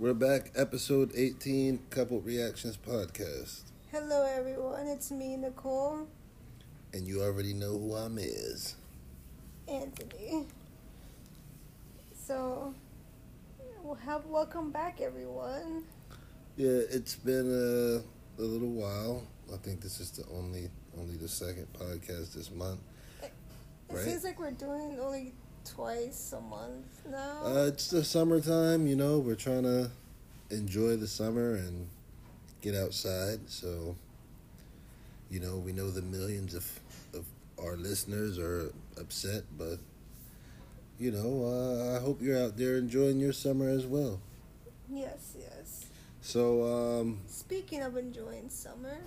We're 0.00 0.14
back, 0.14 0.50
episode 0.56 1.12
18, 1.14 1.78
Couple 1.90 2.22
Reactions 2.22 2.78
Podcast. 2.78 3.64
Hello, 3.92 4.24
everyone. 4.26 4.86
It's 4.86 5.10
me, 5.10 5.36
Nicole. 5.36 6.08
And 6.94 7.06
you 7.06 7.22
already 7.22 7.52
know 7.52 7.78
who 7.78 7.94
I'm 7.94 8.16
is. 8.16 8.76
Anthony. 9.68 10.46
So, 12.14 12.72
well, 13.82 13.96
have 13.96 14.24
welcome 14.24 14.70
back, 14.70 15.02
everyone. 15.02 15.84
Yeah, 16.56 16.80
it's 16.90 17.16
been 17.16 17.50
a, 17.50 18.40
a 18.40 18.44
little 18.44 18.70
while. 18.70 19.26
I 19.52 19.58
think 19.58 19.82
this 19.82 20.00
is 20.00 20.12
the 20.12 20.24
only 20.34 20.70
only 20.98 21.16
the 21.16 21.28
second 21.28 21.66
podcast 21.74 22.32
this 22.32 22.50
month. 22.50 22.80
It 23.22 23.30
Right. 23.90 24.04
seems 24.04 24.24
like 24.24 24.38
we're 24.40 24.50
doing 24.52 24.96
only 24.98 25.34
twice 25.64 26.32
a 26.36 26.40
month 26.40 27.06
now. 27.10 27.44
Uh, 27.44 27.66
it's 27.66 27.90
the 27.90 28.04
summertime, 28.04 28.86
you 28.86 28.96
know. 28.96 29.18
We're 29.18 29.34
trying 29.34 29.64
to 29.64 29.90
enjoy 30.50 30.96
the 30.96 31.06
summer 31.06 31.54
and 31.54 31.88
get 32.60 32.74
outside. 32.74 33.40
So, 33.48 33.96
you 35.30 35.40
know, 35.40 35.56
we 35.56 35.72
know 35.72 35.90
the 35.90 36.02
millions 36.02 36.54
of 36.54 36.66
of 37.14 37.24
our 37.62 37.76
listeners 37.76 38.38
are 38.38 38.72
upset, 38.98 39.44
but 39.58 39.78
you 40.98 41.10
know, 41.10 41.44
uh, 41.46 41.96
I 41.96 42.00
hope 42.00 42.20
you're 42.20 42.38
out 42.38 42.56
there 42.56 42.76
enjoying 42.76 43.18
your 43.20 43.32
summer 43.32 43.68
as 43.68 43.86
well. 43.86 44.20
yes, 44.92 45.34
yes. 45.38 45.86
So, 46.20 46.62
um, 47.00 47.20
Speaking 47.26 47.82
of 47.82 47.96
enjoying 47.96 48.50
summer, 48.50 48.98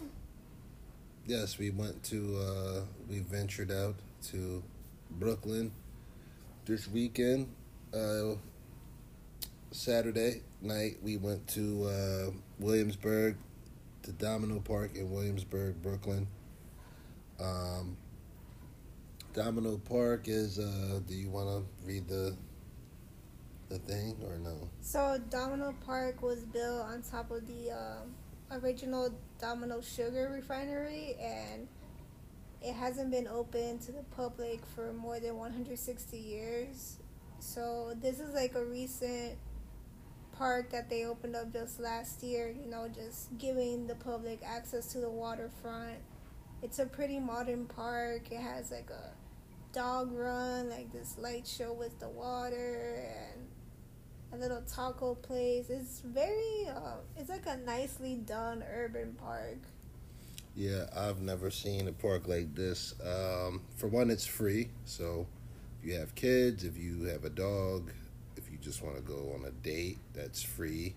yes, 1.28 1.60
we 1.60 1.70
went 1.70 2.04
to 2.06 2.38
uh, 2.38 2.82
we 3.10 3.20
ventured 3.20 3.72
out 3.72 3.96
to 4.32 4.64
Brooklyn 5.12 5.72
this 6.66 6.88
weekend. 6.88 7.54
Uh, 7.94 8.36
Saturday 9.72 10.42
night, 10.62 10.98
we 11.02 11.18
went 11.18 11.48
to 11.50 11.86
uh, 11.86 12.32
Williamsburg, 12.60 13.36
to 14.04 14.12
Domino 14.14 14.60
Park 14.60 14.96
in 14.96 15.12
Williamsburg, 15.12 15.82
Brooklyn. 15.82 16.28
Um, 17.40 17.98
Domino 19.34 19.78
Park 19.78 20.28
is. 20.28 20.60
Uh, 20.60 21.00
do 21.08 21.16
you 21.16 21.30
want 21.30 21.50
to 21.50 21.88
read 21.88 22.08
the 22.08 22.36
the 23.70 23.80
thing 23.80 24.16
or 24.28 24.38
no? 24.38 24.70
so 24.82 25.20
Domino 25.32 25.74
Park 25.86 26.22
was 26.22 26.44
built 26.44 26.82
on 26.82 27.02
top 27.02 27.32
of 27.32 27.48
the 27.48 27.72
uh, 27.72 28.60
original 28.62 29.12
Domino 29.42 29.82
Sugar 29.82 30.30
Refinery, 30.32 31.16
and 31.20 31.68
it 32.64 32.74
hasn't 32.74 33.12
been 33.12 33.28
open 33.28 33.78
to 33.80 33.92
the 33.92 34.04
public 34.16 34.66
for 34.66 34.94
more 34.94 35.20
than 35.20 35.38
160 35.38 36.18
years. 36.18 36.98
So 37.40 37.94
this 38.02 38.20
is 38.20 38.34
like 38.34 38.56
a 38.56 38.64
recent 38.64 39.38
park 40.32 40.72
that 40.72 40.90
they 40.90 41.04
opened 41.06 41.36
up 41.36 41.52
just 41.52 41.80
last 41.80 42.24
year. 42.24 42.50
You 42.50 42.70
know, 42.70 42.88
just 42.88 43.38
giving 43.38 43.88
the 43.88 43.96
public 43.96 44.40
access 44.46 44.88
to 44.94 45.00
the 45.00 45.10
waterfront. 45.10 46.00
It's 46.62 46.80
a 46.80 46.86
pretty 46.86 47.20
modern 47.20 47.66
park. 47.66 48.32
It 48.32 48.40
has 48.40 48.72
like 48.72 48.90
a 48.90 49.12
dog 49.74 50.14
run, 50.14 50.70
like 50.70 50.94
this 50.94 51.18
light 51.18 51.46
show 51.46 51.74
with 51.74 52.00
the 52.00 52.08
water, 52.08 53.04
and 53.34 53.48
a 54.32 54.38
little 54.38 54.62
taco 54.62 55.16
place. 55.16 55.70
It's 55.70 56.00
very, 56.00 56.68
uh, 56.74 56.98
it's 57.18 57.30
like 57.30 57.46
a 57.46 57.58
nicely 57.58 58.16
done 58.16 58.64
urban 58.74 59.16
park. 59.20 59.60
Yeah, 60.56 60.86
I've 60.96 61.20
never 61.20 61.50
seen 61.50 61.88
a 61.88 61.92
park 61.92 62.28
like 62.28 62.54
this. 62.54 62.94
Um, 63.04 63.62
for 63.76 63.88
one, 63.88 64.12
it's 64.12 64.26
free. 64.26 64.70
So 64.86 65.26
if 65.82 65.90
you 65.90 65.96
have 65.96 66.14
kids, 66.14 66.64
if 66.64 66.78
you 66.78 67.06
have 67.06 67.26
a 67.26 67.30
dog, 67.30 67.92
if 68.38 68.52
you 68.52 68.58
just 68.60 68.84
want 68.84 68.96
to 68.96 69.02
go 69.02 69.34
on 69.34 69.46
a 69.46 69.52
date, 69.52 69.98
that's 70.14 70.44
free. 70.44 70.94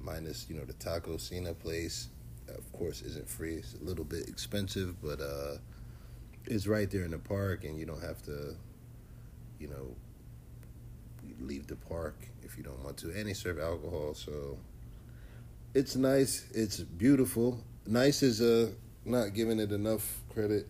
Minus, 0.00 0.46
you 0.48 0.56
know, 0.56 0.64
the 0.64 0.72
Tacocina 0.74 1.56
place, 1.56 2.08
of 2.48 2.72
course, 2.72 3.02
isn't 3.02 3.28
free. 3.28 3.54
It's 3.54 3.74
a 3.80 3.84
little 3.84 4.04
bit 4.04 4.28
expensive, 4.28 5.00
but 5.00 5.20
uh, 5.20 5.58
it's 6.46 6.66
right 6.66 6.90
there 6.90 7.04
in 7.04 7.12
the 7.12 7.18
park, 7.18 7.64
and 7.64 7.78
you 7.78 7.86
don't 7.86 8.02
have 8.02 8.20
to, 8.22 8.56
you 9.60 9.68
know, 9.68 9.94
leave 11.40 11.68
the 11.68 11.76
park 11.76 12.16
if 12.42 12.56
you 12.56 12.64
don't 12.64 12.82
want 12.82 12.96
to. 12.98 13.10
And 13.10 13.28
they 13.28 13.32
serve 13.32 13.60
alcohol, 13.60 14.14
so 14.14 14.58
it's 15.72 15.94
nice. 15.94 16.46
It's 16.52 16.80
beautiful. 16.80 17.62
Nice 17.86 18.22
is 18.22 18.40
a 18.40 18.72
not 19.10 19.34
giving 19.34 19.58
it 19.58 19.72
enough 19.72 20.20
credit. 20.32 20.68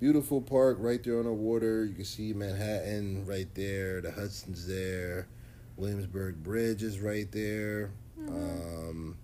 Beautiful 0.00 0.40
park 0.40 0.76
right 0.80 1.02
there 1.02 1.18
on 1.18 1.24
the 1.24 1.32
water. 1.32 1.84
You 1.84 1.94
can 1.94 2.04
see 2.04 2.32
Manhattan 2.32 3.26
right 3.26 3.52
there. 3.54 4.00
The 4.00 4.12
Hudson's 4.12 4.66
there. 4.66 5.26
Williamsburg 5.76 6.42
Bridge 6.42 6.82
is 6.82 7.00
right 7.00 7.30
there. 7.32 7.90
Um, 8.28 9.16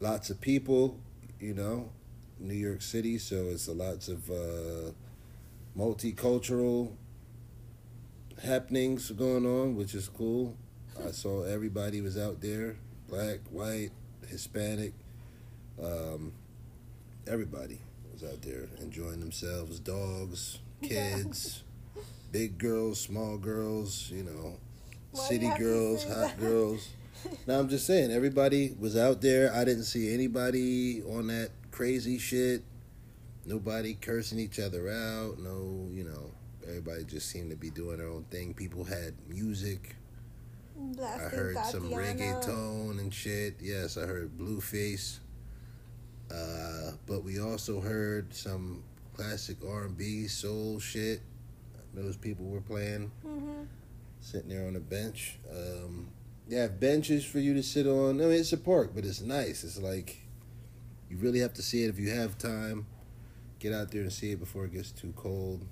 lots 0.00 0.30
of 0.30 0.40
people, 0.40 0.98
you 1.40 1.54
know, 1.54 1.90
New 2.38 2.54
York 2.54 2.82
City. 2.82 3.18
So 3.18 3.46
it's 3.46 3.68
a 3.68 3.72
lots 3.72 4.08
of 4.08 4.30
uh, 4.30 4.92
multicultural 5.76 6.92
happenings 8.42 9.10
going 9.10 9.46
on, 9.46 9.76
which 9.76 9.94
is 9.94 10.08
cool. 10.08 10.56
I 11.04 11.10
saw 11.10 11.42
everybody 11.42 12.00
was 12.00 12.16
out 12.16 12.40
there, 12.40 12.76
black, 13.08 13.40
white, 13.50 13.90
Hispanic. 14.28 14.92
Um, 15.82 16.32
everybody 17.26 17.80
was 18.12 18.22
out 18.22 18.42
there 18.42 18.68
enjoying 18.80 19.20
themselves. 19.20 19.78
Dogs, 19.78 20.58
kids, 20.82 21.62
big 22.32 22.58
girls, 22.58 23.00
small 23.00 23.36
girls. 23.38 24.10
You 24.14 24.24
know, 24.24 24.58
Why 25.12 25.24
city 25.24 25.50
to 25.50 25.58
girls, 25.58 26.04
hot 26.04 26.38
girls. 26.38 26.88
Now 27.46 27.58
I'm 27.58 27.70
just 27.70 27.86
saying, 27.86 28.10
everybody 28.10 28.76
was 28.78 28.98
out 28.98 29.22
there. 29.22 29.50
I 29.54 29.64
didn't 29.64 29.84
see 29.84 30.12
anybody 30.12 31.02
on 31.04 31.28
that 31.28 31.48
crazy 31.70 32.18
shit. 32.18 32.62
Nobody 33.46 33.94
cursing 33.94 34.38
each 34.38 34.58
other 34.58 34.90
out. 34.90 35.38
No, 35.38 35.88
you 35.90 36.04
know, 36.04 36.32
everybody 36.68 37.04
just 37.04 37.30
seemed 37.30 37.48
to 37.50 37.56
be 37.56 37.70
doing 37.70 37.96
their 37.96 38.08
own 38.08 38.24
thing. 38.30 38.52
People 38.52 38.84
had 38.84 39.14
music. 39.26 39.96
I 41.02 41.06
heard 41.18 41.56
some 41.66 41.88
Tatiana. 41.88 42.02
reggaeton 42.14 42.98
and 43.00 43.14
shit. 43.14 43.54
Yes, 43.60 43.96
I 43.96 44.02
heard 44.02 44.36
Blueface. 44.36 45.20
Uh, 46.30 46.92
but 47.06 47.22
we 47.22 47.38
also 47.40 47.80
heard 47.80 48.32
some 48.34 48.82
classic 49.14 49.56
R&B, 49.66 50.26
soul 50.26 50.78
shit. 50.78 51.20
Those 51.94 52.16
people 52.16 52.46
were 52.46 52.60
playing, 52.60 53.12
Mhm. 53.24 53.68
sitting 54.20 54.48
there 54.48 54.66
on 54.66 54.74
a 54.74 54.80
bench. 54.80 55.38
Um, 55.50 56.08
they 56.48 56.56
have 56.56 56.80
benches 56.80 57.24
for 57.24 57.38
you 57.38 57.54
to 57.54 57.62
sit 57.62 57.86
on. 57.86 58.20
I 58.20 58.24
mean, 58.24 58.32
it's 58.32 58.52
a 58.52 58.56
park, 58.58 58.90
but 58.94 59.04
it's 59.04 59.20
nice. 59.20 59.62
It's 59.64 59.78
like 59.78 60.16
you 61.08 61.16
really 61.18 61.38
have 61.38 61.54
to 61.54 61.62
see 61.62 61.84
it 61.84 61.88
if 61.90 61.98
you 61.98 62.10
have 62.10 62.36
time. 62.36 62.86
Get 63.60 63.72
out 63.72 63.90
there 63.92 64.02
and 64.02 64.12
see 64.12 64.32
it 64.32 64.40
before 64.40 64.64
it 64.64 64.72
gets 64.72 64.90
too 64.90 65.12
cold. 65.16 65.64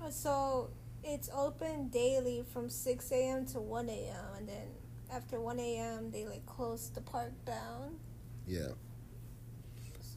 Uh, 0.00 0.10
So 0.10 0.70
it's 1.04 1.28
open 1.34 1.88
daily 1.88 2.42
from 2.50 2.70
6 2.70 3.12
a.m. 3.12 3.44
to 3.46 3.60
1 3.60 3.88
a.m. 3.90 4.24
and 4.38 4.48
then 4.48 4.68
after 5.10 5.38
1 5.40 5.58
a.m. 5.60 6.10
they 6.10 6.24
like 6.24 6.46
close 6.46 6.88
the 6.88 7.00
park 7.02 7.32
down. 7.44 7.98
Yeah, 8.46 8.68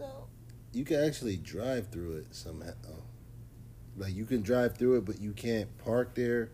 So 0.01 0.27
you 0.73 0.83
can 0.85 1.03
actually 1.03 1.37
drive 1.37 1.87
through 1.89 2.17
it 2.17 2.33
somehow. 2.35 2.71
Like 3.97 4.13
you 4.15 4.25
can 4.25 4.41
drive 4.41 4.77
through 4.77 4.97
it, 4.97 5.05
but 5.05 5.19
you 5.19 5.31
can't 5.33 5.69
park 5.79 6.15
there. 6.15 6.49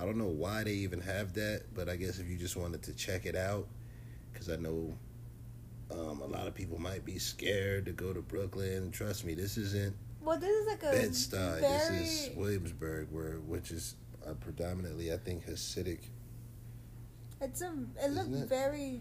I 0.00 0.04
don't 0.04 0.16
know 0.18 0.26
why 0.26 0.64
they 0.64 0.72
even 0.72 1.00
have 1.00 1.34
that, 1.34 1.62
but 1.74 1.88
I 1.88 1.96
guess 1.96 2.18
if 2.18 2.28
you 2.28 2.36
just 2.36 2.56
wanted 2.56 2.82
to 2.84 2.92
check 2.94 3.26
it 3.26 3.34
out, 3.36 3.66
because 4.32 4.48
I 4.48 4.56
know 4.56 4.96
um, 5.90 6.20
a 6.22 6.26
lot 6.26 6.46
of 6.46 6.54
people 6.54 6.78
might 6.78 7.04
be 7.04 7.18
scared 7.18 7.86
to 7.86 7.92
go 7.92 8.12
to 8.12 8.20
Brooklyn. 8.22 8.90
Trust 8.90 9.24
me, 9.24 9.34
this 9.34 9.56
isn't 9.56 9.94
well, 10.22 10.38
this 10.38 10.50
is 10.50 10.66
like 10.66 10.82
a 10.82 10.90
Bed 10.92 11.10
Stuy. 11.10 11.60
very 11.60 11.98
This 11.98 12.28
is 12.28 12.36
Williamsburg, 12.36 13.08
where 13.10 13.34
which 13.46 13.70
is 13.70 13.96
predominantly, 14.40 15.12
I 15.12 15.16
think, 15.16 15.46
Hasidic. 15.46 16.00
it's 17.40 17.62
a 17.62 17.72
it 18.02 18.10
looked 18.10 18.30
Isn't 18.30 18.42
it? 18.44 18.48
very 18.48 19.00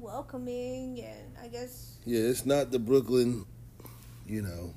welcoming 0.00 1.00
and 1.00 1.36
I 1.42 1.48
guess 1.48 1.98
Yeah, 2.04 2.20
it's 2.20 2.46
not 2.46 2.70
the 2.70 2.78
Brooklyn, 2.78 3.44
you 4.26 4.42
know. 4.42 4.74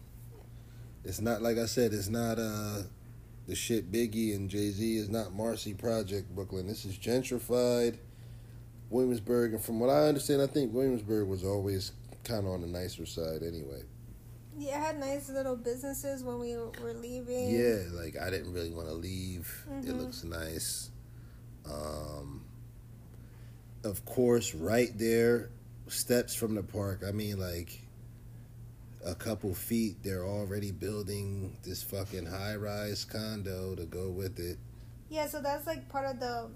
It's 1.05 1.19
not 1.21 1.41
like 1.41 1.57
I 1.57 1.65
said. 1.65 1.93
It's 1.93 2.09
not 2.09 2.37
uh 2.39 2.83
the 3.47 3.55
shit 3.55 3.91
Biggie 3.91 4.35
and 4.35 4.49
Jay 4.49 4.69
Z 4.69 4.97
is 4.97 5.09
not 5.09 5.33
Marcy 5.33 5.73
Project 5.73 6.33
Brooklyn. 6.33 6.67
This 6.67 6.85
is 6.85 6.97
gentrified 6.97 7.97
Williamsburg, 8.89 9.53
and 9.53 9.61
from 9.63 9.79
what 9.79 9.89
I 9.89 10.07
understand, 10.07 10.41
I 10.41 10.47
think 10.47 10.73
Williamsburg 10.73 11.27
was 11.27 11.43
always 11.43 11.91
kind 12.23 12.45
of 12.45 12.53
on 12.53 12.61
the 12.61 12.67
nicer 12.67 13.05
side 13.05 13.41
anyway. 13.43 13.81
yeah, 14.57 14.77
it 14.77 14.85
had 14.85 14.99
nice 14.99 15.29
little 15.29 15.55
businesses 15.57 16.23
when 16.23 16.39
we 16.39 16.55
were 16.55 16.93
leaving. 16.93 17.49
Yeah, 17.49 17.79
like 17.91 18.15
I 18.21 18.29
didn't 18.29 18.53
really 18.53 18.69
want 18.69 18.87
to 18.87 18.93
leave. 18.93 19.65
It 19.81 19.87
Mhm. 19.87 19.99
looks 19.99 20.23
nice. 20.23 20.89
Um, 21.65 22.42
of 23.83 24.05
course, 24.05 24.53
right 24.53 24.91
there, 24.97 25.49
steps 25.87 26.35
from 26.35 26.55
the 26.55 26.63
park. 26.63 27.03
I 27.07 27.11
mean, 27.11 27.39
like 27.39 27.81
a 29.05 29.15
couple 29.15 29.53
feet, 29.53 29.97
they're 30.03 30.25
already 30.25 30.71
building 30.71 31.57
this 31.63 31.83
fucking 31.83 32.25
high 32.25 32.55
rise 32.55 33.03
condo 33.05 33.75
to 33.75 33.85
go 33.85 34.09
with 34.09 34.39
it. 34.39 34.57
Yeah, 35.09 35.27
so 35.27 35.41
that's 35.41 35.67
like 35.67 35.89
part 35.89 36.05
of 36.05 36.19
the 36.19 36.49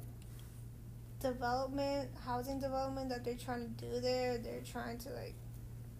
development, 1.19 2.09
housing 2.25 2.59
development 2.59 3.09
that 3.09 3.25
they're 3.25 3.35
trying 3.35 3.73
to 3.75 3.85
do 3.85 3.99
there. 3.99 4.37
They're 4.37 4.61
trying 4.61 4.97
to 4.99 5.09
like 5.09 5.35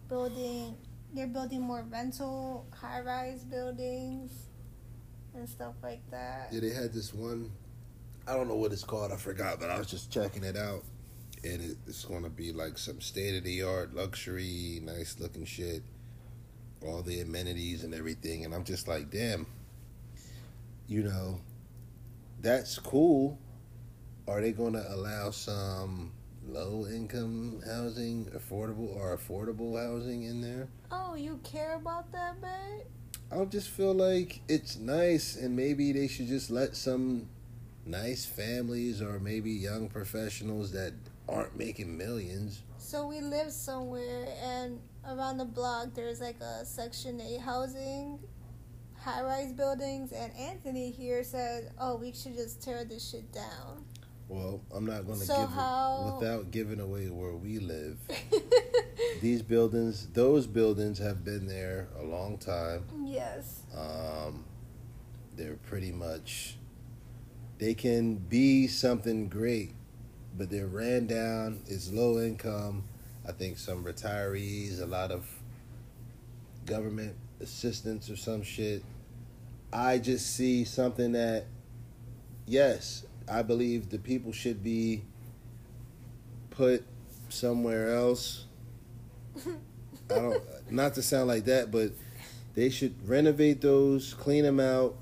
building. 0.07 0.75
They're 1.13 1.27
building 1.27 1.61
more 1.61 1.85
rental 1.89 2.65
high-rise 2.73 3.43
buildings 3.43 4.47
and 5.33 5.47
stuff 5.47 5.75
like 5.81 6.01
that. 6.11 6.49
Yeah, 6.51 6.59
they 6.59 6.71
had 6.71 6.93
this 6.93 7.13
one. 7.13 7.51
I 8.27 8.33
don't 8.33 8.47
know 8.47 8.55
what 8.55 8.73
it's 8.73 8.83
called. 8.83 9.11
I 9.11 9.15
forgot, 9.15 9.59
but 9.59 9.69
I 9.69 9.77
was 9.77 9.87
just 9.87 10.11
checking 10.11 10.43
it 10.43 10.57
out, 10.57 10.83
and 11.43 11.77
it's 11.87 12.05
going 12.05 12.23
to 12.23 12.29
be 12.29 12.51
like 12.51 12.77
some 12.77 13.01
state 13.01 13.35
of 13.35 13.43
the 13.43 13.63
art 13.63 13.93
luxury, 13.93 14.79
nice 14.83 15.17
looking 15.19 15.45
shit, 15.45 15.83
all 16.85 17.01
the 17.01 17.21
amenities 17.21 17.83
and 17.83 17.93
everything. 17.93 18.45
And 18.45 18.53
I'm 18.53 18.63
just 18.63 18.87
like, 18.87 19.09
damn, 19.09 19.47
you 20.87 21.03
know, 21.03 21.41
that's 22.41 22.77
cool. 22.79 23.37
Are 24.27 24.41
they 24.41 24.51
going 24.51 24.73
to 24.73 24.93
allow 24.93 25.31
some 25.31 26.11
low 26.47 26.85
income 26.87 27.61
housing, 27.65 28.25
affordable 28.35 28.95
or 28.95 29.17
affordable 29.17 29.81
housing 29.81 30.23
in 30.23 30.41
there? 30.41 30.67
Oh, 30.91 31.15
you 31.15 31.39
care 31.43 31.75
about 31.75 32.11
that, 32.11 32.41
babe? 32.41 32.85
I 33.31 33.43
just 33.45 33.69
feel 33.69 33.93
like 33.93 34.41
it's 34.47 34.77
nice, 34.77 35.35
and 35.35 35.55
maybe 35.55 35.91
they 35.91 36.07
should 36.07 36.27
just 36.27 36.49
let 36.49 36.75
some 36.75 37.27
nice 37.85 38.25
families 38.25 39.01
or 39.01 39.19
maybe 39.19 39.51
young 39.51 39.89
professionals 39.89 40.71
that 40.71 40.93
aren't 41.27 41.57
making 41.57 41.97
millions. 41.97 42.61
So 42.77 43.05
we 43.07 43.19
live 43.21 43.51
somewhere, 43.51 44.27
and 44.43 44.79
around 45.07 45.37
the 45.37 45.45
block 45.45 45.93
there's 45.93 46.21
like 46.21 46.39
a 46.41 46.65
Section 46.65 47.19
8 47.21 47.39
housing, 47.41 48.19
high 48.97 49.21
rise 49.23 49.51
buildings, 49.53 50.11
and 50.11 50.31
Anthony 50.37 50.91
here 50.91 51.23
said, 51.23 51.71
oh, 51.79 51.95
we 51.97 52.13
should 52.13 52.35
just 52.35 52.61
tear 52.61 52.83
this 52.85 53.09
shit 53.09 53.31
down. 53.33 53.83
Well, 54.29 54.61
I'm 54.75 54.85
not 54.85 55.05
going 55.05 55.19
to 55.19 55.25
So 55.25 55.37
give 55.41 55.49
how- 55.51 56.05
it 56.17 56.19
without 56.19 56.51
giving 56.51 56.79
away 56.81 57.07
where 57.09 57.33
we 57.35 57.59
live. 57.59 57.97
These 59.21 59.41
buildings, 59.41 60.07
those 60.13 60.47
buildings 60.47 60.97
have 60.99 61.23
been 61.23 61.47
there 61.47 61.87
a 61.99 62.03
long 62.03 62.37
time. 62.37 62.83
yes. 63.05 63.61
Um, 63.75 64.43
they're 65.35 65.55
pretty 65.55 65.91
much, 65.91 66.57
they 67.57 67.73
can 67.73 68.15
be 68.15 68.67
something 68.67 69.29
great, 69.29 69.75
but 70.37 70.49
they're 70.49 70.67
ran 70.67 71.07
down. 71.07 71.61
It's 71.67 71.91
low 71.91 72.19
income. 72.19 72.83
I 73.27 73.31
think 73.31 73.57
some 73.57 73.83
retirees, 73.83 74.81
a 74.81 74.85
lot 74.85 75.11
of 75.11 75.27
government 76.65 77.15
assistance 77.41 78.09
or 78.09 78.15
some 78.15 78.43
shit. 78.43 78.83
I 79.73 79.97
just 79.97 80.35
see 80.35 80.63
something 80.63 81.11
that, 81.13 81.45
yes, 82.45 83.05
I 83.29 83.41
believe 83.41 83.89
the 83.89 83.97
people 83.97 84.31
should 84.31 84.63
be 84.63 85.03
put 86.51 86.85
somewhere 87.29 87.93
else. 87.95 88.45
I 90.09 90.15
don't, 90.15 90.71
not 90.71 90.93
to 90.95 91.01
sound 91.01 91.27
like 91.27 91.45
that, 91.45 91.69
but 91.69 91.91
they 92.55 92.69
should 92.69 92.95
renovate 93.07 93.61
those, 93.61 94.13
clean 94.13 94.43
them 94.43 94.59
out, 94.59 94.95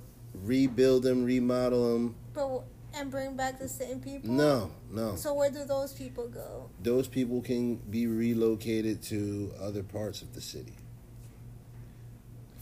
rebuild 0.43 1.03
them, 1.03 1.23
remodel 1.23 1.93
them. 1.93 2.15
But 2.33 2.63
and 2.95 3.12
bring 3.12 3.36
back 3.36 3.59
the 3.59 3.68
same 3.68 4.00
people. 4.00 4.31
No, 4.31 4.71
no. 4.89 5.15
So 5.15 5.33
where 5.33 5.50
do 5.50 5.65
those 5.65 5.94
people 5.94 6.27
go? 6.27 6.69
Those 6.81 7.07
people 7.07 7.42
can 7.42 7.75
be 7.75 8.07
relocated 8.07 9.01
to 9.03 9.51
other 9.62 9.83
parts 9.83 10.21
of 10.21 10.33
the 10.33 10.42
city. 10.42 10.74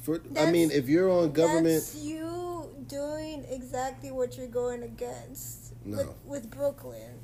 For 0.01 0.21
I 0.37 0.51
mean, 0.51 0.69
if 0.71 0.89
you're 0.89 1.09
on 1.09 1.31
government, 1.31 1.65
That's 1.65 1.95
you 1.95 2.69
doing 2.87 3.45
exactly 3.49 4.11
what 4.11 4.37
you're 4.37 4.47
going 4.47 4.83
against 4.83 5.73
No. 5.85 5.97
with, 5.97 6.09
with 6.25 6.51
Brooklyn. 6.51 7.19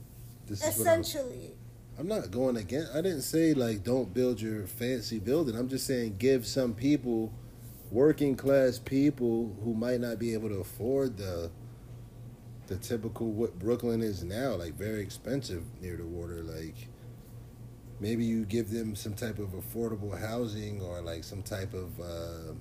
this 0.47 0.63
is 0.63 0.79
Essentially. 0.79 1.55
I'm 1.97 2.07
not 2.07 2.31
going 2.31 2.55
again. 2.55 2.87
I 2.93 3.01
didn't 3.01 3.23
say 3.23 3.53
like 3.53 3.83
don't 3.83 4.13
build 4.13 4.39
your 4.39 4.65
fancy 4.67 5.19
building. 5.19 5.55
I'm 5.57 5.67
just 5.67 5.85
saying 5.85 6.15
give 6.17 6.47
some 6.47 6.73
people, 6.73 7.33
working 7.91 8.37
class 8.37 8.79
people 8.79 9.57
who 9.65 9.73
might 9.73 9.99
not 9.99 10.17
be 10.17 10.33
able 10.33 10.47
to 10.47 10.59
afford 10.59 11.17
the 11.17 11.51
the 12.69 12.77
typical 12.77 13.31
what 13.31 13.57
Brooklyn 13.57 14.01
is 14.01 14.23
now, 14.23 14.53
like 14.53 14.75
very 14.75 15.01
expensive 15.01 15.63
near 15.81 15.97
the 15.97 16.05
water. 16.05 16.43
Like 16.43 16.87
maybe 17.99 18.23
you 18.23 18.45
give 18.45 18.69
them 18.69 18.95
some 18.95 19.15
type 19.15 19.39
of 19.39 19.49
affordable 19.49 20.17
housing 20.17 20.79
or 20.81 21.01
like 21.01 21.23
some 21.23 21.41
type 21.41 21.73
of 21.73 21.99
uh, 21.99 22.53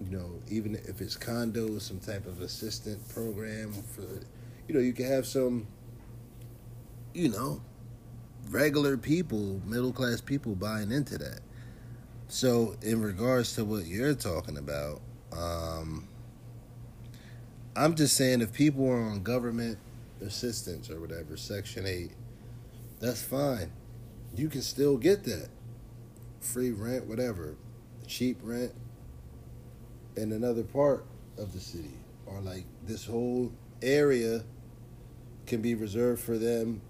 you 0.00 0.16
know 0.16 0.40
even 0.48 0.76
if 0.76 1.00
it's 1.00 1.16
condos, 1.16 1.82
some 1.82 1.98
type 1.98 2.26
of 2.26 2.40
assistant 2.40 3.06
program 3.08 3.72
for 3.72 4.06
you 4.68 4.74
know 4.74 4.80
you 4.80 4.92
can 4.92 5.06
have 5.06 5.26
some 5.26 5.66
you 7.12 7.28
know 7.28 7.60
regular 8.50 8.96
people, 8.96 9.60
middle 9.66 9.92
class 9.92 10.20
people 10.20 10.54
buying 10.54 10.92
into 10.92 11.18
that. 11.18 11.40
So, 12.28 12.76
in 12.82 13.00
regards 13.00 13.54
to 13.54 13.64
what 13.64 13.86
you're 13.86 14.14
talking 14.14 14.58
about, 14.58 15.00
um, 15.32 16.06
I'm 17.78 17.94
just 17.94 18.16
saying 18.16 18.40
if 18.40 18.52
people 18.52 18.88
are 18.90 19.00
on 19.00 19.22
government 19.22 19.78
assistance 20.20 20.90
or 20.90 21.00
whatever, 21.00 21.36
Section 21.36 21.86
8, 21.86 22.10
that's 23.00 23.22
fine. 23.22 23.70
You 24.34 24.48
can 24.48 24.62
still 24.62 24.96
get 24.96 25.24
that. 25.24 25.48
Free 26.40 26.72
rent, 26.72 27.06
whatever. 27.06 27.56
Cheap 28.06 28.38
rent 28.42 28.72
in 30.16 30.32
another 30.32 30.64
part 30.64 31.04
of 31.38 31.52
the 31.52 31.60
city. 31.60 31.94
Or 32.26 32.40
like 32.40 32.64
this 32.84 33.06
whole 33.06 33.52
area 33.80 34.42
can 35.46 35.62
be 35.62 35.74
reserved 35.74 36.20
for 36.20 36.36
them 36.36 36.82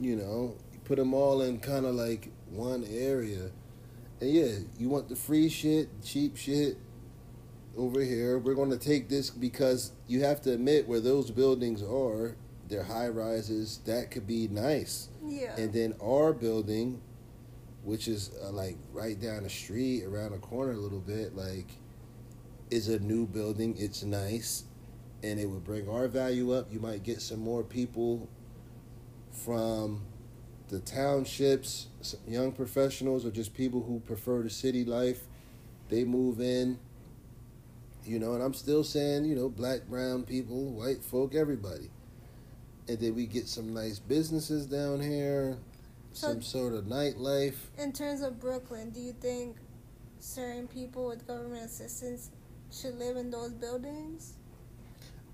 you 0.00 0.16
know, 0.16 0.56
put 0.84 0.96
them 0.96 1.14
all 1.14 1.42
in 1.42 1.58
kind 1.60 1.86
of 1.86 1.94
like 1.94 2.30
one 2.50 2.84
area. 2.90 3.50
And 4.20 4.30
yeah, 4.30 4.52
you 4.78 4.88
want 4.88 5.08
the 5.08 5.16
free 5.16 5.48
shit, 5.48 5.88
cheap 6.02 6.36
shit 6.36 6.76
over 7.76 8.00
here. 8.00 8.38
We're 8.38 8.54
going 8.54 8.70
to 8.70 8.78
take 8.78 9.08
this 9.08 9.30
because 9.30 9.92
you 10.06 10.22
have 10.22 10.40
to 10.42 10.52
admit 10.52 10.86
where 10.88 11.00
those 11.00 11.30
buildings 11.30 11.82
are, 11.82 12.36
they're 12.68 12.84
high 12.84 13.08
rises. 13.08 13.80
That 13.84 14.10
could 14.10 14.26
be 14.26 14.48
nice. 14.48 15.08
Yeah. 15.24 15.56
And 15.56 15.72
then 15.72 15.94
our 16.02 16.32
building, 16.32 17.00
which 17.82 18.08
is 18.08 18.30
uh, 18.42 18.50
like 18.50 18.76
right 18.92 19.20
down 19.20 19.42
the 19.42 19.50
street, 19.50 20.04
around 20.04 20.32
the 20.32 20.38
corner 20.38 20.72
a 20.72 20.76
little 20.76 21.00
bit, 21.00 21.36
like, 21.36 21.68
is 22.70 22.88
a 22.88 22.98
new 22.98 23.26
building. 23.26 23.74
It's 23.78 24.02
nice. 24.02 24.64
And 25.22 25.38
it 25.38 25.46
would 25.46 25.64
bring 25.64 25.88
our 25.88 26.08
value 26.08 26.52
up. 26.52 26.72
You 26.72 26.80
might 26.80 27.02
get 27.02 27.20
some 27.20 27.40
more 27.40 27.62
people 27.62 28.28
from 29.30 30.02
the 30.68 30.80
townships, 30.80 31.88
young 32.26 32.52
professionals, 32.52 33.24
or 33.26 33.30
just 33.30 33.54
people 33.54 33.82
who 33.82 34.00
prefer 34.00 34.42
the 34.42 34.50
city 34.50 34.84
life. 34.84 35.26
They 35.88 36.04
move 36.04 36.40
in. 36.40 36.78
You 38.04 38.18
know, 38.18 38.34
and 38.34 38.42
I'm 38.42 38.54
still 38.54 38.84
saying, 38.84 39.24
you 39.24 39.34
know, 39.34 39.48
black, 39.48 39.86
brown 39.88 40.24
people, 40.24 40.72
white 40.72 41.02
folk, 41.02 41.34
everybody. 41.34 41.90
And 42.88 42.98
then 42.98 43.14
we 43.14 43.26
get 43.26 43.48
some 43.48 43.72
nice 43.72 43.98
businesses 43.98 44.66
down 44.66 45.00
here, 45.00 45.56
So- 46.12 46.28
some 46.28 46.42
sort 46.42 46.74
of 46.74 46.84
nightlife. 46.84 47.54
In 47.78 47.92
terms 47.92 48.20
of 48.20 48.38
Brooklyn, 48.38 48.90
do 48.90 49.00
you 49.00 49.14
think 49.20 49.56
certain 50.20 50.68
people 50.68 51.06
with 51.06 51.26
government 51.26 51.64
assistance 51.64 52.30
should 52.70 52.98
live 52.98 53.16
in 53.16 53.30
those 53.30 53.52
buildings? 53.52 54.34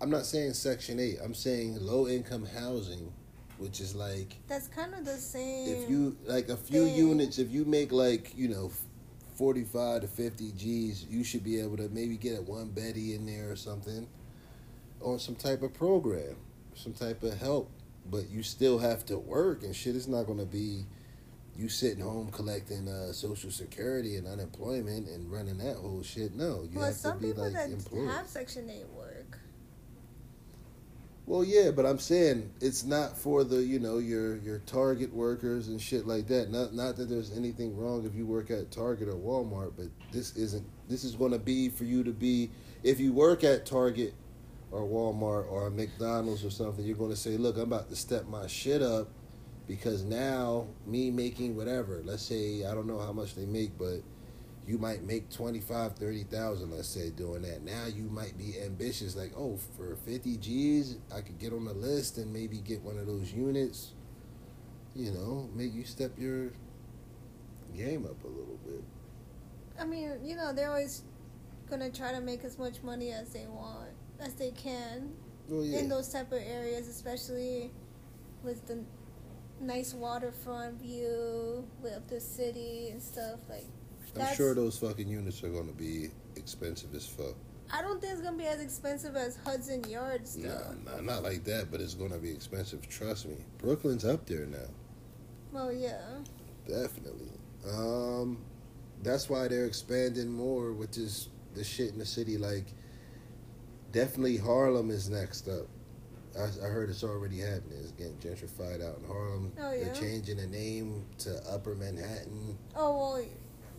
I'm 0.01 0.11
not 0.11 0.25
saying 0.25 0.55
Section 0.55 0.99
8, 1.01 1.19
I'm 1.23 1.35
saying 1.35 1.77
low 1.85 2.07
income 2.09 2.47
housing, 2.47 3.13
which 3.59 3.81
is 3.81 3.95
like 3.97 4.37
That's 4.47 4.69
kind 4.69 4.95
of 4.95 5.05
the 5.05 5.17
same. 5.19 5.69
if 5.69 5.91
you 5.91 6.17
like 6.25 6.49
a 6.49 6.57
few 6.57 6.87
thing. 6.87 6.97
units 6.97 7.39
if 7.39 7.51
you 7.51 7.65
make 7.65 7.91
like 7.93 8.33
you 8.37 8.49
know 8.49 8.71
45 9.41 10.03
to 10.03 10.07
50 10.07 10.53
g's 10.53 11.07
you 11.09 11.25
should 11.25 11.43
be 11.43 11.59
able 11.59 11.79
to 11.79 11.89
maybe 11.89 12.19
get 12.19 12.39
a 12.39 12.43
one 12.43 12.69
betty 12.69 13.15
in 13.15 13.25
there 13.25 13.51
or 13.51 13.57
something 13.57 14.07
or 15.01 15.19
some 15.19 15.35
type 15.35 15.63
of 15.63 15.73
program 15.73 16.37
some 16.75 16.93
type 16.93 17.23
of 17.23 17.39
help 17.39 17.71
but 18.11 18.29
you 18.29 18.43
still 18.43 18.79
have 18.79 19.07
to 19.07 19.17
work 19.17 19.63
and 19.63 19.75
shit 19.75 19.97
it's 19.97 20.07
not 20.07 20.25
going 20.25 20.39
to 20.39 20.45
be 20.45 20.85
you 21.57 21.71
sitting 21.71 22.05
home 22.05 22.31
collecting 22.31 22.87
uh, 22.87 23.15
social 23.15 23.51
security 23.51 24.17
and 24.17 24.27
unemployment 24.27 25.09
and 25.09 25.33
running 25.33 25.57
that 25.57 25.77
whole 25.77 26.03
shit 26.03 26.35
no 26.35 26.69
you 26.71 26.77
well, 26.79 26.85
have 26.85 26.95
to 26.95 27.01
some 27.01 27.19
be 27.19 27.29
people 27.29 27.45
like 27.45 27.55
that 27.55 27.71
employed 27.71 28.11
have 28.11 28.27
Section 28.27 28.69
8 28.69 28.87
work. 28.89 29.00
Well, 31.31 31.45
yeah, 31.45 31.71
but 31.71 31.87
I'm 31.87 32.01
saying 32.01 32.51
it's 32.61 32.83
not 32.83 33.17
for 33.17 33.45
the 33.45 33.63
you 33.63 33.79
know 33.79 33.99
your 33.99 34.39
your 34.39 34.59
Target 34.67 35.15
workers 35.15 35.69
and 35.69 35.81
shit 35.81 36.05
like 36.05 36.27
that. 36.27 36.51
Not 36.51 36.75
not 36.75 36.97
that 36.97 37.09
there's 37.09 37.31
anything 37.31 37.77
wrong 37.77 38.05
if 38.05 38.17
you 38.17 38.27
work 38.27 38.51
at 38.51 38.73
Target 38.73 39.09
or 39.09 39.15
Walmart, 39.15 39.75
but 39.77 39.87
this 40.11 40.35
isn't. 40.35 40.67
This 40.89 41.05
is 41.05 41.15
going 41.15 41.31
to 41.31 41.39
be 41.39 41.69
for 41.69 41.85
you 41.85 42.03
to 42.03 42.11
be 42.11 42.51
if 42.83 42.99
you 42.99 43.13
work 43.13 43.45
at 43.45 43.65
Target 43.65 44.13
or 44.73 44.81
Walmart 44.81 45.49
or 45.49 45.71
McDonald's 45.71 46.45
or 46.45 46.51
something. 46.51 46.85
You're 46.85 46.97
going 46.97 47.11
to 47.11 47.17
say, 47.17 47.37
look, 47.37 47.59
I'm 47.59 47.63
about 47.63 47.91
to 47.91 47.97
step 47.97 48.27
my 48.27 48.49
shit 48.49 48.83
up 48.83 49.07
because 49.69 50.03
now 50.03 50.67
me 50.85 51.13
making 51.13 51.55
whatever. 51.55 52.03
Let's 52.05 52.25
say 52.25 52.65
I 52.65 52.75
don't 52.75 52.89
know 52.89 52.99
how 52.99 53.13
much 53.13 53.37
they 53.37 53.47
make, 53.47 53.79
but 53.79 54.03
you 54.71 54.79
might 54.79 55.03
make 55.03 55.31
25 55.31 55.97
30,000 55.97 56.71
let's 56.71 56.89
say 56.89 57.11
doing 57.11 57.43
that 57.43 57.63
now 57.63 57.87
you 57.87 58.05
might 58.05 58.37
be 58.39 58.55
ambitious 58.65 59.17
like 59.17 59.33
oh 59.37 59.59
for 59.77 59.97
50 59.97 60.37
G's 60.37 60.97
I 61.15 61.21
could 61.21 61.39
get 61.39 61.53
on 61.53 61.65
the 61.65 61.75
list 61.75 62.19
and 62.19 62.33
maybe 62.33 62.59
get 62.59 62.81
one 62.83 62.99
of 62.99 63.07
those 63.07 63.33
units 63.33 63.93
you 64.95 65.11
know 65.13 65.49
make 65.55 65.75
you 65.75 65.85
step 65.85 66.13
your 66.19 66.53
game 67.77 68.05
up 68.07 68.23
a 68.25 68.29
little 68.29 68.59
bit 68.65 68.85
I 69.81 69.85
mean, 69.87 70.13
you 70.23 70.37
know, 70.37 70.53
they're 70.53 70.69
always 70.69 71.03
gonna 71.71 71.91
try 71.91 72.13
to 72.13 72.21
make 72.21 72.45
as 72.45 72.59
much 72.59 72.83
money 72.83 73.13
as 73.13 73.33
they 73.33 73.47
want, 73.47 73.89
as 74.21 74.35
they 74.35 74.51
can, 74.51 75.13
well, 75.49 75.65
yeah. 75.65 75.79
in 75.79 75.89
those 75.89 76.09
type 76.09 76.31
of 76.33 76.39
areas, 76.39 76.87
especially 76.87 77.71
with 78.43 78.67
the 78.67 78.85
nice 79.61 79.95
waterfront 79.95 80.81
view 80.81 81.67
with 81.83 82.09
the 82.09 82.21
city 82.21 82.91
and 82.91 83.03
stuff. 83.03 83.41
Like, 83.49 83.67
I'm 84.19 84.35
sure 84.35 84.55
those 84.55 84.79
fucking 84.79 85.09
units 85.09 85.43
are 85.45 85.49
gonna 85.49 85.73
be 85.73 86.11
expensive 86.37 86.95
as 86.95 87.07
fuck. 87.07 87.35
I 87.73 87.83
don't 87.83 88.01
think 88.01 88.15
it's 88.15 88.23
gonna 88.23 88.37
be 88.37 88.47
as 88.47 88.61
expensive 88.61 89.17
as 89.17 89.37
Hudson 89.45 89.85
Yards. 89.89 90.37
Nah, 90.37 90.73
nah, 90.85 91.01
not 91.01 91.23
like 91.23 91.45
that. 91.45 91.71
But 91.71 91.81
it's 91.81 91.95
gonna 91.95 92.19
be 92.19 92.31
expensive. 92.31 92.87
Trust 92.89 93.27
me. 93.27 93.37
Brooklyn's 93.59 94.05
up 94.05 94.27
there 94.27 94.47
now. 94.47 94.59
Well, 95.53 95.73
yeah. 95.73 96.01
Definitely. 96.67 97.31
Um, 97.69 98.39
that's 99.03 99.29
why 99.29 99.49
they're 99.49 99.67
expanding 99.67 100.31
more 100.31 100.73
with 100.73 100.93
this 100.93 101.29
the 101.55 101.65
shit 101.65 101.93
in 101.93 101.99
the 101.99 102.07
city. 102.07 102.39
Like, 102.39 102.67
definitely 103.93 104.37
Harlem 104.37 104.91
is 104.91 105.09
next 105.09 105.49
up. 105.49 105.67
I, 106.39 106.45
I 106.65 106.69
heard 106.69 106.91
it's 106.91 107.03
already 107.03 107.39
happening. 107.39 107.79
It's 107.81 107.93
getting 107.93 108.17
gentrified 108.19 108.87
out 108.87 108.99
in 108.99 109.07
Harlem. 109.07 109.53
Oh, 109.61 109.73
yeah? 109.73 109.85
They're 109.85 109.95
changing 109.95 110.37
the 110.37 110.47
name 110.47 111.05
to 111.19 111.41
Upper 111.51 111.75
Manhattan. 111.75 112.57
Oh 112.77 112.97
well, 112.97 113.25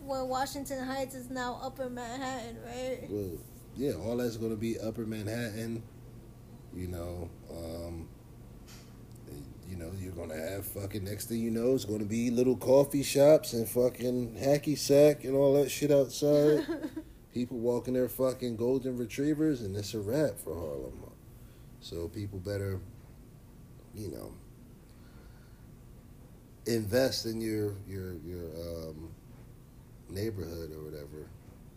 well 0.02 0.26
Washington 0.26 0.84
Heights 0.84 1.14
is 1.14 1.30
now 1.30 1.60
Upper 1.62 1.88
Manhattan, 1.88 2.58
right? 2.64 3.06
Well, 3.08 3.38
yeah, 3.76 3.92
all 3.94 4.16
that's 4.16 4.36
going 4.36 4.50
to 4.50 4.56
be 4.56 4.78
Upper 4.78 5.06
Manhattan. 5.06 5.82
You 6.74 6.88
know, 6.88 7.30
um, 7.50 8.08
you 9.72 9.76
know, 9.76 9.90
you're 9.98 10.12
gonna 10.12 10.36
have 10.36 10.66
fucking 10.66 11.04
next 11.04 11.30
thing 11.30 11.40
you 11.40 11.50
know, 11.50 11.74
it's 11.74 11.84
gonna 11.86 12.04
be 12.04 12.30
little 12.30 12.56
coffee 12.56 13.02
shops 13.02 13.54
and 13.54 13.66
fucking 13.68 14.36
hacky 14.38 14.76
sack 14.76 15.24
and 15.24 15.34
all 15.34 15.54
that 15.54 15.70
shit 15.70 15.90
outside. 15.90 16.66
people 17.34 17.58
walking 17.58 17.94
their 17.94 18.08
fucking 18.08 18.56
golden 18.56 18.98
retrievers, 18.98 19.62
and 19.62 19.74
it's 19.76 19.94
a 19.94 20.00
wrap 20.00 20.38
for 20.38 20.54
Harlem. 20.54 21.02
So 21.80 22.08
people 22.08 22.38
better, 22.38 22.80
you 23.94 24.10
know, 24.10 24.34
invest 26.66 27.26
in 27.26 27.40
your 27.40 27.74
your 27.88 28.14
your 28.24 28.44
um, 28.44 29.08
neighborhood 30.14 30.72
or 30.72 30.84
whatever. 30.84 31.28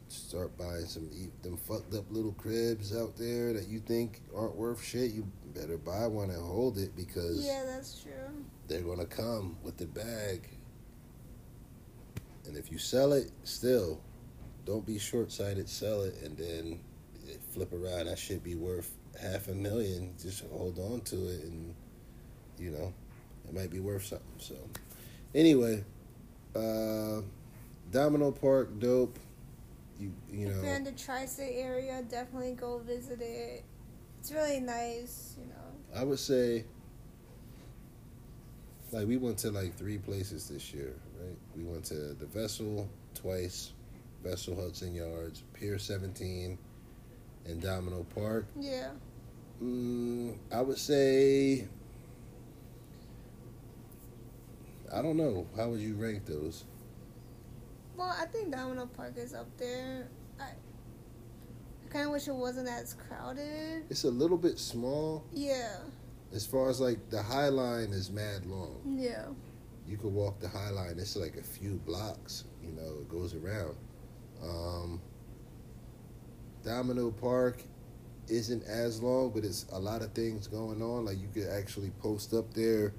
Start 0.08 0.56
buying 0.58 0.86
some 0.86 1.10
eat 1.14 1.42
them 1.42 1.58
fucked 1.58 1.94
up 1.96 2.06
little 2.12 2.34
cribs 2.34 2.96
out 2.96 3.18
there 3.18 3.54
that 3.54 3.68
you 3.68 3.80
think 3.80 4.22
aren't 4.36 4.56
worth 4.56 4.84
shit. 4.84 5.12
You 5.12 5.28
better 5.54 5.78
buy 5.78 6.06
one 6.06 6.30
and 6.30 6.42
hold 6.42 6.78
it 6.78 6.96
because 6.96 7.46
yeah, 7.46 7.64
that's 7.66 8.02
true. 8.02 8.12
They're 8.68 8.82
gonna 8.82 9.06
come 9.06 9.58
with 9.64 9.78
the 9.78 9.88
bag, 9.88 10.48
and 12.46 12.56
if 12.56 12.72
you 12.72 12.78
sell 12.78 13.14
it, 13.14 13.32
still, 13.44 14.00
don't 14.66 14.86
be 14.86 15.00
short 15.00 15.32
sighted. 15.32 15.68
Sell 15.68 16.02
it 16.02 16.16
and 16.24 16.38
then 16.38 16.80
flip 17.52 17.74
around. 17.74 18.06
That 18.06 18.20
should 18.20 18.44
be 18.44 18.56
worth 18.56 18.92
half 19.20 19.48
a 19.48 19.54
million. 19.54 20.14
Just 20.22 20.44
hold 20.52 20.78
on 20.78 21.02
to 21.02 21.16
it, 21.16 21.44
and 21.46 21.74
you 22.60 22.72
know, 22.72 22.94
it 23.48 23.54
might 23.54 23.72
be 23.72 23.80
worth 23.80 24.06
something. 24.06 24.28
So, 24.38 24.56
anyway, 25.34 25.84
uh, 26.56 27.22
Domino 27.92 28.32
Park, 28.32 28.80
dope. 28.80 29.20
You 30.00 30.12
you 30.30 30.48
know, 30.48 30.58
if 30.58 30.64
you're 30.64 30.74
in 30.76 30.84
the 30.84 30.92
tri-state 30.92 31.56
area, 31.58 32.04
definitely 32.10 32.54
go 32.54 32.80
visit 32.80 33.22
it. 33.22 33.64
It's 34.20 34.32
really 34.32 34.60
nice, 34.60 35.36
you 35.40 35.46
know. 35.46 36.00
I 36.00 36.04
would 36.04 36.20
say, 36.20 36.66
like 38.92 39.08
we 39.08 39.18
went 39.18 39.38
to 39.40 39.52
like 39.52 39.76
three 39.76 39.98
places 39.98 40.50
this 40.50 40.74
year, 40.74 40.96
right? 41.22 41.38
We 41.56 41.64
went 41.64 41.86
to 41.86 42.14
the 42.14 42.26
Vessel 42.26 42.90
twice, 43.14 43.72
Vessel 44.24 44.56
Hudson 44.56 44.94
Yards, 44.94 45.44
Pier 45.54 45.78
17, 45.78 46.58
and 47.46 47.62
Domino 47.62 48.06
Park. 48.16 48.48
Yeah. 48.60 48.90
Mm, 49.64 50.36
I 50.52 50.62
would 50.62 50.78
say. 50.78 51.68
I 54.94 55.02
don't 55.02 55.18
know. 55.18 55.48
How 55.56 55.70
would 55.70 55.80
you 55.80 55.96
rank 55.96 56.26
those? 56.26 56.64
Well, 57.98 58.14
I 58.20 58.26
think 58.26 58.52
Domino 58.52 58.88
Park 58.88 59.14
is 59.18 59.34
up 59.34 59.48
there. 59.58 60.08
I, 60.40 60.44
I 60.44 61.90
kind 61.90 62.06
of 62.06 62.12
wish 62.12 62.28
it 62.28 62.36
wasn't 62.36 62.68
as 62.68 62.94
crowded. 62.94 63.84
It's 63.90 64.04
a 64.04 64.10
little 64.10 64.38
bit 64.38 64.60
small. 64.60 65.24
Yeah. 65.32 65.78
As 66.34 66.46
far 66.46 66.70
as 66.70 66.82
like 66.82 67.10
the 67.10 67.22
High 67.22 67.50
Line 67.50 67.92
is 67.92 68.12
mad 68.12 68.46
long. 68.46 68.82
Yeah. 68.86 69.28
You 69.88 69.98
could 69.98 70.12
walk 70.12 70.40
the 70.40 70.50
High 70.50 70.72
Line. 70.72 70.96
It's 70.98 71.16
like 71.16 71.38
a 71.38 71.44
few 71.44 71.76
blocks. 71.86 72.46
You 72.62 72.74
know, 72.74 73.00
it 73.00 73.10
goes 73.10 73.34
around. 73.34 73.76
Um, 74.44 75.02
Domino 76.64 77.12
Park 77.12 77.64
isn't 78.28 78.64
as 78.64 79.02
long, 79.02 79.30
but 79.30 79.46
it's 79.46 79.66
a 79.72 79.80
lot 79.80 80.02
of 80.02 80.12
things 80.14 80.48
going 80.48 80.82
on. 80.82 81.06
Like 81.06 81.20
you 81.20 81.30
could 81.34 81.50
actually 81.50 81.92
post 82.00 82.34
up 82.34 82.54
there 82.54 82.94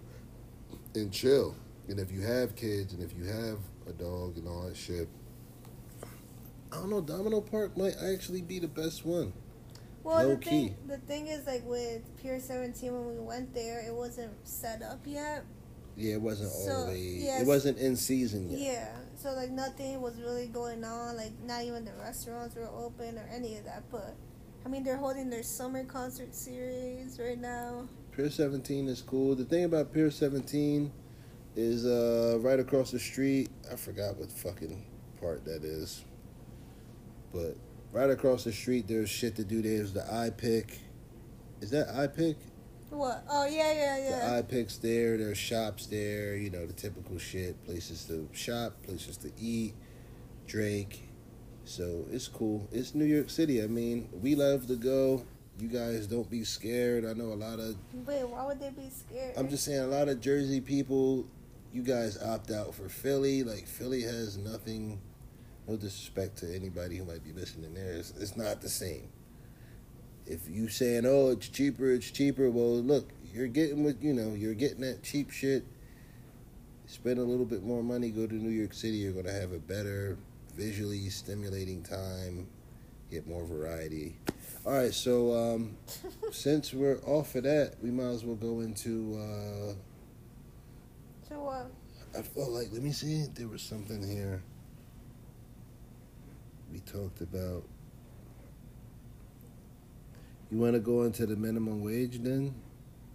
and 0.95 1.13
chill. 1.13 1.55
And 1.89 2.01
if 2.01 2.11
you 2.11 2.23
have 2.23 2.55
kids 2.57 2.95
and 2.95 3.03
if 3.03 3.17
you 3.17 3.25
have 3.25 3.59
a 3.89 3.93
dog 3.93 4.37
and 4.37 4.49
all 4.49 4.63
that 4.63 4.77
shit, 4.77 5.09
I 6.73 6.77
don't 6.77 6.91
know. 6.91 7.01
Domino 7.01 7.41
Park 7.41 7.77
might 7.77 7.95
actually 8.03 8.43
be 8.43 8.59
the 8.59 8.69
best 8.69 9.05
one. 9.05 9.33
Well, 10.03 10.23
Low 10.23 10.35
the 10.35 10.41
key. 10.41 10.51
thing 10.51 10.77
the 10.87 10.99
thing 10.99 11.27
is 11.27 11.47
like 11.47 11.65
with 11.65 12.03
Pier 12.23 12.39
17 12.39 12.93
when 12.93 13.17
we 13.17 13.19
went 13.19 13.55
there, 13.55 13.81
it 13.81 13.95
wasn't 13.95 14.33
set 14.47 14.83
up 14.83 15.01
yet. 15.05 15.45
Yeah, 15.97 16.15
it 16.15 16.21
wasn't 16.21 16.51
so, 16.51 16.73
always. 16.73 17.25
Yes, 17.25 17.43
it 17.43 17.47
wasn't 17.47 17.79
in 17.79 17.97
season 17.97 18.51
yet. 18.51 18.61
Yeah, 18.61 18.97
so 19.17 19.33
like 19.33 19.51
nothing 19.51 20.01
was 20.01 20.21
really 20.21 20.47
going 20.47 20.85
on. 20.85 21.17
Like 21.17 21.33
not 21.45 21.63
even 21.65 21.85
the 21.85 21.95
restaurants 22.01 22.55
were 22.55 22.69
open 22.69 23.19
or 23.19 23.29
any 23.33 23.57
of 23.57 23.65
that. 23.65 23.85
But 23.91 24.15
I 24.65 24.69
mean, 24.69 24.85
they're 24.85 24.97
holding 24.97 25.31
their 25.31 25.43
summer 25.43 25.85
concert 25.85 26.35
series 26.35 27.19
right 27.19 27.39
now. 27.39 27.89
Pier 28.13 28.31
17 28.31 28.89
is 28.89 29.03
cool. 29.03 29.35
The 29.35 29.45
thing 29.45 29.65
about 29.65 29.93
Pier 29.93 30.11
17 30.11 30.93
is 31.57 31.87
uh, 31.87 32.39
right 32.41 32.61
across 32.61 32.91
the 32.91 32.99
street. 32.99 33.51
I 33.73 33.77
forgot 33.77 34.17
what 34.17 34.31
fucking 34.31 34.85
part 35.21 35.45
that 35.47 35.65
is, 35.65 36.05
but 37.33 37.57
right 37.93 38.11
across 38.11 38.45
the 38.45 38.53
street, 38.53 38.87
there's 38.87 39.09
shit 39.09 39.35
to 39.37 39.45
do. 39.45 39.63
There's 39.63 39.93
the 39.93 40.01
iPic. 40.01 40.79
Is 41.61 41.71
that 41.71 41.89
iPic? 41.89 42.37
What? 42.91 43.25
Oh 43.29 43.47
yeah, 43.47 43.73
yeah, 43.73 43.99
yeah. 43.99 44.41
The 44.41 44.43
iPic's 44.43 44.79
there. 44.79 45.17
There's 45.17 45.39
shops 45.39 45.87
there. 45.87 46.37
You 46.37 46.51
know 46.51 46.67
the 46.67 46.73
typical 46.73 47.19
shit. 47.19 47.63
Places 47.65 48.05
to 48.05 48.29
shop, 48.33 48.83
places 48.85 49.17
to 49.19 49.33
eat, 49.39 49.75
drink. 50.47 51.09
So 51.65 52.07
it's 52.13 52.29
cool. 52.29 52.69
It's 52.71 52.95
New 52.95 53.05
York 53.07 53.29
City. 53.29 53.63
I 53.63 53.67
mean, 53.67 54.09
we 54.23 54.35
love 54.37 54.69
to 54.69 54.77
go. 54.77 55.25
You 55.59 55.69
guys 55.69 56.07
don't 56.07 56.29
be 56.31 56.45
scared. 56.45 57.07
I 57.07 57.15
know 57.15 57.33
a 57.33 57.35
lot 57.35 57.59
of. 57.59 57.77
Wait, 58.07 58.29
why 58.29 58.45
would 58.45 58.61
they 58.61 58.71
be 58.71 58.91
scared? 58.91 59.35
I'm 59.37 59.49
just 59.49 59.65
saying, 59.65 59.81
a 59.81 59.87
lot 59.87 60.09
of 60.09 60.21
Jersey 60.21 60.61
people. 60.61 61.27
You 61.77 61.83
guys 61.83 62.17
opt 62.23 62.51
out 62.51 62.75
for 62.75 62.89
Philly. 62.89 63.43
Like 63.43 63.67
Philly 63.67 64.01
has 64.01 64.39
nothing 64.39 64.99
no 65.69 65.77
disrespect 65.77 66.39
to 66.39 66.57
anybody 66.57 66.97
who 66.97 67.05
might 67.05 67.23
be 67.23 67.35
listening 67.35 67.75
there. 67.75 67.93
It's, 67.93 68.15
it's 68.19 68.35
not 68.35 68.63
the 68.63 68.71
same. 68.71 69.11
If 70.25 70.49
you 70.49 70.69
saying, 70.69 71.05
oh, 71.05 71.33
it's 71.33 71.51
cheaper, 71.51 71.91
it's 71.91 72.11
cheaper, 72.11 72.49
well, 72.49 72.81
look, 72.81 73.11
you're 73.31 73.47
getting 73.47 73.85
with, 73.85 74.03
you 74.03 74.15
know, 74.15 74.33
you're 74.33 74.55
getting 74.55 74.81
that 74.81 75.03
cheap 75.03 75.31
shit. 75.31 75.67
Spend 76.87 77.19
a 77.19 77.23
little 77.23 77.45
bit 77.45 77.63
more 77.63 77.83
money, 77.83 78.09
go 78.09 78.27
to 78.27 78.35
New 78.35 78.49
York 78.49 78.73
City, 78.73 78.97
you're 78.97 79.13
going 79.13 79.27
to 79.27 79.33
have 79.33 79.53
a 79.53 79.59
better, 79.59 80.17
visually 80.55 81.11
stimulating 81.11 81.83
time, 81.83 82.49
get 83.11 83.27
more 83.27 83.45
variety. 83.45 84.17
All 84.65 84.73
right, 84.73 84.95
so 84.95 85.35
um, 85.35 85.77
since 86.33 86.73
we're 86.73 87.01
off 87.05 87.35
of 87.35 87.43
that, 87.43 87.75
we 87.83 87.91
might 87.91 88.13
as 88.13 88.25
well 88.25 88.37
go 88.37 88.61
into. 88.61 89.21
Uh, 89.21 89.75
so 91.29 91.41
what? 91.41 91.71
I 92.17 92.23
felt 92.23 92.51
like, 92.51 92.69
let 92.73 92.83
me 92.83 92.93
see, 92.93 93.27
there 93.35 93.49
was 93.49 93.63
something 93.63 94.07
here 94.07 94.43
we 96.73 96.81
talked 96.81 97.21
about. 97.21 97.65
You 100.51 100.59
want 100.59 100.75
to 100.75 100.81
go 100.81 101.03
into 101.03 101.27
the 101.27 101.37
minimum 101.37 101.83
wage 101.83 102.19
then? 102.23 102.55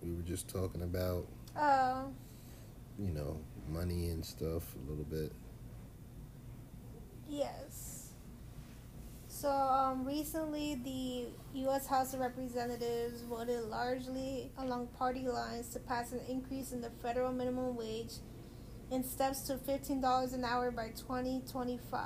We 0.04 0.14
were 0.14 0.24
just 0.24 0.48
talking 0.48 0.82
about. 0.82 1.28
Oh. 1.58 2.12
You 3.00 3.12
know, 3.12 3.40
money 3.70 4.10
and 4.10 4.26
stuff 4.26 4.64
a 4.76 4.90
little 4.90 5.06
bit. 5.06 5.32
Yes. 7.30 7.91
So 9.42 9.50
um, 9.50 10.06
recently, 10.06 10.76
the 10.76 11.60
U.S. 11.62 11.88
House 11.88 12.14
of 12.14 12.20
Representatives 12.20 13.24
voted 13.24 13.64
largely 13.64 14.52
along 14.60 14.90
party 15.00 15.28
lines 15.28 15.70
to 15.70 15.80
pass 15.80 16.12
an 16.12 16.20
increase 16.30 16.74
in 16.74 16.80
the 16.80 16.92
federal 17.02 17.32
minimum 17.32 17.76
wage 17.76 18.12
in 18.92 19.04
steps 19.04 19.42
to 19.48 19.56
$15 19.56 20.34
an 20.36 20.46
hour 20.46 20.70
by 20.70 20.90
2025. 20.90 22.06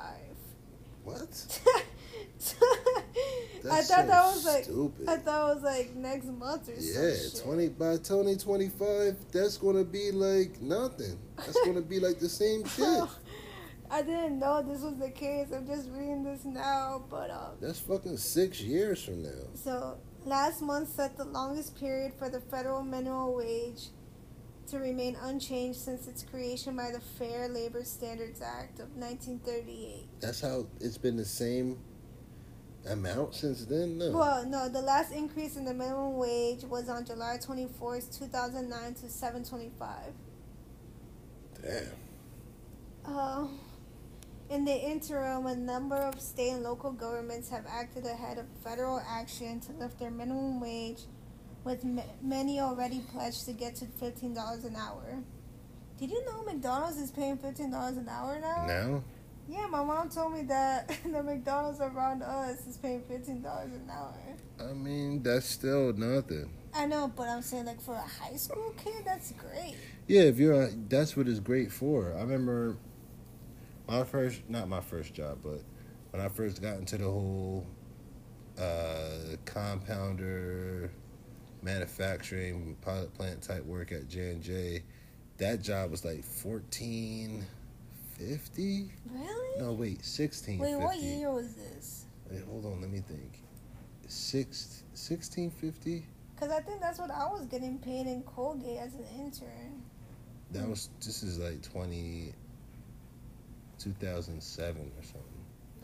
What? 1.03 1.59
I 3.69 3.81
thought 3.81 4.07
that 4.07 4.23
was 4.23 4.45
like 4.45 4.63
stupid. 4.63 5.09
I 5.09 5.17
thought 5.17 5.51
it 5.51 5.55
was 5.55 5.63
like 5.63 5.93
next 5.93 6.27
month 6.27 6.69
or 6.69 6.79
something. 6.79 7.03
Yeah, 7.03 7.41
twenty 7.43 7.69
by 7.69 7.97
twenty 7.97 8.35
twenty 8.37 8.69
five. 8.69 9.15
That's 9.31 9.57
gonna 9.57 9.83
be 9.83 10.11
like 10.11 10.61
nothing. 10.61 11.19
That's 11.37 11.59
gonna 11.65 11.81
be 11.81 11.99
like 11.99 12.19
the 12.19 12.29
same 12.29 12.65
shit. 12.75 13.03
I 13.89 14.01
didn't 14.01 14.39
know 14.39 14.61
this 14.61 14.81
was 14.81 14.97
the 14.97 15.11
case. 15.11 15.47
I'm 15.53 15.65
just 15.65 15.89
reading 15.89 16.23
this 16.23 16.45
now, 16.45 17.05
but 17.09 17.29
um. 17.29 17.57
That's 17.61 17.79
fucking 17.79 18.17
six 18.17 18.61
years 18.61 19.03
from 19.03 19.23
now. 19.23 19.47
So 19.53 19.97
last 20.25 20.61
month 20.61 20.89
set 20.89 21.17
the 21.17 21.25
longest 21.25 21.79
period 21.79 22.13
for 22.17 22.29
the 22.29 22.39
federal 22.39 22.83
minimum 22.83 23.35
wage 23.35 23.89
to 24.67 24.79
remain 24.79 25.15
unchanged 25.21 25.79
since 25.79 26.07
its 26.07 26.23
creation 26.23 26.75
by 26.75 26.91
the 26.91 26.99
Fair 26.99 27.47
Labor 27.47 27.83
Standards 27.83 28.41
Act 28.41 28.79
of 28.79 28.95
1938. 28.95 30.07
That's 30.19 30.41
how 30.41 30.65
it's 30.79 30.97
been 30.97 31.17
the 31.17 31.25
same 31.25 31.77
amount 32.89 33.35
since 33.35 33.65
then. 33.65 33.97
No. 33.97 34.11
Well, 34.11 34.45
no, 34.45 34.69
the 34.69 34.81
last 34.81 35.11
increase 35.11 35.55
in 35.55 35.65
the 35.65 35.73
minimum 35.73 36.17
wage 36.17 36.63
was 36.63 36.89
on 36.89 37.05
July 37.05 37.37
24th, 37.39 38.17
2009 38.17 38.93
to 38.95 39.09
725. 39.09 40.13
Damn. 41.61 41.83
Uh, 43.05 43.47
in 44.49 44.65
the 44.65 44.75
interim, 44.75 45.45
a 45.47 45.55
number 45.55 45.95
of 45.95 46.19
state 46.21 46.51
and 46.51 46.63
local 46.63 46.91
governments 46.91 47.49
have 47.49 47.65
acted 47.67 48.05
ahead 48.05 48.37
of 48.37 48.45
federal 48.63 49.01
action 49.07 49.59
to 49.61 49.71
lift 49.73 49.99
their 49.99 50.11
minimum 50.11 50.59
wage, 50.61 51.01
with 51.63 51.83
m- 51.83 52.01
many 52.21 52.59
already 52.59 52.99
pledged 53.11 53.45
to 53.45 53.53
get 53.53 53.75
to 53.75 53.85
$15 53.85 54.65
an 54.65 54.75
hour. 54.75 55.23
Did 55.97 56.11
you 56.11 56.23
know 56.25 56.43
McDonald's 56.43 56.97
is 56.97 57.11
paying 57.11 57.37
$15 57.37 57.97
an 57.97 58.07
hour 58.09 58.39
now? 58.39 58.65
Now? 58.67 59.03
Yeah, 59.47 59.67
my 59.67 59.83
mom 59.83 60.09
told 60.09 60.33
me 60.33 60.43
that 60.43 60.87
the 61.03 61.23
McDonald's 61.23 61.79
around 61.79 62.21
us 62.23 62.65
is 62.67 62.77
paying 62.77 63.01
$15 63.01 63.43
an 63.63 63.89
hour. 63.91 64.13
I 64.59 64.73
mean, 64.73 65.23
that's 65.23 65.47
still 65.47 65.93
nothing. 65.93 66.51
I 66.73 66.85
know, 66.85 67.11
but 67.15 67.27
I'm 67.29 67.41
saying, 67.41 67.65
like, 67.65 67.81
for 67.81 67.95
a 67.95 68.01
high 68.01 68.35
school 68.35 68.73
kid, 68.77 69.03
that's 69.05 69.31
great. 69.33 69.75
Yeah, 70.07 70.23
if 70.23 70.37
you're, 70.37 70.63
a, 70.63 70.69
that's 70.89 71.15
what 71.15 71.27
it's 71.27 71.39
great 71.39 71.71
for. 71.71 72.13
I 72.17 72.21
remember 72.21 72.77
my 73.87 74.03
first, 74.03 74.41
not 74.49 74.67
my 74.67 74.81
first 74.81 75.13
job, 75.13 75.39
but 75.43 75.61
when 76.11 76.21
I 76.21 76.29
first 76.29 76.61
got 76.61 76.77
into 76.77 76.97
the 76.97 77.05
whole 77.05 77.65
uh, 78.59 79.35
compounder, 79.45 80.91
manufacturing, 81.61 82.77
pilot 82.81 83.13
plant 83.13 83.41
type 83.41 83.65
work 83.65 83.91
at 83.91 84.07
J 84.07 84.31
and 84.31 84.41
J, 84.41 84.83
that 85.37 85.61
job 85.61 85.91
was 85.91 86.05
like 86.05 86.23
fourteen 86.23 87.45
fifty. 88.17 88.91
Really? 89.11 89.61
No, 89.61 89.73
wait, 89.73 90.03
sixteen 90.03 90.59
Wait, 90.59 90.71
fifty. 90.71 90.83
what 90.83 90.97
year 90.97 91.31
was 91.31 91.53
this? 91.55 92.05
Wait, 92.29 92.43
hold 92.45 92.65
on, 92.65 92.81
let 92.81 92.89
me 92.89 92.99
think. 92.99 93.39
Six, 94.07 94.83
1650? 94.91 96.05
Because 96.35 96.51
I 96.51 96.59
think 96.61 96.79
that's 96.79 96.99
what 96.99 97.09
I 97.09 97.25
was 97.25 97.45
getting 97.47 97.79
paid 97.79 98.05
in 98.07 98.21
Colgate 98.23 98.77
as 98.77 98.93
an 98.93 99.05
intern. 99.17 99.81
That 100.51 100.67
was 100.69 100.89
this 101.03 101.23
is 101.23 101.39
like 101.39 101.61
20 101.63 102.33
2007 103.85 104.81
or 104.81 105.03
something. 105.03 105.21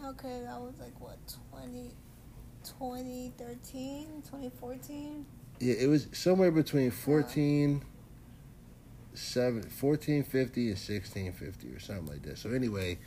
Okay, 0.03 0.41
that 0.45 0.59
was 0.59 0.73
like 0.79 0.99
what, 0.99 1.17
20, 1.51 1.91
2013, 2.63 4.23
2014? 4.23 5.25
Yeah, 5.59 5.75
it 5.75 5.87
was 5.87 6.07
somewhere 6.11 6.51
between 6.51 6.91
14 6.91 7.83
7 9.13 9.53
1450 9.55 10.61
and 10.61 10.69
1650 10.69 11.67
or 11.67 11.79
something 11.79 12.07
like 12.07 12.23
that. 12.23 12.37
So 12.37 12.51
anyway, 12.51 12.97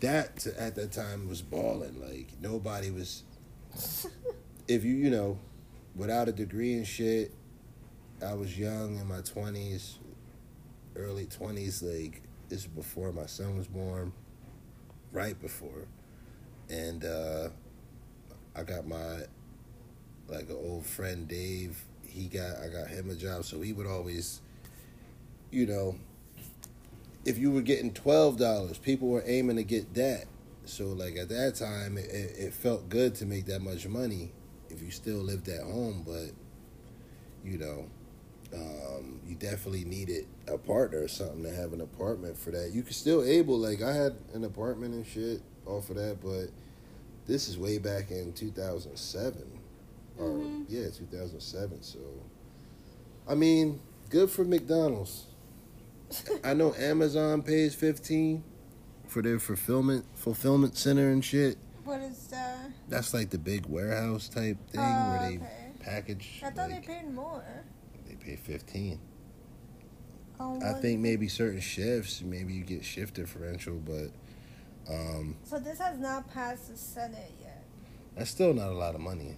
that 0.00 0.46
at 0.58 0.74
that 0.74 0.92
time 0.92 1.28
was 1.28 1.40
balling 1.40 2.00
like 2.00 2.28
nobody 2.40 2.90
was 2.90 3.22
if 4.68 4.84
you, 4.84 4.94
you 4.94 5.10
know, 5.10 5.38
without 5.96 6.28
a 6.28 6.32
degree 6.32 6.74
and 6.74 6.86
shit, 6.86 7.32
I 8.24 8.34
was 8.34 8.58
young 8.58 8.98
in 8.98 9.06
my 9.06 9.20
20s, 9.20 9.94
early 10.96 11.26
20s, 11.26 11.82
like, 11.82 12.22
this 12.48 12.60
is 12.60 12.66
before 12.66 13.12
my 13.12 13.26
son 13.26 13.56
was 13.56 13.66
born, 13.66 14.12
right 15.12 15.40
before. 15.40 15.86
And 16.68 17.04
uh, 17.04 17.48
I 18.56 18.62
got 18.62 18.86
my, 18.86 19.20
like, 20.28 20.48
an 20.48 20.56
old 20.58 20.86
friend, 20.86 21.28
Dave, 21.28 21.82
he 22.06 22.26
got, 22.26 22.56
I 22.58 22.68
got 22.68 22.88
him 22.88 23.10
a 23.10 23.14
job, 23.14 23.44
so 23.44 23.60
he 23.60 23.72
would 23.72 23.86
always, 23.86 24.40
you 25.50 25.66
know, 25.66 25.96
if 27.24 27.38
you 27.38 27.50
were 27.50 27.62
getting 27.62 27.92
$12, 27.92 28.82
people 28.82 29.08
were 29.08 29.22
aiming 29.26 29.56
to 29.56 29.64
get 29.64 29.94
that. 29.94 30.24
So, 30.64 30.86
like, 30.86 31.16
at 31.16 31.28
that 31.28 31.56
time, 31.56 31.98
it 31.98 32.06
it 32.12 32.54
felt 32.54 32.88
good 32.88 33.16
to 33.16 33.26
make 33.26 33.46
that 33.46 33.60
much 33.62 33.86
money 33.88 34.30
if 34.70 34.80
you 34.80 34.90
still 34.90 35.18
lived 35.18 35.48
at 35.48 35.62
home, 35.62 36.04
but 36.06 36.30
you 37.44 37.58
know, 37.58 37.86
um, 38.54 39.20
you 39.26 39.34
definitely 39.34 39.84
needed 39.84 40.26
a 40.48 40.58
partner 40.58 41.02
or 41.02 41.08
something 41.08 41.42
to 41.44 41.50
have 41.54 41.72
an 41.72 41.80
apartment 41.80 42.36
for 42.36 42.50
that. 42.50 42.70
You 42.72 42.82
could 42.82 42.94
still 42.94 43.22
able 43.24 43.58
like 43.58 43.82
I 43.82 43.92
had 43.94 44.16
an 44.34 44.44
apartment 44.44 44.94
and 44.94 45.06
shit 45.06 45.40
off 45.66 45.90
of 45.90 45.96
that, 45.96 46.18
but 46.22 46.48
this 47.26 47.48
is 47.48 47.56
way 47.58 47.78
back 47.78 48.10
in 48.10 48.32
two 48.32 48.50
thousand 48.50 48.96
seven, 48.96 49.60
Mhm. 50.18 50.64
yeah, 50.68 50.90
two 50.90 51.06
thousand 51.06 51.40
seven. 51.40 51.82
So, 51.82 51.98
I 53.28 53.34
mean, 53.34 53.80
good 54.10 54.30
for 54.30 54.44
McDonald's. 54.44 55.26
I 56.44 56.52
know 56.54 56.74
Amazon 56.74 57.42
pays 57.42 57.74
fifteen 57.74 58.44
for 59.06 59.22
their 59.22 59.38
fulfillment 59.38 60.04
fulfillment 60.14 60.76
center 60.76 61.10
and 61.10 61.24
shit. 61.24 61.56
What 61.84 62.00
is 62.00 62.26
that? 62.28 62.70
That's 62.88 63.12
like 63.14 63.30
the 63.30 63.38
big 63.38 63.66
warehouse 63.66 64.28
type 64.28 64.56
thing 64.70 64.80
Oh, 64.80 65.10
where 65.10 65.18
they 65.30 65.36
okay. 65.36 65.72
package. 65.80 66.40
I 66.44 66.50
thought 66.50 66.70
like, 66.70 66.86
they 66.86 66.94
paid 66.94 67.10
more. 67.12 67.42
Pay 68.24 68.36
fifteen. 68.36 68.98
Um, 70.40 70.60
I 70.64 70.72
think 70.72 71.00
maybe 71.00 71.28
certain 71.28 71.60
shifts, 71.60 72.20
maybe 72.22 72.52
you 72.52 72.64
get 72.64 72.84
shift 72.84 73.14
differential, 73.14 73.76
but 73.84 74.10
um, 74.92 75.36
So 75.44 75.58
this 75.60 75.78
has 75.78 75.98
not 75.98 76.32
passed 76.32 76.68
the 76.70 76.76
Senate 76.76 77.32
yet. 77.40 77.62
that's 78.16 78.30
still 78.30 78.52
not 78.52 78.68
a 78.70 78.74
lot 78.74 78.94
of 78.96 79.00
money. 79.00 79.36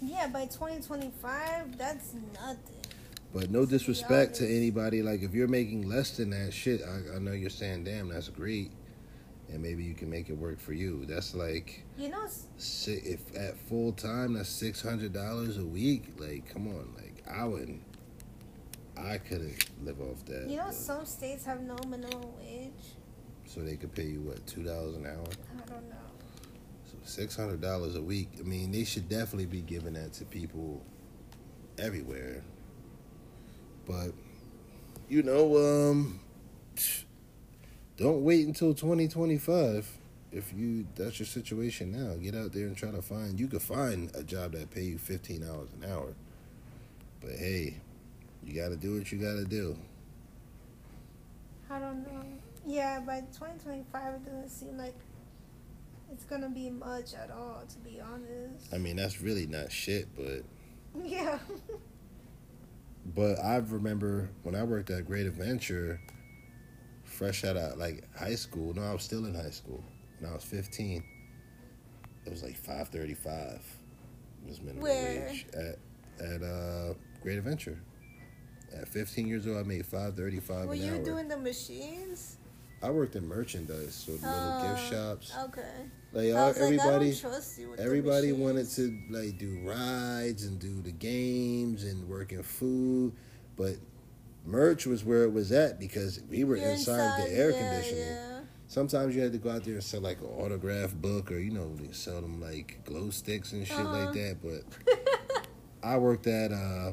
Yeah, 0.00 0.28
by 0.28 0.46
2025, 0.46 1.76
that's 1.76 2.14
nothing. 2.32 2.76
But 3.34 3.50
no 3.50 3.66
disrespect 3.66 4.36
to 4.36 4.46
anybody. 4.48 5.02
Like 5.02 5.22
if 5.22 5.34
you're 5.34 5.48
making 5.48 5.86
less 5.88 6.16
than 6.16 6.30
that, 6.30 6.54
shit, 6.54 6.80
I, 6.82 7.16
I 7.16 7.18
know 7.18 7.32
you're 7.32 7.50
saying, 7.50 7.84
damn, 7.84 8.08
that's 8.08 8.28
great, 8.30 8.70
and 9.50 9.60
maybe 9.60 9.84
you 9.84 9.92
can 9.94 10.08
make 10.08 10.30
it 10.30 10.38
work 10.38 10.60
for 10.60 10.72
you. 10.72 11.04
That's 11.04 11.34
like 11.34 11.84
You 11.98 12.08
know, 12.08 12.26
si- 12.56 13.02
if 13.04 13.20
at 13.36 13.58
full 13.68 13.92
time, 13.92 14.32
that's 14.32 14.48
six 14.48 14.80
hundred 14.80 15.12
dollars 15.12 15.58
a 15.58 15.64
week. 15.66 16.04
Like, 16.18 16.48
come 16.50 16.68
on, 16.68 16.94
like 16.96 17.22
I 17.30 17.44
wouldn't. 17.44 17.82
I 18.98 19.18
couldn't 19.18 19.64
live 19.84 20.00
off 20.00 20.24
that. 20.26 20.48
you 20.48 20.56
know, 20.56 20.64
but- 20.66 20.74
some 20.74 21.04
states 21.06 21.44
have 21.44 21.60
no 21.62 21.76
minimum 21.88 22.36
wage. 22.38 22.72
so 23.46 23.60
they 23.60 23.76
could 23.76 23.94
pay 23.94 24.06
you 24.06 24.20
what 24.20 24.46
two 24.46 24.62
dollars 24.62 24.96
an 24.96 25.06
hour. 25.06 25.24
I 25.56 25.66
don't 25.68 25.88
know. 25.88 25.96
So 26.90 26.96
six 27.04 27.36
hundred 27.36 27.60
dollars 27.60 27.94
a 27.96 28.02
week. 28.02 28.28
I 28.38 28.42
mean, 28.42 28.72
they 28.72 28.84
should 28.84 29.08
definitely 29.08 29.46
be 29.46 29.60
giving 29.60 29.94
that 29.94 30.12
to 30.14 30.24
people 30.24 30.82
everywhere. 31.78 32.42
But 33.86 34.12
you 35.08 35.22
know, 35.22 35.56
um, 35.88 36.20
don't 37.96 38.22
wait 38.22 38.46
until 38.46 38.74
twenty 38.74 39.08
twenty 39.08 39.38
five. 39.38 39.88
If 40.30 40.52
you 40.52 40.86
that's 40.94 41.18
your 41.18 41.26
situation 41.26 41.90
now, 41.92 42.14
get 42.16 42.34
out 42.34 42.52
there 42.52 42.66
and 42.66 42.76
try 42.76 42.90
to 42.90 43.00
find. 43.00 43.40
You 43.40 43.48
could 43.48 43.62
find 43.62 44.10
a 44.14 44.22
job 44.22 44.52
that 44.52 44.70
pay 44.70 44.82
you 44.82 44.98
fifteen 44.98 45.40
dollars 45.46 45.70
an 45.80 45.90
hour. 45.90 46.14
But 47.22 47.30
hey, 47.32 47.78
you 48.48 48.60
got 48.60 48.68
to 48.70 48.76
do 48.76 48.96
what 48.96 49.12
you 49.12 49.18
got 49.18 49.34
to 49.34 49.44
do. 49.44 49.76
I 51.70 51.78
don't 51.78 52.02
know. 52.02 52.24
Yeah, 52.66 53.00
by 53.00 53.20
2025, 53.20 54.14
it 54.14 54.24
doesn't 54.24 54.48
seem 54.48 54.78
like 54.78 54.94
it's 56.10 56.24
gonna 56.24 56.48
be 56.48 56.70
much 56.70 57.14
at 57.14 57.30
all, 57.30 57.62
to 57.68 57.78
be 57.78 58.00
honest. 58.00 58.72
I 58.72 58.78
mean, 58.78 58.96
that's 58.96 59.20
really 59.20 59.46
not 59.46 59.70
shit, 59.70 60.08
but 60.16 60.42
Yeah. 61.04 61.38
But 63.14 63.38
I 63.42 63.56
remember 63.56 64.30
when 64.42 64.54
I 64.54 64.64
worked 64.64 64.90
at 64.90 65.06
Great 65.06 65.26
Adventure, 65.26 66.00
fresh 67.04 67.44
out 67.44 67.56
of 67.56 67.78
like 67.78 68.04
high 68.16 68.34
school. 68.34 68.74
No, 68.74 68.82
I 68.82 68.92
was 68.92 69.02
still 69.02 69.24
in 69.24 69.34
high 69.34 69.50
school. 69.50 69.82
When 70.18 70.30
I 70.30 70.34
was 70.34 70.44
fifteen, 70.44 71.04
it 72.26 72.30
was 72.30 72.42
like 72.42 72.56
five 72.56 72.88
thirty 72.88 73.14
five. 73.14 73.62
Was 74.46 74.60
minimum 74.60 74.82
Where? 74.82 75.26
wage 75.28 75.46
at 75.54 75.78
at 76.24 76.42
uh, 76.42 76.94
Great 77.22 77.38
Adventure. 77.38 77.80
At 78.76 78.88
fifteen 78.88 79.26
years 79.26 79.46
old, 79.46 79.56
I 79.58 79.62
made 79.62 79.84
five 79.86 80.14
thirty 80.14 80.40
five 80.40 80.66
Were 80.66 80.74
an 80.74 80.82
you 80.82 80.94
hour. 80.94 81.04
doing 81.04 81.28
the 81.28 81.36
machines? 81.38 82.36
I 82.82 82.90
worked 82.90 83.16
in 83.16 83.26
merchandise, 83.26 83.94
so 83.94 84.12
little 84.12 84.28
Uh, 84.28 84.74
gift 84.76 84.90
shops. 84.92 85.32
Okay. 85.46 85.62
Like 86.12 86.32
I 86.32 86.46
was 86.48 86.56
like, 86.56 86.64
everybody, 86.64 87.10
don't 87.10 87.20
trust 87.20 87.58
you 87.58 87.70
with 87.70 87.78
the 87.78 87.84
everybody 87.84 88.32
wanted 88.32 88.68
to 88.70 88.98
like 89.10 89.36
do 89.38 89.58
rides 89.64 90.44
and 90.44 90.58
do 90.60 90.80
the 90.82 90.92
games 90.92 91.84
and 91.84 92.08
work 92.08 92.30
in 92.32 92.42
food, 92.42 93.12
but 93.56 93.76
merch 94.46 94.86
was 94.86 95.04
where 95.04 95.24
it 95.24 95.32
was 95.32 95.50
at 95.50 95.78
because 95.80 96.20
we 96.30 96.44
were 96.44 96.56
You're 96.56 96.70
inside, 96.70 97.20
the 97.26 97.32
air 97.32 97.50
yeah, 97.50 97.58
conditioning. 97.58 98.04
Yeah. 98.04 98.40
sometimes 98.68 99.14
you 99.16 99.22
had 99.22 99.32
to 99.32 99.38
go 99.38 99.50
out 99.50 99.64
there 99.64 99.74
and 99.74 99.82
sell 99.84 100.00
like 100.00 100.20
an 100.20 100.26
autograph 100.28 100.94
book 100.94 101.32
or 101.32 101.38
you 101.38 101.50
know 101.50 101.74
they 101.76 101.92
sell 101.92 102.20
them 102.22 102.40
like 102.40 102.80
glow 102.84 103.10
sticks 103.10 103.52
and 103.52 103.66
shit 103.66 103.76
Uh-huh. 103.76 104.04
like 104.04 104.14
that. 104.14 104.36
But 104.40 104.62
I 105.82 105.98
worked 105.98 106.26
at 106.28 106.52
uh, 106.52 106.92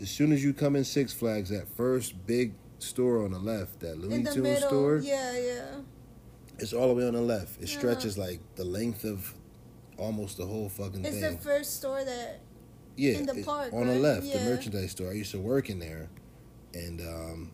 as 0.00 0.10
soon 0.10 0.32
as 0.32 0.42
you 0.42 0.52
come 0.52 0.76
in 0.76 0.84
Six 0.84 1.12
Flags, 1.12 1.50
that 1.50 1.68
first 1.76 2.26
big 2.26 2.54
store 2.78 3.24
on 3.24 3.32
the 3.32 3.38
left, 3.38 3.80
that 3.80 3.98
Looney 3.98 4.24
Tunes 4.24 4.36
middle. 4.38 4.68
store, 4.68 4.96
Yeah, 4.98 5.38
yeah. 5.38 5.66
it's 6.58 6.72
all 6.72 6.88
the 6.88 6.94
way 6.94 7.06
on 7.06 7.14
the 7.14 7.20
left. 7.20 7.60
It 7.60 7.68
Uh-huh. 7.68 7.78
stretches 7.78 8.16
like 8.16 8.40
the 8.56 8.64
length 8.64 9.04
of 9.04 9.34
almost 9.98 10.38
the 10.38 10.46
whole 10.46 10.68
fucking 10.68 11.04
It's 11.04 11.16
thing. 11.16 11.24
It's 11.24 11.36
the 11.36 11.40
first 11.50 11.76
store 11.76 12.02
that. 12.04 12.40
yeah, 12.96 13.12
in 13.18 13.26
the 13.26 13.36
it- 13.38 13.44
park, 13.44 13.72
on 13.72 13.86
the 13.86 13.92
right? 13.94 14.00
left, 14.00 14.32
the 14.32 14.40
merchandise 14.40 14.92
store. 14.92 15.10
I 15.10 15.14
used 15.14 15.32
to 15.32 15.38
work 15.40 15.68
in 15.70 15.78
there, 15.78 16.08
and 16.74 17.00
um, 17.02 17.50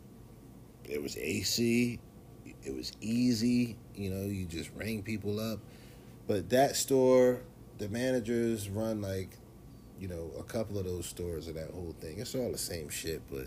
it 0.85 1.03
was 1.03 1.17
AC. 1.17 1.99
It 2.65 2.75
was 2.75 2.93
easy. 3.01 3.77
You 3.95 4.11
know, 4.11 4.27
you 4.27 4.45
just 4.45 4.71
rang 4.77 5.03
people 5.03 5.39
up. 5.41 5.61
But 6.29 6.49
that 6.51 6.77
store, 6.77 7.41
the 7.79 7.89
managers 7.89 8.69
run 8.69 9.01
like, 9.01 9.31
you 10.01 10.09
know, 10.09 10.31
a 10.39 10.43
couple 10.43 10.79
of 10.79 10.85
those 10.85 11.07
stores 11.07 11.49
of 11.49 11.55
that 11.55 11.71
whole 11.71 11.95
thing. 12.01 12.19
It's 12.19 12.35
all 12.35 12.51
the 12.53 12.59
same 12.59 12.89
shit, 12.89 13.23
but 13.31 13.47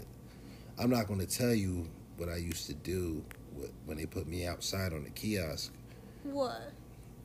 I'm 0.78 0.90
not 0.90 1.08
going 1.08 1.20
to 1.20 1.28
tell 1.28 1.54
you 1.54 1.88
what 2.18 2.30
I 2.30 2.38
used 2.38 2.68
to 2.68 2.74
do 2.74 3.24
when 3.86 3.98
they 3.98 4.06
put 4.06 4.28
me 4.28 4.46
outside 4.46 4.94
on 4.94 5.04
the 5.04 5.10
kiosk. 5.10 5.72
What? 6.24 6.72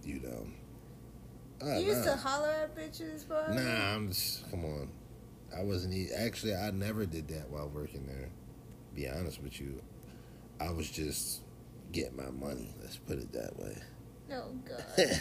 You 0.03 0.21
know. 0.21 0.47
Ah, 1.63 1.77
you 1.77 1.87
used 1.87 2.05
nah. 2.05 2.13
to 2.13 2.17
holler 2.17 2.49
at 2.49 2.77
bitches, 2.77 3.27
bro. 3.27 3.55
Nah, 3.55 3.95
I'm 3.95 4.09
just 4.09 4.51
come 4.51 4.65
on. 4.65 4.89
I 5.57 5.63
wasn't 5.63 5.95
e- 5.95 6.11
actually. 6.17 6.55
I 6.55 6.71
never 6.71 7.07
did 7.07 7.29
that 7.29 7.49
while 7.49 7.69
working 7.69 8.07
there. 8.07 8.29
Be 8.95 9.09
honest 9.09 9.43
with 9.43 9.61
you, 9.61 9.81
I 10.61 10.71
was 10.71 10.91
just 10.91 11.43
getting 11.93 12.17
my 12.17 12.31
money. 12.31 12.75
Let's 12.83 12.97
put 12.97 13.19
it 13.19 13.33
that 13.33 13.59
way. 13.59 13.77
Oh 14.33 14.51
god. 14.69 15.21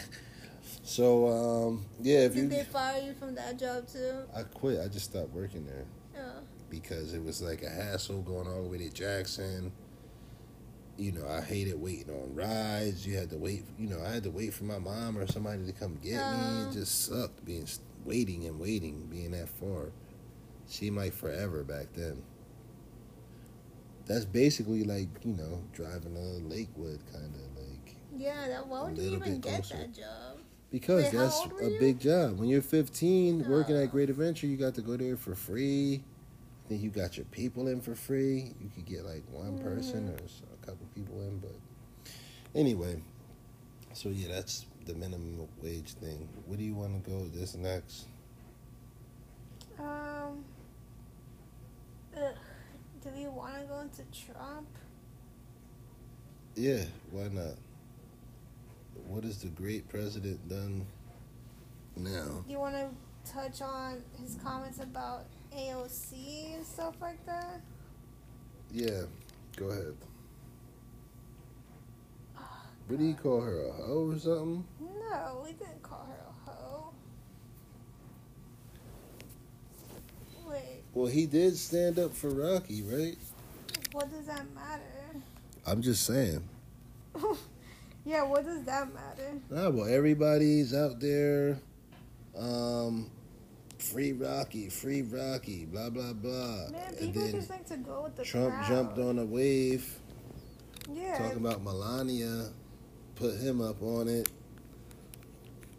so 0.82 1.28
um, 1.28 1.84
yeah, 2.00 2.20
if 2.20 2.34
Did 2.34 2.42
you, 2.44 2.48
they 2.48 2.64
fire 2.64 3.00
you 3.02 3.14
from 3.14 3.34
that 3.36 3.58
job 3.58 3.86
too? 3.88 4.22
I 4.36 4.42
quit. 4.42 4.80
I 4.80 4.88
just 4.88 5.06
stopped 5.10 5.30
working 5.32 5.66
there 5.66 5.84
Yeah. 6.14 6.40
because 6.70 7.14
it 7.14 7.22
was 7.22 7.40
like 7.42 7.62
a 7.62 7.70
hassle 7.70 8.22
going 8.22 8.46
all 8.48 8.62
the 8.62 8.68
way 8.68 8.78
to 8.78 8.90
Jackson. 8.90 9.72
You 10.96 11.10
know, 11.12 11.26
I 11.28 11.40
hated 11.40 11.80
waiting 11.80 12.10
on 12.14 12.34
rides. 12.36 13.04
You 13.06 13.16
had 13.16 13.30
to 13.30 13.36
wait. 13.36 13.64
You 13.78 13.88
know, 13.88 14.00
I 14.04 14.10
had 14.12 14.22
to 14.24 14.30
wait 14.30 14.54
for 14.54 14.64
my 14.64 14.78
mom 14.78 15.18
or 15.18 15.26
somebody 15.26 15.64
to 15.66 15.72
come 15.72 15.98
get 16.02 16.12
me. 16.12 16.18
Uh. 16.18 16.68
It 16.68 16.72
just 16.74 17.06
sucked 17.06 17.44
being 17.44 17.66
waiting 18.04 18.46
and 18.46 18.60
waiting, 18.60 19.06
being 19.10 19.32
that 19.32 19.48
far. 19.48 19.90
Seemed 20.66 20.96
like 20.96 21.12
forever 21.12 21.64
back 21.64 21.86
then. 21.94 22.22
That's 24.06 24.24
basically 24.24 24.84
like 24.84 25.08
you 25.24 25.32
know 25.32 25.62
driving 25.72 26.14
to 26.14 26.20
Lakewood, 26.54 27.00
kind 27.12 27.34
of 27.34 27.62
like 27.62 27.96
Yeah. 28.16 28.48
That, 28.48 28.66
why 28.68 28.84
would 28.84 28.98
you 28.98 29.16
even 29.16 29.40
get 29.40 29.64
closer. 29.64 29.76
that 29.78 29.94
job? 29.94 30.38
Because 30.74 31.04
Wait, 31.04 31.12
that's 31.12 31.40
a 31.62 31.78
big 31.78 32.00
job. 32.00 32.36
When 32.36 32.48
you're 32.48 32.60
15, 32.60 33.48
working 33.48 33.76
Oh. 33.76 33.84
at 33.84 33.92
Great 33.92 34.10
Adventure, 34.10 34.48
you 34.48 34.56
got 34.56 34.74
to 34.74 34.82
go 34.82 34.96
there 34.96 35.16
for 35.16 35.36
free. 35.36 36.02
Then 36.68 36.80
you 36.80 36.90
got 36.90 37.16
your 37.16 37.26
people 37.26 37.68
in 37.68 37.80
for 37.80 37.94
free. 37.94 38.52
You 38.60 38.70
could 38.74 38.84
get 38.84 39.04
like 39.04 39.22
one 39.30 39.56
person 39.60 40.08
Mm-hmm. 40.08 40.14
or 40.14 40.54
a 40.62 40.66
couple 40.66 40.84
people 40.96 41.20
in, 41.20 41.38
but 41.38 41.54
anyway. 42.56 43.00
So 43.92 44.08
yeah, 44.08 44.26
that's 44.34 44.66
the 44.84 44.94
minimum 44.94 45.46
wage 45.62 45.92
thing. 45.92 46.28
What 46.46 46.58
do 46.58 46.64
you 46.64 46.74
want 46.74 47.04
to 47.04 47.08
go 47.08 47.28
this 47.32 47.54
next? 47.54 48.06
Um. 49.78 50.44
Ugh. 52.16 52.34
Do 53.00 53.10
we 53.16 53.26
want 53.28 53.60
to 53.60 53.66
go 53.68 53.78
into 53.80 54.02
Trump? 54.10 54.66
Yeah, 56.56 56.84
why 57.12 57.28
not? 57.28 57.54
What 59.06 59.24
has 59.24 59.38
the 59.38 59.48
great 59.48 59.88
president 59.88 60.48
done 60.48 60.86
now? 61.96 62.44
You 62.48 62.58
want 62.58 62.74
to 62.74 62.88
touch 63.30 63.62
on 63.62 64.02
his 64.20 64.36
comments 64.42 64.78
about 64.80 65.26
AOC 65.56 66.54
and 66.56 66.66
stuff 66.66 66.94
like 67.00 67.24
that? 67.26 67.60
Yeah, 68.72 69.02
go 69.56 69.66
ahead. 69.66 69.94
What 72.88 72.98
do 72.98 73.04
you 73.04 73.14
call 73.14 73.40
her? 73.40 73.66
A 73.68 73.72
hoe 73.72 74.10
or 74.12 74.18
something? 74.18 74.64
No, 74.80 75.40
we 75.44 75.52
didn't 75.52 75.82
call 75.82 76.06
her 76.06 76.26
a 76.26 76.50
hoe. 76.50 76.92
Wait, 80.48 80.82
Well, 80.92 81.06
he 81.06 81.24
did 81.26 81.56
stand 81.56 81.98
up 81.98 82.12
for 82.14 82.28
Rocky, 82.30 82.82
right? 82.82 83.16
what 83.92 84.10
does 84.10 84.26
that 84.26 84.44
matter? 84.54 84.82
I'm 85.66 85.80
just 85.80 86.04
saying. 86.04 86.46
yeah, 88.04 88.22
what 88.22 88.44
does 88.44 88.62
that 88.64 88.92
matter? 88.92 89.40
Nah, 89.50 89.70
well, 89.70 89.86
everybody's 89.86 90.74
out 90.74 91.00
there. 91.00 91.58
Um, 92.36 93.10
free 93.78 94.12
Rocky, 94.12 94.68
free 94.68 95.02
Rocky, 95.02 95.66
blah 95.66 95.90
blah 95.90 96.12
blah. 96.12 96.68
Man, 96.70 96.94
and 97.00 97.14
people 97.14 97.30
just 97.30 97.50
like 97.50 97.66
to 97.66 97.76
go 97.76 98.02
with 98.02 98.16
the 98.16 98.24
Trump 98.24 98.54
crowd. 98.54 98.68
jumped 98.68 98.98
on 98.98 99.18
a 99.18 99.24
wave, 99.24 99.98
Yeah, 100.92 101.18
talking 101.18 101.38
about 101.38 101.62
Melania, 101.62 102.50
put 103.14 103.36
him 103.36 103.60
up 103.60 103.82
on 103.82 104.08
it, 104.08 104.28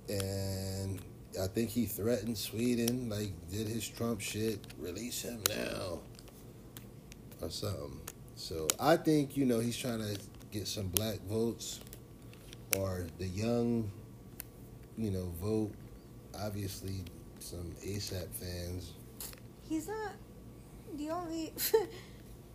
and 0.10 1.00
I 1.42 1.48
think 1.48 1.70
he 1.70 1.86
threatened 1.86 2.38
Sweden, 2.38 3.10
like 3.10 3.32
did 3.52 3.68
his 3.68 3.88
Trump 3.88 4.22
shit, 4.22 4.66
release 4.80 5.22
him 5.24 5.42
now, 5.50 6.00
or 7.42 7.50
something. 7.50 8.00
So 8.36 8.68
I 8.80 8.98
think 8.98 9.36
you 9.38 9.46
know 9.46 9.60
he's 9.60 9.78
trying 9.78 10.00
to 10.00 10.20
get 10.52 10.68
some 10.68 10.88
black 10.88 11.20
votes, 11.28 11.80
or 12.78 13.08
the 13.20 13.28
young, 13.28 13.90
you 14.98 15.12
know, 15.12 15.32
vote. 15.42 15.72
Obviously, 16.38 17.04
some 17.40 17.74
ASAP 17.86 18.28
fans. 18.34 18.94
he's 19.70 19.88
not 19.88 20.14
the 20.98 21.10
only. 21.10 21.54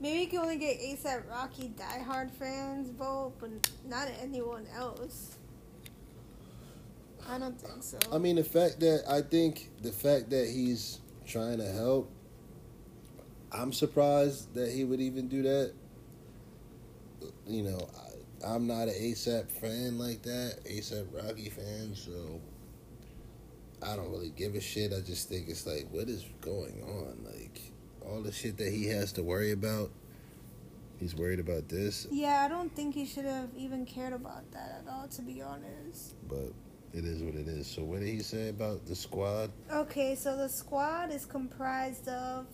Maybe 0.00 0.20
you 0.20 0.26
can 0.28 0.38
only 0.38 0.56
get 0.56 0.80
ASAP 0.80 1.28
Rocky 1.28 1.72
diehard 1.76 2.30
fans 2.30 2.88
vote, 2.90 3.34
but 3.38 3.50
not 3.86 4.08
anyone 4.22 4.66
else. 4.74 5.36
I 7.28 7.38
don't 7.38 7.60
think 7.60 7.82
so. 7.82 7.98
I 8.10 8.16
mean, 8.16 8.36
the 8.36 8.44
fact 8.44 8.80
that 8.80 9.04
I 9.08 9.20
think 9.20 9.68
the 9.82 9.92
fact 9.92 10.30
that 10.30 10.48
he's 10.48 11.00
trying 11.26 11.58
to 11.58 11.70
help, 11.70 12.10
I'm 13.52 13.72
surprised 13.72 14.54
that 14.54 14.72
he 14.72 14.84
would 14.84 15.00
even 15.00 15.28
do 15.28 15.42
that. 15.42 15.72
You 17.46 17.62
know, 17.64 17.88
I'm 18.46 18.66
not 18.66 18.88
an 18.88 18.94
ASAP 18.94 19.50
fan 19.50 19.98
like 19.98 20.22
that, 20.22 20.58
ASAP 20.64 21.06
Rocky 21.14 21.50
fan, 21.50 21.94
so 21.94 22.40
I 23.82 23.96
don't 23.96 24.10
really 24.10 24.30
give 24.30 24.54
a 24.54 24.60
shit. 24.60 24.92
I 24.92 25.00
just 25.00 25.28
think 25.28 25.48
it's 25.48 25.66
like, 25.66 25.88
what 25.90 26.08
is 26.08 26.24
going 26.40 26.82
on? 26.82 27.24
Like, 27.24 27.60
all 28.02 28.22
the 28.22 28.32
shit 28.32 28.56
that 28.58 28.72
he 28.72 28.86
has 28.86 29.12
to 29.12 29.22
worry 29.22 29.52
about, 29.52 29.90
he's 30.98 31.14
worried 31.14 31.40
about 31.40 31.68
this, 31.68 32.06
yeah, 32.10 32.42
I 32.44 32.48
don't 32.48 32.74
think 32.74 32.94
he 32.94 33.04
should 33.06 33.24
have 33.24 33.48
even 33.56 33.84
cared 33.86 34.12
about 34.12 34.50
that 34.52 34.82
at 34.84 34.92
all, 34.92 35.06
to 35.08 35.22
be 35.22 35.42
honest. 35.42 36.14
but 36.28 36.52
it 36.92 37.04
is 37.04 37.22
what 37.22 37.34
it 37.36 37.46
is. 37.46 37.66
So, 37.68 37.82
what 37.84 38.00
did 38.00 38.08
he 38.08 38.18
say 38.20 38.48
about 38.48 38.84
the 38.86 38.96
squad? 38.96 39.50
Okay, 39.72 40.14
so 40.16 40.36
the 40.36 40.48
squad 40.48 41.12
is 41.12 41.24
comprised 41.24 42.08
of 42.08 42.46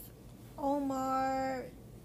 Omar 0.59 1.65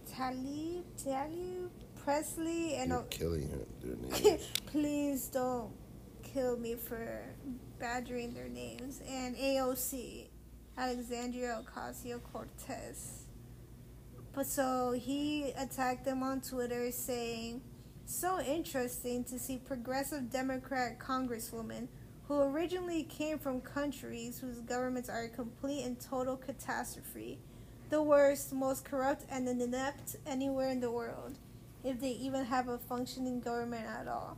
Talib, 0.09 0.83
Talib, 1.03 1.60
Presley, 2.03 2.75
and 2.75 2.89
You're 2.91 3.03
killing 3.03 3.49
her, 3.49 3.59
their 3.81 3.95
names. 4.31 4.49
please 4.67 5.27
don't 5.27 5.71
kill 6.23 6.57
me 6.57 6.75
for 6.75 7.23
badgering 7.79 8.33
their 8.33 8.47
names. 8.49 9.01
And 9.07 9.35
AOC, 9.35 10.27
Alexandria 10.77 11.61
Ocasio 11.63 12.21
Cortez. 12.23 13.25
But 14.33 14.47
so 14.47 14.93
he 14.93 15.51
attacked 15.57 16.05
them 16.05 16.23
on 16.23 16.41
Twitter 16.41 16.91
saying, 16.91 17.61
So 18.05 18.39
interesting 18.39 19.23
to 19.25 19.37
see 19.37 19.57
progressive 19.57 20.31
Democrat 20.31 20.99
congresswomen 20.99 21.87
who 22.27 22.39
originally 22.41 23.03
came 23.03 23.37
from 23.37 23.59
countries 23.59 24.39
whose 24.39 24.61
governments 24.61 25.09
are 25.09 25.23
a 25.23 25.29
complete 25.29 25.83
and 25.83 25.99
total 25.99 26.37
catastrophe, 26.37 27.39
the 27.89 28.01
worst, 28.01 28.53
most 28.53 28.85
corrupt, 28.85 29.25
and 29.29 29.49
inept 29.49 30.15
anywhere 30.25 30.69
in 30.69 30.79
the 30.79 30.89
world, 30.89 31.37
if 31.83 31.99
they 31.99 32.11
even 32.11 32.45
have 32.45 32.67
a 32.67 32.77
functioning 32.77 33.39
government 33.39 33.85
at 33.85 34.07
all. 34.07 34.37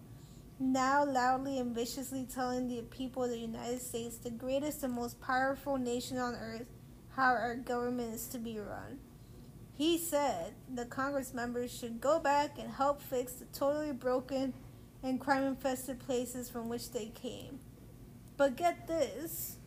Now, 0.60 1.03
loudly 1.03 1.58
and 1.58 1.75
viciously 1.75 2.25
telling 2.25 2.67
the 2.67 2.84
people 2.84 3.23
of 3.23 3.32
the 3.32 3.38
United 3.38 3.82
States, 3.82 4.17
the 4.17 4.29
greatest 4.29 4.84
and 4.84 4.93
most 4.93 5.19
powerful 5.19 5.77
nation 5.77 6.17
on 6.17 6.36
earth, 6.36 6.67
how 7.15 7.32
our 7.32 7.56
government 7.56 8.13
is 8.13 8.27
to 8.27 8.38
be 8.38 8.60
run. 8.60 8.99
He 9.75 9.97
said 9.97 10.53
the 10.73 10.86
Congress 10.86 11.34
members 11.34 11.75
should 11.75 11.99
go 11.99 12.19
back 12.19 12.58
and 12.60 12.71
help 12.71 13.01
fix 13.01 13.34
the 13.34 13.45
totally 13.45 13.91
broken 13.91 14.53
and 15.01 15.19
crime 15.19 15.43
infested 15.43 15.99
places 15.99 16.49
from 16.49 16.69
which 16.69 16.91
they 16.91 17.08
came. 17.08 17.60
But 18.38 18.56
get 18.56 18.88
this 18.88 19.58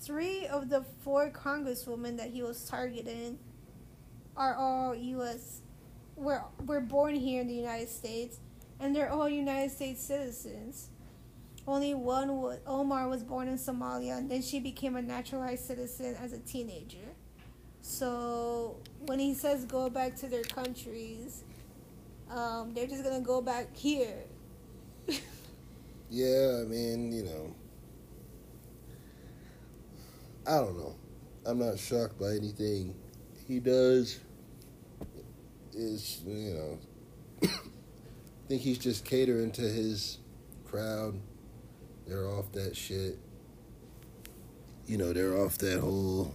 three 0.00 0.46
of 0.46 0.68
the 0.68 0.84
four 1.02 1.30
congresswomen 1.30 2.16
that 2.18 2.30
he 2.30 2.42
was 2.42 2.64
targeting 2.64 3.38
are 4.36 4.54
all 4.54 4.94
U.S. 4.94 5.62
were, 6.16 6.42
were 6.66 6.80
born 6.80 7.14
here 7.14 7.40
in 7.40 7.48
the 7.48 7.54
United 7.54 7.88
States 7.88 8.38
and 8.82 8.94
they're 8.94 9.10
all 9.10 9.28
United 9.28 9.70
States 9.70 10.02
citizens. 10.02 10.88
Only 11.66 11.94
one, 11.94 12.58
Omar, 12.66 13.08
was 13.08 13.22
born 13.22 13.46
in 13.46 13.56
Somalia, 13.56 14.18
and 14.18 14.28
then 14.28 14.42
she 14.42 14.58
became 14.58 14.96
a 14.96 15.02
naturalized 15.02 15.64
citizen 15.64 16.16
as 16.20 16.32
a 16.32 16.40
teenager. 16.40 17.14
So 17.82 18.78
when 19.06 19.20
he 19.20 19.34
says 19.34 19.64
go 19.64 19.88
back 19.88 20.16
to 20.16 20.26
their 20.26 20.42
countries, 20.42 21.44
um, 22.28 22.74
they're 22.74 22.88
just 22.88 23.04
gonna 23.04 23.20
go 23.20 23.40
back 23.40 23.76
here. 23.76 24.24
yeah, 26.10 26.62
I 26.62 26.64
mean, 26.64 27.12
you 27.12 27.22
know, 27.22 27.54
I 30.44 30.58
don't 30.58 30.76
know. 30.76 30.96
I'm 31.46 31.60
not 31.60 31.78
shocked 31.78 32.18
by 32.18 32.30
anything 32.30 32.96
he 33.46 33.60
does. 33.60 34.18
Is 35.74 36.22
you 36.26 36.54
know, 36.54 36.78
I 37.42 37.46
think 38.48 38.62
he's 38.62 38.78
just 38.78 39.04
catering 39.04 39.50
to 39.52 39.62
his 39.62 40.18
crowd. 40.64 41.18
They're 42.06 42.26
off 42.26 42.52
that 42.52 42.76
shit. 42.76 43.18
You 44.86 44.98
know, 44.98 45.12
they're 45.12 45.38
off 45.38 45.58
that 45.58 45.80
whole. 45.80 46.34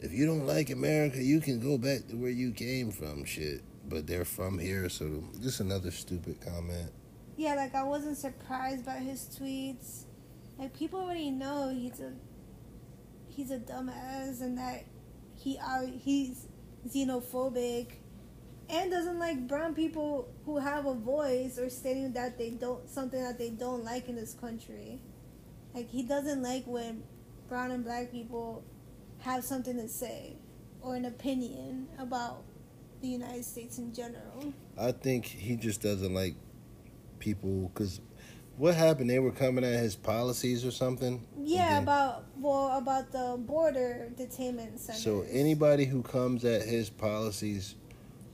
If 0.00 0.12
you 0.12 0.26
don't 0.26 0.46
like 0.46 0.70
America, 0.70 1.22
you 1.22 1.40
can 1.40 1.60
go 1.60 1.78
back 1.78 2.06
to 2.08 2.16
where 2.16 2.30
you 2.30 2.52
came 2.52 2.90
from, 2.90 3.24
shit. 3.24 3.62
But 3.88 4.06
they're 4.06 4.26
from 4.26 4.58
here, 4.58 4.88
so 4.90 5.24
just 5.40 5.60
another 5.60 5.90
stupid 5.90 6.40
comment. 6.40 6.92
Yeah, 7.36 7.54
like 7.54 7.74
I 7.74 7.84
wasn't 7.84 8.18
surprised 8.18 8.84
by 8.84 8.96
his 8.96 9.20
tweets. 9.40 10.04
Like 10.58 10.76
people 10.76 11.00
already 11.00 11.30
know 11.30 11.70
he's 11.72 12.00
a 12.00 12.12
he's 13.28 13.50
a 13.52 13.58
dumbass 13.58 14.40
and 14.40 14.58
that 14.58 14.84
he 15.36 15.56
uh, 15.58 15.86
he's 15.86 16.48
xenophobic 16.88 17.92
and 18.70 18.90
doesn't 18.90 19.18
like 19.18 19.46
brown 19.46 19.74
people 19.74 20.28
who 20.44 20.58
have 20.58 20.86
a 20.86 20.94
voice 20.94 21.58
or 21.58 21.70
stating 21.70 22.12
that 22.12 22.38
they 22.38 22.50
don't 22.50 22.88
something 22.88 23.22
that 23.22 23.38
they 23.38 23.50
don't 23.50 23.84
like 23.84 24.08
in 24.08 24.16
this 24.16 24.34
country. 24.34 25.00
Like 25.74 25.88
he 25.88 26.02
doesn't 26.02 26.42
like 26.42 26.64
when 26.66 27.02
brown 27.48 27.70
and 27.70 27.84
black 27.84 28.10
people 28.10 28.64
have 29.20 29.44
something 29.44 29.76
to 29.76 29.88
say 29.88 30.36
or 30.80 30.94
an 30.96 31.04
opinion 31.04 31.88
about 31.98 32.42
the 33.00 33.08
United 33.08 33.44
States 33.44 33.78
in 33.78 33.94
general. 33.94 34.52
I 34.76 34.92
think 34.92 35.24
he 35.24 35.56
just 35.56 35.82
doesn't 35.82 36.12
like 36.12 36.34
people 37.18 37.70
because 37.72 38.00
what 38.56 38.74
happened? 38.74 39.08
They 39.08 39.20
were 39.20 39.30
coming 39.30 39.64
at 39.64 39.78
his 39.78 39.94
policies 39.94 40.64
or 40.64 40.72
something. 40.72 41.24
Yeah, 41.40 41.74
then, 41.74 41.82
about 41.84 42.24
well 42.36 42.76
about 42.76 43.12
the 43.12 43.36
border 43.38 44.10
detainment 44.18 44.78
center. 44.78 44.98
So 44.98 45.24
anybody 45.30 45.84
who 45.84 46.02
comes 46.02 46.44
at 46.44 46.62
his 46.62 46.90
policies 46.90 47.76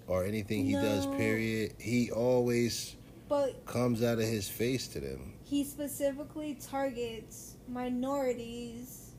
or 0.06 0.24
anything 0.24 0.64
he 0.64 0.72
no, 0.72 0.82
does, 0.82 1.06
period, 1.06 1.74
he 1.78 2.10
always 2.10 2.96
but 3.28 3.64
comes 3.64 4.02
out 4.02 4.18
of 4.18 4.24
his 4.24 4.48
face 4.48 4.88
to 4.88 5.00
them. 5.00 5.34
He 5.44 5.64
specifically 5.64 6.58
targets 6.60 7.56
minorities 7.68 9.12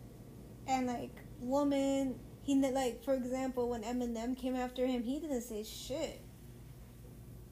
and 0.68 0.88
like 0.88 1.16
women. 1.40 2.20
He 2.44 2.56
like 2.56 3.04
for 3.04 3.16
example 3.16 3.70
when 3.70 3.84
Eminem 3.84 4.38
came 4.38 4.56
after 4.56 4.86
him, 4.86 5.04
he 5.04 5.20
didn't 5.20 5.42
say 5.42 5.64
shit. 5.64 6.22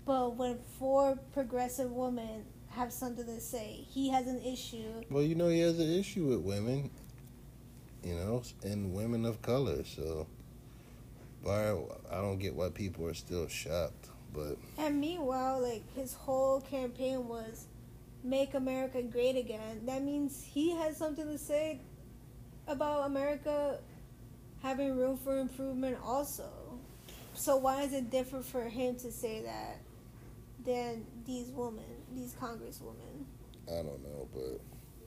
But 0.06 0.36
when 0.36 0.60
four 0.78 1.18
progressive 1.34 1.92
women 1.92 2.46
have 2.76 2.92
something 2.92 3.26
to 3.26 3.40
say. 3.40 3.86
He 3.90 4.10
has 4.10 4.28
an 4.28 4.42
issue. 4.42 5.04
Well, 5.10 5.24
you 5.24 5.36
know, 5.36 5.48
he 5.48 5.60
has 5.60 5.80
an 5.80 5.92
issue 5.92 6.26
with 6.26 6.40
women, 6.40 6.90
you 8.04 8.16
know, 8.16 8.44
and 8.64 8.94
women 8.94 9.26
of 9.26 9.42
color. 9.42 9.84
So, 9.84 10.28
why 11.44 11.76
I 12.12 12.22
don't 12.22 12.40
get 12.40 12.56
why 12.56 12.70
people 12.70 13.06
are 13.06 13.14
still 13.14 13.48
shocked. 13.48 14.10
But 14.34 14.58
and 14.78 15.00
meanwhile, 15.00 15.62
like 15.62 15.84
his 15.96 16.14
whole 16.14 16.62
campaign 16.62 17.28
was 17.28 17.68
"Make 18.24 18.54
America 18.54 19.02
Great 19.02 19.36
Again." 19.36 19.86
That 19.86 20.02
means 20.02 20.44
he 20.44 20.72
has 20.72 20.98
something 20.98 21.28
to 21.28 21.38
say 21.38 21.82
about 22.68 23.06
America 23.06 23.80
having 24.62 24.96
room 24.96 25.18
for 25.18 25.38
improvement, 25.38 25.98
also. 26.04 26.50
So 27.36 27.58
why 27.58 27.84
is 27.84 27.94
it 27.94 28.10
different 28.10 28.46
for 28.46 28.64
him 28.64 28.96
to 28.98 29.12
say 29.12 29.42
that 29.42 29.80
than 30.66 31.06
these 31.26 31.50
women? 31.50 31.84
these 32.16 32.34
congresswomen. 32.40 33.26
I 33.68 33.78
don't 33.78 34.04
know, 34.04 34.28
but 34.34 34.60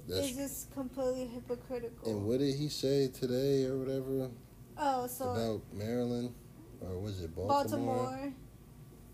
that's 0.08 0.28
it's 0.28 0.36
just 0.36 0.74
completely 0.74 1.26
hypocritical. 1.26 2.10
And 2.10 2.26
what 2.26 2.38
did 2.38 2.54
he 2.54 2.68
say 2.68 3.08
today 3.08 3.64
or 3.64 3.78
whatever? 3.78 4.30
Oh, 4.78 5.06
so 5.06 5.30
about 5.30 5.62
Maryland 5.72 6.34
or 6.80 6.98
was 6.98 7.22
it 7.22 7.34
Baltimore? 7.34 7.64
Baltimore. 7.64 8.32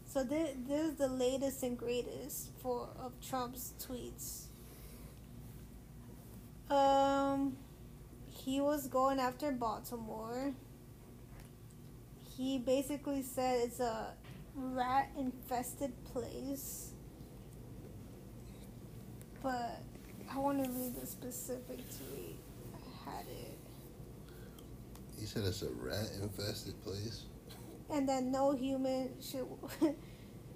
So 0.06 0.24
this, 0.24 0.50
this 0.66 0.90
is 0.90 0.94
the 0.96 1.08
latest 1.08 1.62
and 1.62 1.78
greatest 1.78 2.50
for 2.60 2.88
of 2.98 3.12
Trump's 3.20 3.72
tweets. 3.80 4.46
Um, 6.70 7.56
he 8.28 8.60
was 8.60 8.88
going 8.88 9.18
after 9.18 9.52
Baltimore. 9.52 10.52
He 12.36 12.58
basically 12.58 13.22
said 13.22 13.60
it's 13.64 13.80
a 13.80 14.14
rat 14.54 15.10
infested 15.16 15.92
place 16.04 16.92
but 19.42 19.82
I 20.32 20.38
want 20.38 20.64
to 20.64 20.70
read 20.70 20.94
the 20.94 21.06
specific 21.06 21.78
tweet. 21.78 22.36
I 22.74 23.10
had 23.10 23.26
it. 23.26 23.51
He 25.22 25.28
said 25.28 25.44
it's 25.44 25.62
a 25.62 25.70
rat 25.70 26.10
infested 26.20 26.82
place. 26.82 27.26
And 27.88 28.08
that 28.08 28.24
no 28.24 28.56
human 28.56 29.12
should. 29.20 29.46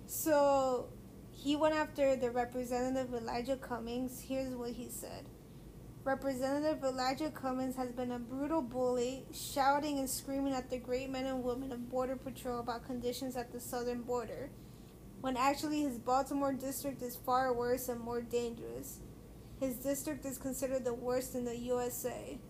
so 0.07 0.89
he 1.31 1.55
went 1.55 1.77
after 1.77 2.17
the 2.17 2.33
representative 2.33 3.15
Elijah 3.15 3.57
Cummings. 3.59 4.21
Here's 4.27 4.57
what 4.57 4.73
he 4.73 4.89
said. 4.89 5.27
Representative 6.03 6.83
Elijah 6.83 7.31
Cummings 7.31 7.77
has 7.77 7.93
been 7.93 8.11
a 8.11 8.19
brutal 8.19 8.61
bully, 8.61 9.25
shouting 9.33 10.01
and 10.01 10.11
screaming 10.11 10.53
at 10.53 10.69
the 10.69 10.79
great 10.79 11.11
men 11.11 11.27
and 11.27 11.45
women 11.45 11.71
of 11.71 11.89
Border 11.89 12.17
Patrol 12.17 12.59
about 12.59 12.85
conditions 12.85 13.37
at 13.37 13.53
the 13.53 13.61
southern 13.61 14.03
border 14.03 14.51
when 15.21 15.37
actually 15.37 15.83
his 15.83 15.97
Baltimore 15.97 16.53
district 16.53 17.03
is 17.03 17.15
far 17.15 17.55
worse 17.55 17.89
and 17.89 18.01
more 18.01 18.21
dangerous. 18.21 18.99
His 19.61 19.77
district 19.77 20.25
is 20.25 20.39
considered 20.39 20.85
the 20.85 20.93
worst 20.93 21.37
in 21.37 21.45
the 21.45 21.57
USA. 21.57 22.41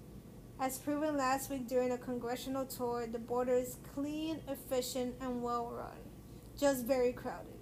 As 0.58 0.78
proven 0.78 1.18
last 1.18 1.50
week 1.50 1.68
during 1.68 1.92
a 1.92 1.98
congressional 1.98 2.64
tour, 2.64 3.06
the 3.06 3.18
border 3.18 3.52
is 3.52 3.76
clean, 3.94 4.40
efficient, 4.48 5.14
and 5.20 5.42
well 5.42 5.70
run, 5.70 5.98
just 6.58 6.86
very 6.86 7.12
crowded. 7.12 7.52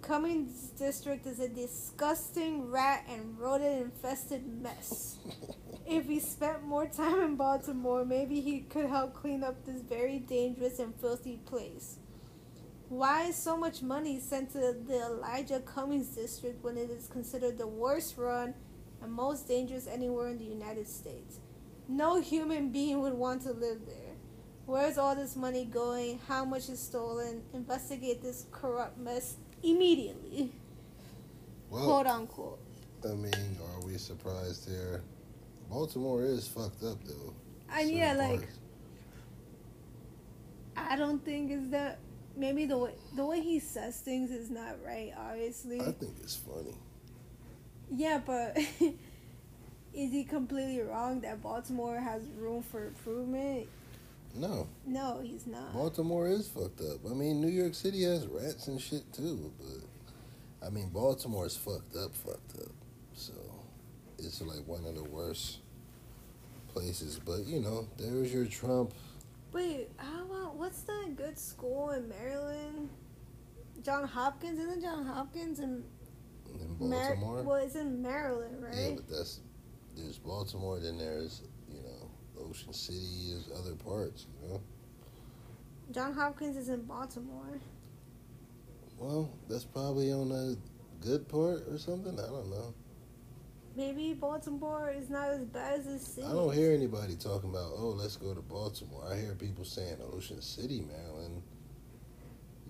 Cummings 0.00 0.70
district 0.70 1.26
is 1.26 1.40
a 1.40 1.48
disgusting 1.48 2.70
rat 2.70 3.04
and 3.06 3.38
rodent 3.38 3.82
infested 3.82 4.46
mess. 4.62 5.18
if 5.86 6.06
he 6.06 6.18
spent 6.18 6.64
more 6.64 6.86
time 6.86 7.20
in 7.20 7.36
Baltimore, 7.36 8.02
maybe 8.02 8.40
he 8.40 8.60
could 8.60 8.86
help 8.86 9.12
clean 9.12 9.44
up 9.44 9.66
this 9.66 9.82
very 9.82 10.18
dangerous 10.18 10.78
and 10.78 10.94
filthy 10.94 11.36
place. 11.44 11.98
Why 12.88 13.24
is 13.24 13.36
so 13.36 13.58
much 13.58 13.82
money 13.82 14.18
sent 14.20 14.52
to 14.52 14.58
the 14.58 15.02
Elijah 15.04 15.60
Cummings 15.60 16.08
district 16.08 16.64
when 16.64 16.78
it 16.78 16.90
is 16.90 17.08
considered 17.08 17.58
the 17.58 17.66
worst 17.66 18.16
run 18.16 18.54
and 19.02 19.12
most 19.12 19.46
dangerous 19.46 19.86
anywhere 19.86 20.28
in 20.28 20.38
the 20.38 20.44
United 20.44 20.88
States? 20.88 21.38
No 21.88 22.20
human 22.20 22.70
being 22.70 23.00
would 23.00 23.14
want 23.14 23.42
to 23.42 23.52
live 23.52 23.86
there. 23.86 24.14
Where's 24.66 24.96
all 24.98 25.14
this 25.14 25.36
money 25.36 25.64
going? 25.64 26.20
How 26.28 26.44
much 26.44 26.68
is 26.68 26.80
stolen? 26.80 27.42
Investigate 27.52 28.22
this 28.22 28.46
corrupt 28.52 28.98
mess 28.98 29.36
immediately. 29.62 30.52
Well, 31.70 31.84
quote 31.84 32.06
unquote. 32.06 32.58
I 33.04 33.14
mean, 33.14 33.58
are 33.74 33.84
we 33.84 33.98
surprised 33.98 34.68
here? 34.68 35.02
Baltimore 35.68 36.22
is 36.22 36.46
fucked 36.46 36.84
up 36.84 36.98
though. 37.04 37.34
I 37.70 37.82
yeah, 37.82 38.12
like 38.12 38.46
I 40.76 40.96
don't 40.96 41.24
think 41.24 41.50
it's 41.50 41.68
that 41.68 41.98
maybe 42.36 42.66
the 42.66 42.78
way 42.78 42.94
the 43.16 43.24
way 43.24 43.40
he 43.40 43.58
says 43.58 43.98
things 44.00 44.30
is 44.30 44.50
not 44.50 44.76
right. 44.84 45.12
Obviously, 45.16 45.80
I 45.80 45.92
think 45.92 46.16
it's 46.22 46.36
funny. 46.36 46.76
Yeah, 47.90 48.20
but 48.24 48.58
is 49.94 50.12
he 50.12 50.24
completely 50.24 50.80
wrong 50.80 51.20
that 51.20 51.42
Baltimore 51.42 51.98
has 51.98 52.22
room 52.38 52.62
for 52.62 52.86
improvement? 52.86 53.68
No. 54.34 54.68
No, 54.86 55.20
he's 55.22 55.46
not. 55.46 55.72
Baltimore 55.72 56.28
is 56.28 56.48
fucked 56.48 56.80
up. 56.80 57.00
I 57.10 57.14
mean, 57.14 57.40
New 57.40 57.50
York 57.50 57.74
City 57.74 58.02
has 58.04 58.26
rats 58.26 58.68
and 58.68 58.80
shit 58.80 59.12
too, 59.12 59.52
but 59.58 60.66
I 60.66 60.70
mean, 60.70 60.88
Baltimore 60.88 61.46
is 61.46 61.56
fucked 61.56 61.96
up, 61.96 62.14
fucked 62.14 62.56
up. 62.60 62.72
So 63.14 63.32
it's 64.18 64.40
like 64.40 64.66
one 64.66 64.84
of 64.86 64.94
the 64.94 65.04
worst 65.04 65.58
places. 66.68 67.20
But 67.22 67.46
you 67.46 67.60
know, 67.60 67.88
there's 67.98 68.32
your 68.32 68.46
Trump 68.46 68.94
Wait, 69.52 69.90
how 69.98 70.24
about 70.24 70.56
what's 70.56 70.80
that 70.82 71.14
good 71.14 71.38
school 71.38 71.90
in 71.90 72.08
Maryland? 72.08 72.88
John 73.82 74.06
Hopkins 74.06 74.58
isn't 74.58 74.80
John 74.80 75.04
Hopkins 75.04 75.58
in, 75.58 75.84
in 76.58 76.74
Baltimore? 76.78 77.16
Mar- 77.16 77.42
well, 77.42 77.56
it's 77.56 77.74
in 77.74 78.00
Maryland, 78.00 78.62
right? 78.62 78.74
Yeah, 78.74 78.90
but 78.96 79.10
that's 79.10 79.40
there's 79.96 80.18
Baltimore, 80.18 80.78
then 80.80 80.98
there's 80.98 81.42
you 81.68 81.82
know 81.82 82.10
Ocean 82.48 82.72
City, 82.72 83.32
there's 83.32 83.50
other 83.58 83.74
parts, 83.74 84.26
you 84.42 84.48
know. 84.48 84.60
John 85.90 86.14
Hopkins 86.14 86.56
is 86.56 86.68
in 86.68 86.82
Baltimore. 86.82 87.60
Well, 88.98 89.30
that's 89.48 89.64
probably 89.64 90.12
on 90.12 90.28
the 90.28 90.56
good 91.00 91.28
part 91.28 91.64
or 91.68 91.76
something. 91.78 92.18
I 92.18 92.26
don't 92.26 92.50
know. 92.50 92.74
Maybe 93.76 94.12
Baltimore 94.12 94.90
is 94.90 95.08
not 95.08 95.30
as 95.30 95.44
bad 95.44 95.80
as 95.80 95.86
it 95.86 96.00
seems. 96.00 96.28
I 96.28 96.32
don't 96.32 96.54
hear 96.54 96.72
anybody 96.72 97.16
talking 97.16 97.50
about, 97.50 97.72
oh, 97.74 97.94
let's 97.96 98.16
go 98.16 98.34
to 98.34 98.42
Baltimore. 98.42 99.02
I 99.10 99.16
hear 99.16 99.34
people 99.34 99.64
saying 99.64 99.96
Ocean 100.12 100.42
City, 100.42 100.82
Maryland. 100.86 101.42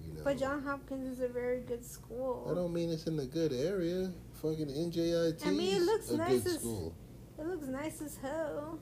You 0.00 0.14
know, 0.14 0.20
But 0.24 0.38
John 0.38 0.62
Hopkins 0.62 1.18
is 1.18 1.20
a 1.20 1.28
very 1.28 1.60
good 1.60 1.84
school. 1.84 2.48
I 2.50 2.54
don't 2.54 2.72
mean 2.72 2.90
it's 2.90 3.06
in 3.06 3.18
a 3.18 3.26
good 3.26 3.52
area. 3.52 4.12
Fucking 4.34 4.68
NJIT. 4.68 5.46
I 5.46 5.50
mean, 5.50 5.76
it 5.76 5.82
looks 5.82 6.10
a 6.10 6.16
nice 6.16 6.42
good 6.42 6.60
school. 6.60 6.94
It 7.42 7.48
looks 7.48 7.66
nice 7.66 8.00
as 8.00 8.16
hell. 8.18 8.78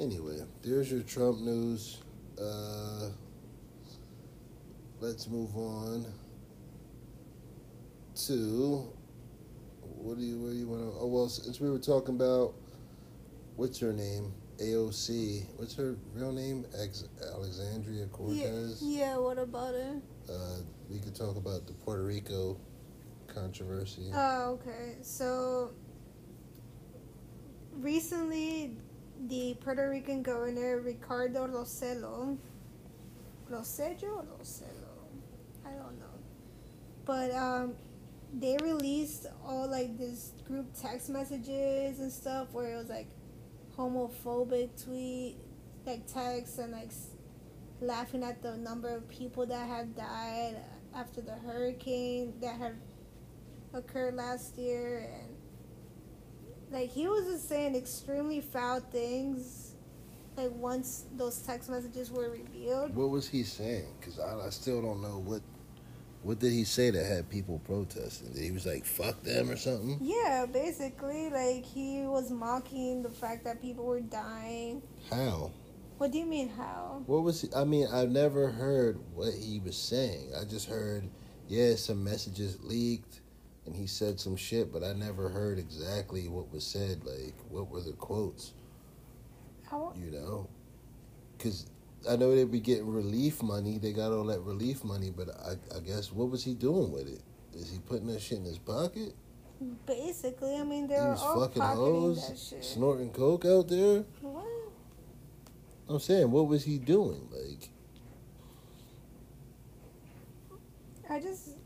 Anyway, 0.00 0.38
there's 0.62 0.90
your 0.90 1.02
Trump 1.02 1.40
news. 1.40 1.98
Uh, 2.40 3.10
let's 5.00 5.28
move 5.28 5.54
on 5.54 6.06
to 8.26 8.90
what 9.82 10.16
do 10.16 10.24
you 10.24 10.38
where 10.38 10.52
you 10.54 10.66
want 10.66 10.80
to? 10.80 10.98
Oh 10.98 11.08
well, 11.08 11.28
since 11.28 11.60
we 11.60 11.70
were 11.70 11.78
talking 11.78 12.14
about 12.14 12.54
what's 13.56 13.78
her 13.80 13.92
name, 13.92 14.32
AOC. 14.62 15.44
What's 15.56 15.76
her 15.76 15.94
real 16.14 16.32
name? 16.32 16.64
Ex- 16.82 17.04
Alexandria 17.34 18.06
Cortez. 18.06 18.80
yeah, 18.80 18.98
yeah. 18.98 19.16
what 19.18 19.36
about 19.36 19.74
it? 19.74 19.96
Uh, 20.26 20.56
we 20.88 21.00
could 21.00 21.14
talk 21.14 21.36
about 21.36 21.66
the 21.66 21.74
Puerto 21.74 22.02
Rico 22.02 22.58
controversy. 23.34 24.10
Oh, 24.14 24.60
okay. 24.60 24.96
So 25.02 25.72
recently, 27.72 28.76
the 29.26 29.56
Puerto 29.60 29.88
Rican 29.88 30.22
governor 30.22 30.80
Ricardo 30.80 31.46
Rosselló, 31.46 32.38
or 33.50 33.56
Rosselló, 33.56 34.24
I 35.64 35.70
don't 35.70 35.98
know, 35.98 36.18
but 37.04 37.30
um, 37.32 37.74
they 38.32 38.56
released 38.62 39.26
all 39.44 39.68
like 39.68 39.98
this 39.98 40.32
group 40.46 40.66
text 40.80 41.10
messages 41.10 41.98
and 41.98 42.12
stuff 42.12 42.48
where 42.52 42.74
it 42.74 42.76
was 42.76 42.88
like 42.88 43.08
homophobic 43.76 44.82
tweet, 44.84 45.36
like 45.86 46.06
text 46.06 46.58
and 46.58 46.72
like 46.72 46.90
laughing 47.80 48.22
at 48.22 48.42
the 48.42 48.56
number 48.56 48.88
of 48.88 49.08
people 49.08 49.46
that 49.46 49.68
had 49.68 49.96
died 49.96 50.56
after 50.94 51.20
the 51.20 51.34
hurricane 51.34 52.34
that 52.40 52.58
had 52.58 52.76
occurred 53.72 54.14
last 54.14 54.56
year 54.58 55.08
and 55.12 55.36
like 56.72 56.90
he 56.90 57.06
was 57.08 57.26
just 57.26 57.48
saying 57.48 57.74
extremely 57.74 58.40
foul 58.40 58.80
things 58.80 59.74
like 60.36 60.50
once 60.52 61.04
those 61.16 61.38
text 61.38 61.68
messages 61.70 62.10
were 62.10 62.30
revealed 62.30 62.94
What 62.94 63.10
was 63.10 63.28
he 63.28 63.42
saying? 63.42 63.86
Because 64.00 64.18
I, 64.18 64.46
I 64.46 64.50
still 64.50 64.80
don't 64.80 65.02
know 65.02 65.18
what. 65.24 65.42
What 66.22 66.38
did 66.38 66.52
he 66.52 66.64
say 66.64 66.90
that 66.90 67.06
had 67.06 67.30
people 67.30 67.60
protesting? 67.64 68.34
He 68.40 68.50
was 68.50 68.66
like, 68.66 68.84
"Fuck 68.84 69.22
them" 69.22 69.50
or 69.50 69.56
something. 69.56 69.98
yeah 70.02 70.44
basically 70.46 71.30
like 71.30 71.64
he 71.64 72.02
was 72.02 72.30
mocking 72.30 73.02
the 73.02 73.08
fact 73.10 73.44
that 73.44 73.60
people 73.62 73.86
were 73.86 74.00
dying 74.02 74.82
How? 75.10 75.50
what 75.96 76.12
do 76.12 76.18
you 76.18 76.26
mean 76.26 76.48
how 76.50 77.02
What 77.06 77.22
was 77.22 77.40
he? 77.42 77.48
I 77.56 77.64
mean, 77.64 77.88
I've 77.92 78.10
never 78.10 78.48
heard 78.48 78.98
what 79.14 79.32
he 79.34 79.60
was 79.60 79.76
saying. 79.76 80.32
I 80.40 80.44
just 80.44 80.68
heard, 80.68 81.08
yeah, 81.48 81.74
some 81.76 82.04
messages 82.04 82.58
leaked, 82.62 83.20
and 83.66 83.74
he 83.74 83.86
said 83.86 84.18
some 84.18 84.36
shit, 84.36 84.72
but 84.72 84.82
I 84.82 84.92
never 84.92 85.28
heard 85.28 85.58
exactly 85.58 86.28
what 86.28 86.50
was 86.52 86.64
said. 86.64 87.04
Like, 87.04 87.34
what 87.48 87.70
were 87.70 87.80
the 87.80 87.92
quotes? 87.92 88.54
how 89.68 89.92
You 89.96 90.10
know, 90.10 90.48
because 91.36 91.66
I 92.08 92.16
know 92.16 92.34
they'd 92.34 92.50
be 92.50 92.60
getting 92.60 92.92
relief 92.92 93.42
money. 93.42 93.78
They 93.78 93.92
got 93.92 94.12
all 94.12 94.24
that 94.24 94.40
relief 94.40 94.84
money, 94.84 95.10
but 95.14 95.28
I, 95.30 95.76
I 95.76 95.80
guess 95.80 96.12
what 96.12 96.30
was 96.30 96.42
he 96.44 96.54
doing 96.54 96.90
with 96.90 97.08
it? 97.08 97.22
Is 97.54 97.70
he 97.70 97.78
putting 97.78 98.06
that 98.08 98.20
shit 98.20 98.38
in 98.38 98.44
his 98.44 98.58
pocket? 98.58 99.14
basically 99.84 100.56
i 100.56 100.62
mean 100.62 100.88
He 100.88 100.94
they're 100.94 101.14
all 101.14 101.40
fucking 101.46 101.60
hoes, 101.60 102.54
snorting 102.62 103.10
coke 103.10 103.44
out 103.44 103.68
there. 103.68 104.04
what 104.22 104.46
I'm 105.90 105.98
saying, 105.98 106.30
what 106.30 106.46
was 106.46 106.62
he 106.64 106.78
doing? 106.78 107.28
Like, 107.32 107.68
i 111.10 111.18
just 111.18 111.56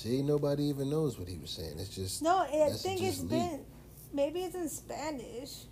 see, 0.00 0.22
nobody 0.22 0.64
even 0.64 0.90
knows 0.90 1.18
what 1.18 1.28
he 1.28 1.38
was 1.38 1.50
saying. 1.50 1.78
It's 1.78 1.94
just 1.94 2.22
no 2.22 2.38
i 2.38 2.70
think 2.70 3.02
it's 3.02 3.20
leaked. 3.20 3.30
been 3.30 3.64
maybe 4.12 4.40
it's 4.40 4.54
in 4.54 4.68
spanish 4.68 5.64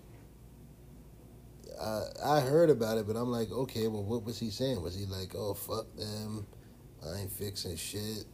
I 1.81 2.03
I 2.25 2.41
heard 2.41 2.71
about 2.71 2.99
it, 2.99 3.07
but 3.07 3.17
I'm 3.17 3.31
like, 3.31 3.51
okay, 3.51 3.87
well, 3.89 4.03
what 4.05 4.25
was 4.25 4.39
he 4.39 4.51
saying? 4.51 4.83
Was 4.83 4.99
he 4.99 5.07
like, 5.07 5.35
oh 5.35 5.55
fuck 5.55 5.87
them, 5.97 6.47
I 7.07 7.21
ain't 7.21 7.33
fixing 7.33 7.77
shit, 7.77 8.25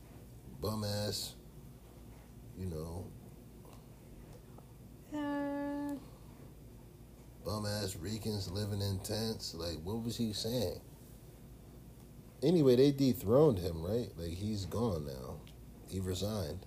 bum 0.61 0.85
ass, 0.85 1.35
you 2.59 2.67
know, 2.67 3.07
uh, 5.15 5.95
bum 7.45 7.67
ass 7.67 7.97
Ricans 7.97 8.51
living 8.51 8.81
in 8.81 8.99
tents? 9.01 9.55
Like, 9.55 9.79
what 9.85 10.03
was 10.03 10.17
he 10.17 10.33
saying? 10.33 10.81
Anyway, 12.43 12.77
they 12.77 12.93
dethroned 12.93 13.59
him, 13.59 13.83
right? 13.83 14.09
Like 14.17 14.33
he's 14.33 14.67
gone 14.67 15.07
now. 15.07 15.34
He 15.95 16.01
resigned. 16.01 16.67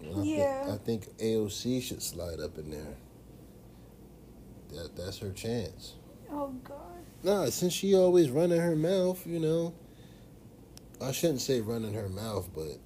And 0.00 0.18
I 0.18 0.22
Yeah. 0.22 0.64
Think, 0.64 0.74
I 0.74 0.84
think 0.84 1.18
AOC 1.18 1.82
should 1.82 2.02
slide 2.02 2.40
up 2.40 2.56
in 2.56 2.70
there. 2.70 2.96
That 4.70 4.96
that's 4.96 5.18
her 5.18 5.30
chance. 5.30 5.92
oh 6.32 6.54
god 6.64 6.80
Nah, 7.22 7.50
since 7.50 7.74
she 7.74 7.94
always 7.94 8.30
running 8.30 8.60
her 8.60 8.74
mouth, 8.76 9.26
you 9.26 9.38
know. 9.38 9.74
I 11.02 11.12
shouldn't 11.12 11.42
say 11.42 11.60
running 11.60 11.92
her 11.92 12.08
mouth, 12.08 12.48
but 12.54 12.78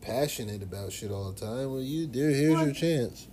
passionate 0.00 0.64
about 0.64 0.90
shit 0.92 1.12
all 1.12 1.30
the 1.30 1.40
time. 1.40 1.70
Well, 1.70 1.80
you, 1.80 2.08
there, 2.08 2.30
here's 2.30 2.60
your 2.60 2.72
chance. 2.72 3.28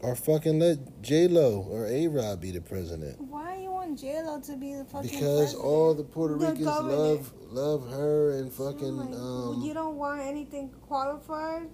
Or 0.00 0.14
fucking 0.14 0.60
let 0.60 1.02
J 1.02 1.26
Lo 1.26 1.66
or 1.68 1.86
A 1.86 2.06
Rod 2.06 2.40
be 2.40 2.52
the 2.52 2.60
president 2.60 3.20
Why 3.20 3.49
you 3.49 3.49
want 3.90 4.00
J 4.00 4.22
Lo 4.22 4.40
to 4.40 4.56
be 4.56 4.74
the 4.74 4.84
fucking 4.84 5.10
because 5.10 5.38
president? 5.54 5.64
all 5.64 5.94
the 5.94 6.04
Puerto 6.04 6.34
The 6.34 6.46
Ricans 6.46 6.64
government. 6.64 6.98
love 6.98 7.32
love 7.50 7.90
her 7.90 8.38
and 8.38 8.52
fucking 8.52 8.96
my- 8.96 9.04
um. 9.16 9.62
you 9.62 9.74
don't 9.74 9.96
want 9.96 10.20
anything 10.20 10.70
qualified? 10.86 11.68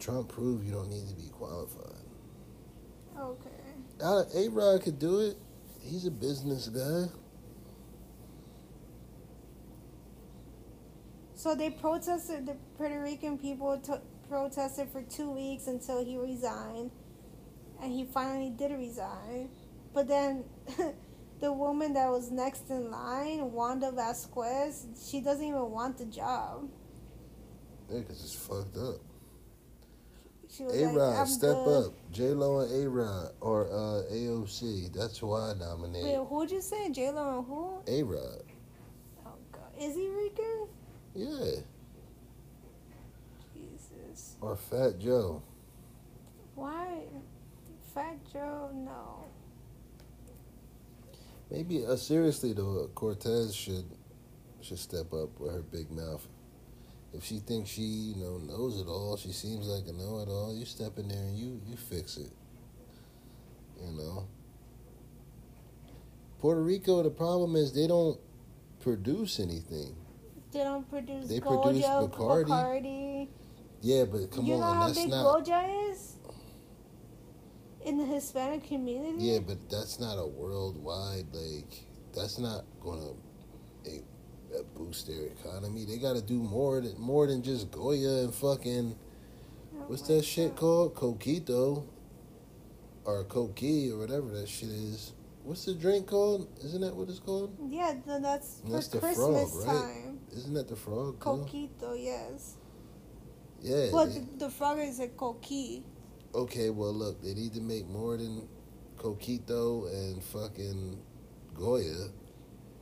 Trump 0.00 0.28
proved 0.28 0.66
you 0.66 0.72
don't 0.72 0.90
need 0.90 1.06
to 1.08 1.14
be 1.14 1.28
qualified. 1.30 1.90
Okay. 3.18 3.50
A 4.00 4.48
Rod 4.50 4.82
could 4.82 4.98
do 4.98 5.20
it. 5.20 5.36
He's 5.80 6.04
a 6.06 6.10
business 6.10 6.68
guy. 6.68 7.04
So 11.34 11.54
they 11.54 11.70
protested, 11.70 12.46
the 12.46 12.54
Puerto 12.76 13.00
Rican 13.00 13.38
people 13.38 13.78
t- 13.78 13.92
protested 14.28 14.88
for 14.88 15.02
two 15.02 15.30
weeks 15.30 15.66
until 15.66 16.04
he 16.04 16.16
resigned. 16.16 16.90
And 17.82 17.92
he 17.92 18.04
finally 18.04 18.50
did 18.50 18.72
resign. 18.72 19.50
But 19.94 20.08
then 20.08 20.44
the 21.40 21.52
woman 21.52 21.94
that 21.94 22.10
was 22.10 22.30
next 22.30 22.68
in 22.68 22.90
line, 22.90 23.52
Wanda 23.52 23.92
Vasquez, 23.92 24.86
she 25.08 25.20
doesn't 25.20 25.44
even 25.44 25.70
want 25.70 25.96
the 25.96 26.06
job. 26.06 26.68
Yeah, 27.90 28.00
because 28.00 28.22
it's 28.22 28.34
fucked 28.34 28.76
up. 28.76 29.00
A 30.60 30.86
Rod, 30.86 31.16
I'm 31.16 31.26
step 31.26 31.64
good. 31.64 31.86
up. 31.86 31.92
J 32.12 32.28
Lo 32.28 32.60
and 32.60 32.84
A 32.84 32.88
Rod 32.88 33.32
or 33.40 33.66
uh, 33.66 34.12
AOC. 34.12 34.92
That's 34.92 35.18
who 35.18 35.34
I 35.34 35.52
nominate. 35.54 36.04
Wait, 36.04 36.26
who'd 36.28 36.50
you 36.50 36.60
say? 36.60 36.90
J 36.90 37.10
Lo 37.10 37.38
and 37.38 37.46
who? 37.46 37.82
A 37.88 38.02
Rod. 38.04 38.42
Oh, 39.26 39.32
God. 39.50 39.62
Is 39.80 39.96
he 39.96 40.08
Rican? 40.10 40.68
Yeah. 41.14 41.60
Jesus. 43.52 44.36
Or 44.40 44.54
Fat 44.54 45.00
Joe. 45.00 45.42
Why? 46.54 47.00
Fat 47.92 48.18
Joe? 48.32 48.70
No. 48.72 49.24
Maybe 51.54 51.86
uh, 51.86 51.94
seriously 51.94 52.52
though, 52.52 52.90
Cortez 52.96 53.54
should 53.54 53.84
should 54.60 54.78
step 54.78 55.12
up 55.12 55.38
with 55.38 55.52
her 55.52 55.62
big 55.62 55.88
mouth. 55.88 56.26
If 57.12 57.22
she 57.22 57.38
thinks 57.38 57.70
she 57.70 57.82
you 57.82 58.16
know 58.16 58.38
knows 58.38 58.80
it 58.80 58.88
all, 58.88 59.16
she 59.16 59.30
seems 59.30 59.68
like 59.68 59.86
a 59.86 59.92
know 59.92 60.18
it 60.18 60.28
all. 60.28 60.52
You 60.52 60.64
step 60.64 60.98
in 60.98 61.06
there 61.06 61.16
and 61.16 61.38
you 61.38 61.60
you 61.64 61.76
fix 61.76 62.16
it. 62.16 62.32
You 63.80 63.92
know. 63.92 64.26
Puerto 66.40 66.60
Rico, 66.60 67.04
the 67.04 67.10
problem 67.10 67.54
is 67.54 67.72
they 67.72 67.86
don't 67.86 68.18
produce 68.80 69.38
anything. 69.38 69.94
They 70.50 70.64
don't 70.64 70.90
produce 70.90 71.28
They 71.28 71.38
Goya, 71.38 71.62
produce 71.62 71.84
Bacardi. 71.84 72.48
Bacardi. 72.48 73.28
Yeah, 73.80 74.04
but 74.06 74.30
come 74.32 74.44
you 74.44 74.56
know 74.56 74.62
on, 74.62 74.76
how 74.76 74.86
that's 74.88 74.98
big 74.98 75.10
not. 75.10 75.46
Goya 75.46 75.88
is 75.88 76.13
in 77.84 77.98
the 77.98 78.04
Hispanic 78.06 78.66
community. 78.66 79.16
Yeah, 79.24 79.40
but 79.40 79.70
that's 79.70 80.00
not 80.00 80.18
a 80.18 80.26
worldwide 80.26 81.26
like. 81.32 81.86
That's 82.14 82.38
not 82.38 82.64
gonna 82.80 83.12
eh, 83.86 83.98
uh, 84.56 84.62
boost 84.76 85.06
their 85.08 85.26
economy. 85.26 85.84
They 85.84 85.98
got 85.98 86.16
to 86.16 86.22
do 86.22 86.42
more 86.42 86.80
than 86.80 86.98
more 87.00 87.26
than 87.26 87.42
just 87.42 87.70
Goya 87.70 88.24
and 88.24 88.34
fucking 88.34 88.96
Oh 89.76 89.84
what's 89.88 90.02
that 90.02 90.24
shit 90.24 90.56
called? 90.56 90.94
Coquito 90.94 91.84
or 93.04 93.24
Coqui 93.24 93.92
or 93.92 93.98
whatever 93.98 94.28
that 94.30 94.48
shit 94.48 94.70
is. 94.70 95.12
What's 95.42 95.64
the 95.66 95.74
drink 95.74 96.06
called? 96.06 96.48
Isn't 96.64 96.80
that 96.80 96.94
what 96.94 97.08
it's 97.08 97.18
called? 97.18 97.56
Yeah, 97.68 97.92
th- 97.92 98.22
that's 98.22 98.60
for 98.60 98.70
That's 98.70 98.88
the 98.88 98.98
Christmas 98.98 99.52
frog, 99.52 99.66
right? 99.66 99.82
time. 99.82 100.20
Isn't 100.32 100.54
that 100.54 100.68
the 100.68 100.76
frog? 100.76 101.18
Coquito, 101.20 101.94
yes. 102.02 102.54
Yeah. 103.60 103.90
Well, 103.92 104.06
they- 104.06 104.20
the, 104.20 104.46
the 104.46 104.50
frog 104.50 104.78
is 104.78 105.00
a 105.00 105.08
coqui. 105.08 105.82
Okay, 106.34 106.70
well, 106.70 106.92
look, 106.92 107.22
they 107.22 107.34
need 107.34 107.54
to 107.54 107.60
make 107.60 107.86
more 107.88 108.16
than 108.16 108.48
Coquito 108.98 109.90
and 109.92 110.22
fucking 110.22 110.98
Goya. 111.54 112.08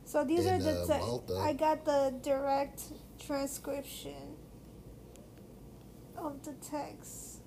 So 0.05 0.23
these 0.23 0.45
In, 0.45 0.55
are 0.55 0.59
the. 0.59 0.81
uh, 0.81 1.19
te-. 1.27 1.33
I 1.35 1.53
got 1.53 1.85
the 1.85 2.13
direct 2.21 2.83
transcription 3.25 4.35
of 6.17 6.43
the 6.43 6.53
text. 6.53 7.39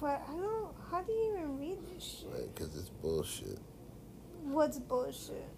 But 0.00 0.22
I 0.28 0.32
don't. 0.32 0.74
How 0.90 1.02
do 1.02 1.12
you 1.12 1.34
even 1.34 1.58
read 1.58 1.78
this 1.94 2.02
shit? 2.02 2.28
Right, 2.32 2.54
because 2.54 2.74
it's 2.76 2.88
bullshit. 2.88 3.58
What's 4.44 4.78
bullshit? 4.78 5.48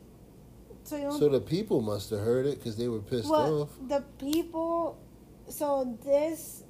So 0.85 0.97
you. 0.97 1.13
So 1.17 1.29
the 1.29 1.41
people 1.41 1.81
must 1.81 2.11
have 2.11 2.21
heard 2.21 2.47
it 2.47 2.59
because 2.59 2.77
they 2.77 2.89
were 2.89 3.01
pissed 3.01 3.29
well, 3.29 3.63
off. 3.63 3.71
the 3.89 4.03
people. 4.19 4.99
So 5.49 5.97
this. 6.05 6.65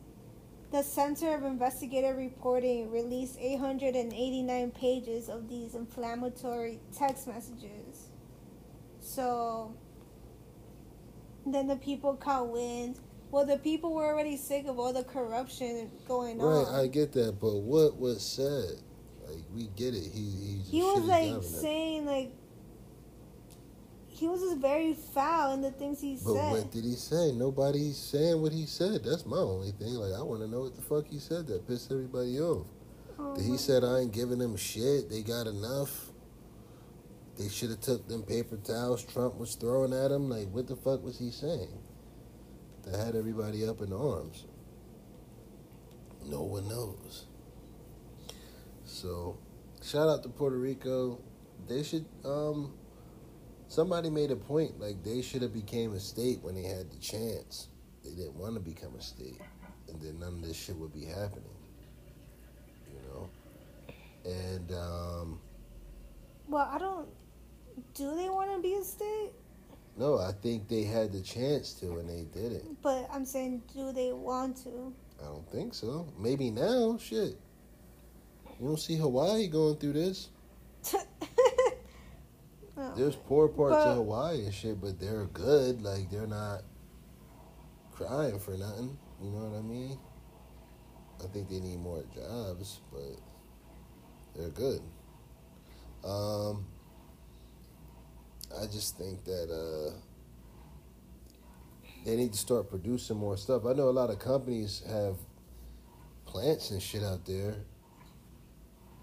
The 0.73 0.83
Center 0.83 1.35
of 1.35 1.45
Investigative 1.45 2.17
Reporting 2.17 2.91
released 2.91 3.37
889 3.39 4.71
pages 4.71 5.29
of 5.29 5.47
these 5.47 5.75
inflammatory 5.75 6.81
text 6.97 7.29
messages. 7.29 8.09
So 8.99 9.75
then 11.45 11.67
the 11.67 11.77
people 11.77 12.15
caught 12.17 12.49
wind. 12.49 12.99
Well, 13.31 13.45
the 13.45 13.59
people 13.59 13.93
were 13.95 14.07
already 14.07 14.39
sick 14.39 14.67
of 14.67 14.79
all 14.79 14.95
the 14.95 15.05
corruption 15.05 15.91
going 16.09 16.39
Right, 16.39 16.67
on. 16.67 16.75
I 16.75 16.87
get 16.87 17.13
that, 17.13 17.39
but 17.39 17.57
what 17.57 17.99
was 17.99 18.23
said? 18.23 18.81
Like, 19.29 19.45
we 19.55 19.69
get 19.77 19.95
it. 19.95 20.05
He, 20.05 20.61
he's 20.65 20.69
a 20.69 20.71
he 20.71 20.83
was 20.83 21.05
like 21.05 21.43
saying 21.43 22.07
like 22.07 22.33
he 24.23 24.29
was 24.29 24.41
just 24.41 24.59
very 24.59 24.95
foul 24.95 25.53
in 25.53 25.63
the 25.63 25.73
things 25.73 26.01
he 26.01 26.15
But 26.15 26.35
said. 26.35 26.53
what 26.53 26.71
did 26.71 26.85
he 26.85 26.93
say? 26.93 27.33
Nobody's 27.33 27.97
saying 27.97 28.41
what 28.41 28.53
he 28.53 28.67
said. 28.67 29.03
That's 29.03 29.27
my 29.27 29.37
only 29.39 29.73
thing. 29.73 29.95
Like, 29.95 30.13
I 30.17 30.23
want 30.23 30.43
to 30.43 30.47
know 30.49 30.61
what 30.61 30.77
the 30.77 30.83
fuck 30.83 31.09
he 31.09 31.19
said 31.19 31.49
that 31.49 31.67
pissed 31.67 31.91
everybody 31.91 32.39
off. 32.39 32.69
Oh 33.19 33.35
He 33.35 33.57
said, 33.57 33.83
I 33.83 33.99
ain't 33.99 34.13
giving 34.13 34.39
them 34.39 34.57
shit. 34.57 35.11
They 35.11 35.23
got 35.23 35.49
enough. 35.49 36.13
They 37.37 37.49
should 37.49 37.71
have 37.71 37.81
took 37.81 38.07
them 38.07 38.23
paper 38.23 38.59
towels 38.59 39.03
Trump 39.03 39.39
was 39.39 39.57
throwing 39.57 39.93
at 39.93 40.13
him. 40.13 40.31
Like, 40.31 40.49
what 40.53 40.69
the 40.69 40.77
fuck 40.77 41.03
was 41.03 41.19
he 41.19 41.33
saying? 41.33 41.77
That 42.85 43.05
had 43.05 43.17
everybody 43.17 43.67
up 43.67 43.81
in 43.81 43.93
arms. 43.93 44.47
No 46.27 46.43
one 46.43 46.69
knows. 46.69 47.27
So, 48.85 49.37
shout 49.83 50.09
out 50.09 50.23
to 50.23 50.29
Puerto 50.29 50.59
Rico. 50.59 51.21
They 51.67 51.83
should, 51.83 52.07
um, 52.25 52.75
somebody 53.73 54.11
made 54.11 54.31
a 54.31 54.37
point, 54.37 54.79
like, 54.81 55.03
they 55.03 55.23
should 55.23 55.43
have 55.43 55.53
became 55.53 55.95
a 55.95 56.01
state 56.01 56.41
when 56.43 56.55
they 56.55 56.63
had 56.63 56.91
the 56.91 56.99
chance. 56.99 57.69
They 58.05 58.11
didn't 58.11 58.35
want 58.35 58.55
to 58.55 58.61
become 58.61 58.95
a 58.97 59.03
state. 59.03 59.41
And 59.89 60.01
then 60.01 60.19
none 60.21 60.35
of 60.35 60.43
this 60.43 60.57
shit 60.57 60.77
would 60.77 60.93
be 60.93 61.05
happening 61.05 61.53
you 62.93 63.01
know. 63.09 63.31
And 64.25 64.73
um, 64.73 65.41
well, 66.49 66.69
I 66.71 66.79
don't. 66.79 67.09
Do 67.95 68.15
they 68.15 68.29
want 68.29 68.55
to 68.55 68.61
be 68.61 68.75
a 68.75 68.85
state? 68.85 69.33
no, 69.97 70.19
I 70.19 70.33
think 70.33 70.69
they 70.69 70.85
had 70.85 71.13
the 71.13 71.21
chance 71.21 71.75
to, 71.75 71.99
and 71.99 72.09
they 72.09 72.25
didn't. 72.39 72.81
But 72.83 73.09
I'm 73.13 73.25
saying, 73.25 73.63
do 73.75 73.93
they 73.93 74.13
want 74.13 74.57
to? 74.65 74.93
I 75.21 75.25
don't 75.25 75.49
think 75.51 75.75
so. 75.75 76.09
Maybe 76.19 76.51
now, 76.51 76.99
shit. 76.99 77.37
You 78.59 78.69
don't 78.69 78.81
see 78.81 78.97
Hawaii 78.97 79.49
going 79.49 79.77
through 79.77 79.93
this. 79.95 80.29
Oh. 82.77 82.95
There's 82.97 83.17
poor 83.17 83.49
parts 83.49 83.77
But- 83.77 83.89
of 83.89 83.97
Hawaii 83.97 84.45
and 84.45 84.55
shit, 84.55 84.81
but 84.81 84.99
they're 84.99 85.27
good. 85.27 85.83
Like 85.83 86.11
they're 86.11 86.27
not 86.27 86.63
crying 87.93 88.39
for 88.39 88.57
nothing. 88.57 88.99
You 89.23 89.31
know 89.31 89.47
what 89.49 89.59
I 89.59 89.63
mean? 89.63 89.99
I 91.23 91.27
think 91.29 91.49
they 91.49 91.61
need 91.61 91.79
more 91.79 92.03
jobs, 92.15 92.81
but 92.91 93.17
they're 94.35 94.49
good. 94.51 94.81
Um, 96.05 96.67
I 98.61 98.67
just 98.67 98.99
think 98.99 99.25
that 99.25 99.49
uh, 99.51 99.95
they 102.05 102.17
need 102.17 102.33
to 102.33 102.39
start 102.39 102.69
producing 102.69 103.19
more 103.19 103.37
stuff. 103.37 103.65
I 103.67 103.73
know 103.75 103.89
a 103.89 103.91
lot 103.91 104.11
of 104.11 104.19
companies 104.19 104.83
have 104.89 105.17
plants 106.25 106.71
and 106.73 106.83
shit 106.83 107.05
out 107.05 107.25
there. 107.25 107.57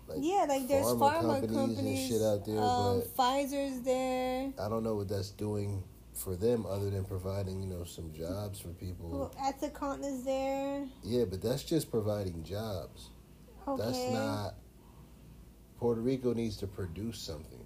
Like 0.09 0.17
yeah, 0.21 0.45
like 0.49 0.67
there's 0.67 0.85
pharma 0.87 0.99
pharma 0.99 1.21
companies 1.21 1.55
companies, 1.55 1.99
and 1.99 2.09
shit 2.09 2.21
out 2.21 2.45
there, 2.45 2.59
um, 2.59 2.99
but- 2.99 3.15
Pfizer's 3.17 3.81
there. 3.81 4.51
I 4.59 4.67
don't 4.67 4.83
know 4.83 4.95
what 4.95 5.07
that's 5.07 5.29
doing 5.29 5.83
for 6.13 6.35
them 6.35 6.65
other 6.65 6.89
than 6.89 7.05
providing, 7.05 7.61
you 7.61 7.67
know, 7.67 7.83
some 7.83 8.11
jobs 8.13 8.59
for 8.59 8.69
people. 8.69 9.09
Well, 9.09 9.35
Ethicon 9.39 10.03
is 10.03 10.23
there. 10.23 10.85
Yeah, 11.03 11.25
but 11.25 11.41
that's 11.41 11.63
just 11.63 11.91
providing 11.91 12.43
jobs. 12.43 13.09
Okay. 13.67 13.83
That's 13.83 14.11
not 14.11 14.55
Puerto 15.77 16.01
Rico 16.01 16.33
needs 16.33 16.57
to 16.57 16.67
produce 16.67 17.19
something. 17.19 17.65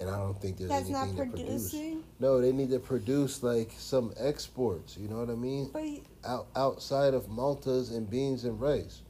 And 0.00 0.08
I 0.08 0.16
don't 0.16 0.40
think 0.40 0.56
there's 0.56 0.70
That's 0.70 0.88
not 0.88 1.08
anything 1.08 1.30
to 1.30 1.36
produce. 1.36 1.74
No, 2.18 2.40
they 2.40 2.52
need 2.52 2.70
to 2.70 2.78
produce 2.78 3.42
like 3.42 3.70
some 3.76 4.14
exports, 4.16 4.96
you 4.96 5.08
know 5.08 5.18
what 5.18 5.28
I 5.28 5.34
mean? 5.34 5.68
But 5.72 5.84
Out 6.24 6.46
outside 6.56 7.12
of 7.12 7.28
Malta's 7.28 7.90
and 7.90 8.08
beans 8.08 8.44
and 8.44 8.58
rice. 8.58 9.02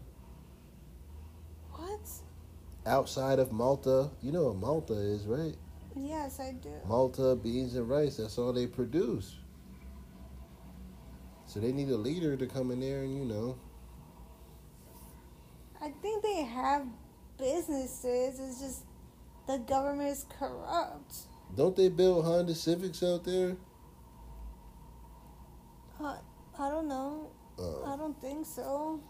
Outside 2.86 3.38
of 3.38 3.52
Malta, 3.52 4.10
you 4.22 4.32
know 4.32 4.44
what 4.44 4.56
Malta 4.56 4.94
is, 4.94 5.26
right? 5.26 5.54
Yes, 5.94 6.40
I 6.40 6.52
do. 6.52 6.70
Malta, 6.86 7.36
beans, 7.36 7.74
and 7.74 7.88
rice. 7.88 8.16
That's 8.16 8.38
all 8.38 8.52
they 8.52 8.66
produce. 8.66 9.36
So 11.46 11.60
they 11.60 11.72
need 11.72 11.88
a 11.90 11.96
leader 11.96 12.36
to 12.36 12.46
come 12.46 12.70
in 12.70 12.80
there 12.80 13.02
and, 13.02 13.16
you 13.16 13.24
know, 13.24 13.58
I 15.82 15.90
think 16.02 16.22
they 16.22 16.42
have 16.42 16.86
businesses. 17.38 18.38
It's 18.38 18.60
just 18.60 18.84
the 19.46 19.58
government 19.58 20.10
is 20.10 20.26
corrupt. 20.38 21.14
don't 21.56 21.74
they 21.74 21.88
build 21.88 22.24
Honda 22.24 22.54
Civics 22.54 23.02
out 23.02 23.24
there? 23.24 23.56
Uh, 25.98 26.18
I 26.58 26.68
don't 26.68 26.86
know. 26.86 27.30
Uh, 27.58 27.92
I 27.92 27.96
don't 27.96 28.20
think 28.20 28.46
so. 28.46 29.00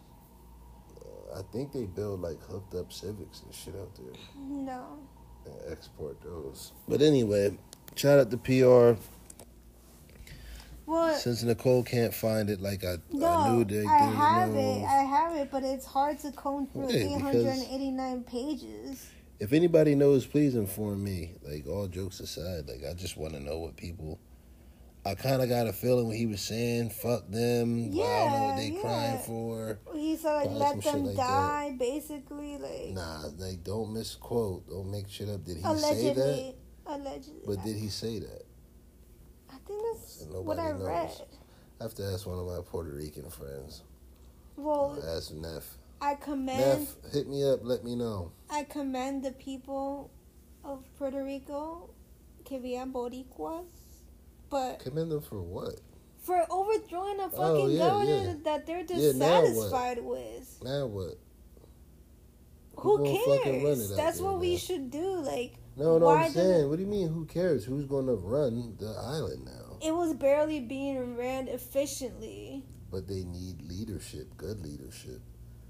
I 1.36 1.42
think 1.52 1.72
they 1.72 1.84
build 1.84 2.20
like 2.20 2.42
hooked 2.42 2.74
up 2.74 2.92
Civics 2.92 3.42
and 3.42 3.54
shit 3.54 3.74
out 3.76 3.94
there 3.96 4.12
No. 4.38 4.98
and 5.46 5.54
export 5.72 6.20
those. 6.22 6.72
But 6.88 7.02
anyway, 7.02 7.56
shout 7.94 8.18
out 8.18 8.30
to 8.30 8.36
PR. 8.36 9.00
Well, 10.86 11.14
Since 11.14 11.44
Nicole 11.44 11.84
can't 11.84 12.12
find 12.12 12.50
it, 12.50 12.60
like 12.60 12.84
I, 12.84 12.96
no, 13.12 13.26
I 13.26 13.48
knew 13.50 13.64
they 13.64 13.86
I 13.86 14.00
didn't 14.00 14.16
have 14.16 14.50
know. 14.54 14.58
it. 14.60 14.84
I 14.84 15.02
have 15.04 15.36
it, 15.36 15.48
but 15.52 15.62
it's 15.62 15.86
hard 15.86 16.18
to 16.20 16.32
comb 16.32 16.66
through 16.66 16.90
Yeah, 16.90 17.16
889 17.16 18.24
pages. 18.24 19.08
If 19.38 19.52
anybody 19.52 19.94
knows, 19.94 20.26
please 20.26 20.56
inform 20.56 21.04
me. 21.04 21.34
Like 21.42 21.66
all 21.68 21.86
jokes 21.86 22.18
aside, 22.18 22.66
like 22.68 22.80
I 22.88 22.94
just 22.94 23.16
want 23.16 23.34
to 23.34 23.40
know 23.40 23.58
what 23.58 23.76
people. 23.76 24.18
I 25.04 25.14
kind 25.14 25.40
of 25.40 25.48
got 25.48 25.66
a 25.66 25.72
feeling 25.72 26.08
what 26.08 26.16
he 26.16 26.26
was 26.26 26.42
saying. 26.42 26.90
Fuck 26.90 27.28
them. 27.28 27.84
I 27.84 27.96
don't 27.96 28.32
know 28.32 28.44
what 28.48 28.56
they 28.56 28.68
Yeah, 28.68 28.80
crying 28.82 29.18
for. 29.24 29.78
He 29.94 30.16
said 30.16 30.34
like 30.34 30.50
let 30.50 30.82
them 30.82 31.06
like 31.06 31.16
that. 31.16 31.22
die, 31.22 31.76
basically, 31.78 32.58
like 32.58 32.90
Nah, 32.92 33.28
like 33.38 33.64
don't 33.64 33.92
misquote. 33.94 34.68
Don't 34.68 34.90
make 34.90 35.08
shit 35.08 35.28
up. 35.30 35.44
Did 35.44 35.56
he 35.56 35.62
say 35.62 35.68
that? 35.68 36.16
allegedly. 36.16 36.54
Allegedly. 36.86 37.42
But 37.46 37.64
did 37.64 37.76
he 37.76 37.88
say 37.88 38.18
that? 38.18 38.42
I 39.48 39.56
think 39.66 39.82
that's 39.92 40.26
what 40.28 40.58
I 40.58 40.72
nobody 40.72 40.84
read. 40.84 41.10
I 41.80 41.82
have 41.84 41.94
to 41.94 42.04
ask 42.12 42.26
one 42.26 42.38
of 42.38 42.46
my 42.46 42.60
Puerto 42.64 42.90
Rican 42.90 43.30
friends. 43.30 43.82
Well, 44.56 45.02
Ask 45.16 45.32
Neff. 45.32 45.78
I 46.02 46.14
commend 46.14 46.58
Neff, 46.80 46.96
hit 47.12 47.26
me 47.26 47.42
up. 47.48 47.60
Let 47.62 47.84
me 47.84 47.94
know. 47.94 48.32
I 48.50 48.64
commend 48.64 49.22
the 49.22 49.32
people 49.32 50.10
of 50.62 50.84
Puerto 50.98 51.22
Rico, 51.24 51.88
que 52.44 52.58
vivan 52.58 52.92
boricuas, 52.92 53.64
but 54.50 54.80
Commend 54.80 55.10
them 55.10 55.20
for 55.20 55.40
what? 55.42 55.74
for 56.18 56.44
overthrowing 56.50 57.18
a 57.18 57.24
oh, 57.24 57.28
fucking 57.30 57.40
Oh, 57.40 57.66
yeah, 57.68 57.78
government 57.78 58.26
yeah. 58.26 58.34
that 58.44 58.66
they're 58.66 58.80
Yeah, 58.80 58.84
dissatisfied 58.86 60.04
with. 60.04 60.58
Now 60.62 60.86
what? 60.86 61.14
Who 62.76 62.98
run 62.98 63.42
cares? 63.42 63.96
That's 63.96 64.20
what 64.20 64.38
we 64.40 64.56
should 64.56 64.90
do. 64.90 65.16
Like 65.20 65.54
No, 65.76 65.98
no, 65.98 66.08
I'm 66.08 66.30
saying. 66.30 66.68
What 66.68 66.76
do 66.76 66.82
you 66.82 66.88
mean? 66.88 67.08
Who 67.08 67.24
cares? 67.24 67.64
Who's 67.64 67.86
going 67.86 68.06
to 68.06 68.14
run 68.14 68.76
the 68.78 68.94
island 69.02 69.44
now? 69.46 69.78
it 69.80 69.92
was 69.94 70.12
barely 70.14 70.60
being 70.60 71.16
ran 71.16 71.48
efficiently. 71.48 72.64
But 72.90 73.08
they 73.08 73.24
need 73.24 73.62
leadership, 73.62 74.36
good 74.36 74.60
leadership. 74.60 75.20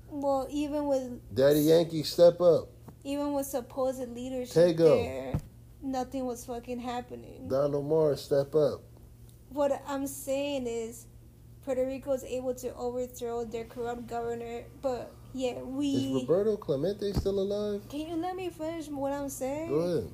Well, 0.09 0.49
even 0.51 0.87
with 0.87 1.21
Daddy 1.35 1.61
Yankee, 1.61 2.03
step 2.03 2.41
up. 2.41 2.71
even 3.05 3.33
with 3.35 3.47
supposed 3.47 4.09
leadership 4.09 4.77
Tego. 4.77 4.97
there, 5.03 5.41
nothing 5.83 6.27
was 6.27 6.45
fucking 6.45 6.79
happening. 6.81 7.49
Don 7.49 7.75
Omar, 7.75 8.17
step 8.17 8.55
up. 8.55 8.83
what 9.51 9.83
I'm 9.87 10.07
saying 10.07 10.67
is 10.67 11.07
Puerto 11.65 11.85
Rico 11.87 12.13
is 12.13 12.25
able 12.25 12.55
to 12.55 12.75
overthrow 12.75 13.45
their 13.45 13.65
corrupt 13.65 14.07
governor, 14.07 14.65
but 14.83 15.13
Yeah, 15.33 15.61
we. 15.63 15.87
Is. 15.95 16.23
Roberto 16.29 16.57
Clemente 16.57 17.13
still 17.13 17.39
alive? 17.41 17.83
Can 17.89 18.01
you 18.01 18.17
let 18.17 18.35
me 18.35 18.51
finish 18.51 18.89
what 18.89 19.13
I'm 19.13 19.29
saying? 19.29 19.69
Go 19.69 19.75
ahead. 19.77 20.11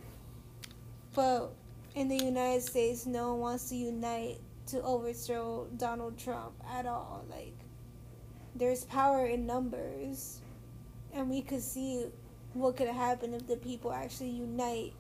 But 1.15 1.53
in 1.95 2.09
the 2.09 2.17
United 2.17 2.63
States, 2.63 3.07
no 3.07 3.31
one 3.33 3.41
wants 3.41 3.69
to 3.71 3.77
unite 3.77 4.39
to 4.67 4.83
overthrow 4.83 5.69
Donald 5.77 6.19
Trump 6.19 6.53
at 6.71 6.85
all. 6.85 7.25
Like, 7.31 7.55
there's 8.55 8.85
power 8.85 9.25
in 9.27 9.47
numbers, 9.47 10.41
and 11.15 11.31
we 11.31 11.41
could 11.41 11.63
see 11.63 12.05
what 12.53 12.77
could 12.77 12.89
happen 12.89 13.33
if 13.33 13.47
the 13.47 13.57
people 13.57 13.93
actually 13.93 14.31
unite 14.31 14.93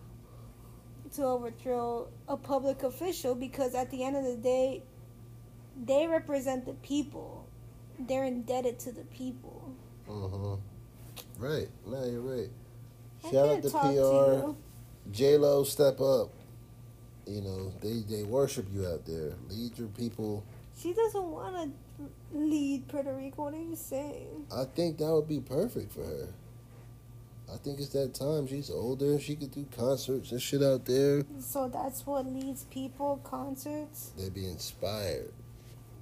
to 1.14 1.24
overthrow 1.24 2.08
a 2.28 2.36
public 2.36 2.82
official. 2.82 3.34
Because 3.34 3.74
at 3.74 3.90
the 3.90 4.04
end 4.04 4.16
of 4.16 4.24
the 4.24 4.36
day, 4.36 4.82
they 5.84 6.06
represent 6.06 6.66
the 6.66 6.74
people. 6.74 7.46
They're 7.98 8.24
indebted 8.24 8.78
to 8.80 8.92
the 8.92 9.04
people. 9.04 9.74
Mm-hmm. 10.08 11.44
Right. 11.44 11.68
No, 11.86 12.04
you're 12.04 12.20
right. 12.20 12.50
I 13.24 13.30
Shout 13.30 13.48
out 13.48 13.62
to 13.62 13.70
PR. 13.70 15.10
J 15.10 15.36
Lo, 15.36 15.64
step 15.64 16.00
up. 16.00 16.30
You 17.26 17.40
know 17.40 17.72
they 17.80 18.02
they 18.08 18.22
worship 18.22 18.66
you 18.72 18.86
out 18.86 19.04
there. 19.04 19.32
Lead 19.48 19.76
your 19.78 19.88
people. 19.88 20.44
She 20.78 20.92
doesn't 20.92 21.24
want 21.24 21.56
to 21.98 22.08
lead 22.32 22.86
Puerto 22.88 23.12
Rico. 23.14 23.44
What 23.44 23.54
are 23.54 23.56
you 23.56 23.74
saying? 23.74 24.46
I 24.54 24.64
think 24.64 24.98
that 24.98 25.10
would 25.10 25.26
be 25.26 25.40
perfect 25.40 25.92
for 25.92 26.04
her. 26.04 26.28
I 27.52 27.56
think 27.58 27.78
it's 27.78 27.90
that 27.90 28.14
time. 28.14 28.46
She's 28.46 28.70
older. 28.70 29.18
She 29.20 29.36
could 29.36 29.52
do 29.52 29.66
concerts 29.76 30.32
and 30.32 30.42
shit 30.42 30.62
out 30.62 30.84
there. 30.84 31.22
So 31.38 31.68
that's 31.68 32.04
what 32.06 32.26
leads 32.26 32.64
people 32.64 33.20
concerts. 33.22 34.10
They'd 34.18 34.34
be 34.34 34.46
inspired 34.46 35.32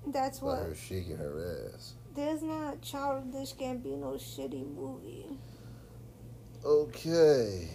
That's 0.07 0.41
what 0.41 0.53
by 0.57 0.59
what. 0.61 0.69
her 0.71 0.75
shaking 0.75 1.19
her 1.19 1.71
ass. 1.75 1.95
There's 2.15 2.43
not 2.43 2.81
childish 2.81 3.55
Gambino 3.55 4.15
shitty 4.17 4.75
movie. 4.75 5.27
Okay. 6.65 7.69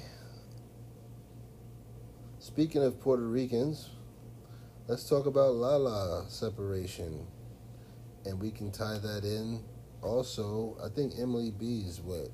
Speaking 2.40 2.84
of 2.84 3.00
Puerto 3.00 3.24
Ricans, 3.28 3.90
let's 4.88 5.08
talk 5.08 5.26
about 5.28 5.54
Lala 5.54 6.26
separation. 6.30 7.28
And 8.26 8.40
we 8.40 8.50
can 8.50 8.72
tie 8.72 8.98
that 8.98 9.24
in. 9.24 9.62
Also, 10.02 10.78
I 10.84 10.90
think 10.90 11.14
Emily 11.20 11.52
B 11.52 11.84
is 11.86 12.00
what? 12.02 12.30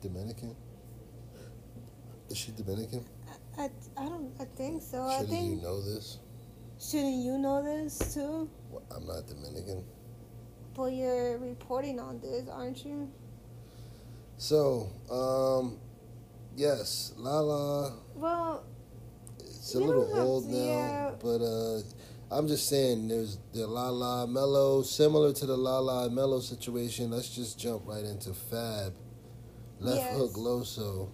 Dominican? 0.00 0.54
Is 2.30 2.36
she 2.36 2.52
Dominican? 2.52 3.04
I, 3.58 3.70
I 3.96 4.04
don't 4.04 4.32
I 4.40 4.44
think 4.56 4.82
so. 4.82 5.02
I 5.02 5.12
Shouldn't 5.20 5.30
think 5.30 5.56
you 5.56 5.62
know 5.62 5.82
this? 5.82 6.18
shouldn't 6.80 7.24
you 7.24 7.38
know 7.38 7.62
this 7.62 8.14
too? 8.14 8.48
Well, 8.70 8.82
I'm 8.94 9.06
not 9.06 9.26
Dominican. 9.26 9.84
But 10.74 10.92
you're 10.92 11.38
reporting 11.38 11.98
on 11.98 12.20
this, 12.20 12.48
aren't 12.48 12.84
you? 12.84 13.10
So, 14.36 14.88
um, 15.10 15.78
yes, 16.56 17.12
Lala. 17.16 17.94
Well, 18.14 18.64
It's 19.40 19.74
a 19.74 19.80
little 19.80 20.08
old 20.20 20.44
to- 20.44 20.52
now, 20.52 20.58
yeah. 20.64 21.10
but 21.20 21.40
uh, 21.42 21.80
I'm 22.30 22.46
just 22.46 22.68
saying 22.68 23.08
there's 23.08 23.38
the 23.52 23.66
La 23.66 23.88
La 23.88 24.26
Mello, 24.26 24.82
similar 24.82 25.32
to 25.32 25.46
the 25.46 25.56
La 25.56 25.80
La 25.80 26.08
Mello 26.08 26.38
situation. 26.38 27.10
Let's 27.10 27.30
just 27.34 27.58
jump 27.58 27.82
right 27.86 28.04
into 28.04 28.32
Fab. 28.32 28.94
Left 29.80 29.98
Yes. 29.98 30.16
hook 30.16 30.32
Loso, 30.34 31.08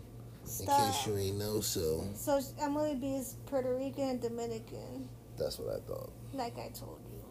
in 0.45 0.51
stop. 0.51 0.93
case 0.93 1.07
you 1.07 1.17
ain't 1.17 1.39
know 1.39 1.61
so. 1.61 2.05
So 2.15 2.41
Emily 2.61 2.95
B 2.95 3.15
is 3.17 3.37
Puerto 3.47 3.75
Rican 3.75 4.05
and 4.11 4.21
Dominican, 4.21 5.09
That's 5.39 5.59
what 5.59 5.75
I 5.75 5.81
thought. 5.87 6.13
like 6.33 6.59
I 6.59 6.69
told 6.69 7.01
you. 7.13 7.23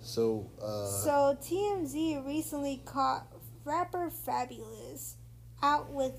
So, 0.00 0.48
uh, 0.62 0.86
So 0.86 1.36
TMZ 1.42 2.24
recently 2.26 2.80
caught 2.84 3.26
rapper 3.64 4.10
Fabolous 4.26 5.14
out 5.62 5.90
with 5.92 6.12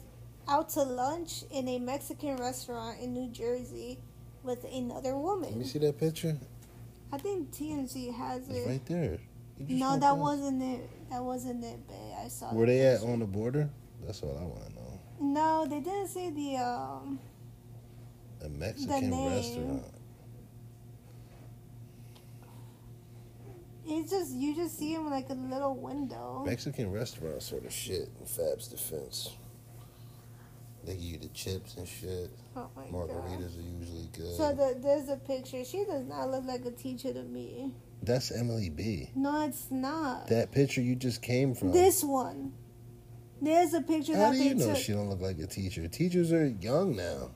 out 0.47 0.69
to 0.69 0.81
lunch 0.83 1.43
in 1.51 1.67
a 1.67 1.79
Mexican 1.79 2.35
restaurant 2.37 2.99
in 2.99 3.13
New 3.13 3.29
Jersey 3.29 3.99
with 4.43 4.65
another 4.73 5.15
woman. 5.17 5.49
let 5.49 5.57
me 5.59 5.63
see 5.65 5.79
that 5.79 5.97
picture. 5.99 6.37
I 7.11 7.17
think 7.17 7.51
TMZ 7.51 8.13
has 8.15 8.47
It's 8.49 8.57
it. 8.57 8.67
right 8.67 8.85
there. 8.85 9.17
No, 9.59 9.97
that 9.99 10.15
wasn't 10.17 10.61
it. 10.63 10.89
That 11.09 11.23
wasn't 11.23 11.63
it, 11.65 11.87
babe. 11.87 11.97
I 12.23 12.27
saw. 12.29 12.53
Where 12.53 12.65
the 12.65 12.73
they 12.73 12.81
at 12.85 13.01
on 13.03 13.19
the 13.19 13.25
border? 13.25 13.69
That's 14.05 14.21
all 14.23 14.37
I 14.39 14.43
want 14.43 14.65
to 14.67 14.73
know. 14.73 14.78
No, 15.19 15.65
they 15.69 15.79
didn't 15.79 16.07
say 16.07 16.29
the 16.29 16.57
um. 16.57 17.19
A 18.43 18.49
Mexican 18.49 19.09
name. 19.09 19.33
restaurant. 19.33 19.83
It's 23.85 24.11
just 24.11 24.33
you 24.35 24.55
just 24.55 24.77
see 24.77 24.93
him 24.93 25.09
like 25.09 25.29
a 25.29 25.33
little 25.33 25.75
window. 25.75 26.43
Mexican 26.45 26.91
restaurant 26.91 27.41
sort 27.41 27.65
of 27.65 27.73
shit 27.73 28.09
in 28.19 28.25
Fab's 28.25 28.67
defense. 28.67 29.31
They 30.85 30.93
give 30.93 31.03
you 31.03 31.17
the 31.17 31.27
chips 31.29 31.75
and 31.75 31.87
shit. 31.87 32.29
Oh 32.55 32.69
my 32.75 32.83
god. 32.83 32.93
Margaritas 32.93 33.57
are 33.57 33.79
usually 33.79 34.09
good. 34.15 34.37
So 34.37 34.53
the, 34.53 34.77
there's 34.79 35.09
a 35.09 35.17
picture. 35.17 35.65
She 35.65 35.83
does 35.85 36.05
not 36.05 36.29
look 36.29 36.45
like 36.45 36.65
a 36.65 36.71
teacher 36.71 37.11
to 37.11 37.23
me. 37.23 37.71
That's 38.01 38.31
Emily 38.31 38.69
B. 38.69 39.09
No, 39.15 39.45
it's 39.45 39.69
not. 39.69 40.27
That 40.27 40.51
picture 40.51 40.81
you 40.81 40.95
just 40.95 41.21
came 41.21 41.53
from. 41.53 41.71
This 41.71 42.03
one. 42.03 42.53
There's 43.41 43.73
a 43.73 43.81
picture 43.81 44.15
How 44.15 44.31
that 44.31 44.33
do 44.33 44.37
they 44.39 44.45
you 44.49 44.55
know 44.55 44.67
took. 44.73 44.77
she 44.77 44.91
don't 44.93 45.09
look 45.09 45.21
like 45.21 45.39
a 45.39 45.47
teacher? 45.47 45.87
Teachers 45.87 46.31
are 46.33 46.47
young 46.47 46.95
now. 46.95 47.31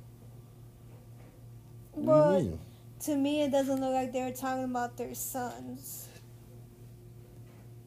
What 1.93 2.37
do 2.39 2.43
you 2.43 2.49
mean? 2.51 2.59
to 3.01 3.15
me, 3.17 3.41
it 3.43 3.51
doesn't 3.51 3.79
look 3.81 3.93
like 3.93 4.13
they 4.13 4.21
were 4.21 4.31
talking 4.31 4.63
about 4.63 4.97
their 4.97 5.13
sons. 5.13 6.07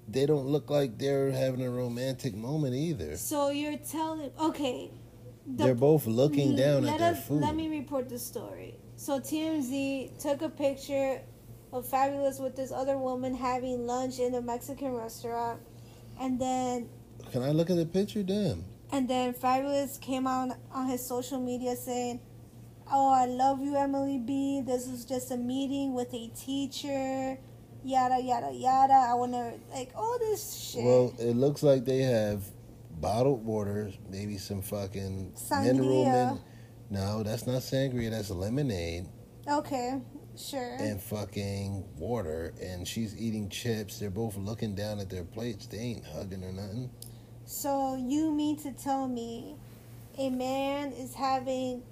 They 0.08 0.26
don't 0.26 0.46
look 0.46 0.70
like 0.70 0.98
they're 0.98 1.32
having 1.32 1.62
a 1.64 1.70
romantic 1.70 2.34
moment 2.34 2.74
either. 2.74 3.16
So 3.16 3.48
you're 3.50 3.76
telling, 3.78 4.30
okay, 4.38 4.90
the- 5.46 5.64
they're 5.64 5.74
both 5.74 6.06
looking 6.06 6.54
down 6.54 6.84
let 6.84 6.94
at 6.94 6.98
their 7.00 7.12
us- 7.12 7.24
food. 7.26 7.40
Let 7.40 7.56
me 7.56 7.68
report 7.68 8.08
the 8.08 8.18
story. 8.18 8.78
So 8.96 9.18
TMZ 9.20 10.12
took 10.20 10.42
a 10.42 10.48
picture 10.48 11.20
of 11.72 11.86
Fabolous 11.86 12.40
with 12.40 12.54
this 12.56 12.70
other 12.72 12.96
woman 12.98 13.34
having 13.34 13.86
lunch 13.86 14.18
in 14.20 14.34
a 14.34 14.40
Mexican 14.40 14.92
restaurant, 14.92 15.60
and 16.20 16.38
then 16.40 16.88
Can 17.32 17.42
I 17.42 17.50
look 17.50 17.70
at 17.70 17.76
the 17.76 17.86
picture? 17.86 18.22
Damn. 18.22 18.64
and 18.92 19.08
then 19.08 19.34
Fabolous 19.34 20.00
came 20.00 20.26
on 20.26 20.54
on 20.72 20.86
his 20.88 21.04
social 21.04 21.40
media 21.40 21.74
saying, 21.76 22.20
"Oh, 22.90 23.10
I 23.12 23.26
love 23.26 23.60
you, 23.60 23.76
Emily 23.76 24.18
B. 24.18 24.62
This 24.64 24.86
is 24.86 25.04
just 25.04 25.30
a 25.30 25.36
meeting 25.36 25.92
with 25.94 26.12
a 26.14 26.28
teacher." 26.28 27.38
Yada 27.84 28.20
yada 28.20 28.52
yada. 28.52 28.94
I 28.94 29.14
wanna 29.14 29.54
like 29.72 29.92
all 29.94 30.18
this 30.18 30.54
shit. 30.54 30.84
Well, 30.84 31.14
it 31.18 31.36
looks 31.36 31.62
like 31.62 31.84
they 31.84 31.98
have 32.02 32.42
bottled 33.00 33.44
water, 33.44 33.92
maybe 34.10 34.38
some 34.38 34.62
fucking 34.62 35.34
mineral. 35.50 36.04
Sangria. 36.04 36.30
Min- 36.34 36.40
no, 36.90 37.22
that's 37.22 37.46
not 37.46 37.62
sangria. 37.62 38.10
That's 38.10 38.30
lemonade 38.30 39.06
okay, 39.48 40.00
sure. 40.36 40.76
and 40.80 41.00
fucking 41.00 41.84
water. 41.98 42.54
And 42.60 42.86
she's 42.88 43.16
eating 43.16 43.48
chips. 43.50 43.98
They're 43.98 44.10
both 44.10 44.36
looking 44.36 44.74
down 44.74 44.98
at 45.00 45.10
their 45.10 45.24
plates. 45.24 45.66
They 45.66 45.78
ain't 45.78 46.04
hugging 46.06 46.42
or 46.44 46.52
nothing. 46.52 46.90
So 47.46 47.94
you 47.96 48.32
mean 48.32 48.56
to 48.58 48.72
tell 48.72 49.06
me 49.06 49.54
a 50.18 50.30
man 50.30 50.92
is 50.92 51.14
having 51.14 51.82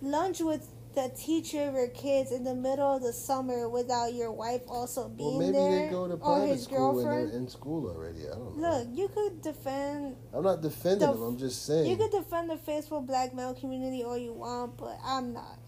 lunch 0.00 0.40
with 0.40 0.68
the 0.94 1.10
teacher 1.14 1.68
of 1.68 1.74
your 1.74 1.88
kids 1.88 2.30
in 2.32 2.44
the 2.44 2.54
middle 2.54 2.96
of 2.96 3.02
the 3.02 3.12
summer 3.12 3.68
without 3.68 4.14
your 4.14 4.32
wife 4.32 4.62
also 4.68 5.08
being 5.08 5.30
Well, 5.30 5.38
maybe 5.40 5.52
there 5.52 5.86
they 5.86 5.90
go 5.90 6.06
to 6.06 6.14
or 6.14 6.16
private 6.18 6.46
his 6.46 6.64
school 6.64 6.92
girlfriend? 6.94 7.28
they're 7.32 7.36
in 7.38 7.48
school 7.48 7.88
already. 7.90 8.20
I 8.20 8.30
don't 8.30 8.56
know. 8.56 8.70
Look, 8.78 8.88
you 8.92 9.08
could 9.08 9.42
defend 9.42 10.16
I'm 10.32 10.44
not 10.44 10.62
defending 10.62 11.06
the- 11.08 11.12
them. 11.12 11.22
I'm 11.22 11.36
just 11.36 11.66
saying. 11.66 11.90
you 11.90 11.96
could 11.96 12.12
defend 12.12 12.48
the 12.48 12.56
faithful 12.56 13.00
black 13.02 13.34
male 13.34 13.54
community 13.54 14.04
all 14.04 14.16
you 14.16 14.32
want, 14.32 14.76
but 14.78 14.98
I'm 15.04 15.32
not. 15.34 15.58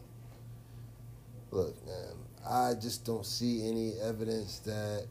Look, 1.50 1.74
man, 1.84 2.14
I 2.48 2.74
just 2.74 3.04
don't 3.04 3.26
see 3.26 3.68
any 3.68 3.94
evidence 4.00 4.60
that. 4.60 5.06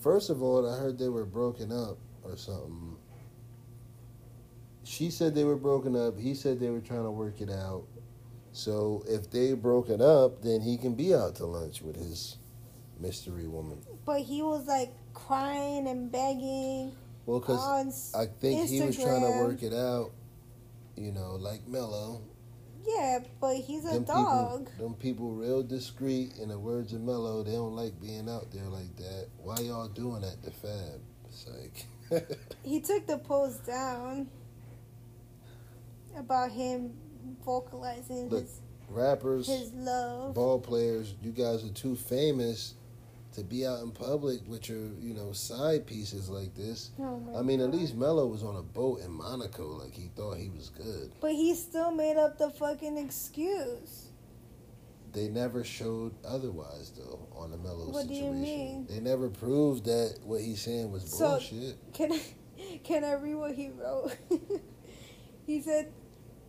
First 0.00 0.30
of 0.30 0.42
all, 0.42 0.68
I 0.68 0.78
heard 0.78 0.98
they 0.98 1.08
were 1.08 1.24
broken 1.24 1.70
up 1.70 1.96
or 2.22 2.36
something. 2.36 2.96
She 4.84 5.10
said 5.10 5.34
they 5.34 5.44
were 5.44 5.56
broken 5.56 5.94
up. 5.96 6.18
He 6.18 6.34
said 6.34 6.58
they 6.58 6.70
were 6.70 6.80
trying 6.80 7.04
to 7.04 7.10
work 7.10 7.40
it 7.40 7.50
out. 7.50 7.84
So 8.52 9.04
if 9.08 9.30
they 9.30 9.54
broken 9.54 10.02
up, 10.02 10.42
then 10.42 10.60
he 10.60 10.76
can 10.76 10.94
be 10.94 11.14
out 11.14 11.36
to 11.36 11.46
lunch 11.46 11.80
with 11.82 11.96
his 11.96 12.36
mystery 13.00 13.46
woman. 13.46 13.78
But 14.04 14.20
he 14.20 14.42
was 14.42 14.66
like 14.66 14.90
crying 15.14 15.88
and 15.88 16.10
begging 16.10 16.92
Well, 17.26 17.40
because 17.40 18.12
I 18.14 18.26
think 18.26 18.68
he 18.68 18.80
was 18.82 18.96
trying 18.96 19.22
to 19.22 19.44
work 19.44 19.62
it 19.62 19.72
out. 19.72 20.10
You 20.96 21.12
know, 21.12 21.36
like 21.36 21.66
Mello. 21.66 22.20
Yeah, 22.86 23.20
but 23.40 23.56
he's 23.56 23.86
a 23.86 23.94
Them 23.94 24.04
dog. 24.04 24.66
people, 24.66 24.84
them 24.88 24.94
people, 24.94 25.30
real 25.30 25.62
discreet. 25.62 26.36
In 26.38 26.48
the 26.48 26.58
words 26.58 26.92
of 26.92 27.00
Mello, 27.00 27.42
they 27.42 27.52
don't 27.52 27.76
like 27.76 27.98
being 28.00 28.28
out 28.28 28.50
there 28.52 28.64
like 28.64 28.94
that. 28.96 29.28
Why 29.38 29.56
y'all 29.60 29.88
doing 29.88 30.22
that 30.22 30.42
to 30.42 30.50
Fab? 30.50 31.00
It's 31.28 31.46
like, 31.48 31.86
He 32.64 32.80
took 32.80 33.06
the 33.06 33.18
post 33.18 33.66
down 33.66 34.28
about 36.16 36.50
him 36.52 36.92
vocalizing 37.44 38.28
Look, 38.28 38.42
his 38.42 38.60
rappers, 38.88 39.46
his 39.46 39.72
love. 39.72 40.34
ball 40.34 40.60
players, 40.60 41.14
you 41.22 41.32
guys 41.32 41.64
are 41.64 41.72
too 41.72 41.96
famous 41.96 42.74
to 43.32 43.42
be 43.42 43.66
out 43.66 43.82
in 43.82 43.90
public 43.90 44.40
with 44.46 44.68
your, 44.68 44.78
you 45.00 45.14
know, 45.14 45.32
side 45.32 45.86
pieces 45.86 46.28
like 46.28 46.54
this. 46.54 46.90
Oh 47.00 47.20
I 47.36 47.42
mean, 47.42 47.60
at 47.60 47.70
least 47.70 47.94
Mello 47.94 48.26
was 48.26 48.42
on 48.42 48.56
a 48.56 48.62
boat 48.62 49.00
in 49.00 49.10
Monaco, 49.10 49.66
like 49.68 49.94
he 49.94 50.10
thought 50.14 50.36
he 50.36 50.50
was 50.50 50.68
good. 50.68 51.12
But 51.20 51.32
he 51.32 51.54
still 51.54 51.90
made 51.90 52.16
up 52.16 52.38
the 52.38 52.50
fucking 52.50 52.98
excuse. 52.98 54.11
They 55.12 55.28
never 55.28 55.62
showed 55.62 56.14
otherwise, 56.24 56.92
though, 56.96 57.28
on 57.36 57.50
the 57.50 57.58
Mello 57.58 57.90
What 57.90 58.08
do 58.08 58.14
you 58.14 58.20
situation. 58.32 58.40
mean? 58.42 58.86
They 58.88 59.00
never 59.00 59.28
proved 59.28 59.84
that 59.84 60.18
what 60.24 60.40
he's 60.40 60.62
saying 60.62 60.90
was 60.90 61.10
So- 61.10 61.30
bullshit. 61.30 61.76
Can 61.92 62.12
I 62.12 62.20
can 62.84 63.04
I 63.04 63.14
read 63.14 63.34
what 63.34 63.54
he 63.54 63.70
wrote? 63.70 64.16
he 65.46 65.60
said 65.60 65.92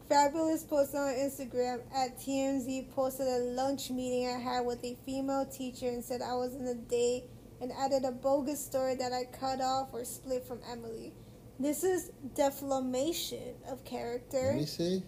Fabolous 0.09 0.67
posted 0.67 0.99
on 0.99 1.13
Instagram 1.13 1.81
at 1.93 2.17
TMZ 2.19 2.91
posted 2.91 3.27
a 3.27 3.39
lunch 3.39 3.89
meeting 3.89 4.27
I 4.27 4.37
had 4.39 4.65
with 4.65 4.83
a 4.83 4.95
female 5.05 5.45
teacher 5.45 5.87
and 5.87 6.03
said 6.03 6.21
I 6.21 6.33
was 6.35 6.53
in 6.55 6.67
a 6.67 6.75
day 6.75 7.25
and 7.61 7.71
added 7.71 8.03
a 8.05 8.11
bogus 8.11 8.63
story 8.63 8.95
that 8.95 9.11
I 9.13 9.23
cut 9.25 9.59
off 9.61 9.89
or 9.93 10.03
split 10.05 10.45
from 10.45 10.59
Emily. 10.69 11.13
This 11.59 11.83
is 11.83 12.11
defamation 12.35 13.55
of 13.69 13.83
character. 13.85 14.47
Let 14.51 14.55
me 14.55 14.65
see. 14.65 15.03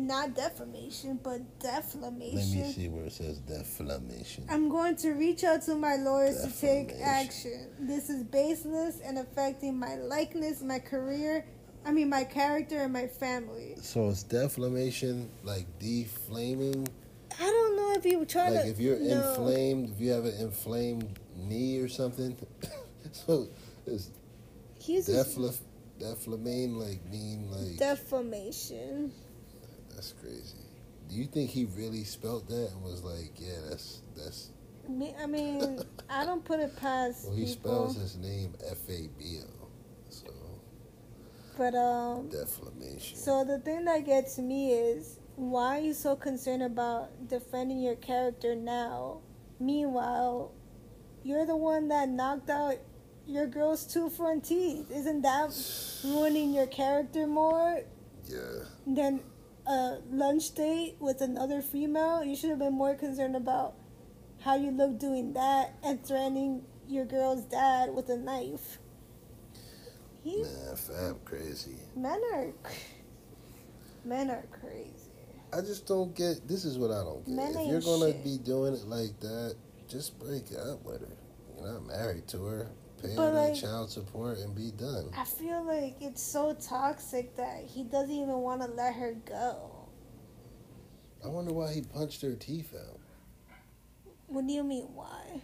Not 0.00 0.34
defamation, 0.34 1.20
but 1.22 1.42
defamation. 1.60 2.36
Let 2.36 2.66
me 2.66 2.72
see 2.72 2.88
where 2.88 3.04
it 3.04 3.12
says 3.12 3.38
defamation. 3.40 4.46
I'm 4.48 4.70
going 4.70 4.96
to 4.96 5.10
reach 5.10 5.44
out 5.44 5.60
to 5.62 5.74
my 5.74 5.96
lawyers 5.96 6.42
to 6.42 6.58
take 6.58 6.94
action. 7.02 7.68
This 7.78 8.08
is 8.08 8.24
baseless 8.24 9.00
and 9.04 9.18
affecting 9.18 9.78
my 9.78 9.96
likeness, 9.96 10.62
my 10.62 10.78
career, 10.78 11.44
I 11.84 11.92
mean 11.92 12.08
my 12.08 12.24
character 12.24 12.78
and 12.78 12.94
my 12.94 13.08
family. 13.08 13.74
So 13.82 14.08
it's 14.08 14.22
defamation, 14.22 15.28
like 15.44 15.66
deflaming. 15.78 16.88
I 17.38 17.44
don't 17.44 17.76
know 17.76 17.92
if 17.92 18.06
you 18.06 18.24
try 18.24 18.44
Like 18.44 18.52
to 18.52 18.58
Like 18.60 18.66
if 18.68 18.80
you're 18.80 18.98
no. 18.98 19.30
inflamed, 19.30 19.90
if 19.90 20.00
you 20.00 20.12
have 20.12 20.24
an 20.24 20.34
inflamed 20.40 21.18
knee 21.36 21.78
or 21.78 21.88
something. 21.88 22.36
so 23.12 23.48
it's 23.86 24.10
He's 24.78 25.10
defla, 25.10 25.54
deflaming, 25.98 26.78
like 26.78 27.04
mean, 27.10 27.50
like 27.50 27.76
defamation. 27.76 29.12
That's 29.94 30.12
crazy. 30.12 30.58
Do 31.08 31.16
you 31.16 31.26
think 31.26 31.50
he 31.50 31.64
really 31.64 32.04
spelt 32.04 32.48
that 32.48 32.70
and 32.72 32.82
was 32.82 33.02
like, 33.02 33.32
yeah, 33.36 33.58
that's 33.68 34.02
that's? 34.16 34.50
Me, 34.88 35.14
I 35.20 35.26
mean, 35.26 35.84
I 36.10 36.24
don't 36.24 36.44
put 36.44 36.60
it 36.60 36.76
past 36.76 37.28
Well, 37.28 37.36
he 37.36 37.46
people, 37.46 37.88
spells 37.90 37.96
his 37.96 38.16
name 38.16 38.54
F 38.70 38.88
A 38.88 39.08
B 39.18 39.38
O, 39.42 39.68
so 40.08 40.30
but 41.56 41.74
um. 41.74 42.28
defamation. 42.28 43.16
So 43.16 43.44
the 43.44 43.58
thing 43.58 43.84
that 43.84 44.04
gets 44.06 44.38
me 44.38 44.72
is 44.72 45.18
why 45.36 45.78
are 45.78 45.80
you 45.80 45.94
so 45.94 46.16
concerned 46.16 46.62
about 46.62 47.28
defending 47.28 47.80
your 47.80 47.96
character 47.96 48.54
now? 48.54 49.20
Meanwhile, 49.58 50.52
you're 51.22 51.46
the 51.46 51.56
one 51.56 51.88
that 51.88 52.08
knocked 52.08 52.50
out 52.50 52.76
your 53.26 53.46
girl's 53.46 53.86
two 53.86 54.08
front 54.10 54.44
teeth. 54.44 54.90
Isn't 54.90 55.22
that 55.22 55.52
ruining 56.04 56.52
your 56.54 56.66
character 56.66 57.26
more 57.26 57.82
yeah, 58.28 58.64
than 58.86 59.20
a 59.70 59.98
lunch 60.10 60.54
date 60.54 60.96
with 60.98 61.20
another 61.20 61.62
female? 61.62 62.24
You 62.24 62.34
should 62.34 62.50
have 62.50 62.58
been 62.58 62.74
more 62.74 62.94
concerned 62.94 63.36
about 63.36 63.74
how 64.40 64.56
you 64.56 64.70
look 64.70 64.98
doing 64.98 65.32
that 65.34 65.74
and 65.84 66.04
threatening 66.04 66.62
your 66.88 67.04
girl's 67.04 67.44
dad 67.44 67.94
with 67.94 68.08
a 68.08 68.16
knife. 68.16 68.78
He 70.24 70.42
man, 70.42 70.76
Fab 70.76 71.24
crazy. 71.24 71.76
men 71.96 72.20
are 72.34 72.48
men 74.04 74.30
are 74.30 74.44
crazy. 74.60 75.10
I 75.52 75.60
just 75.60 75.86
don't 75.86 76.14
get. 76.14 76.46
This 76.46 76.64
is 76.64 76.78
what 76.78 76.90
I 76.90 77.02
don't 77.02 77.24
get. 77.24 77.34
Men 77.34 77.56
if 77.56 77.68
you're 77.68 77.80
gonna 77.80 78.12
shit. 78.12 78.24
be 78.24 78.38
doing 78.38 78.74
it 78.74 78.86
like 78.86 79.18
that, 79.20 79.56
just 79.88 80.18
break 80.18 80.44
up 80.58 80.84
with 80.84 81.00
her. 81.00 81.16
You're 81.56 81.72
not 81.72 81.86
married 81.86 82.26
to 82.28 82.44
her. 82.44 82.68
Pay 83.02 83.14
But, 83.16 83.32
her 83.32 83.48
like- 83.48 83.54
child 83.54 83.90
support 83.90 84.38
and 84.38 84.54
be 84.54 84.70
done. 84.72 85.10
I 85.16 85.24
feel 85.24 85.62
like 85.64 85.96
it's 86.00 86.22
so 86.22 86.54
toxic 86.54 87.36
that 87.36 87.64
he 87.64 87.82
doesn't 87.84 88.10
even 88.14 88.38
want 88.40 88.62
to 88.62 88.68
let 88.68 88.94
her 88.94 89.14
go. 89.24 89.88
I 91.24 91.28
wonder 91.28 91.52
why 91.52 91.72
he 91.72 91.82
punched 91.82 92.22
her 92.22 92.34
teeth 92.34 92.74
out. 92.74 92.98
What 94.26 94.46
do 94.46 94.52
you 94.52 94.62
mean 94.62 94.84
why? 94.94 95.40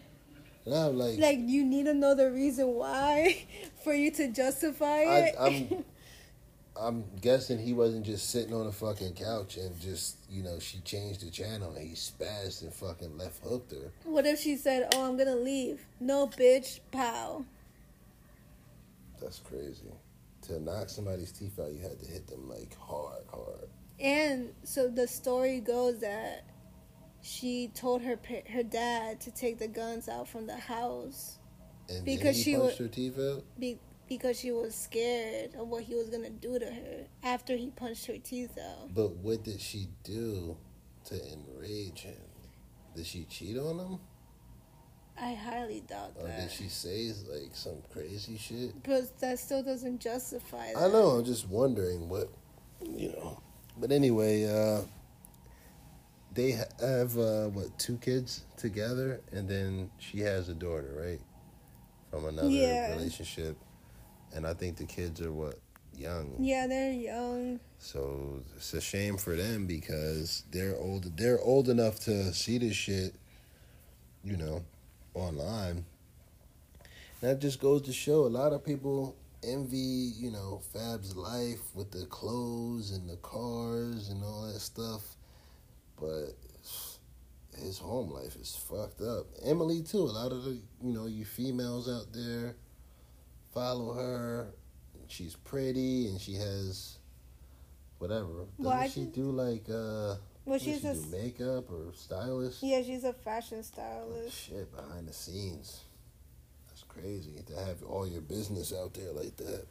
I'm 0.67 0.97
like, 0.99 1.19
Like 1.19 1.39
you 1.41 1.65
need 1.65 1.85
to 1.87 1.95
know 1.95 2.15
the 2.15 2.31
reason 2.31 2.69
why 2.75 3.47
for 3.85 3.95
you 3.95 4.11
to 4.13 4.29
justify 4.33 4.87
I, 4.87 5.19
it. 5.19 5.35
I'm, 5.39 5.85
I'm 6.79 7.05
guessing 7.21 7.59
he 7.59 7.73
wasn't 7.73 8.05
just 8.05 8.31
sitting 8.31 8.53
on 8.55 8.67
a 8.67 8.73
fucking 8.73 9.15
couch 9.15 9.57
and 9.57 9.79
just, 9.81 10.17
you 10.31 10.43
know, 10.43 10.59
she 10.59 10.79
changed 10.81 11.23
the 11.27 11.31
channel 11.31 11.73
and 11.75 11.87
he 11.89 11.95
spazzed 11.95 12.63
and 12.63 12.73
fucking 12.73 13.17
left 13.17 13.43
hooked 13.45 13.73
her. 13.73 13.91
what 14.05 14.27
if 14.27 14.39
she 14.41 14.57
said, 14.57 14.89
"Oh, 14.95 15.05
I'm 15.09 15.17
gonna 15.17 15.37
leave"? 15.37 15.87
No, 16.01 16.27
bitch. 16.27 16.81
Pow. 16.93 17.45
That's 19.21 19.39
crazy. 19.39 19.93
To 20.43 20.61
knock 20.61 20.89
somebody's 20.91 21.33
teeth 21.33 21.59
out, 21.59 21.73
you 21.73 21.81
had 21.81 21.99
to 22.01 22.07
hit 22.07 22.27
them 22.27 22.49
like 22.49 22.77
hard, 22.79 23.25
hard. 23.33 23.69
And 23.99 24.53
so 24.63 24.89
the 24.89 25.09
story 25.09 25.61
goes 25.61 26.01
that 26.01 26.45
she 27.23 27.69
told 27.75 28.03
her 28.03 28.19
her 28.51 28.63
dad 28.63 29.21
to 29.23 29.31
take 29.31 29.59
the 29.59 29.67
guns 29.69 30.09
out 30.09 30.29
from 30.29 30.47
the 30.47 30.57
house 30.57 31.39
And 31.89 32.05
Because 32.05 32.37
then 32.37 32.45
she 32.45 32.57
punched 32.57 32.79
her 32.79 32.89
teeth 32.89 33.19
out. 33.19 33.43
be- 33.59 33.79
because 34.09 34.39
she 34.39 34.53
was 34.53 34.75
scared 34.75 35.55
of 35.55 35.69
what 35.69 35.83
he 35.85 35.95
was 35.95 36.09
gonna 36.09 36.31
do 36.31 36.59
to 36.59 36.67
her 36.67 37.07
after 37.23 37.57
he 37.57 37.71
punched 37.71 38.07
her 38.07 38.19
teeth 38.19 38.57
out. 38.59 38.95
But 38.95 39.17
what 39.17 39.45
did 39.45 39.61
she 39.61 39.89
do 40.05 40.57
to 41.07 41.15
enrage 41.33 42.01
him? 42.01 42.15
Did 42.95 43.07
she 43.07 43.25
cheat 43.25 43.59
on 43.59 43.79
him, 43.79 43.99
I 45.21 45.35
highly 45.35 45.81
doubt 45.81 46.13
or 46.21 46.27
that. 46.29 46.41
did 46.41 46.51
she 46.51 46.69
say 46.69 47.13
like 47.31 47.55
some 47.55 47.83
crazy 47.93 48.37
shit? 48.37 48.83
But 48.83 49.19
that 49.21 49.39
still 49.39 49.63
doesn't 49.63 50.01
justify 50.01 50.73
that. 50.73 50.77
I 50.83 50.89
know. 50.89 51.11
I'm 51.11 51.25
just 51.25 51.49
wondering 51.49 52.09
what, 52.09 52.29
you 52.83 53.09
know. 53.11 53.41
But 53.79 53.93
anyway, 53.93 54.45
uh, 54.45 54.83
they 56.33 56.53
have 56.81 57.17
uh, 57.19 57.47
what 57.49 57.79
two 57.79 57.97
kids 57.99 58.45
together, 58.57 59.21
and 59.33 59.49
then 59.49 59.91
she 59.99 60.21
has 60.21 60.49
a 60.49 60.55
daughter, 60.55 60.95
right, 60.99 61.21
from 62.11 62.27
another 62.27 62.49
Yeah. 62.49 62.95
relationship, 62.97 63.57
and 64.35 64.47
I 64.47 64.55
think 64.55 64.77
the 64.77 64.85
kids 64.85 65.21
are 65.21 65.33
what 65.33 65.59
young. 65.97 66.35
Yeah, 66.39 66.67
they're 66.67 66.93
young. 66.93 67.61
So 67.79 68.43
it's 68.57 68.73
a 68.75 68.81
shame 68.81 69.17
for 69.17 69.37
them 69.37 69.67
because 69.67 70.45
they're 70.51 70.77
old. 70.77 71.17
They're 71.17 71.41
old 71.41 71.69
enough 71.69 72.01
to 72.01 72.33
see 72.33 72.59
this 72.59 72.77
shit, 72.77 73.15
you 74.25 74.37
know, 74.37 74.65
online. 75.15 75.85
That 77.21 77.41
just 77.41 77.61
goes 77.61 77.83
to 77.83 77.93
show 77.93 78.27
a 78.27 78.29
lot 78.29 78.53
of 78.53 78.65
people 78.65 79.17
envy, 79.43 80.13
you 80.19 80.31
know, 80.31 80.61
Fab's 80.73 81.17
life 81.17 81.75
with 81.75 81.91
the 81.91 82.07
clothes 82.07 82.91
and 82.91 83.09
the 83.09 83.17
cars 83.17 84.09
and 84.11 84.23
all 84.23 84.51
that 84.53 84.61
stuff, 84.61 85.17
but 85.99 86.35
his 87.63 87.79
home 87.79 88.11
life 88.11 88.37
is 88.37 88.55
fucked 88.69 89.01
up. 89.01 89.27
Emily 89.45 89.83
too. 89.83 89.99
A 89.99 90.13
lot 90.13 90.33
of 90.33 90.45
the, 90.45 90.61
you 90.83 90.93
know, 90.93 91.07
you 91.07 91.25
females 91.25 91.89
out 91.89 92.13
there 92.13 92.57
follow 93.57 93.95
her. 93.95 94.49
She's 95.09 95.35
pretty 95.35 96.09
and 96.09 96.21
she 96.21 96.35
has 96.35 96.99
whatever. 97.99 98.47
Doesn't 98.59 98.65
Well, 98.65 98.89
she 98.89 99.05
do 99.07 99.31
like 99.31 99.65
uh? 99.71 100.17
Well, 100.45 100.59
she's 100.59 100.81
she 100.83 100.87
a 100.89 100.95
do 100.95 101.07
makeup 101.11 101.71
or 101.71 101.93
stylist? 101.95 102.63
yeah, 102.63 102.83
she's 102.83 103.05
a 103.05 103.13
fashion 103.13 103.59
Oh, 103.61 103.63
stylist. 103.63 104.37
shit, 104.37 104.75
behind 104.75 105.09
the 105.09 105.13
scenes. 105.13 105.81
That's 106.69 106.83
crazy 106.85 107.43
to 107.47 107.55
have 107.65 107.83
all 107.83 108.07
your 108.07 108.21
business 108.21 108.73
out 108.73 108.95
there 108.95 109.13
like 109.13 109.37
that. 109.39 109.67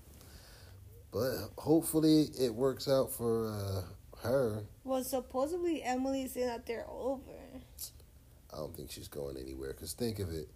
But 1.12 1.50
hopefully 1.58 2.28
it 2.40 2.54
works 2.54 2.90
out 2.90 3.12
for 3.12 3.48
uh, 3.48 3.82
her. 4.28 4.64
Well, 4.84 5.04
supposedly 5.04 5.82
Emily's 5.84 6.34
saying 6.34 6.48
that 6.48 6.66
they're 6.66 6.86
over. 6.90 7.22
I 8.54 8.58
don't 8.58 8.76
think 8.76 8.92
she's 8.92 9.08
going 9.08 9.38
anywhere. 9.38 9.74
Cause 9.74 9.94
think 9.94 10.20
of 10.20 10.30
it, 10.32 10.50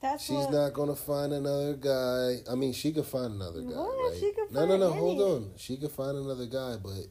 That's 0.00 0.24
she's 0.24 0.36
what. 0.36 0.52
not 0.52 0.72
gonna 0.74 0.94
find 0.94 1.32
another 1.32 1.74
guy. 1.74 2.36
I 2.50 2.54
mean, 2.54 2.72
she 2.72 2.92
could 2.92 3.06
find 3.06 3.34
another 3.34 3.62
guy, 3.62 3.74
What? 3.76 4.10
right? 4.12 4.18
She 4.20 4.32
could 4.32 4.52
no, 4.52 4.66
no, 4.66 4.76
no. 4.76 4.92
Hold 4.92 5.20
on. 5.20 5.50
She 5.56 5.76
could 5.76 5.90
find 5.90 6.16
another 6.16 6.46
guy, 6.46 6.76
but 6.82 7.06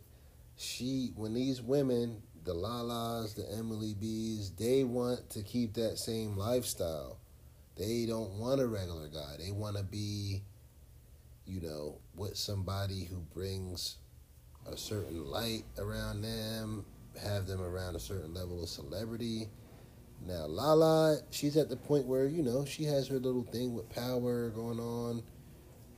she, 0.56 1.12
when 1.16 1.34
these 1.34 1.62
women, 1.62 2.22
the 2.44 2.54
Lalas, 2.54 3.36
the 3.36 3.52
Emily 3.58 3.96
B's, 4.00 4.52
they 4.52 4.84
want 4.84 5.30
to 5.32 5.42
keep 5.42 5.74
that 5.74 5.98
same 5.98 6.38
lifestyle. 6.38 7.18
They 7.76 8.06
don't 8.06 8.40
want 8.40 8.62
a 8.62 8.68
regular 8.68 9.08
guy. 9.10 9.36
They 9.40 9.52
want 9.52 9.78
to 9.78 9.84
be, 9.84 10.44
you 11.46 11.62
know, 11.62 11.98
with 12.16 12.38
somebody 12.38 13.04
who 13.06 13.18
brings 13.34 13.98
a 14.72 14.78
certain 14.78 15.26
light 15.26 15.64
around 15.78 16.22
them, 16.22 16.86
have 17.22 17.48
them 17.48 17.62
around 17.62 17.96
a 17.96 18.00
certain 18.00 18.34
level 18.34 18.64
of 18.64 18.70
celebrity. 18.70 19.50
Now, 20.26 20.46
Lala, 20.48 21.20
she's 21.30 21.56
at 21.56 21.70
the 21.70 21.76
point 21.76 22.08
where, 22.08 22.26
you 22.26 22.42
know, 22.42 22.66
she 22.66 22.84
has 22.86 23.08
her 23.10 23.20
little 23.20 23.44
thing 23.44 23.76
with 23.76 23.90
power 23.90 24.50
going 24.50 24.80
on. 24.80 25.22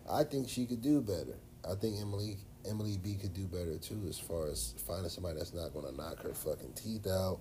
I 0.09 0.23
think 0.23 0.49
she 0.49 0.65
could 0.65 0.81
do 0.81 1.01
better. 1.01 1.37
I 1.69 1.75
think 1.75 1.99
Emily 1.99 2.37
Emily 2.67 2.97
B 3.01 3.15
could 3.15 3.33
do 3.33 3.45
better 3.45 3.77
too 3.77 4.05
as 4.09 4.19
far 4.19 4.49
as 4.49 4.73
finding 4.85 5.09
somebody 5.09 5.37
that's 5.37 5.53
not 5.53 5.73
going 5.73 5.85
to 5.85 5.95
knock 5.95 6.21
her 6.23 6.33
fucking 6.33 6.73
teeth 6.73 7.07
out 7.07 7.39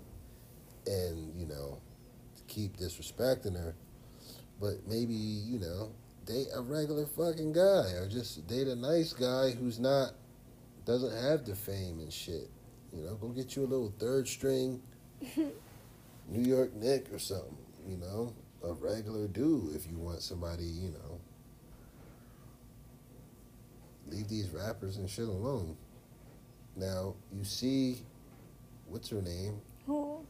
and, 0.87 1.35
you 1.37 1.47
know, 1.47 1.81
keep 2.47 2.77
disrespecting 2.77 3.55
her. 3.55 3.75
But 4.61 4.87
maybe 4.87 5.15
you 5.15 5.59
know 5.59 5.93
date 6.25 6.49
a 6.55 6.61
regular 6.61 7.07
fucking 7.07 7.53
guy, 7.53 7.93
or 7.93 8.09
just 8.09 8.47
date 8.47 8.67
a 8.69 8.77
nice 8.77 9.13
guy 9.13 9.51
who's 9.51 9.79
not 9.79 10.13
doesn't 10.85 11.13
have 11.23 11.45
the 11.45 11.55
fame 11.55 12.01
and 12.01 12.13
shit. 12.13 12.51
You 12.93 13.05
know, 13.05 13.15
go 13.17 13.29
get 13.29 13.57
you 13.57 13.63
a 13.63 13.67
little 13.67 13.93
third 13.99 14.27
string 14.27 14.81
New 16.29 16.43
York 16.49 16.75
Knick 16.75 17.13
or 17.13 17.19
something. 17.19 17.57
You 17.89 17.97
know, 17.99 18.35
a 18.65 18.73
regular 18.73 19.29
dude 19.29 19.75
if 19.77 19.87
you 19.89 19.97
want 19.99 20.23
somebody. 20.23 20.65
You 20.65 20.91
know, 20.91 21.21
leave 24.09 24.29
these 24.29 24.51
rappers 24.51 24.97
and 24.97 25.09
shit 25.09 25.29
alone. 25.29 25.77
Now 26.77 27.15
you 27.33 27.45
see, 27.45 27.99
what's 28.89 29.09
her 29.11 29.23
name? 29.23 29.61
Who? 29.87 30.21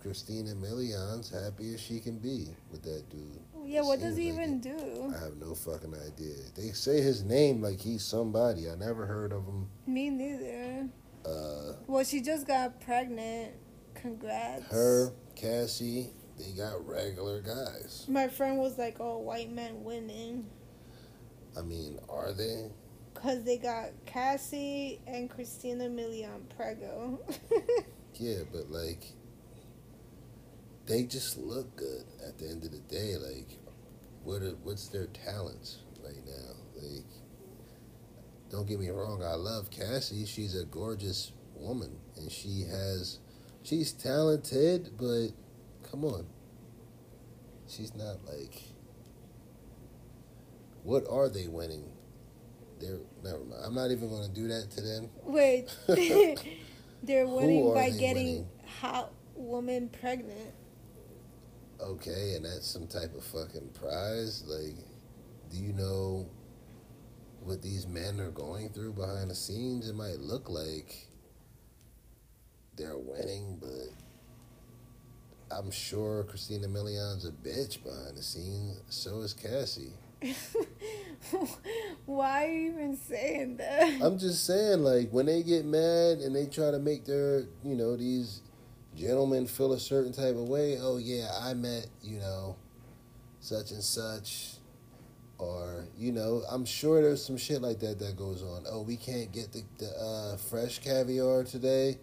Christina 0.00 0.50
Milian's 0.54 1.30
happy 1.30 1.74
as 1.74 1.80
she 1.80 2.00
can 2.00 2.18
be 2.18 2.48
with 2.72 2.82
that 2.82 3.08
dude. 3.08 3.38
Yeah, 3.64 3.80
It 3.80 3.84
what 3.84 4.00
does 4.00 4.16
he 4.16 4.32
like 4.32 4.40
even 4.40 4.54
it. 4.56 4.62
do? 4.62 5.14
I 5.16 5.22
have 5.22 5.36
no 5.36 5.54
fucking 5.54 5.94
idea. 5.94 6.34
They 6.56 6.72
say 6.72 7.00
his 7.00 7.22
name 7.22 7.62
like 7.62 7.78
he's 7.80 8.02
somebody. 8.04 8.68
I 8.68 8.74
never 8.74 9.06
heard 9.06 9.32
of 9.32 9.44
him. 9.46 9.68
Me 9.86 10.10
neither. 10.10 10.88
Uh, 11.24 11.74
Well, 11.86 12.02
she 12.02 12.20
just 12.20 12.48
got 12.48 12.80
pregnant. 12.80 13.52
Congrats. 13.94 14.64
her, 14.70 15.12
Cassie, 15.36 16.10
they 16.38 16.52
got 16.52 16.86
regular 16.86 17.40
guys. 17.40 18.04
My 18.08 18.28
friend 18.28 18.58
was 18.58 18.78
like, 18.78 18.96
"Oh, 19.00 19.18
white 19.18 19.50
men 19.52 19.84
winning." 19.84 20.46
I 21.56 21.62
mean, 21.62 21.98
are 22.08 22.32
they? 22.32 22.70
Cause 23.14 23.44
they 23.44 23.58
got 23.58 23.90
Cassie 24.06 25.00
and 25.06 25.28
Christina 25.30 25.84
Milian 25.84 26.48
Prego. 26.56 27.20
Yeah, 28.16 28.40
but 28.52 28.70
like, 28.70 29.04
they 30.86 31.04
just 31.04 31.38
look 31.38 31.74
good 31.76 32.04
at 32.26 32.38
the 32.38 32.46
end 32.48 32.64
of 32.64 32.70
the 32.70 32.78
day. 32.80 33.16
Like, 33.16 33.58
what 34.22 34.42
are, 34.42 34.54
what's 34.62 34.88
their 34.88 35.06
talents 35.06 35.78
right 36.04 36.24
now? 36.26 36.54
Like, 36.76 37.06
don't 38.50 38.68
get 38.68 38.78
me 38.78 38.90
wrong, 38.90 39.22
I 39.24 39.34
love 39.34 39.70
Cassie. 39.70 40.26
She's 40.26 40.54
a 40.54 40.64
gorgeous 40.66 41.32
woman, 41.54 41.96
and 42.16 42.30
she 42.30 42.64
has, 42.70 43.18
she's 43.62 43.92
talented, 43.92 44.90
but 44.98 45.28
come 45.88 46.04
on, 46.04 46.26
she's 47.68 47.94
not 47.94 48.24
like. 48.26 48.62
What 50.82 51.04
are 51.08 51.28
they 51.28 51.46
winning? 51.46 51.92
They're 52.80 52.98
never 53.22 53.44
mind. 53.44 53.62
I'm 53.64 53.74
not 53.74 53.92
even 53.92 54.08
going 54.08 54.26
to 54.28 54.34
do 54.34 54.48
that 54.48 54.70
to 54.72 54.80
them. 54.80 55.08
Wait, 55.22 55.68
they're 57.02 57.26
winning 57.26 57.72
by 57.72 57.90
they 57.90 57.98
getting 57.98 58.26
winning? 58.26 58.48
hot 58.80 59.12
woman 59.36 59.88
pregnant. 59.88 60.54
Okay, 61.80 62.34
and 62.34 62.44
that's 62.44 62.66
some 62.66 62.86
type 62.86 63.14
of 63.14 63.24
fucking 63.24 63.70
prize. 63.74 64.44
Like, 64.46 64.76
do 65.50 65.58
you 65.58 65.72
know 65.72 66.28
what 67.40 67.62
these 67.62 67.86
men 67.86 68.20
are 68.20 68.30
going 68.30 68.70
through 68.70 68.94
behind 68.94 69.30
the 69.30 69.34
scenes? 69.34 69.88
It 69.88 69.94
might 69.94 70.18
look 70.18 70.48
like 70.48 71.06
they're 72.76 72.98
winning, 72.98 73.58
but 73.60 73.90
I'm 75.56 75.70
sure 75.70 76.24
Christina 76.24 76.66
Milian's 76.68 77.24
a 77.24 77.30
bitch 77.30 77.82
behind 77.82 78.16
the 78.16 78.22
scenes. 78.22 78.80
So 78.88 79.20
is 79.20 79.34
Cassie. 79.34 79.92
Why 82.06 82.46
are 82.46 82.48
you 82.48 82.72
even 82.72 82.96
saying 82.96 83.56
that? 83.58 84.00
I'm 84.02 84.18
just 84.18 84.46
saying, 84.46 84.82
like, 84.82 85.10
when 85.10 85.26
they 85.26 85.42
get 85.42 85.64
mad 85.64 86.18
and 86.18 86.34
they 86.34 86.46
try 86.46 86.70
to 86.70 86.78
make 86.78 87.04
their, 87.04 87.44
you 87.64 87.74
know, 87.74 87.96
these 87.96 88.40
gentlemen 88.96 89.46
feel 89.46 89.72
a 89.72 89.80
certain 89.80 90.12
type 90.12 90.36
of 90.36 90.48
way, 90.48 90.78
oh, 90.80 90.98
yeah, 90.98 91.28
I 91.40 91.54
met, 91.54 91.86
you 92.02 92.18
know, 92.18 92.56
such 93.40 93.72
and 93.72 93.82
such. 93.82 94.54
Or, 95.38 95.86
you 95.98 96.12
know, 96.12 96.42
I'm 96.50 96.64
sure 96.64 97.02
there's 97.02 97.24
some 97.24 97.36
shit 97.36 97.60
like 97.62 97.80
that 97.80 97.98
that 97.98 98.16
goes 98.16 98.42
on. 98.42 98.64
Oh, 98.70 98.82
we 98.82 98.96
can't 98.96 99.32
get 99.32 99.52
the, 99.52 99.64
the 99.78 99.90
uh, 99.90 100.36
fresh 100.36 100.78
caviar 100.78 101.42
today. 101.42 101.98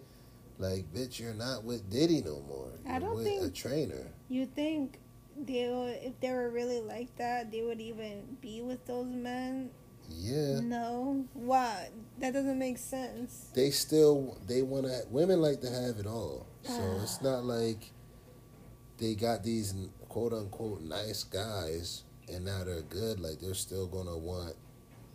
Like, 0.60 0.92
bitch, 0.92 1.18
you're 1.18 1.34
not 1.34 1.64
with 1.64 1.88
Diddy 1.90 2.20
no 2.22 2.42
more. 2.46 2.70
You're 2.84 2.94
I 2.94 2.98
don't 2.98 3.16
with 3.16 3.42
a 3.44 3.50
trainer. 3.50 4.12
You 4.28 4.44
think 4.46 4.98
they 5.36 5.68
would, 5.68 5.96
if 6.02 6.20
they 6.20 6.30
were 6.32 6.50
really 6.50 6.80
like 6.80 7.16
that, 7.16 7.50
they 7.50 7.62
would 7.62 7.80
even 7.80 8.36
be 8.42 8.60
with 8.60 8.86
those 8.86 9.06
men? 9.06 9.70
Yeah. 10.10 10.60
No. 10.60 11.24
Why? 11.32 11.88
That 12.18 12.34
doesn't 12.34 12.58
make 12.58 12.76
sense. 12.78 13.48
they 13.54 13.70
still 13.70 14.38
they 14.46 14.60
want 14.60 14.84
to 14.86 15.00
women 15.10 15.40
like 15.40 15.60
to 15.62 15.70
have 15.70 15.98
it 15.98 16.06
all 16.06 16.46
so 16.62 16.98
it's 17.02 17.22
not 17.22 17.44
like 17.44 17.92
they 18.98 19.14
got 19.14 19.42
these 19.44 19.72
quote 20.08 20.32
unquote 20.34 20.82
nice 20.82 21.22
guys 21.24 22.02
and 22.28 22.44
now 22.44 22.64
they're 22.64 22.82
good 22.82 23.20
like 23.20 23.38
they're 23.40 23.54
still 23.54 23.86
gonna 23.86 24.18
want 24.18 24.54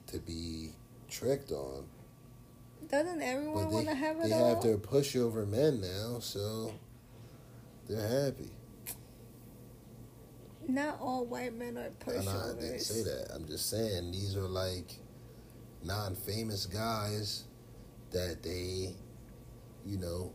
to 0.07 0.17
be 0.19 0.69
tricked 1.09 1.51
on 1.51 1.85
Doesn't 2.89 3.21
everyone 3.21 3.69
want 3.71 3.87
to 3.87 3.95
have 3.95 4.17
it 4.17 4.29
they 4.29 4.33
all? 4.33 4.55
have 4.55 4.63
their 4.63 4.77
pushover 4.77 5.47
men 5.47 5.81
now 5.81 6.19
so 6.19 6.73
they're 7.89 8.25
happy 8.25 8.51
Not 10.67 10.99
all 10.99 11.25
white 11.25 11.53
men 11.55 11.77
are 11.77 11.89
No, 12.07 12.21
no, 12.21 12.31
I 12.57 12.59
didn't 12.59 12.79
say 12.79 13.03
that. 13.03 13.31
I'm 13.33 13.47
just 13.47 13.69
saying 13.69 14.11
these 14.11 14.35
are 14.35 14.41
like 14.47 14.95
non-famous 15.83 16.65
guys 16.65 17.43
that 18.11 18.41
they, 18.43 18.95
you 19.85 19.97
know, 19.97 20.31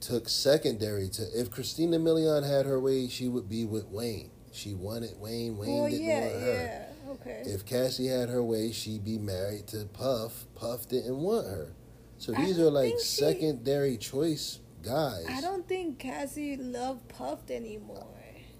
took 0.00 0.28
secondary 0.28 1.08
to. 1.10 1.22
If 1.34 1.50
Christina 1.50 1.98
Milian 1.98 2.46
had 2.46 2.66
her 2.66 2.78
way, 2.80 3.08
she 3.08 3.28
would 3.28 3.48
be 3.48 3.64
with 3.64 3.86
Wayne. 3.86 4.30
She 4.52 4.74
wanted 4.74 5.18
Wayne. 5.18 5.56
Wayne 5.56 5.78
Well, 5.80 5.88
didn't 5.90 6.04
yeah, 6.04 6.20
want 6.20 6.32
her. 6.42 6.86
yeah. 7.06 7.10
Okay. 7.12 7.42
If 7.46 7.64
Cassie 7.64 8.08
had 8.08 8.28
her 8.28 8.42
way, 8.42 8.72
she'd 8.72 9.04
be 9.04 9.16
married 9.18 9.66
to 9.68 9.84
Puff. 9.86 10.44
Puff 10.54 10.88
didn't 10.88 11.16
want 11.18 11.46
her. 11.46 11.68
So 12.22 12.30
these 12.30 12.56
are 12.60 12.70
like 12.70 12.92
she- 13.00 13.20
secondary 13.20 13.96
choice 13.96 14.60
guys. 14.80 15.26
I 15.28 15.40
don't 15.40 15.66
think 15.66 15.98
Cassie 15.98 16.56
loved 16.56 17.08
Puffed 17.08 17.50
anymore. 17.50 18.06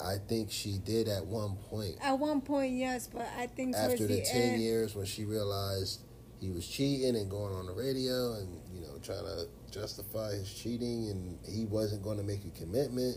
I 0.01 0.17
think 0.17 0.51
she 0.51 0.79
did 0.79 1.07
at 1.07 1.25
one 1.25 1.55
point. 1.71 1.95
At 2.03 2.19
one 2.19 2.41
point, 2.41 2.75
yes, 2.75 3.07
but 3.07 3.29
I 3.39 3.47
think 3.47 3.77
after 3.77 4.09
the, 4.09 4.17
the 4.17 4.23
10 4.23 4.43
end, 4.43 4.63
years 4.63 4.97
when 4.97 5.07
she 5.07 5.25
realized 5.25 6.01
he 6.41 6.51
was 6.51 6.67
cheating 6.67 7.15
and 7.15 7.31
going 7.31 7.55
on 7.55 7.67
the 7.67 7.73
radio 7.73 8.35
and 8.35 8.49
you 8.75 8.81
know 8.81 8.99
trying 9.01 9.23
to 9.23 9.47
justify 9.71 10.33
his 10.33 10.53
cheating 10.53 11.09
and 11.11 11.39
he 11.49 11.67
wasn't 11.67 12.03
going 12.03 12.19
to 12.19 12.25
make 12.25 12.45
a 12.45 12.51
commitment 12.59 13.17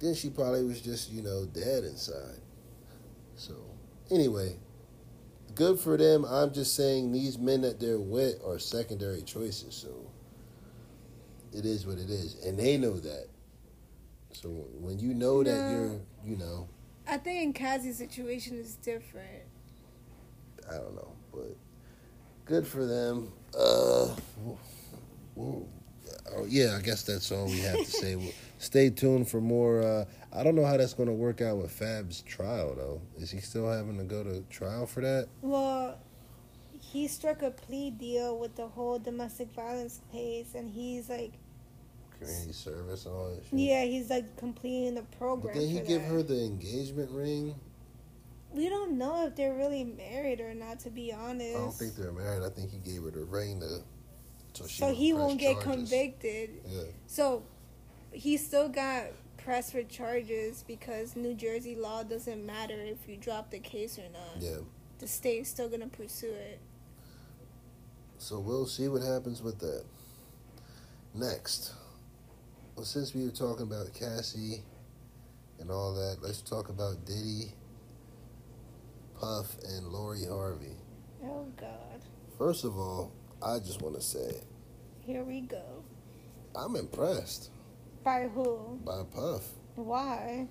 then 0.00 0.14
she 0.14 0.30
probably 0.30 0.64
was 0.64 0.80
just 0.80 1.12
you 1.12 1.20
know 1.20 1.44
dead 1.52 1.84
inside 1.84 2.40
so 3.36 3.54
anyway 4.10 4.56
good 5.54 5.78
for 5.78 5.96
them 5.96 6.24
i'm 6.24 6.52
just 6.52 6.74
saying 6.76 7.12
these 7.12 7.38
men 7.38 7.60
that 7.60 7.78
they're 7.80 7.98
with 8.00 8.34
are 8.46 8.58
secondary 8.58 9.22
choices 9.22 9.74
so 9.74 9.88
it 11.52 11.64
is 11.66 11.86
what 11.86 11.98
it 11.98 12.08
is 12.10 12.36
and 12.44 12.58
they 12.58 12.76
know 12.78 12.98
that 12.98 13.26
so 14.32 14.48
when 14.80 14.98
you 14.98 15.12
know 15.14 15.42
that 15.42 15.68
No. 15.68 15.70
you're 15.70 16.00
you 16.24 16.36
know 16.36 16.68
I 17.06 17.16
think 17.18 17.42
in 17.42 17.52
Cassie's 17.52 17.98
situation 17.98 18.56
is 18.56 18.76
different. 18.76 19.42
I 20.70 20.74
don't 20.76 20.94
know, 20.94 21.12
but 21.32 21.56
good 22.44 22.64
for 22.64 22.86
them. 22.86 23.32
Uh, 23.52 24.14
well, 25.34 25.66
oh 26.36 26.46
yeah, 26.48 26.76
I 26.78 26.80
guess 26.80 27.02
that's 27.02 27.32
all 27.32 27.46
we 27.46 27.58
have 27.58 27.78
to 27.78 27.84
say. 27.84 28.32
Stay 28.58 28.90
tuned 28.90 29.28
for 29.28 29.40
more. 29.40 29.82
Uh, 29.82 30.04
I 30.34 30.42
don't 30.42 30.54
know 30.54 30.64
how 30.64 30.76
that's 30.76 30.94
going 30.94 31.08
to 31.08 31.14
work 31.14 31.40
out 31.42 31.58
with 31.58 31.70
Fab's 31.70 32.22
trial, 32.22 32.74
though. 32.74 33.02
Is 33.18 33.30
he 33.30 33.40
still 33.40 33.70
having 33.70 33.98
to 33.98 34.04
go 34.04 34.24
to 34.24 34.40
trial 34.50 34.86
for 34.86 35.02
that? 35.02 35.28
Well, 35.42 35.98
he 36.80 37.06
struck 37.06 37.42
a 37.42 37.50
plea 37.50 37.90
deal 37.90 38.38
with 38.38 38.56
the 38.56 38.66
whole 38.66 38.98
domestic 38.98 39.52
violence 39.54 40.00
case, 40.10 40.54
and 40.54 40.70
he's 40.70 41.08
like, 41.10 41.32
Community 42.18 42.52
service 42.52 43.04
and 43.04 43.14
all 43.14 43.34
that 43.34 43.42
shit. 43.44 43.58
yeah, 43.58 43.82
he's 43.84 44.08
like 44.08 44.36
completing 44.36 44.94
the 44.94 45.02
program. 45.02 45.54
But 45.54 45.60
did 45.60 45.68
he 45.68 45.80
give 45.80 46.02
that. 46.02 46.08
her 46.08 46.22
the 46.22 46.44
engagement 46.44 47.10
ring? 47.10 47.54
We 48.52 48.68
don't 48.68 48.96
know 48.96 49.26
if 49.26 49.34
they're 49.34 49.54
really 49.54 49.82
married 49.84 50.40
or 50.40 50.54
not. 50.54 50.78
To 50.80 50.90
be 50.90 51.12
honest, 51.12 51.56
I 51.56 51.58
don't 51.58 51.74
think 51.74 51.96
they're 51.96 52.12
married. 52.12 52.44
I 52.44 52.50
think 52.50 52.70
he 52.70 52.78
gave 52.78 53.02
her 53.02 53.10
the 53.10 53.24
ring 53.24 53.60
to. 53.60 53.80
So, 54.52 54.66
she 54.66 54.78
so 54.78 54.94
he 54.94 55.12
won't 55.12 55.40
get 55.40 55.54
charges. 55.62 55.88
convicted. 55.90 56.50
Yeah. 56.68 56.82
So 57.06 57.44
he 58.12 58.36
still 58.36 58.68
got 58.68 59.06
pressed 59.44 59.72
for 59.72 59.82
charges 59.82 60.64
because 60.66 61.16
New 61.16 61.34
Jersey 61.34 61.74
law 61.74 62.02
doesn't 62.02 62.44
matter 62.44 62.80
if 62.80 63.08
you 63.08 63.16
drop 63.16 63.50
the 63.50 63.58
case 63.58 63.98
or 63.98 64.08
not. 64.12 64.40
Yeah. 64.40 64.58
The 64.98 65.08
state's 65.08 65.50
still 65.50 65.68
gonna 65.68 65.88
pursue 65.88 66.30
it. 66.32 66.60
So 68.18 68.38
we'll 68.38 68.66
see 68.66 68.88
what 68.88 69.02
happens 69.02 69.42
with 69.42 69.58
that. 69.60 69.84
Next, 71.14 71.72
well, 72.76 72.84
since 72.84 73.14
we 73.14 73.24
were 73.24 73.30
talking 73.30 73.64
about 73.64 73.92
Cassie 73.92 74.62
and 75.58 75.70
all 75.70 75.92
that, 75.94 76.18
let's 76.22 76.40
talk 76.40 76.68
about 76.68 77.04
Diddy, 77.04 77.52
Puff, 79.20 79.56
and 79.68 79.88
Lori 79.88 80.24
Harvey. 80.24 80.76
Oh 81.24 81.46
God, 81.56 82.00
First 82.38 82.64
of 82.64 82.76
all, 82.78 83.12
I 83.42 83.58
just 83.58 83.82
want 83.82 83.94
to 83.96 84.00
say 84.00 84.42
here 85.00 85.24
we 85.24 85.40
go. 85.40 85.84
I'm 86.54 86.76
impressed 86.76 87.50
By 88.04 88.28
who? 88.34 88.80
by 88.84 89.02
Puff. 89.14 89.44
Why? 89.76 90.48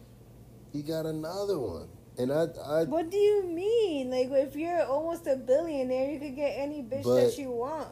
He 0.72 0.82
got 0.82 1.06
another 1.06 1.60
one, 1.60 1.90
and 2.18 2.32
I, 2.32 2.48
I 2.66 2.84
What 2.86 3.12
do 3.12 3.18
you 3.18 3.44
mean? 3.44 4.10
Like, 4.10 4.30
if 4.32 4.56
you're 4.56 4.84
almost 4.84 5.28
a 5.28 5.36
billionaire, 5.36 6.12
you 6.12 6.20
could 6.20 6.36
get 6.36 6.54
any 6.58 6.82
bitch 6.82 7.04
that 7.04 7.38
you 7.38 7.52
want. 7.52 7.90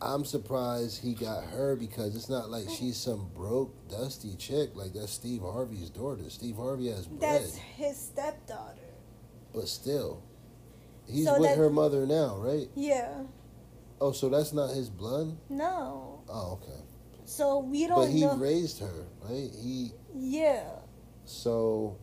I'm 0.00 0.24
surprised 0.24 1.02
he 1.02 1.14
got 1.14 1.44
her 1.44 1.74
because 1.74 2.16
it's 2.16 2.28
not 2.28 2.50
like 2.50 2.64
mm. 2.64 2.78
she's 2.78 2.96
some 2.96 3.30
broke, 3.34 3.88
dusty 3.88 4.34
chick. 4.36 4.70
Like 4.74 4.92
that's 4.92 5.12
Steve 5.12 5.40
Harvey's 5.40 5.90
daughter. 5.90 6.28
Steve 6.28 6.56
Harvey 6.56 6.88
has 6.88 7.06
bread, 7.06 7.20
That's 7.20 7.56
his 7.56 7.96
stepdaughter. 7.96 8.92
but 9.54 9.68
still, 9.68 10.22
he's 11.08 11.24
So 11.24 11.38
with 11.40 11.50
that- 11.50 11.58
her 11.58 11.70
mother 11.70 12.06
now, 12.06 12.36
right? 12.36 12.68
Yeah. 12.74 13.22
Oh, 14.00 14.12
so 14.12 14.28
that's 14.28 14.52
not 14.52 14.74
his 14.74 14.90
blood. 14.90 15.36
No. 15.48 16.20
Oh, 16.28 16.60
okay. 16.62 16.82
So 17.26 17.58
we 17.58 17.86
don't 17.86 18.06
But 18.06 18.10
he 18.10 18.20
know. 18.22 18.36
raised 18.36 18.80
her, 18.80 19.06
right? 19.22 19.50
He 19.62 19.92
yeah. 20.14 20.62
so 21.24 21.98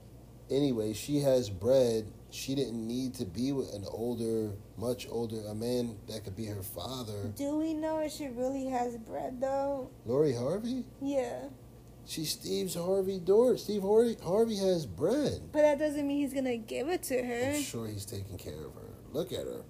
anyway, 0.51 0.93
she 0.93 1.19
has 1.21 1.49
bread. 1.49 2.11
She 2.29 2.55
didn't 2.55 2.87
need 2.87 3.13
to 3.15 3.25
be 3.25 3.51
with 3.51 3.73
an 3.73 3.85
older, 3.91 4.53
much 4.77 5.07
older, 5.09 5.39
a 5.47 5.53
man 5.55 5.97
that 6.07 6.23
could 6.23 6.35
be 6.35 6.45
her 6.45 6.63
father. 6.63 7.31
Do 7.35 7.57
we 7.57 7.73
know 7.73 7.99
if 7.99 8.11
she 8.11 8.27
really 8.27 8.65
has 8.67 8.97
bread 8.97 9.39
though? 9.39 9.89
Lori 10.05 10.33
Harvey? 10.33 10.83
Yeah. 11.01 11.43
She's 12.05 12.31
Steve's 12.31 12.75
Harvey 12.75 13.19
daughter. 13.19 13.55
Steve 13.57 13.83
Harvey, 13.83 14.17
Harvey 14.21 14.57
has 14.57 14.85
bread. 14.85 15.39
But 15.53 15.61
that 15.61 15.79
doesn't 15.79 16.05
mean 16.05 16.17
he's 16.21 16.33
gonna 16.33 16.57
give 16.57 16.89
it 16.89 17.03
to 17.03 17.23
her. 17.23 17.53
I'm 17.55 17.61
sure 17.61 17.87
he's 17.87 18.05
taking 18.05 18.37
care 18.37 18.65
of 18.65 18.73
her. 18.73 18.89
Look 19.13 19.31
at 19.31 19.45
her. 19.45 19.63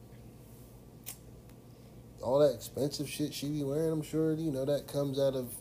All 2.24 2.39
that 2.39 2.53
expensive 2.55 3.09
shit 3.09 3.34
she 3.34 3.49
be 3.49 3.63
wearing, 3.63 3.91
I'm 3.91 4.01
sure, 4.01 4.34
you 4.34 4.51
know, 4.51 4.65
that 4.65 4.88
comes 4.88 5.19
out 5.19 5.36
of 5.36 5.53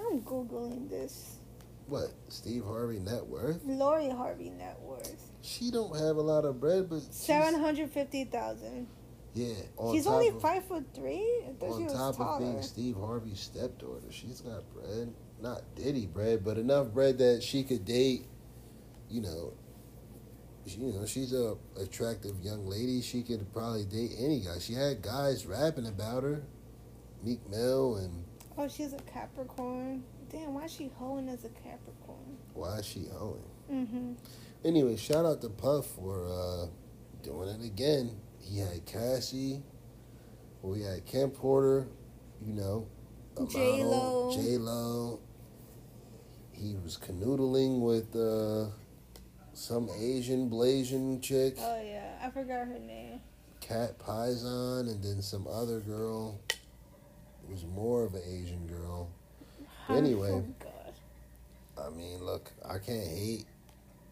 I'm 0.00 0.20
googling 0.22 0.90
this. 0.90 1.36
what? 1.86 2.08
Steve 2.28 2.64
Harvey 2.64 2.98
net 2.98 3.24
worth? 3.26 3.60
Lori 3.64 4.10
Harvey 4.10 4.50
net 4.50 4.78
worth 4.80 5.30
She 5.42 5.70
don't 5.70 5.96
have 5.96 6.16
a 6.16 6.20
lot 6.20 6.44
of 6.44 6.60
bread, 6.60 6.90
but 6.90 7.02
seven 7.14 7.58
hundred 7.60 7.90
fifty 7.90 8.24
thousand. 8.24 8.88
Yeah, 9.34 9.54
on 9.76 9.94
She's 9.94 10.06
only 10.06 10.28
of, 10.28 10.40
five 10.40 10.64
foot 10.66 10.84
three. 10.94 11.26
On 11.60 11.86
top 11.88 12.20
of 12.20 12.38
being 12.38 12.62
Steve 12.62 12.96
Harvey's 12.96 13.40
stepdaughter. 13.40 14.06
She's 14.10 14.40
got 14.40 14.62
bread, 14.72 15.12
not 15.40 15.62
Diddy 15.74 16.06
bread, 16.06 16.44
but 16.44 16.56
enough 16.56 16.92
bread 16.92 17.18
that 17.18 17.42
she 17.42 17.64
could 17.64 17.84
date. 17.84 18.26
You 19.10 19.22
know, 19.22 19.52
you 20.66 20.92
know, 20.92 21.04
she's 21.06 21.32
a 21.32 21.56
attractive 21.80 22.40
young 22.42 22.66
lady. 22.66 23.00
She 23.02 23.22
could 23.22 23.52
probably 23.52 23.84
date 23.84 24.12
any 24.18 24.40
guy. 24.40 24.58
She 24.60 24.74
had 24.74 25.02
guys 25.02 25.46
rapping 25.46 25.86
about 25.86 26.22
her, 26.22 26.42
Meek 27.22 27.46
Mill, 27.50 27.96
and 27.96 28.24
Oh, 28.56 28.68
she's 28.68 28.92
a 28.92 28.98
Capricorn. 28.98 30.04
Damn, 30.30 30.54
why 30.54 30.64
is 30.64 30.72
she 30.72 30.90
hoeing 30.96 31.28
as 31.28 31.44
a 31.44 31.48
Capricorn? 31.50 32.38
why 32.54 32.78
is 32.78 32.86
she 32.86 33.06
hoeing? 33.12 33.42
Mm-hmm. 33.70 34.12
Anyway, 34.64 34.96
shout 34.96 35.24
out 35.26 35.40
to 35.42 35.48
Puff 35.50 35.86
for 35.86 36.26
uh, 36.26 36.66
doing 37.22 37.48
it 37.48 37.64
again. 37.64 38.16
He 38.40 38.58
had 38.58 38.84
Cassie, 38.86 39.62
We 40.62 40.82
had 40.82 41.04
Kim 41.04 41.30
Porter, 41.30 41.88
you 42.44 42.52
know, 42.54 42.86
a 43.36 43.46
J-Lo. 43.46 44.32
J 44.34 44.56
Lo. 44.58 45.20
He 46.52 46.74
was 46.82 46.96
canoodling 46.96 47.80
with 47.80 48.14
uh, 48.14 48.70
some 49.54 49.88
Asian 49.98 50.50
Blasian 50.50 51.22
chick, 51.22 51.54
Oh 51.58 51.82
yeah, 51.82 52.12
I 52.22 52.30
forgot 52.30 52.66
her 52.66 52.78
name. 52.78 53.20
Cat 53.60 53.98
Pizon, 53.98 54.88
and 54.88 55.02
then 55.02 55.22
some 55.22 55.46
other 55.46 55.80
girl. 55.80 56.38
It 56.50 57.50
was 57.50 57.64
more 57.64 58.04
of 58.04 58.14
an 58.14 58.22
Asian 58.26 58.66
girl. 58.66 59.10
Anyway. 59.88 60.30
Oh 60.30 60.44
God. 60.58 61.86
I 61.86 61.90
mean, 61.90 62.22
look, 62.22 62.50
I 62.64 62.78
can't 62.78 63.06
hate. 63.06 63.46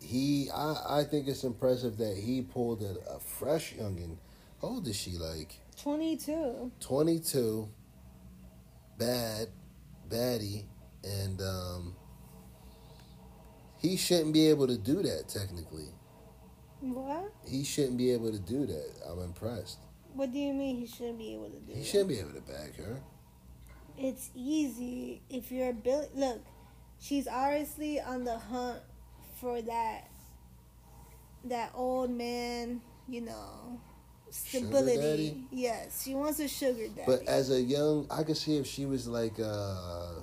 He, 0.00 0.48
I, 0.52 1.00
I 1.00 1.04
think 1.04 1.28
it's 1.28 1.44
impressive 1.44 1.96
that 1.98 2.16
he 2.16 2.42
pulled 2.42 2.82
a, 2.82 2.96
a 3.14 3.20
fresh 3.20 3.74
youngin. 3.74 4.16
How 4.60 4.68
old 4.68 4.88
is 4.88 4.96
she? 4.96 5.12
Like 5.12 5.54
Twenty-two. 5.80 6.72
twenty 6.80 7.20
two. 7.20 7.68
Bad, 8.98 9.48
baddie, 10.08 10.64
and 11.04 11.40
um, 11.40 11.96
he 13.82 13.96
shouldn't 13.96 14.32
be 14.32 14.48
able 14.48 14.66
to 14.68 14.78
do 14.78 15.02
that. 15.02 15.28
Technically, 15.28 15.88
What? 16.80 17.32
he 17.46 17.64
shouldn't 17.64 17.98
be 17.98 18.12
able 18.12 18.30
to 18.32 18.38
do 18.38 18.64
that. 18.66 18.92
I'm 19.10 19.20
impressed. 19.22 19.78
What 20.14 20.32
do 20.32 20.38
you 20.38 20.52
mean 20.52 20.76
he 20.76 20.86
shouldn't 20.86 21.18
be 21.18 21.34
able 21.34 21.50
to 21.50 21.58
do? 21.58 21.66
That? 21.66 21.74
He 21.74 21.80
that? 21.80 21.86
shouldn't 21.86 22.08
be 22.10 22.18
able 22.18 22.32
to 22.32 22.40
bag 22.42 22.76
her. 22.76 23.00
It's 23.98 24.30
easy 24.34 25.22
if 25.28 25.50
you're 25.52 25.70
a 25.70 25.74
bill. 25.74 26.08
Look, 26.14 26.40
she's 27.00 27.26
obviously 27.28 28.00
on 28.00 28.24
the 28.24 28.38
hunt 28.38 28.80
for 29.40 29.60
that 29.62 30.08
that 31.44 31.72
old 31.74 32.10
man. 32.10 32.80
You 33.08 33.22
know, 33.22 33.80
stability. 34.30 35.44
Yes, 35.50 36.02
she 36.04 36.14
wants 36.14 36.38
a 36.40 36.48
sugar 36.48 36.88
daddy. 36.88 37.02
But 37.06 37.26
as 37.26 37.50
a 37.50 37.60
young, 37.60 38.06
I 38.10 38.22
could 38.22 38.36
see 38.36 38.56
if 38.56 38.66
she 38.66 38.86
was 38.86 39.06
like 39.08 39.38
uh, 39.42 40.20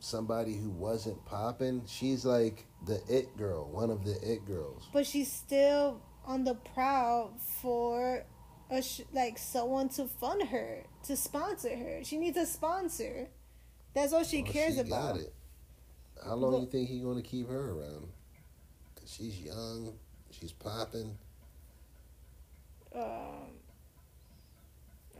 somebody 0.00 0.56
who 0.56 0.70
wasn't 0.70 1.24
popping. 1.26 1.82
She's 1.86 2.24
like 2.24 2.64
the 2.86 3.00
it 3.08 3.36
girl, 3.36 3.68
one 3.70 3.90
of 3.90 4.04
the 4.04 4.12
it 4.22 4.44
girls. 4.46 4.88
but 4.92 5.06
she's 5.06 5.30
still 5.30 6.00
on 6.24 6.44
the 6.44 6.54
prowl 6.54 7.32
for 7.60 8.24
a 8.70 8.82
sh- 8.82 9.00
like 9.12 9.38
someone 9.38 9.88
to 9.88 10.06
fund 10.06 10.42
her 10.48 10.84
to 11.02 11.16
sponsor 11.16 11.74
her 11.74 12.00
she 12.04 12.18
needs 12.18 12.36
a 12.36 12.44
sponsor 12.46 13.28
that's 13.94 14.12
all 14.12 14.22
she 14.24 14.42
Well, 14.42 14.52
cares 14.52 14.74
she 14.74 14.80
about 14.80 15.14
Got 15.14 15.20
it. 15.22 15.34
How 16.24 16.34
long 16.34 16.52
Look- 16.52 16.60
you 16.62 16.66
think 16.68 16.88
he's 16.88 17.02
gonna 17.02 17.22
keep 17.22 17.48
her 17.48 17.70
around? 17.72 18.08
Cause 18.96 19.10
she's 19.10 19.40
young, 19.40 19.94
she's 20.30 20.52
popping. 20.52 21.16
um 22.94 23.48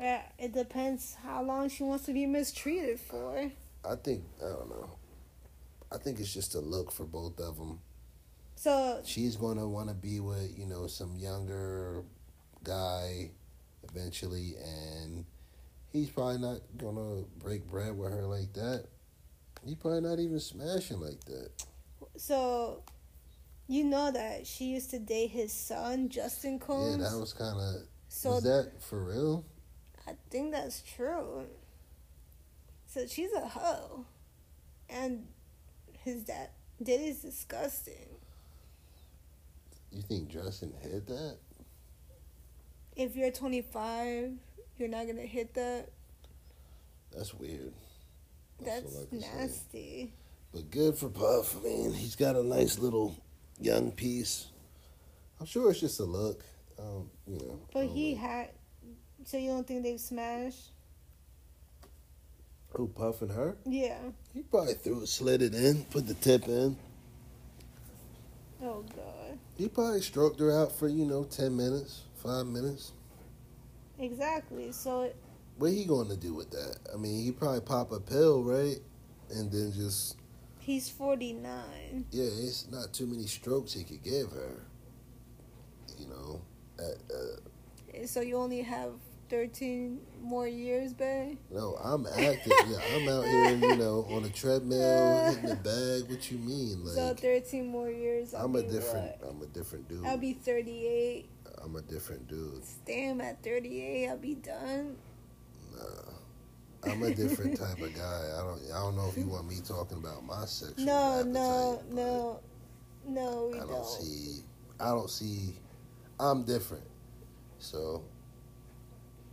yeah, 0.01 0.23
it 0.39 0.53
depends 0.53 1.15
how 1.25 1.43
long 1.43 1.69
she 1.69 1.83
wants 1.83 2.05
to 2.07 2.13
be 2.13 2.25
mistreated 2.27 3.01
for 3.01 3.51
I 3.85 3.95
think 3.97 4.23
I 4.45 4.49
don't 4.51 4.69
know. 4.69 4.91
I 5.93 5.99
think 5.99 6.20
it's 6.20 6.32
just 6.32 6.55
a 6.55 6.61
look 6.61 6.93
for 6.93 7.05
both 7.05 7.39
of 7.41 7.57
them. 7.57 7.80
so 8.57 9.01
She's 9.05 9.36
gonna 9.36 9.66
want 9.68 9.89
to 9.89 9.95
be 9.95 10.20
with 10.20 10.57
you 10.59 10.66
know 10.66 10.86
some 10.86 11.16
younger 11.16 12.03
guy 12.64 13.30
eventually, 13.89 14.55
and 14.62 15.24
he's 15.93 16.11
probably 16.11 16.39
not 16.39 16.61
gonna 16.76 17.22
break 17.39 17.66
bread 17.68 17.97
with 17.97 18.12
her 18.12 18.26
like 18.26 18.53
that. 18.55 18.84
He's 19.64 19.76
probably 19.76 20.03
not 20.03 20.18
even 20.18 20.39
smashing 20.41 21.01
like 21.01 21.24
that. 21.24 21.51
so 22.16 22.82
you 23.66 23.84
know 23.84 24.11
that 24.11 24.47
she 24.47 24.66
used 24.66 24.91
to 24.91 24.99
date 24.99 25.30
his 25.30 25.53
son 25.53 26.09
justin 26.09 26.59
combs 26.59 26.99
Yeah, 27.03 27.11
that 27.11 27.18
was 27.18 27.32
kind 27.34 27.59
of. 27.59 27.82
so 28.09 28.30
was 28.30 28.45
that 28.45 28.72
for 28.80 29.05
real? 29.05 29.45
I 30.07 30.12
think 30.30 30.53
that's 30.53 30.82
true. 30.82 31.45
So 32.86 33.07
she's 33.07 33.32
a 33.34 33.47
hoe. 33.47 34.07
And 34.89 35.26
his 36.09 36.23
dad 36.25 36.49
Diddy's 36.83 37.21
disgusting. 37.21 38.07
You 39.93 40.03
think 40.03 40.29
Justin 40.29 40.73
hit 40.81 41.07
that? 41.07 41.39
If 42.95 43.17
you're 43.17 43.31
25, 43.31 44.33
you're 44.79 44.89
not 44.89 45.07
gonna 45.07 45.23
hit 45.23 45.55
that. 45.55 45.89
That's 47.15 47.35
weird. 47.35 47.73
That's 48.61 48.95
all 48.97 49.09
I 49.13 49.17
nasty. 49.17 50.13
But 50.53 50.71
good 50.71 50.97
for 50.97 51.09
Puff. 51.09 51.57
I 51.59 51.69
mean, 51.69 51.93
he's 51.95 52.17
got 52.17 52.37
a 52.37 52.43
nice 52.43 52.79
little 52.79 53.17
young 53.61 53.93
piece. 53.93 54.47
I'm 55.41 55.47
sure 55.47 55.71
it's 55.71 55.81
just 55.81 56.01
a 56.01 56.05
look. 56.05 56.45
Um, 56.79 57.11
you 57.27 57.39
know. 57.39 57.61
But 57.73 57.87
he 57.87 58.13
like- 58.13 58.21
had. 58.21 58.51
So 59.25 59.37
you 59.37 59.51
don't 59.51 59.67
think 59.67 59.83
they've 59.83 60.01
smashed? 60.01 60.71
who 62.75 62.87
Puff 62.87 63.23
and 63.23 63.33
her? 63.33 63.57
Yeah. 63.67 63.99
He 64.39 64.45
probably 64.45 64.74
threw 64.74 65.01
it, 65.01 65.09
slid 65.09 65.43
it 65.43 65.53
in, 65.53 65.82
put 65.86 66.07
the 66.07 66.14
tip 66.14 66.47
in. 66.47 66.76
Oh 68.62 68.84
God. 68.95 69.36
He 69.57 69.68
probably 69.68 70.01
stroked 70.01 70.39
her 70.39 70.57
out 70.57 70.70
for 70.70 70.86
you 70.86 71.07
know 71.07 71.24
ten 71.24 71.57
minutes, 71.57 72.03
five 72.22 72.47
minutes. 72.47 72.93
Exactly. 73.99 74.70
So 74.70 75.03
it, 75.03 75.16
What 75.57 75.72
he 75.72 75.84
going 75.84 76.09
to 76.11 76.16
do 76.16 76.34
with 76.34 76.53
that? 76.53 76.78
I 76.95 76.97
mean, 76.97 77.24
he 77.24 77.32
probably 77.32 77.62
pop 77.62 77.91
a 77.91 77.99
pill, 77.99 78.45
right? 78.45 78.76
And 79.30 79.51
then 79.51 79.72
just 79.72 80.14
he's 80.61 80.89
49. 80.89 82.07
yeah, 82.12 82.22
it's 82.22 82.70
not 82.70 82.93
too 82.93 83.07
many 83.07 83.26
strokes 83.26 83.72
he 83.72 83.82
could 83.82 84.05
give 84.05 84.30
her. 84.30 84.62
You 85.99 86.07
know, 86.11 86.41
at, 86.78 86.95
uh, 87.12 88.07
So 88.07 88.20
you 88.20 88.36
only 88.36 88.62
have 88.62 88.93
13 89.29 90.01
more 90.22 90.47
years, 90.49 90.93
babe. 90.93 91.39
no, 91.51 91.76
I'm 91.83 92.07
active. 92.07 92.53
yeah, 92.68 92.79
I'm 92.95 93.09
out 93.09 93.24
here, 93.24 93.51
you 93.57 93.76
know, 93.76 94.07
on 94.11 94.24
a 94.24 94.29
treadmill, 94.31 95.29
hitting 95.33 95.49
the 95.51 95.57
bag. 95.57 96.11
What 96.11 96.31
you 96.31 96.39
mean? 96.39 96.85
so 96.87 97.09
Like, 97.09 97.20
13 97.20 97.66
more 97.66 97.91
years. 97.91 98.35
I'll 98.35 98.47
I'm 98.47 98.57
a 98.57 98.62
different. 98.62 99.20
what? 99.20 99.31
I'm 99.31 99.43
a 99.43 99.47
different 99.47 99.89
dude. 99.89 100.05
I'll 100.07 100.16
be 100.18 100.33
38. 100.33 101.29
I'm 101.62 101.76
a 101.76 101.83
different 101.83 102.29
dude. 102.29 102.62
Damn, 102.87 103.20
at 103.20 103.43
38, 103.43 104.09
I'll 104.09 104.16
be 104.16 104.35
done. 104.35 104.97
Nah, 105.76 106.91
I'm 106.93 107.03
a 107.03 107.14
different 107.14 107.59
type 107.59 107.81
of 107.81 107.95
guy. 107.95 108.22
I 108.37 108.41
don't. 108.43 108.61
I 108.74 108.79
don't 108.81 108.97
know 108.97 109.09
if 109.09 109.16
you 109.18 109.26
want 109.26 109.49
me 109.49 109.57
talking 109.66 109.99
about 109.99 110.24
my 110.24 110.45
sexual. 110.45 110.85
No, 110.87 111.22
no, 111.22 111.83
no, 111.91 112.41
No, 113.07 113.51
we 113.53 113.59
I 113.59 113.61
don't. 113.62 113.70
I 113.70 113.72
don't 113.74 113.87
see. 113.87 114.43
I 114.81 114.89
don't 114.91 115.11
see. 115.11 115.55
I'm 116.20 116.45
different, 116.45 116.85
so 117.59 118.03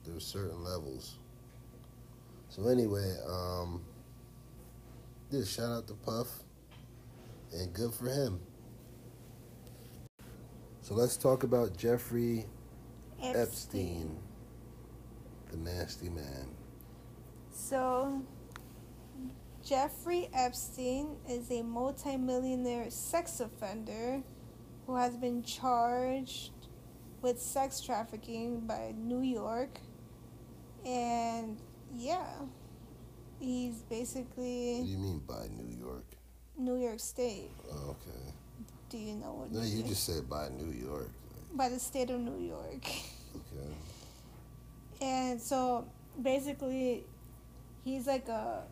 there's 0.05 0.25
certain 0.25 0.63
levels. 0.63 1.15
So 2.49 2.67
anyway, 2.67 3.15
um, 3.27 3.83
yeah, 5.31 5.43
shout 5.43 5.71
out 5.71 5.87
to 5.87 5.93
Puff, 5.93 6.27
and 7.53 7.73
good 7.73 7.93
for 7.93 8.09
him. 8.09 8.39
So 10.81 10.93
let's 10.93 11.17
talk 11.17 11.43
about 11.43 11.75
Jeffrey 11.75 12.45
Epstein, 13.21 14.15
the 15.51 15.57
nasty 15.57 16.09
man. 16.09 16.47
So, 17.51 18.21
Jeffrey 19.63 20.29
Epstein 20.33 21.15
is 21.27 21.49
a 21.49 21.63
multimillionaire 21.63 22.91
sex 22.91 23.39
offender 23.39 24.21
who 24.85 24.95
has 24.95 25.17
been 25.17 25.41
charged 25.41 26.51
with 27.21 27.41
sex 27.41 27.81
trafficking 27.81 28.59
by 28.67 28.93
New 28.95 29.21
York. 29.21 29.79
And 30.85 31.57
yeah, 31.95 32.25
he's 33.39 33.75
basically. 33.89 34.79
What 34.79 34.85
do 34.85 34.91
you 34.91 34.97
mean 34.97 35.19
by 35.27 35.47
New 35.57 35.75
York? 35.77 36.05
New 36.57 36.75
York 36.77 36.99
State. 36.99 37.51
Oh, 37.71 37.89
okay. 37.91 38.33
Do 38.89 38.97
you 38.97 39.15
know 39.15 39.33
what? 39.33 39.51
No, 39.51 39.59
New 39.61 39.67
you 39.67 39.77
York- 39.77 39.89
just 39.89 40.03
said 40.05 40.29
by 40.29 40.49
New 40.49 40.71
York. 40.71 41.09
by 41.53 41.69
the 41.69 41.79
state 41.79 42.09
of 42.09 42.19
New 42.19 42.39
York. 42.45 42.85
Okay. 43.35 43.73
And 45.01 45.41
so 45.41 45.85
basically, 46.21 47.03
he's 47.83 48.07
like 48.07 48.27
a 48.29 48.63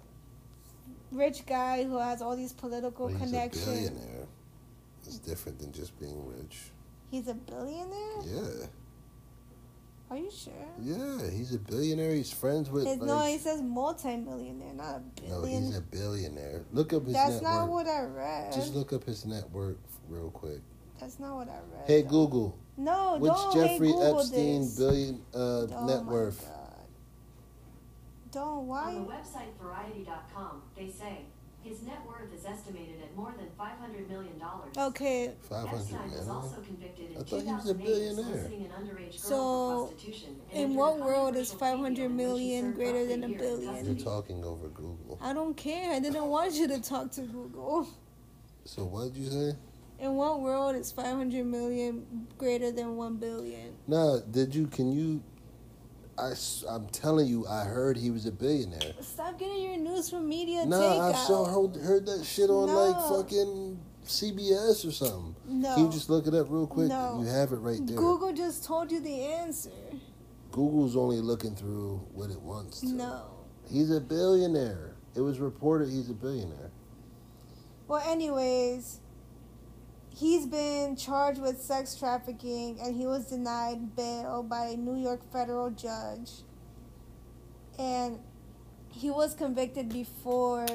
rich 1.12 1.46
guy 1.46 1.84
who 1.84 1.98
has 1.98 2.22
all 2.22 2.36
these 2.36 2.54
political 2.54 3.08
Well, 3.08 3.18
he's 3.18 3.34
a 3.34 3.50
billionaire. 3.50 4.28
It's 5.06 5.18
different 5.18 5.60
than 5.60 5.72
just 5.74 6.00
being 6.00 6.26
rich. 6.28 6.72
He's 7.12 7.28
a 7.28 7.34
billionaire? 7.34 8.22
Yeah. 8.26 8.66
Are 10.10 10.18
you 10.18 10.30
sure? 10.30 10.54
Yeah, 10.80 11.30
he's 11.32 11.56
a 11.56 11.60
billionaire. 11.60 12.14
He's 12.14 12.32
friends 12.32 12.70
with. 12.70 12.86
It's, 12.86 13.02
like, 13.02 13.08
no, 13.08 13.26
he 13.26 13.38
says 13.40 13.62
multimillionaire, 13.62 14.74
not 14.74 14.98
a 14.98 15.00
billionaire. 15.22 15.40
no, 15.42 15.46
he's 15.68 15.78
a 15.78 15.82
billionaire. 15.82 16.64
Look 16.72 16.94
up 16.94 17.06
his 17.06 17.14
That's 17.14 17.34
net 17.36 17.44
not 17.44 17.70
what 17.70 17.88
I 17.88 18.04
read. 18.04 18.54
Just 18.54 18.76
look 18.76 18.94
up 18.94 19.06
his 19.06 19.26
network 19.26 19.78
real 20.10 20.30
quick. 20.30 20.60
That's 21.00 21.20
not 21.20 21.36
what 21.36 21.50
I 21.50 21.54
read. 21.76 21.88
Hey 21.88 22.02
though. 22.04 22.10
Google, 22.10 22.58
No, 22.78 23.18
which 23.18 23.32
don't. 23.32 23.54
Jeffrey 23.56 23.88
hey, 23.88 23.94
Google 23.94 24.20
Epstein 24.20 24.62
this. 24.62 24.78
billion 24.78 25.22
uh, 25.34 25.38
Oh 25.40 25.86
net 25.88 26.06
my 26.06 26.12
worth? 26.12 26.42
God. 26.48 26.60
Don't. 28.32 28.68
Why? 28.68 28.96
On 28.96 29.06
the 29.06 29.12
website 29.12 29.54
Variety.com, 29.62 30.62
they 30.76 30.90
say 30.90 31.26
his 31.64 31.82
net 31.84 32.00
worth 32.08 32.34
is 32.34 32.46
estimated 32.46 33.02
at 33.02 33.16
more 33.16 33.34
than 33.38 33.48
$500 33.60 34.10
million. 34.10 34.34
Okay, 34.78 35.32
Five 35.50 35.68
hundred 35.68 35.80
Epstein 35.82 36.12
was 36.12 36.28
also 36.28 36.62
convicted 36.62 37.12
in 37.12 37.18
I 37.18 37.24
thought 37.24 37.42
he 37.44 37.54
was 37.54 37.70
a 37.70 37.74
billionaire. 37.74 38.26
soliciting 38.26 38.66
an 38.66 38.72
underage 38.72 39.12
girl 39.12 39.12
So, 39.14 39.38
for 39.38 39.88
prostitution. 39.94 40.36
and 40.54 40.62
in 40.72 40.76
what 40.76 41.00
world 41.00 41.36
is 41.36 41.52
controversial 41.52 41.60
500 41.60 41.96
plea 41.96 41.96
deal 41.96 42.06
in 42.06 42.16
which 42.16 42.18
he 42.18 42.24
million 42.26 42.64
served 42.66 42.78
greater 42.78 43.06
than 43.08 43.24
a 43.24 43.28
year 43.28 43.40
billion? 43.40 43.86
You're 43.86 43.96
talking 44.06 44.44
over 44.44 44.68
Google. 44.70 45.20
I 45.22 45.34
don't 45.34 45.56
care. 45.56 45.92
I 45.94 46.00
didn't 46.00 46.26
want 46.26 46.54
you 46.54 46.68
to 46.68 46.82
talk 46.82 47.12
to 47.12 47.22
Google. 47.22 47.88
So 48.66 48.84
what 48.86 49.14
did 49.14 49.24
you 49.24 49.30
say? 49.30 49.58
In 50.00 50.16
what 50.16 50.42
world 50.42 50.76
is 50.76 50.92
500 50.92 51.46
million 51.46 52.28
greater 52.38 52.72
than 52.72 52.98
1 52.98 53.18
billion? 53.18 53.74
No, 53.88 54.22
did 54.32 54.54
you? 54.54 54.68
Can 54.68 54.92
you? 54.92 55.22
I, 56.18 56.34
I'm 56.70 56.88
telling 56.90 57.28
you, 57.28 57.48
I 57.48 57.64
heard 57.64 57.98
he 57.98 58.12
was 58.12 58.26
a 58.26 58.32
billionaire. 58.32 58.94
Stop 59.02 59.40
getting 59.40 59.62
your 59.64 59.78
news 59.78 60.10
from 60.10 60.30
media 60.30 60.66
No, 60.66 60.80
takeout. 60.80 61.14
I 61.14 61.18
saw 61.28 61.46
heard, 61.46 61.76
heard 61.82 62.06
that 62.06 62.24
shit 62.24 62.50
on 62.50 62.68
like 62.70 62.96
fucking 63.10 63.80
CBS 64.06 64.88
or 64.88 64.92
something. 64.92 65.36
No. 65.48 65.74
Can 65.76 65.86
you 65.86 65.92
just 65.92 66.10
look 66.10 66.28
it 66.28 66.36
up 66.36 66.48
real 66.50 66.68
quick? 66.68 66.90
No. 66.90 67.20
You 67.22 67.28
have 67.28 67.52
it 67.52 67.58
right 67.58 67.80
there. 67.86 67.98
Google 67.98 68.32
just 68.34 68.64
told 68.64 68.92
you 68.92 69.00
the 69.00 69.24
answer. 69.24 69.72
Google's 70.52 70.96
only 70.96 71.20
looking 71.20 71.56
through 71.56 71.98
what 72.14 72.30
it 72.30 72.40
wants 72.40 72.82
to. 72.82 72.90
No. 72.90 73.24
He's 73.68 73.90
a 73.90 74.00
billionaire. 74.00 74.96
It 75.16 75.22
was 75.22 75.40
reported 75.40 75.90
he's 75.90 76.10
a 76.10 76.14
billionaire. 76.14 76.72
Well, 77.88 78.04
anyways, 78.08 79.00
he's 80.16 80.46
been 80.46 80.96
charged 80.96 81.42
with 81.42 81.62
sex 81.62 81.96
trafficking 81.96 82.80
and 82.82 82.96
he 82.96 83.06
was 83.06 83.26
denied 83.26 83.96
bail 83.96 84.44
by 84.44 84.68
a 84.68 84.78
New 84.78 85.02
York 85.02 85.22
federal 85.32 85.72
judge. 85.72 86.30
And 87.80 88.20
he 88.92 89.10
was 89.10 89.34
convicted 89.34 89.90
before, 89.90 90.68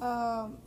um, 0.00 0.58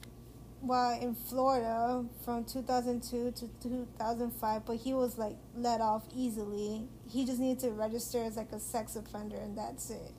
while 0.61 0.99
in 0.99 1.13
Florida 1.13 2.03
from 2.23 2.43
2002 2.43 3.31
to 3.31 3.49
2005, 3.61 4.65
but 4.65 4.77
he 4.77 4.93
was 4.93 5.19
like 5.19 5.35
let 5.55 5.79
off 5.79 6.03
easily. 6.15 6.87
He 7.07 7.25
just 7.25 7.39
needed 7.39 7.59
to 7.59 7.71
register 7.71 8.23
as 8.23 8.35
like 8.35 8.51
a 8.51 8.59
sex 8.59 8.95
offender 8.95 9.37
and 9.37 9.55
that's 9.55 9.91
it. 9.91 10.13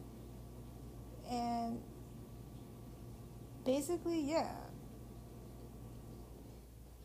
And 1.28 1.80
basically, 3.64 4.20
yeah. 4.20 4.65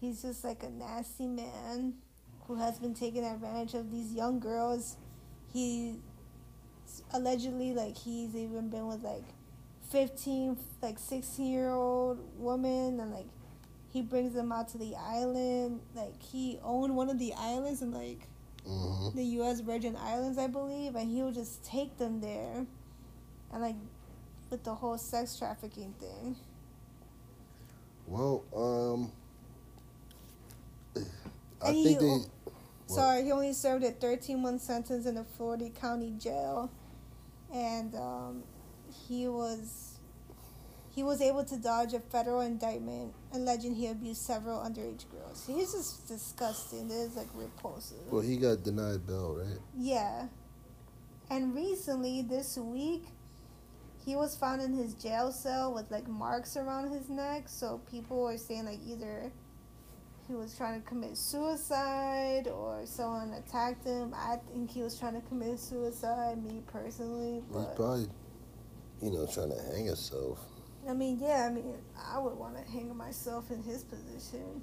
He's 0.01 0.23
just 0.23 0.43
like 0.43 0.63
a 0.63 0.71
nasty 0.71 1.27
man 1.27 1.95
who 2.47 2.55
has 2.57 2.79
been 2.79 2.95
taking 2.95 3.23
advantage 3.25 3.75
of. 3.75 3.91
These 3.91 4.13
young 4.13 4.39
girls. 4.41 4.97
He 5.53 5.99
allegedly 7.13 7.73
like 7.73 7.97
he's 7.97 8.35
even 8.35 8.69
been 8.69 8.87
with 8.87 9.03
like 9.03 9.23
15 9.91 10.57
like 10.81 10.99
16 10.99 11.51
year 11.51 11.69
old 11.71 12.19
woman 12.37 12.99
and 12.99 13.11
like 13.13 13.27
he 13.91 14.01
brings 14.01 14.33
them 14.33 14.51
out 14.51 14.69
to 14.69 14.77
the 14.77 14.95
island. 14.95 15.81
Like 15.95 16.21
he 16.21 16.59
owned 16.63 16.95
one 16.95 17.09
of 17.09 17.19
the 17.19 17.33
islands 17.33 17.81
in 17.81 17.91
like 17.91 18.27
hmm 18.65 19.09
the 19.13 19.23
US 19.41 19.61
Virgin 19.61 19.95
Islands 19.97 20.37
I 20.37 20.47
believe 20.47 20.95
and 20.95 21.09
he'll 21.11 21.31
just 21.31 21.63
take 21.63 21.97
them 21.97 22.21
there. 22.21 22.65
And 23.53 23.61
like 23.61 23.75
with 24.49 24.63
the 24.63 24.75
whole 24.75 24.97
sex 24.97 25.37
trafficking 25.37 25.93
thing. 25.99 26.35
Well, 28.07 28.43
um, 28.55 29.11
I 31.63 31.71
he- 31.71 31.83
think 31.83 31.99
they. 31.99 32.05
What? 32.07 32.27
Sorry, 32.95 33.23
he 33.23 33.31
only 33.31 33.53
served 33.53 33.85
a 33.85 33.91
13 33.91 34.41
month 34.41 34.61
sentence 34.61 35.05
in 35.05 35.15
a 35.15 35.23
Florida 35.23 35.69
county 35.69 36.13
jail, 36.19 36.69
and 37.53 37.95
um, 37.95 38.43
he 39.07 39.27
was 39.29 39.99
he 40.93 41.03
was 41.03 41.21
able 41.21 41.45
to 41.45 41.55
dodge 41.55 41.93
a 41.93 42.01
federal 42.01 42.41
indictment 42.41 43.13
alleging 43.33 43.75
he 43.75 43.87
abused 43.87 44.21
several 44.21 44.59
underage 44.59 45.09
girls. 45.09 45.45
He's 45.47 45.71
just 45.71 46.05
disgusting. 46.07 46.89
This 46.89 47.11
is 47.11 47.15
like 47.15 47.29
repulsive. 47.33 48.11
Well, 48.11 48.21
he 48.21 48.35
got 48.35 48.63
denied 48.63 49.07
bail, 49.07 49.35
right? 49.35 49.59
Yeah, 49.77 50.27
and 51.29 51.55
recently 51.55 52.21
this 52.21 52.57
week. 52.57 53.05
He 54.03 54.15
was 54.15 54.35
found 54.35 54.63
in 54.63 54.73
his 54.73 54.95
jail 54.95 55.31
cell 55.31 55.75
with 55.75 55.91
like 55.91 56.07
marks 56.07 56.57
around 56.57 56.91
his 56.91 57.07
neck, 57.07 57.43
so 57.45 57.79
people 57.91 58.25
are 58.25 58.35
saying 58.35 58.65
like 58.65 58.79
either 58.83 59.31
he 60.31 60.37
was 60.37 60.55
trying 60.55 60.81
to 60.81 60.87
commit 60.87 61.17
suicide 61.17 62.47
or 62.47 62.81
someone 62.85 63.33
attacked 63.33 63.85
him. 63.85 64.13
I 64.15 64.37
think 64.53 64.71
he 64.71 64.81
was 64.81 64.97
trying 64.97 65.21
to 65.21 65.27
commit 65.27 65.59
suicide, 65.59 66.41
me 66.41 66.61
personally. 66.71 67.43
He's 67.45 67.53
But 67.53 67.75
probably, 67.75 68.07
you 69.01 69.11
know, 69.11 69.27
trying 69.27 69.49
to 69.49 69.61
hang 69.75 69.87
himself. 69.87 70.39
I 70.89 70.93
mean, 70.93 71.19
yeah, 71.19 71.49
I 71.49 71.53
mean, 71.53 71.75
I 72.09 72.17
would 72.17 72.37
want 72.37 72.55
to 72.55 72.71
hang 72.71 72.95
myself 72.95 73.51
in 73.51 73.61
his 73.61 73.83
position. 73.83 74.61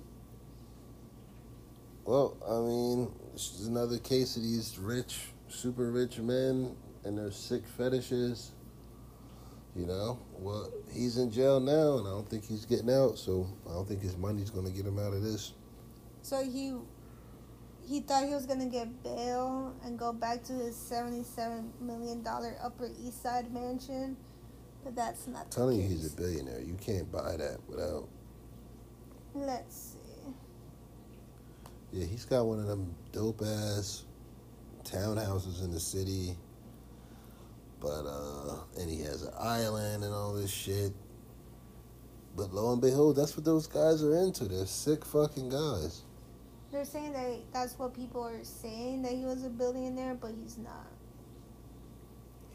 Well, 2.06 2.34
I 2.48 2.60
mean, 2.66 3.12
this 3.34 3.60
is 3.60 3.66
another 3.66 3.98
case 3.98 4.36
of 4.36 4.42
these 4.42 4.78
rich, 4.78 5.18
super 5.48 5.90
rich 5.92 6.18
men 6.18 6.74
and 7.04 7.18
their 7.18 7.30
sick 7.30 7.66
fetishes. 7.76 8.52
You 9.76 9.84
know, 9.84 10.18
well, 10.38 10.72
he's 10.92 11.18
in 11.18 11.30
jail 11.30 11.60
now, 11.60 11.98
and 11.98 12.08
I 12.08 12.10
don't 12.10 12.28
think 12.28 12.46
he's 12.46 12.64
getting 12.64 12.90
out. 12.90 13.18
So 13.18 13.46
I 13.68 13.74
don't 13.74 13.86
think 13.86 14.00
his 14.00 14.16
money's 14.16 14.48
going 14.48 14.66
to 14.66 14.72
get 14.72 14.86
him 14.86 14.98
out 14.98 15.12
of 15.12 15.22
this. 15.22 15.52
So 16.28 16.44
he 16.44 16.74
he 17.88 18.00
thought 18.00 18.26
he 18.26 18.34
was 18.34 18.44
gonna 18.44 18.66
get 18.66 19.02
bail 19.02 19.74
and 19.82 19.98
go 19.98 20.12
back 20.12 20.44
to 20.44 20.52
his 20.52 20.76
seventy-seven 20.76 21.72
million 21.80 22.22
dollar 22.22 22.54
Upper 22.62 22.90
East 23.02 23.22
Side 23.22 23.50
mansion, 23.50 24.14
but 24.84 24.94
that's 24.94 25.26
not. 25.26 25.44
I'm 25.44 25.50
telling 25.50 25.80
you, 25.80 25.88
he's 25.88 26.12
a 26.12 26.14
billionaire. 26.14 26.60
You 26.60 26.74
can't 26.74 27.10
buy 27.10 27.38
that 27.38 27.60
without. 27.66 28.08
Let's 29.32 29.94
see. 29.94 30.30
Yeah, 31.92 32.04
he's 32.04 32.26
got 32.26 32.44
one 32.44 32.60
of 32.60 32.66
them 32.66 32.94
dope 33.10 33.40
ass 33.40 34.04
townhouses 34.84 35.64
in 35.64 35.70
the 35.70 35.80
city. 35.80 36.36
But 37.80 38.04
uh 38.04 38.56
and 38.78 38.90
he 38.90 39.00
has 39.00 39.22
an 39.22 39.32
island 39.40 40.04
and 40.04 40.12
all 40.12 40.34
this 40.34 40.50
shit. 40.50 40.92
But 42.36 42.52
lo 42.52 42.70
and 42.74 42.82
behold, 42.82 43.16
that's 43.16 43.34
what 43.34 43.46
those 43.46 43.66
guys 43.66 44.04
are 44.04 44.14
into. 44.14 44.44
They're 44.44 44.66
sick 44.66 45.06
fucking 45.06 45.48
guys. 45.48 46.02
They're 46.78 46.84
saying 46.84 47.12
that 47.14 47.40
that's 47.52 47.76
what 47.76 47.92
people 47.92 48.22
are 48.22 48.44
saying 48.44 49.02
that 49.02 49.10
he 49.10 49.24
was 49.24 49.42
a 49.42 49.48
billionaire, 49.48 50.14
but 50.14 50.30
he's 50.40 50.58
not. 50.58 50.86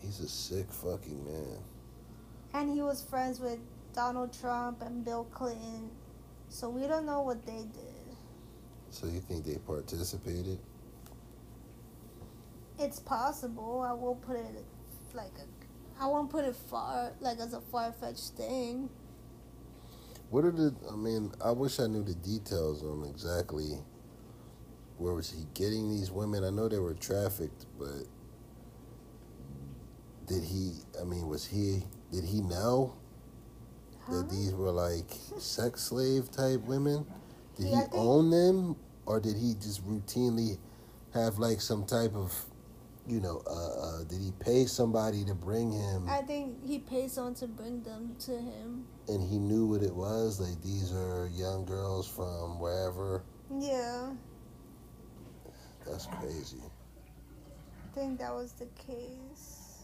He's 0.01 0.21
a 0.21 0.29
sick 0.29 0.71
fucking 0.71 1.25
man. 1.25 1.57
And 2.53 2.73
he 2.73 2.81
was 2.81 3.03
friends 3.03 3.41
with 3.41 3.59
Donald 3.93 4.31
Trump 4.31 4.81
and 4.81 5.03
Bill 5.03 5.25
Clinton, 5.25 5.91
so 6.47 6.69
we 6.69 6.87
don't 6.87 7.05
know 7.05 7.19
what 7.19 7.45
they 7.45 7.65
did. 7.73 8.15
So 8.91 9.07
you 9.07 9.19
think 9.19 9.43
they 9.43 9.57
participated? 9.57 10.57
It's 12.79 13.01
possible. 13.01 13.81
I 13.85 13.91
won't 13.91 14.21
put 14.21 14.37
it 14.37 14.63
like 15.13 15.33
a. 15.37 16.01
I 16.01 16.07
won't 16.07 16.29
put 16.29 16.45
it 16.45 16.55
far 16.55 17.11
like 17.19 17.39
as 17.39 17.51
a 17.51 17.59
far 17.59 17.91
fetched 17.91 18.37
thing. 18.37 18.89
What 20.29 20.45
are 20.45 20.51
the? 20.51 20.73
I 20.89 20.95
mean, 20.95 21.33
I 21.43 21.51
wish 21.51 21.81
I 21.81 21.87
knew 21.87 22.03
the 22.03 22.15
details 22.15 22.83
on 22.83 23.05
exactly 23.09 23.79
where 24.97 25.13
was 25.13 25.29
he 25.31 25.45
getting 25.53 25.89
these 25.89 26.11
women. 26.11 26.43
I 26.43 26.49
know 26.49 26.67
they 26.69 26.79
were 26.79 26.93
trafficked, 26.93 27.65
but 27.77 28.03
did 30.27 30.43
he? 30.43 30.73
I 30.99 31.03
mean, 31.03 31.27
was 31.27 31.45
he? 31.45 31.83
Did 32.11 32.23
he 32.25 32.41
know 32.41 32.95
Huh? 34.05 34.17
that 34.17 34.29
these 34.29 34.53
were 34.53 34.71
like 34.71 35.09
sex 35.37 35.83
slave 35.83 36.29
type 36.31 36.61
women? 36.65 37.05
Did 37.57 37.67
Yeah, 37.69 37.87
he 37.91 37.97
own 37.97 38.29
them, 38.31 38.75
or 39.05 39.19
did 39.19 39.37
he 39.37 39.53
just 39.55 39.85
routinely 39.87 40.57
have 41.13 41.39
like 41.39 41.61
some 41.61 41.85
type 41.85 42.13
of, 42.15 42.33
you 43.07 43.19
know, 43.21 43.41
uh, 43.47 43.51
uh, 43.99 44.03
did 44.05 44.19
he 44.19 44.31
pay 44.39 44.65
somebody 44.65 45.23
to 45.25 45.33
bring 45.35 45.71
him, 45.71 46.09
I 46.09 46.21
think 46.21 46.65
he 46.65 46.79
pays 46.79 47.13
someone 47.13 47.35
to 47.35 47.47
bring 47.47 47.83
them 47.83 48.15
to 48.25 48.31
him. 48.31 48.85
and 49.07 49.21
he 49.21 49.37
knew 49.37 49.65
what 49.67 49.83
it 49.83 49.93
was? 49.93 50.39
Like 50.39 50.61
these 50.61 50.91
are 50.93 51.29
young 51.33 51.65
girls 51.65 52.07
from 52.07 52.59
wherever. 52.59 53.23
Yeah, 53.57 54.13
That's 55.85 56.07
crazy. 56.07 56.57
I 56.61 57.95
think 57.95 58.19
that 58.19 58.33
was 58.33 58.53
the 58.53 58.67
case. 58.87 59.83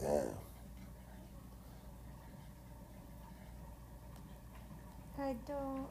Damn. 0.00 0.28
I 5.18 5.36
don't. 5.46 5.86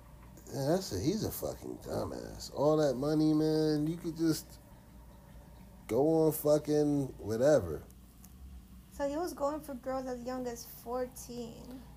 Yeah, 0.53 0.65
that's 0.69 0.91
a, 0.91 0.99
he's 0.99 1.23
a 1.23 1.31
fucking 1.31 1.77
dumbass. 1.87 2.51
All 2.53 2.77
that 2.77 2.95
money, 2.95 3.33
man, 3.33 3.87
you 3.87 3.95
could 3.95 4.17
just 4.17 4.45
go 5.87 6.25
on 6.25 6.31
fucking 6.33 7.13
whatever. 7.17 7.81
So 8.91 9.07
he 9.07 9.15
was 9.15 9.33
going 9.33 9.59
for 9.61 9.73
girls 9.75 10.07
as 10.07 10.23
young 10.23 10.45
as 10.47 10.67
14. 10.83 11.51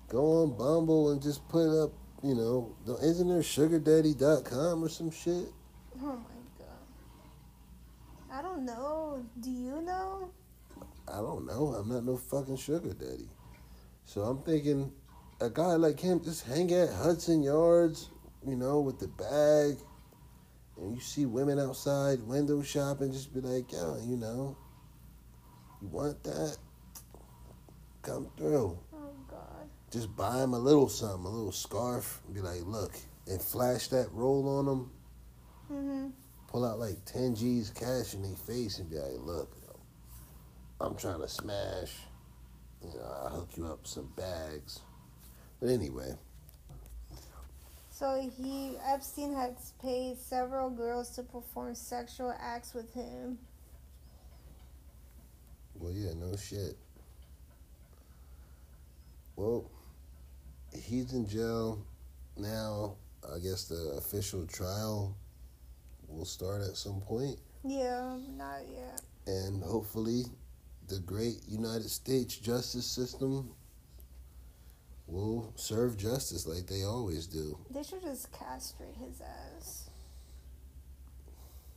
Go 0.07 0.43
on 0.43 0.57
Bumble 0.57 1.11
and 1.11 1.21
just 1.21 1.47
put 1.49 1.67
up, 1.83 1.91
you 2.23 2.33
know, 2.33 2.75
isn't 3.01 3.27
there 3.27 3.41
sugardaddy.com 3.41 4.83
or 4.83 4.89
some 4.89 5.11
shit? 5.11 5.51
Oh 6.01 6.17
my 6.17 6.39
god. 6.59 6.87
I 8.31 8.41
don't 8.41 8.65
know. 8.65 9.25
Do 9.39 9.49
you 9.49 9.81
know? 9.81 10.29
I 11.07 11.17
don't 11.17 11.45
know. 11.45 11.73
I'm 11.73 11.89
not 11.89 12.03
no 12.03 12.17
fucking 12.17 12.57
sugar 12.57 12.93
daddy. 12.93 13.29
So 14.05 14.21
I'm 14.21 14.41
thinking 14.43 14.91
a 15.41 15.49
guy 15.49 15.75
like 15.75 15.99
him 15.99 16.23
just 16.23 16.45
hang 16.45 16.71
at 16.73 16.89
Hudson 16.93 17.41
Yards, 17.43 18.09
you 18.45 18.55
know, 18.55 18.79
with 18.79 18.99
the 18.99 19.07
bag. 19.07 19.77
And 20.77 20.93
you 20.93 21.01
see 21.01 21.25
women 21.25 21.59
outside 21.59 22.21
window 22.21 22.61
shopping, 22.61 23.11
just 23.11 23.33
be 23.33 23.41
like, 23.41 23.71
yo, 23.71 23.97
you 24.05 24.15
know, 24.17 24.55
you 25.81 25.87
want 25.87 26.23
that? 26.23 26.57
Come 28.03 28.29
through. 28.37 28.77
Oh 28.93 29.11
god. 29.29 29.67
Just 29.91 30.15
buy 30.15 30.43
him 30.43 30.53
a 30.53 30.59
little 30.59 30.87
something, 30.87 31.25
a 31.25 31.29
little 31.29 31.51
scarf, 31.51 32.21
and 32.25 32.35
be 32.35 32.41
like, 32.41 32.61
look, 32.63 32.93
and 33.25 33.41
flash 33.41 33.87
that 33.87 34.11
roll 34.11 34.47
on 34.59 34.65
them. 34.65 34.91
Mhm. 35.71 36.11
Pull 36.47 36.65
out 36.65 36.79
like 36.79 37.03
10 37.05 37.35
G's 37.35 37.69
cash 37.71 38.13
in 38.13 38.21
their 38.23 38.35
face 38.35 38.79
and 38.79 38.89
be 38.89 38.97
like, 38.97 39.19
look, 39.19 39.51
I'm 40.79 40.95
trying 40.95 41.19
to 41.19 41.27
smash. 41.27 41.93
You 42.81 42.89
know, 42.93 43.03
I'll 43.23 43.29
hook 43.29 43.49
you 43.57 43.65
up 43.67 43.85
some 43.87 44.07
bags. 44.15 44.79
But 45.59 45.69
anyway, 45.69 46.15
So 47.89 48.29
he 48.37 48.77
Epstein 48.77 49.33
had 49.33 49.57
paid 49.81 50.19
several 50.19 50.69
girls 50.69 51.09
to 51.15 51.23
perform 51.23 51.73
sexual 51.73 52.31
acts 52.39 52.73
with 52.75 52.93
him. 52.93 53.39
well, 55.79 55.91
yeah, 55.91 56.13
no 56.13 56.35
shit. 56.35 56.77
Well, 59.35 59.69
he's 60.73 61.13
in 61.13 61.27
jail 61.27 61.83
now. 62.37 62.95
I 63.27 63.39
guess 63.39 63.65
the 63.65 63.95
official 63.97 64.45
trial 64.45 65.15
will 66.07 66.25
start 66.25 66.61
at 66.61 66.75
some 66.77 67.01
point, 67.01 67.37
Yeah, 67.63 68.17
not 68.37 68.61
yet. 68.73 69.01
and 69.27 69.63
hopefully, 69.63 70.23
the 70.87 70.99
great 70.99 71.41
United 71.47 71.89
States 71.89 72.35
justice 72.37 72.85
system 72.85 73.51
will 75.07 75.53
serve 75.55 75.97
justice 75.97 76.45
like 76.47 76.67
they 76.67 76.83
always 76.83 77.27
do. 77.27 77.57
They 77.69 77.83
should 77.83 78.01
just 78.01 78.31
castrate 78.31 78.95
his 78.95 79.21
ass. 79.21 79.89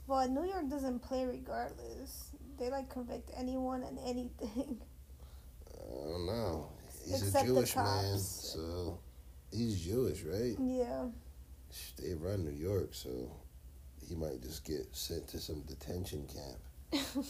Well, 0.07 0.29
New 0.29 0.45
York 0.45 0.69
doesn't 0.69 1.01
play 1.01 1.25
regardless. 1.25 2.31
They 2.59 2.71
like 2.71 2.89
convict 2.91 3.31
anyone 3.37 3.83
and 3.85 3.99
anything. 4.05 4.81
I 5.75 6.09
don't 6.09 6.27
know. 6.27 6.69
He's 7.05 7.23
Except 7.23 7.45
a 7.45 7.49
Jewish 7.49 7.77
man, 7.77 8.19
so 8.19 8.99
he's 9.53 9.81
Jewish, 9.81 10.23
right? 10.23 10.55
Yeah. 10.61 11.07
They 12.03 12.15
run 12.15 12.45
New 12.45 12.51
York, 12.51 12.91
so 12.93 13.31
he 14.11 14.17
might 14.17 14.43
just 14.43 14.65
get 14.65 14.87
sent 14.93 15.27
to 15.29 15.39
some 15.39 15.63
detention 15.63 16.27
camp. 16.27 17.25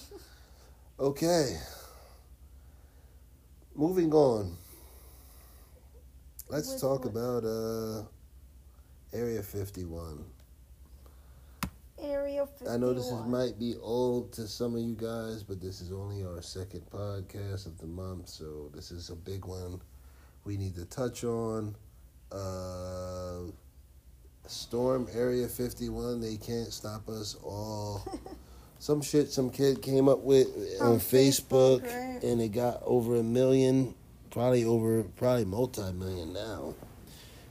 Okay. 0.99 1.57
Moving 3.75 4.13
on. 4.13 4.55
Let's 6.51 6.73
With 6.73 6.81
talk 6.83 7.05
what? 7.07 7.11
about 7.11 7.45
uh 7.45 8.03
Area 9.17 9.43
51. 9.43 10.23
Area 12.03 12.45
51. 12.47 12.75
I 12.75 12.77
know 12.77 12.93
this 12.93 13.07
is, 13.07 13.25
might 13.25 13.59
be 13.59 13.77
old 13.81 14.33
to 14.35 14.47
some 14.47 14.75
of 14.75 14.83
you 14.83 14.95
guys, 14.95 15.43
but 15.43 15.59
this 15.61 15.81
is 15.81 15.91
only 15.91 16.23
our 16.23 16.43
second 16.43 16.83
podcast 16.91 17.65
of 17.65 17.79
the 17.79 17.87
month, 17.87 18.29
so 18.29 18.71
this 18.75 18.91
is 18.91 19.09
a 19.09 19.17
big 19.17 19.47
one 19.47 19.81
we 20.45 20.57
need 20.59 20.75
to 20.77 20.85
touch 20.85 21.25
on. 21.25 21.77
Uh, 22.31 23.51
Storm 24.47 25.07
Area 25.15 25.47
51, 25.47 26.21
they 26.21 26.37
can't 26.37 26.73
stop 26.73 27.09
us 27.09 27.37
all. 27.43 28.03
some 28.79 29.01
shit 29.03 29.31
some 29.31 29.51
kid 29.51 29.83
came 29.83 30.09
up 30.09 30.21
with 30.21 30.49
on, 30.81 30.93
On 30.93 30.99
Facebook, 30.99 31.83
Facebook, 31.83 31.83
right. 31.85 32.23
and 32.23 32.41
it 32.41 32.49
got 32.49 32.81
over 32.85 33.17
a 33.17 33.23
million, 33.23 33.95
probably 34.31 34.65
over, 34.65 35.03
probably 35.17 35.45
multi 35.45 35.93
million 35.93 36.33
now. 36.33 36.75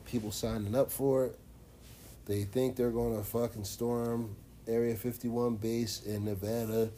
People 0.06 0.32
signing 0.32 0.76
up 0.76 0.92
for 0.92 1.26
it. 1.28 1.40
They 2.26 2.44
think 2.44 2.76
they're 2.76 2.92
going 2.92 3.18
to 3.18 3.24
fucking 3.24 3.64
storm 3.64 4.36
Area 4.68 4.96
51 4.96 5.56
base 5.56 6.02
in 6.04 6.26
Nevada 6.26 6.92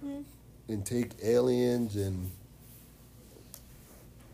Hmm. 0.00 0.20
and 0.68 0.86
take 0.86 1.10
aliens 1.24 1.96
and 1.96 2.30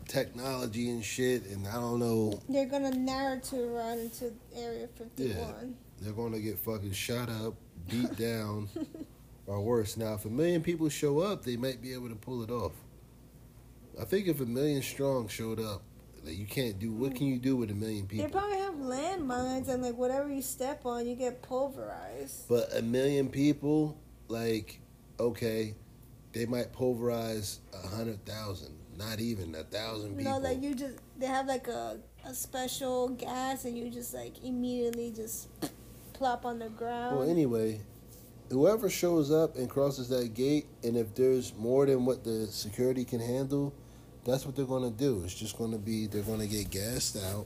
technology 0.07 0.89
and 0.89 1.03
shit. 1.03 1.45
And 1.47 1.67
I 1.67 1.73
don't 1.73 1.99
know, 1.99 2.39
They're 2.49 2.65
gonna 2.65 2.91
narrative 2.91 3.69
run 3.69 3.99
into 3.99 4.33
Area 4.55 4.87
51. 4.87 5.27
Yeah, 5.27 5.45
they're 6.01 6.29
to 6.31 6.39
get 6.39 6.59
fucking 6.59 6.91
shot 6.93 7.29
up, 7.29 7.55
beat 7.89 8.15
down, 8.17 8.69
or 9.47 9.61
worse. 9.61 9.97
Now, 9.97 10.13
if 10.13 10.25
a 10.25 10.29
million 10.29 10.61
people 10.61 10.89
show 10.89 11.19
up, 11.19 11.43
they 11.43 11.57
might 11.57 11.81
be 11.81 11.93
able 11.93 12.09
to 12.09 12.15
pull 12.15 12.43
it 12.43 12.51
off. 12.51 12.73
I 13.99 14.03
think 14.03 14.27
if 14.27 14.41
a 14.41 14.45
million 14.45 14.81
strong 14.81 15.27
showed 15.27 15.59
up, 15.59 15.81
like 16.25 16.37
you 16.37 16.45
can't 16.45 16.79
do. 16.79 16.91
What 16.91 17.15
can 17.15 17.27
you 17.27 17.37
do 17.37 17.55
with 17.55 17.71
a 17.71 17.75
million 17.75 18.07
people? 18.07 18.25
They 18.25 18.31
probably 18.31 18.57
have 18.57 18.73
landmines 18.73 19.69
and 19.69 19.81
like 19.83 19.95
whatever 19.95 20.27
you 20.27 20.41
step 20.41 20.85
on, 20.85 21.05
you 21.07 21.15
get 21.15 21.41
pulverized. 21.41 22.47
But 22.49 22.75
a 22.75 22.81
million 22.81 23.29
people, 23.29 23.97
like, 24.27 24.79
okay, 25.19 25.75
they 26.33 26.45
might 26.45 26.73
pulverize 26.73 27.59
a 27.73 27.87
hundred 27.87 28.25
thousand, 28.25 28.75
not 28.97 29.19
even 29.19 29.53
a 29.55 29.63
thousand 29.63 30.17
people. 30.17 30.33
No, 30.33 30.37
like 30.39 30.61
you 30.61 30.73
just 30.75 30.97
they 31.17 31.27
have 31.27 31.47
like 31.47 31.67
a 31.67 31.99
a 32.25 32.33
special 32.33 33.09
gas 33.09 33.65
and 33.65 33.77
you 33.77 33.89
just 33.89 34.13
like 34.13 34.43
immediately 34.43 35.11
just 35.15 35.47
plop 36.13 36.45
on 36.45 36.59
the 36.59 36.69
ground. 36.69 37.17
well, 37.17 37.29
anyway, 37.29 37.81
whoever 38.49 38.89
shows 38.89 39.31
up 39.31 39.55
and 39.57 39.69
crosses 39.69 40.09
that 40.09 40.33
gate, 40.33 40.65
and 40.83 40.97
if 40.97 41.13
there's 41.15 41.53
more 41.55 41.85
than 41.85 42.05
what 42.05 42.23
the 42.23 42.47
security 42.47 43.03
can 43.05 43.19
handle, 43.19 43.73
that's 44.23 44.45
what 44.45 44.55
they're 44.55 44.65
gonna 44.65 44.91
do. 44.91 45.21
It's 45.23 45.35
just 45.35 45.57
gonna 45.57 45.77
be 45.77 46.07
they're 46.07 46.23
gonna 46.23 46.47
get 46.47 46.69
gassed 46.69 47.17
out. 47.17 47.45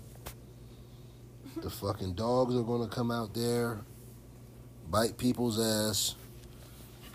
The 1.58 1.70
fucking 1.70 2.14
dogs 2.14 2.56
are 2.56 2.64
gonna 2.64 2.88
come 2.88 3.12
out 3.12 3.34
there, 3.34 3.82
bite 4.90 5.18
people's 5.18 5.60
ass. 5.60 6.16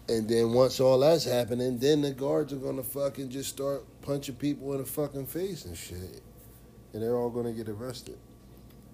And 0.06 0.28
then 0.28 0.52
once 0.52 0.80
all 0.80 0.98
that's 0.98 1.24
happening, 1.24 1.78
then 1.78 2.02
the 2.02 2.10
guards 2.10 2.52
are 2.52 2.56
gonna 2.56 2.82
fucking 2.82 3.30
just 3.30 3.48
start 3.48 3.84
punching 4.04 4.36
people 4.36 4.72
in 4.72 4.78
the 4.80 4.84
fucking 4.84 5.26
face 5.26 5.64
and 5.64 5.76
shit. 5.76 6.20
And 6.92 7.02
they're 7.02 7.16
all 7.16 7.30
gonna 7.30 7.52
get 7.52 7.68
arrested. 7.68 8.18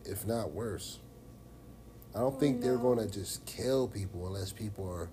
If 0.05 0.27
not 0.27 0.53
worse. 0.53 1.01
I 2.15 2.21
don't 2.21 2.35
Oh, 2.35 2.39
think 2.39 2.61
they're 2.63 2.79
gonna 2.79 3.07
just 3.07 3.45
kill 3.45 3.87
people 3.89 4.27
unless 4.27 4.53
people 4.53 4.89
are 4.89 5.11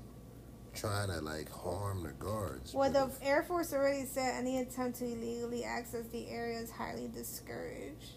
trying 0.74 1.10
to 1.10 1.19
like 1.22 1.49
harm 1.52 2.03
the 2.03 2.11
guards. 2.14 2.74
well, 2.74 2.91
the 2.91 3.11
Air 3.22 3.44
Force 3.44 3.74
already 3.74 4.06
said 4.06 4.36
any 4.36 4.60
attempt 4.60 4.99
to 4.99 5.06
illegally 5.06 5.64
access 5.64 6.06
the 6.11 6.30
area 6.30 6.60
is 6.60 6.69
highly 6.72 7.07
discouraged. 7.07 8.14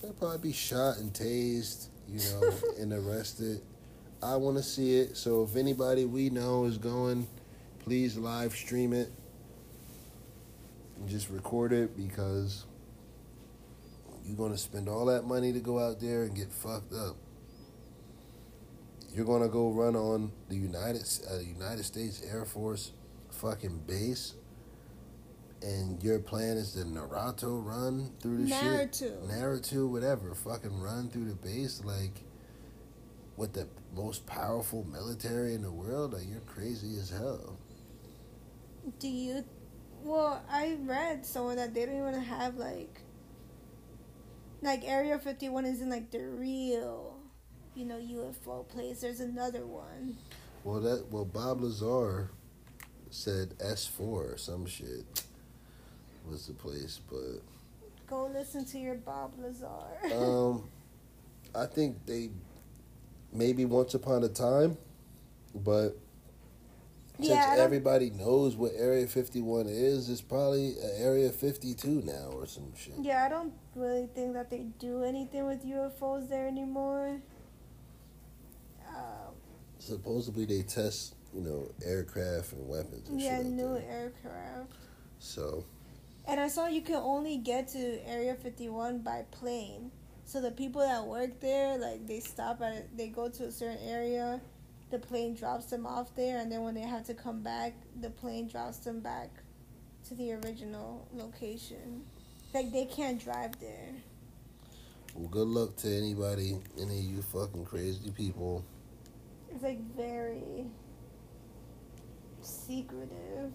They'll 0.00 0.14
probably 0.14 0.38
be 0.38 0.52
shot 0.52 0.96
and 0.98 1.12
tased, 1.12 1.88
you 2.08 2.18
know, 2.18 2.52
and 2.80 2.92
arrested. 2.92 3.60
I 4.22 4.36
want 4.36 4.56
to 4.56 4.62
see 4.62 4.96
it. 4.96 5.16
So 5.18 5.42
if 5.44 5.56
anybody 5.56 6.06
we 6.06 6.30
know 6.30 6.64
is 6.64 6.78
going, 6.78 7.26
please 7.80 8.16
live 8.16 8.54
stream 8.54 8.92
it 8.94 9.10
just 11.06 11.30
record 11.30 11.72
it 11.72 11.96
because 11.96 12.64
you're 14.24 14.36
going 14.36 14.52
to 14.52 14.58
spend 14.58 14.88
all 14.88 15.06
that 15.06 15.24
money 15.24 15.52
to 15.52 15.60
go 15.60 15.78
out 15.78 16.00
there 16.00 16.22
and 16.22 16.34
get 16.34 16.52
fucked 16.52 16.92
up. 16.92 17.16
You're 19.12 19.26
going 19.26 19.42
to 19.42 19.48
go 19.48 19.70
run 19.70 19.94
on 19.94 20.32
the 20.48 20.56
United 20.56 21.02
uh, 21.30 21.38
United 21.38 21.84
States 21.84 22.22
Air 22.28 22.44
Force 22.44 22.92
fucking 23.30 23.82
base 23.86 24.34
and 25.64 26.02
your 26.02 26.18
plan 26.18 26.58
is 26.58 26.72
to 26.72 26.80
Naruto 26.80 27.64
run 27.64 28.10
through 28.20 28.44
the 28.44 28.48
shit, 28.48 28.92
Naruto. 28.92 29.28
Naruto, 29.28 29.88
whatever, 29.88 30.34
fucking 30.34 30.78
run 30.80 31.08
through 31.08 31.24
the 31.24 31.34
base 31.34 31.82
like 31.84 32.22
with 33.36 33.54
the 33.54 33.66
most 33.94 34.26
powerful 34.26 34.84
military 34.84 35.54
in 35.54 35.62
the 35.62 35.72
world. 35.72 36.12
Like 36.12 36.28
you're 36.28 36.40
crazy 36.40 36.98
as 37.00 37.10
hell. 37.10 37.58
Do 38.98 39.08
you? 39.08 39.44
Well, 40.04 40.42
I 40.50 40.76
read 40.82 41.24
somewhere 41.24 41.56
that 41.56 41.74
they 41.74 41.86
don't 41.86 41.96
even 41.96 42.22
have 42.22 42.56
like. 42.56 43.00
Like 44.60 44.84
Area 44.84 45.18
Fifty 45.18 45.48
One 45.48 45.64
isn't 45.64 45.88
like 45.90 46.10
the 46.10 46.20
real, 46.20 47.16
you 47.74 47.86
know, 47.86 47.96
UFO 47.96 48.68
place. 48.68 49.00
There's 49.00 49.20
another 49.20 49.66
one. 49.66 50.16
Well, 50.62 50.80
that 50.80 51.06
well 51.10 51.24
Bob 51.24 51.62
Lazar 51.62 52.30
said 53.10 53.54
S 53.60 53.86
four 53.86 54.32
or 54.32 54.36
some 54.36 54.66
shit 54.66 55.24
was 56.28 56.46
the 56.46 56.52
place, 56.54 57.00
but 57.10 57.40
Go 58.06 58.26
listen 58.26 58.64
to 58.66 58.78
your 58.78 58.96
Bob 58.96 59.32
Lazar. 59.38 59.66
um, 60.14 60.68
I 61.54 61.66
think 61.66 62.04
they 62.04 62.30
maybe 63.32 63.64
once 63.64 63.94
upon 63.94 64.22
a 64.24 64.28
time, 64.28 64.76
but 65.54 65.96
Yeah, 67.18 67.54
I 67.56 67.60
everybody 67.60 68.10
knows 68.10 68.56
what 68.56 68.72
Area 68.76 69.06
51 69.06 69.66
is, 69.68 70.08
it's 70.10 70.20
probably 70.20 70.74
Area 70.96 71.30
52 71.30 72.02
now 72.04 72.30
or 72.32 72.46
some 72.46 72.72
shit. 72.76 72.94
yeah, 73.00 73.24
I 73.24 73.28
don't 73.28 73.52
really 73.76 74.08
think 74.14 74.34
that 74.34 74.50
they 74.50 74.66
do 74.78 75.04
anything 75.04 75.46
with 75.46 75.64
UFOs 75.64 76.28
there 76.28 76.46
anymore. 76.48 77.20
Uh, 78.88 79.30
Supposedly 79.78 80.44
they 80.44 80.62
test, 80.62 81.14
you 81.32 81.40
know, 81.42 81.70
aircraft 81.84 82.52
and 82.52 82.68
weapons 82.68 83.08
and 83.08 83.20
yeah, 83.20 83.42
new 83.42 83.76
aircraft. 83.76 84.72
So 85.20 85.64
And 86.26 86.40
I 86.40 86.48
saw 86.48 86.66
you 86.66 86.82
can 86.82 86.96
only 86.96 87.36
get 87.36 87.68
to 87.68 88.08
Area 88.08 88.34
51 88.34 88.98
by 89.02 89.24
plane. 89.30 89.90
So 90.26 90.40
the 90.40 90.50
people 90.50 90.80
that 90.80 91.04
work 91.06 91.38
there, 91.40 91.76
like 91.78 92.06
they 92.06 92.20
stop 92.20 92.60
at, 92.62 92.96
they 92.96 93.08
go 93.08 93.28
to 93.28 93.44
a 93.44 93.52
certain 93.52 93.78
area, 93.86 94.40
the 94.94 95.00
plane 95.04 95.34
drops 95.34 95.66
them 95.66 95.86
off 95.86 96.14
there, 96.14 96.38
and 96.38 96.50
then 96.52 96.62
when 96.62 96.72
they 96.74 96.82
have 96.82 97.04
to 97.04 97.14
come 97.14 97.42
back, 97.42 97.74
the 98.00 98.10
plane 98.10 98.46
drops 98.46 98.78
them 98.78 99.00
back 99.00 99.28
to 100.06 100.14
the 100.14 100.32
original 100.34 101.08
location. 101.12 102.02
Like 102.54 102.70
they 102.72 102.84
can't 102.84 103.20
drive 103.22 103.58
there. 103.58 103.90
well, 105.16 105.26
good 105.28 105.48
luck 105.48 105.74
to 105.78 105.88
anybody, 105.92 106.58
any 106.80 106.98
of 107.00 107.04
you 107.06 107.22
fucking 107.22 107.64
crazy 107.64 108.12
people. 108.12 108.64
It's 109.52 109.64
like 109.64 109.80
very 109.96 110.66
secretive. 112.40 113.50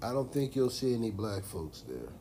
I 0.00 0.12
don't 0.12 0.32
think 0.32 0.54
you'll 0.54 0.70
see 0.70 0.94
any 0.94 1.10
black 1.10 1.42
folks 1.44 1.82
there. 1.88 2.12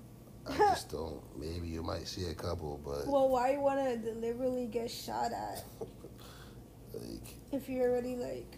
I 0.48 0.58
just 0.74 0.90
don't. 0.90 1.22
Maybe 1.40 1.68
you 1.68 1.84
might 1.84 2.08
see 2.08 2.26
a 2.26 2.34
couple, 2.34 2.80
but 2.84 3.06
Well, 3.06 3.30
why 3.30 3.52
you 3.52 3.60
want 3.60 3.80
to 3.82 3.98
deliberately 3.98 4.66
get 4.66 4.90
shot 4.90 5.32
at 5.32 5.64
like 6.94 7.36
if 7.52 7.70
you're 7.70 7.90
already 7.90 8.16
like 8.16 8.58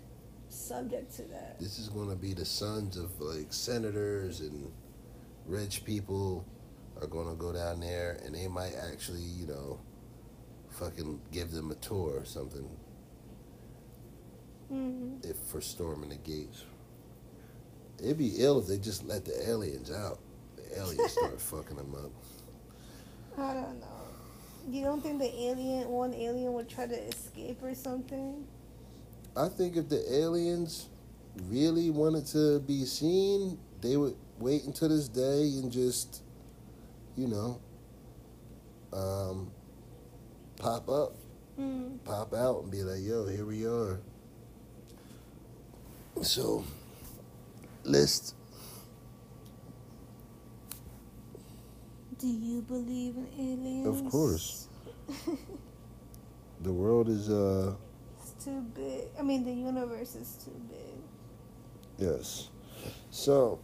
subject 0.50 1.16
to 1.16 1.24
that? 1.24 1.60
this 1.60 1.80
is 1.80 1.90
going 1.90 2.10
to 2.10 2.16
be 2.16 2.34
the 2.34 2.46
sons 2.46 2.98
of 2.98 3.20
like 3.20 3.52
senators 3.54 4.42
and 4.42 4.72
rich 5.46 5.84
people 5.86 6.46
are 7.00 7.08
going 7.08 7.28
to 7.28 7.36
go 7.36 7.52
down 7.54 7.80
there 7.80 8.20
and 8.26 8.36
they 8.36 8.48
might 8.48 8.74
actually 8.92 9.22
you 9.22 9.48
know 9.48 9.80
fucking 10.70 11.20
give 11.32 11.52
them 11.52 11.72
a 11.72 11.76
tour 11.76 12.20
or 12.20 12.26
something. 12.26 12.70
Hmm 14.70 15.02
if 15.24 15.38
for 15.38 15.62
storming 15.62 16.10
the 16.10 16.16
gates. 16.18 16.66
It'd 18.00 18.18
be 18.18 18.36
ill 18.38 18.60
if 18.60 18.68
they 18.68 18.78
just 18.78 19.06
let 19.06 19.26
the 19.26 19.50
aliens 19.50 19.92
out. 19.92 20.20
The 20.56 20.80
aliens 20.80 21.12
start 21.12 21.40
fucking 21.50 21.78
them 21.78 21.96
up. 21.96 22.12
I 23.38 23.54
don't 23.54 23.80
know. 23.80 24.01
You 24.72 24.86
don't 24.86 25.02
think 25.02 25.20
the 25.20 25.34
alien, 25.50 25.90
one 25.90 26.14
alien, 26.14 26.54
would 26.54 26.70
try 26.70 26.88
to 26.88 26.96
escape 27.08 27.62
or 27.62 27.76
something? 27.76 28.46
i 29.36 29.48
think 29.48 29.78
if 29.78 29.88
the 29.88 30.14
aliens 30.14 30.90
really 31.48 31.90
wanted 31.90 32.26
to 32.26 32.60
be 32.60 32.84
seen 32.84 33.58
they 33.80 33.96
would 33.96 34.14
wait 34.40 34.66
until 34.66 34.90
this 34.90 35.08
day 35.08 35.44
and 35.62 35.72
just 35.72 36.22
you 37.16 37.28
know 37.28 37.58
um 38.92 39.50
pop 40.60 40.90
up 40.90 41.14
Mm. 41.60 42.04
pop 42.06 42.34
out 42.34 42.64
and 42.64 42.72
be 42.72 42.82
like, 42.82 43.04
yo, 43.04 43.28
here 43.28 43.46
we 43.46 43.66
are. 43.68 44.00
So, 46.22 46.64
list. 47.84 48.36
Do 52.22 52.28
you 52.28 52.62
believe 52.62 53.16
in 53.18 53.28
aliens? 53.38 53.88
Of 54.06 54.12
course. 54.12 54.68
The 56.62 56.72
world 56.72 57.10
is, 57.10 57.28
uh, 57.28 57.74
it's 58.22 58.46
too 58.46 58.62
big. 58.76 59.06
I 59.18 59.24
mean, 59.24 59.44
the 59.44 59.52
universe 59.52 60.14
is 60.16 60.38
too 60.46 60.62
big. 60.70 60.96
yes. 61.98 62.50
So, 63.10 63.60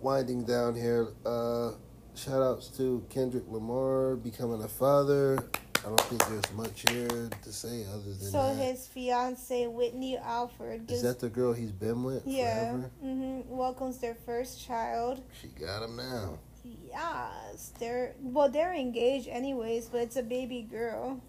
winding 0.00 0.44
down 0.44 0.76
here, 0.76 1.08
uh, 1.26 1.72
shout 2.14 2.42
outs 2.42 2.68
to 2.76 3.04
Kendrick 3.10 3.42
Lamar 3.48 4.14
becoming 4.14 4.62
a 4.62 4.68
father. 4.68 5.36
I 5.80 5.88
don't 5.88 6.00
think 6.02 6.24
there's 6.28 6.52
much 6.52 6.84
here 6.90 7.28
to 7.42 7.52
say 7.52 7.84
other 7.92 8.02
than 8.04 8.30
So 8.30 8.54
that. 8.54 8.54
his 8.54 8.86
fiance 8.86 9.66
Whitney 9.66 10.16
Alford 10.16 10.88
Is 10.90 11.02
that 11.02 11.18
the 11.18 11.28
girl 11.28 11.52
he's 11.52 11.72
been 11.72 12.04
with 12.04 12.22
yeah, 12.24 12.70
forever? 12.70 12.90
hmm 13.02 13.40
welcomes 13.48 13.98
their 13.98 14.14
first 14.14 14.64
child. 14.64 15.20
She 15.42 15.48
got 15.48 15.82
him 15.82 15.96
now. 15.96 16.38
Yes, 16.64 17.72
they're 17.78 18.14
well, 18.20 18.48
they're 18.48 18.74
engaged 18.74 19.28
anyways, 19.28 19.86
but 19.86 20.00
it's 20.00 20.16
a 20.16 20.22
baby 20.22 20.62
girl. 20.62 21.20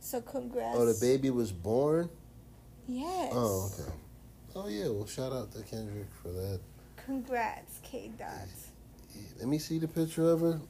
So 0.00 0.20
congrats. 0.20 0.76
Oh, 0.78 0.86
the 0.86 0.98
baby 1.00 1.30
was 1.30 1.52
born? 1.52 2.08
Yes. 2.88 3.32
Oh, 3.34 3.70
okay. 3.72 3.92
Oh, 4.56 4.68
yeah. 4.68 4.88
Well, 4.88 5.06
shout 5.06 5.32
out 5.32 5.52
to 5.52 5.62
Kendrick 5.62 6.08
for 6.22 6.28
that. 6.28 6.60
Congrats, 7.04 7.78
K. 7.82 8.10
Dot. 8.18 8.48
Let 9.38 9.48
me 9.48 9.58
see 9.58 9.78
the 9.78 9.88
picture 9.88 10.28
of 10.30 10.40
her. 10.40 10.60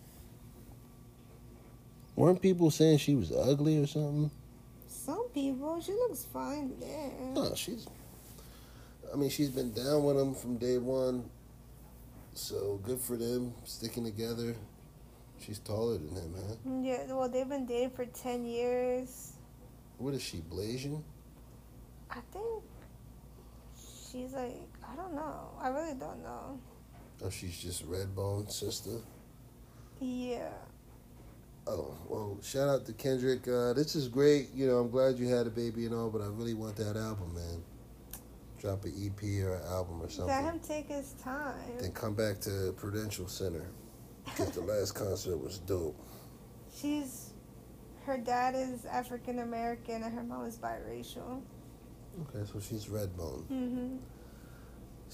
Weren't 2.16 2.42
people 2.42 2.70
saying 2.70 2.98
she 2.98 3.14
was 3.14 3.32
ugly 3.32 3.82
or 3.82 3.86
something? 3.86 4.30
Some 4.86 5.28
people, 5.28 5.80
she 5.80 5.92
looks 5.92 6.24
fine 6.24 6.74
there. 6.78 7.10
No, 7.32 7.54
she's. 7.54 7.86
I 9.12 9.16
mean, 9.16 9.30
she's 9.30 9.48
been 9.48 9.72
down 9.72 10.04
with 10.04 10.18
him 10.18 10.34
from 10.34 10.56
day 10.56 10.78
one. 10.78 11.30
So 12.40 12.80
good 12.82 12.98
for 12.98 13.18
them 13.18 13.52
sticking 13.64 14.02
together. 14.02 14.56
She's 15.38 15.58
taller 15.58 15.98
than 15.98 16.08
him, 16.08 16.34
huh? 16.34 16.54
Yeah, 16.82 17.12
well, 17.12 17.28
they've 17.28 17.48
been 17.48 17.66
dating 17.66 17.90
for 17.90 18.06
10 18.06 18.46
years. 18.46 19.34
What 19.98 20.14
is 20.14 20.22
she, 20.22 20.38
Blasian? 20.38 21.02
I 22.10 22.20
think 22.32 22.64
she's 23.76 24.32
like, 24.32 24.56
I 24.82 24.96
don't 24.96 25.14
know. 25.14 25.50
I 25.60 25.68
really 25.68 25.94
don't 25.94 26.22
know. 26.22 26.58
Oh, 27.22 27.28
she's 27.28 27.58
just 27.58 27.88
Redbone 27.88 28.50
sister. 28.50 28.98
Yeah. 30.00 30.48
Oh, 31.66 31.94
well, 32.08 32.38
shout 32.42 32.70
out 32.70 32.86
to 32.86 32.94
Kendrick. 32.94 33.46
Uh, 33.46 33.74
this 33.74 33.94
is 33.94 34.08
great. 34.08 34.48
You 34.54 34.66
know, 34.66 34.78
I'm 34.78 34.90
glad 34.90 35.18
you 35.18 35.28
had 35.28 35.46
a 35.46 35.50
baby 35.50 35.84
and 35.84 35.94
all, 35.94 36.08
but 36.08 36.22
I 36.22 36.26
really 36.26 36.54
want 36.54 36.76
that 36.76 36.96
album, 36.96 37.34
man. 37.34 37.62
Drop 38.60 38.84
an 38.84 38.92
EP 39.02 39.22
or 39.42 39.54
an 39.54 39.62
album 39.68 40.02
or 40.02 40.10
something. 40.10 40.26
Let 40.34 40.44
him 40.44 40.60
take 40.60 40.88
his 40.88 41.14
time. 41.14 41.54
Then 41.78 41.92
come 41.92 42.14
back 42.14 42.40
to 42.40 42.74
Prudential 42.76 43.26
Center. 43.26 43.70
Because 44.26 44.50
the 44.50 44.60
last 44.60 44.92
concert 44.92 45.38
was 45.38 45.60
dope. 45.60 45.96
She's, 46.76 47.30
her 48.04 48.18
dad 48.18 48.54
is 48.54 48.84
African 48.84 49.38
American 49.38 50.02
and 50.02 50.12
her 50.14 50.22
mom 50.22 50.44
is 50.44 50.58
biracial. 50.58 51.40
Okay, 52.22 52.44
so 52.52 52.58
she's 52.60 52.86
Redbone. 52.86 53.44
Mm-hmm. 53.44 53.96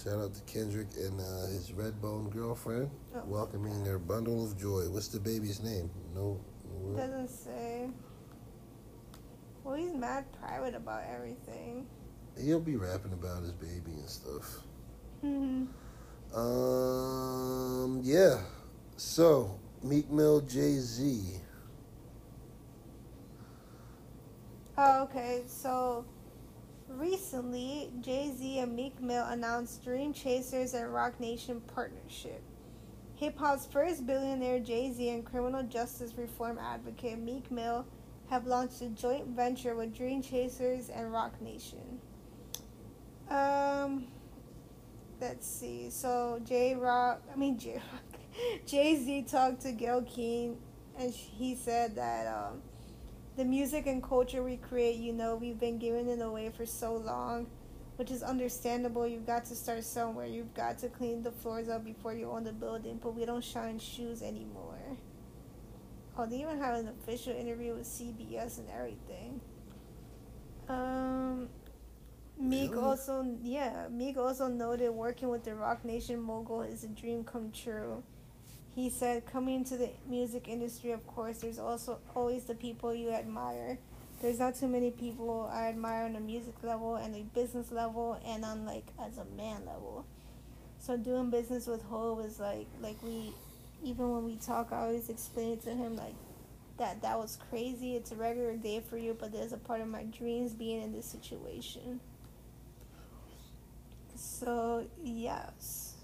Shout 0.03 0.19
out 0.19 0.35
to 0.35 0.41
Kendrick 0.43 0.89
and 0.97 1.21
uh, 1.21 1.47
his 1.47 1.71
Redbone 1.71 2.31
girlfriend, 2.31 2.91
Oh. 3.15 3.23
welcoming 3.27 3.85
their 3.85 3.99
bundle 3.99 4.45
of 4.45 4.59
joy. 4.59 4.89
What's 4.89 5.09
the 5.09 5.21
baby's 5.21 5.63
name? 5.63 5.91
No, 6.15 6.41
no 6.65 6.75
word? 6.79 6.97
Doesn't 6.97 7.29
say. 7.29 7.89
Well, 9.63 9.75
he's 9.77 9.93
mad 9.95 10.25
private 10.41 10.75
about 10.75 11.03
everything. 11.15 11.87
He'll 12.39 12.61
be 12.61 12.77
rapping 12.77 13.13
about 13.13 13.43
his 13.43 13.53
baby 13.53 13.93
and 13.93 14.09
stuff. 14.09 14.59
Mm-hmm. 15.25 16.39
Um, 16.39 18.01
yeah. 18.03 18.41
So 18.97 19.59
Meek 19.83 20.11
Mill, 20.11 20.41
Jay 20.43 20.79
Z. 20.79 21.41
Oh, 24.77 25.05
okay. 25.05 25.45
So 25.47 26.05
recently, 26.89 27.91
Jay 28.01 28.33
Z 28.37 28.59
and 28.59 28.77
Meek 28.77 29.01
Mill 29.01 29.25
announced 29.25 29.83
Dream 29.83 30.13
Chasers 30.13 30.75
and 30.75 30.93
Roc 30.93 31.19
Nation 31.19 31.61
partnership. 31.75 32.43
Hip 33.15 33.39
hop's 33.39 33.65
first 33.65 34.07
billionaire 34.07 34.61
Jay 34.61 34.93
Z 34.93 35.09
and 35.09 35.25
criminal 35.25 35.63
justice 35.63 36.13
reform 36.19 36.59
advocate 36.59 37.19
Meek 37.19 37.51
Mill 37.51 37.87
have 38.29 38.47
launched 38.47 38.83
a 38.83 38.89
joint 38.89 39.29
venture 39.29 39.75
with 39.75 39.97
Dream 39.97 40.21
Chasers 40.21 40.91
and 40.91 41.11
Roc 41.11 41.41
Nation. 41.41 42.01
Um, 43.31 44.07
let's 45.21 45.47
see. 45.47 45.91
So 45.91 46.41
J 46.45 46.75
Rock, 46.75 47.23
I 47.33 47.37
mean 47.37 47.59
J 47.59 47.75
Rock, 47.75 48.21
Jay 48.67 48.97
Z 48.97 49.23
talked 49.23 49.63
to 49.63 49.73
Gayle 49.73 50.03
King, 50.03 50.59
and 50.99 51.13
he 51.13 51.55
said 51.55 51.97
that 51.97 52.27
um, 52.27 52.63
the 53.37 53.45
music 53.45 53.87
and 53.87 54.03
culture 54.03 54.43
we 54.43 54.57
create, 54.57 54.97
you 54.97 55.13
know, 55.13 55.37
we've 55.37 55.59
been 55.59 55.79
giving 55.79 56.09
it 56.09 56.21
away 56.21 56.51
for 56.51 56.65
so 56.65 56.97
long, 56.97 57.47
which 57.97 58.11
is 58.11 58.23
understandable. 58.23 59.07
You've 59.07 59.27
got 59.27 59.45
to 59.47 59.55
start 59.55 59.85
somewhere. 59.85 60.27
You've 60.27 60.55
got 60.55 60.79
to 60.79 60.89
clean 60.89 61.23
the 61.23 61.33
floors 61.33 61.69
up 61.69 61.85
before 61.85 62.15
you 62.15 62.31
own 62.31 62.45
the 62.45 62.53
building, 62.53 62.99
but 63.03 63.15
we 63.15 63.25
don't 63.27 63.45
shine 63.45 63.79
shoes 63.79 64.23
anymore. 64.23 64.79
Oh, 66.19 66.25
they 66.25 66.41
even 66.41 66.59
had 66.59 66.75
an 66.75 66.89
official 66.89 67.35
interview 67.35 67.75
with 67.75 67.87
CBS 67.87 68.59
and 68.59 68.69
everything. 68.71 69.41
Um, 70.69 71.49
Meek 72.39 72.73
Really? 72.73 72.83
also, 72.83 73.39
yeah, 73.43 73.89
Meek 73.91 74.17
also 74.19 74.49
noted 74.49 74.91
working 74.91 75.29
with 75.31 75.45
the 75.45 75.55
Roc 75.55 75.85
Nation 75.85 76.21
mogul 76.21 76.63
is 76.63 76.85
a 76.85 76.89
dream 76.89 77.25
come 77.25 77.51
true. 77.51 78.03
He 78.75 78.91
said, 78.91 79.25
coming 79.27 79.57
into 79.57 79.77
the 79.79 79.91
music 80.07 80.49
industry, 80.49 80.91
of 80.91 81.07
course, 81.07 81.39
there's 81.39 81.59
also 81.59 81.99
always 82.15 82.45
the 82.45 82.55
people 82.55 82.95
you 82.95 83.11
admire. 83.11 83.79
There's 84.21 84.39
not 84.39 84.55
too 84.55 84.69
many 84.69 84.91
people 84.91 85.49
I 85.53 85.69
admire 85.69 86.05
on 86.05 86.17
a 86.17 86.21
music 86.21 86.55
level 86.63 86.97
and 86.97 87.15
a 87.17 87.23
business 87.23 87.73
level 87.73 88.19
and 88.27 88.45
on 88.45 88.67
like 88.67 88.87
as 88.99 89.19
a 89.19 89.25
man 89.37 89.65
level. 89.67 90.07
So 90.79 90.97
doing 90.97 91.31
business 91.31 91.67
with 91.67 91.83
Hove 91.85 92.19
was 92.19 92.39
like 92.41 92.67
like 92.81 93.03
we 93.03 93.33
even 93.83 94.13
when 94.13 94.25
we 94.25 94.37
talk 94.37 94.73
I 94.73 94.81
always 94.81 95.09
explain 95.11 95.53
it 95.53 95.63
to 95.65 95.71
him 95.75 95.97
like 95.97 96.15
that 96.79 97.03
that 97.03 97.19
was 97.19 97.39
crazy. 97.51 97.97
It's 97.97 98.13
a 98.13 98.17
regular 98.17 98.57
day 98.57 98.81
for 98.81 98.97
you, 98.99 99.17
but 99.19 99.33
there's 99.33 99.53
a 99.53 99.59
part 99.59 99.81
of 99.81 99.89
my 99.89 100.05
dreams 100.05 100.53
being 100.55 100.83
in 100.83 100.93
this 100.93 101.07
situation. 101.07 102.01
So 104.17 104.87
yes. 105.03 105.95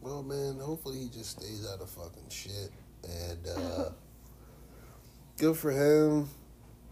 Well, 0.00 0.22
man, 0.22 0.58
hopefully 0.58 0.98
he 0.98 1.08
just 1.08 1.30
stays 1.30 1.66
out 1.72 1.80
of 1.80 1.88
fucking 1.88 2.28
shit. 2.28 2.70
And 3.04 3.46
uh, 3.56 3.90
good 5.38 5.56
for 5.56 5.70
him. 5.70 6.28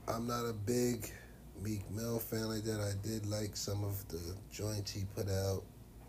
I'm 0.08 0.26
not 0.26 0.44
a 0.44 0.52
big 0.52 1.10
Meek 1.60 1.88
Mill 1.90 2.18
fan 2.18 2.48
like 2.48 2.64
that. 2.64 2.80
I 2.80 3.06
did 3.06 3.26
like 3.26 3.56
some 3.56 3.84
of 3.84 4.06
the 4.08 4.34
joints 4.52 4.90
he 4.90 5.04
put 5.14 5.28
out 5.28 5.62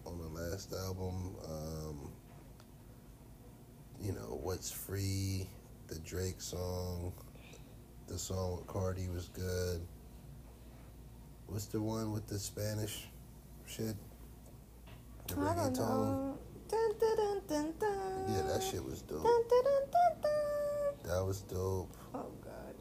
on 0.06 0.18
the 0.18 0.42
last 0.42 0.74
album. 0.74 1.36
Um, 1.48 2.12
you 4.00 4.14
know, 4.14 4.40
What's 4.42 4.72
Free, 4.72 5.48
the 5.88 6.00
Drake 6.00 6.40
song, 6.42 7.14
the 8.08 8.18
song 8.18 8.58
with 8.58 8.68
Cardi 8.68 9.08
was 9.10 9.30
good. 9.30 9.82
What's 11.48 11.66
the 11.66 11.82
one 11.82 12.12
with 12.12 12.28
the 12.28 12.40
Spanish 12.40 13.08
shit? 13.66 13.96
I 15.30 15.34
don't 15.34 15.78
know. 15.78 16.38
Dun, 16.68 16.92
dun, 17.48 17.74
dun. 17.80 18.26
Yeah, 18.30 18.44
that 18.54 18.64
shit 18.64 18.84
was 18.84 19.02
dope. 19.02 19.24
That 21.04 21.26
was 21.26 21.42
dope. 21.42 21.90
Oh 22.14 22.32
god. 22.44 22.76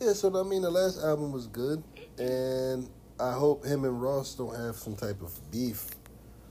Yeah, 0.00 0.12
so 0.12 0.34
I 0.38 0.42
mean, 0.42 0.62
the 0.62 0.70
last 0.70 1.02
album 1.02 1.30
was 1.32 1.46
good, 1.46 1.82
and 2.18 2.88
I 3.20 3.32
hope 3.32 3.64
him 3.64 3.84
and 3.84 4.00
Ross 4.02 4.34
don't 4.34 4.56
have 4.56 4.76
some 4.76 4.96
type 4.96 5.22
of 5.22 5.32
beef. 5.50 5.86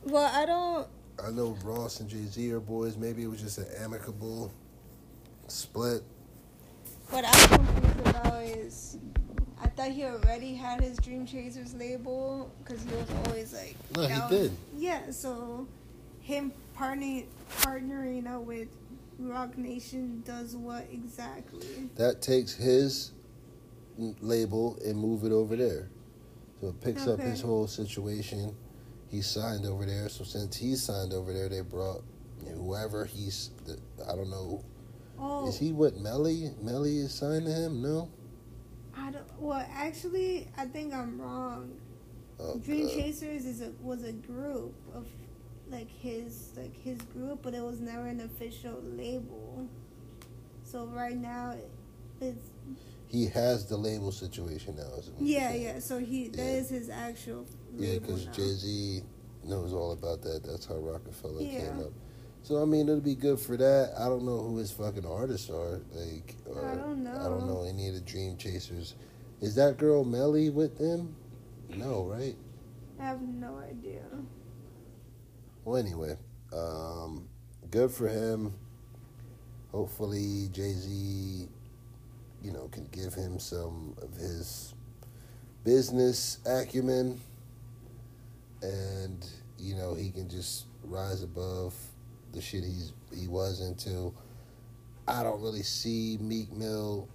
Well, 0.03 0.31
I 0.33 0.45
don't. 0.45 0.87
I 1.23 1.31
know 1.31 1.57
Ross 1.63 1.99
and 1.99 2.09
Jay 2.09 2.25
Z 2.25 2.51
are 2.51 2.59
boys. 2.59 2.97
Maybe 2.97 3.23
it 3.23 3.27
was 3.27 3.41
just 3.41 3.57
an 3.57 3.67
amicable 3.79 4.51
split. 5.47 6.03
What 7.09 7.25
I'm 7.25 7.49
confused 7.49 8.07
about 8.07 8.43
is, 8.43 8.97
I 9.63 9.67
thought 9.67 9.91
he 9.91 10.03
already 10.03 10.55
had 10.55 10.81
his 10.81 10.97
Dream 10.97 11.25
Chasers 11.25 11.73
label 11.73 12.51
because 12.63 12.83
he 12.83 12.93
was 12.95 13.07
always 13.25 13.53
like. 13.53 13.75
No, 13.95 14.01
he 14.01 14.07
down- 14.09 14.29
did. 14.29 14.51
Yeah, 14.75 15.11
so 15.11 15.67
him 16.19 16.51
partnering 16.77 17.25
partnering 17.61 18.27
up 18.27 18.41
with 18.41 18.67
Roc 19.19 19.57
Nation 19.57 20.21
does 20.25 20.55
what 20.55 20.85
exactly? 20.91 21.89
That 21.95 22.21
takes 22.21 22.53
his 22.53 23.11
label 23.97 24.77
and 24.85 24.97
move 24.97 25.23
it 25.23 25.31
over 25.31 25.55
there. 25.55 25.89
So 26.59 26.67
it 26.69 26.81
picks 26.81 27.07
up 27.07 27.19
his 27.19 27.41
whole 27.41 27.67
situation. 27.67 28.55
He 29.09 29.21
signed 29.21 29.65
over 29.65 29.85
there. 29.85 30.09
So 30.09 30.23
since 30.23 30.57
he 30.57 30.75
signed 30.75 31.13
over 31.13 31.31
there, 31.31 31.47
they 31.47 31.61
brought 31.61 32.03
whoever 32.53 33.05
he's. 33.05 33.51
I 34.09 34.15
don't 34.15 34.29
know. 34.29 34.63
Oh, 35.19 35.47
Is 35.47 35.57
he 35.57 35.71
what 35.71 35.95
Melly? 35.97 36.49
Melly 36.61 36.97
is 36.97 37.13
signed 37.13 37.45
to 37.45 37.51
him? 37.51 37.81
No. 37.81 38.09
I 39.03 39.11
don't. 39.11 39.25
Well, 39.37 39.65
actually, 39.73 40.47
I 40.57 40.65
think 40.65 40.93
I'm 40.93 41.19
wrong. 41.19 41.71
Oh, 42.39 42.57
Dream 42.57 42.87
Chasers 42.87 43.45
is 43.45 43.61
a 43.61 43.71
was 43.81 44.03
a 44.03 44.13
group 44.13 44.73
of 44.95 45.07
like 45.69 45.89
his 45.89 46.51
like 46.55 46.75
his 46.75 46.97
group, 47.13 47.41
but 47.41 47.53
it 47.53 47.61
was 47.61 47.81
never 47.81 48.07
an 48.07 48.21
official 48.21 48.81
label. 48.81 49.67
So 50.63 50.85
right 50.85 51.17
now, 51.17 51.55
it's 52.21 52.49
He 53.07 53.27
has 53.27 53.65
the 53.67 53.75
label 53.77 54.11
situation 54.11 54.75
now. 54.77 54.83
Is 54.97 55.09
what 55.09 55.21
you're 55.21 55.39
yeah, 55.39 55.53
yeah. 55.53 55.79
So 55.79 55.99
he 55.99 56.29
that 56.29 56.37
Yeah. 56.37 56.59
is 56.59 56.69
his 56.69 56.89
actual 56.89 57.45
Yeah, 57.75 57.99
because. 57.99 58.25
Jay 58.27 58.53
Z 58.53 59.01
knows 59.43 59.73
all 59.73 59.91
about 59.91 60.21
that. 60.21 60.43
That's 60.43 60.65
how 60.65 60.75
Roc-A-Fella 60.77 61.43
came 61.43 61.79
up. 61.79 61.91
So 62.43 62.61
I 62.61 62.65
mean, 62.65 62.89
it'll 62.89 62.99
be 62.99 63.15
good 63.15 63.39
for 63.39 63.55
that. 63.55 63.93
I 63.97 64.09
don't 64.09 64.25
know 64.25 64.37
who 64.39 64.57
his 64.57 64.69
fucking 64.69 65.05
artists 65.05 65.49
are. 65.49 65.81
Like, 65.93 66.35
or, 66.45 66.69
I 66.69 66.75
don't 66.75 67.01
know. 67.01 67.15
I 67.17 67.23
don't 67.23 67.47
know. 67.47 67.65
any 67.67 67.87
of 67.87 67.93
the 67.93 68.01
Dream 68.01 68.35
Chasers. 68.35 68.95
Is 69.39 69.55
that 69.55 69.77
girl 69.77 70.03
Melly 70.03 70.49
with 70.49 70.77
them? 70.77 71.15
No, 71.69 72.03
right? 72.03 72.35
I 72.99 73.05
have 73.05 73.21
no 73.21 73.57
idea. 73.59 74.03
Well, 75.63 75.77
anyway, 75.77 76.17
um, 76.51 77.29
good 77.71 77.91
for 77.91 78.09
him. 78.09 78.53
Hopefully, 79.71 80.49
Jay 80.51 80.73
Z, 80.73 81.47
you 82.43 82.51
know, 82.51 82.67
can 82.67 82.87
give 82.91 83.13
him 83.13 83.39
some 83.39 83.95
of 84.01 84.13
his 84.15 84.73
business 85.63 86.39
acumen, 86.45 87.21
and 88.61 89.25
you 89.57 89.75
know 89.75 89.95
he 89.95 90.11
can 90.11 90.29
just 90.29 90.65
rise 90.83 91.23
above 91.23 91.73
the 92.33 92.41
shit 92.41 92.63
he's 92.63 92.93
he 93.15 93.27
was 93.27 93.61
into. 93.61 94.13
I 95.07 95.23
don't 95.23 95.41
really 95.41 95.63
see 95.63 96.17
Meek 96.19 96.51
Mill. 96.51 97.07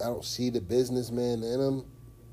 I 0.00 0.04
don't 0.04 0.24
see 0.24 0.50
the 0.50 0.60
businessman 0.60 1.42
in 1.42 1.60
him. 1.60 1.84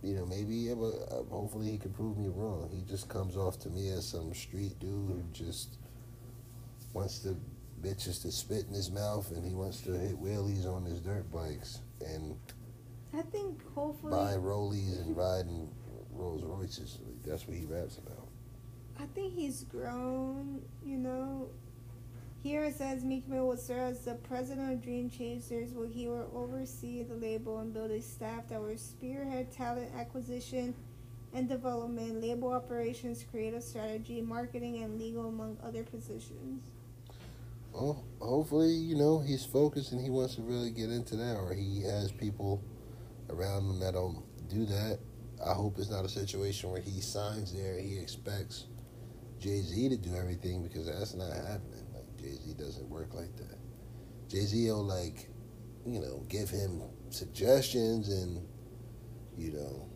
You 0.04 0.14
know, 0.14 0.26
maybe, 0.26 0.72
but 0.74 0.94
uh, 1.12 1.24
hopefully 1.30 1.72
he 1.72 1.78
can 1.78 1.92
prove 1.92 2.18
me 2.18 2.30
wrong. 2.30 2.70
He 2.72 2.84
just 2.90 3.10
comes 3.10 3.36
off 3.36 3.60
to 3.62 3.70
me 3.70 3.90
as 3.90 4.08
some 4.08 4.34
street 4.34 4.80
dude 4.80 4.90
who 4.90 5.24
just 5.34 5.78
wants 6.94 7.20
the 7.20 7.36
bitches 7.82 8.22
to 8.22 8.32
spit 8.32 8.66
in 8.70 8.74
his 8.74 8.92
mouth 8.92 9.32
and 9.32 9.46
he 9.46 9.54
wants 9.54 9.82
to 9.82 9.92
hit 9.92 10.22
wheelies 10.22 10.66
on 10.66 10.84
his 10.86 11.00
dirt 11.00 11.32
bikes 11.32 11.82
and 12.06 12.36
I 13.14 13.22
think 13.22 13.62
hopefully 13.74 14.12
buy 14.12 14.34
rollies 14.34 15.02
and 15.02 15.16
riding 15.16 15.70
Rolls 16.12 16.44
Royces. 16.44 17.00
That's 17.26 17.48
what 17.48 17.58
he 17.58 17.66
raps 17.66 17.98
about. 17.98 18.27
I 19.00 19.06
think 19.14 19.34
he's 19.34 19.64
grown, 19.64 20.62
you 20.84 20.98
know. 20.98 21.50
Here 22.42 22.64
it 22.64 22.78
says 22.78 23.04
Meek 23.04 23.28
Mill 23.28 23.48
will 23.48 23.58
serve 23.58 23.92
as 23.92 24.00
the 24.06 24.16
president 24.16 24.72
of 24.72 24.82
Dream 24.82 25.10
Chasers, 25.10 25.74
where 25.74 25.88
he 25.88 26.08
will 26.08 26.32
oversee 26.34 27.04
the 27.04 27.16
label 27.16 27.60
and 27.60 27.74
build 27.74 27.92
a 27.92 28.02
staff 28.02 28.48
that 28.50 28.62
will 28.62 28.78
spearhead 28.78 29.52
talent 29.52 29.90
acquisition 29.98 30.74
and 31.34 31.50
development, 31.50 32.22
label 32.22 32.52
operations, 32.54 33.26
creative 33.30 33.64
strategy, 33.64 34.22
marketing, 34.22 34.84
and 34.84 35.00
legal, 35.00 35.28
among 35.28 35.58
other 35.64 35.84
positions. 35.84 36.64
Well, 37.74 38.04
hopefully, 38.20 38.72
you 38.72 38.96
know, 38.96 39.20
he's 39.20 39.46
focused 39.46 39.92
and 39.92 40.02
he 40.02 40.10
wants 40.10 40.36
to 40.36 40.42
really 40.42 40.72
get 40.72 40.90
into 40.90 41.16
that, 41.18 41.36
or 41.36 41.54
he 41.54 41.84
has 41.84 42.12
people 42.12 42.64
around 43.30 43.70
him 43.70 43.80
that 43.82 43.94
don't 43.94 44.24
do 44.50 44.66
that. 44.66 45.00
I 45.46 45.54
hope 45.54 45.78
it's 45.78 45.90
not 45.90 46.06
a 46.06 46.10
situation 46.10 46.72
where 46.72 46.82
he 46.82 47.02
signs 47.02 47.54
there 47.54 47.74
and 47.74 47.88
he 47.88 48.00
expects 48.00 48.66
Jay 49.40 49.62
Z 49.62 49.90
to 49.90 49.98
do 49.98 50.16
everything 50.16 50.64
because 50.64 50.88
that's 50.88 51.14
not 51.14 51.32
happening. 51.32 51.86
Like, 51.94 52.18
Jay 52.18 52.36
Z 52.36 52.54
doesn't 52.58 52.90
work 52.90 53.14
like 53.14 53.36
that. 53.38 53.58
Jay 54.30 54.42
Z 54.42 54.70
will, 54.70 54.84
like, 54.84 55.30
you 55.86 56.00
know, 56.00 56.24
give 56.28 56.50
him 56.50 56.82
suggestions 57.10 58.10
and, 58.10 58.46
you 59.38 59.52
know, 59.52 59.88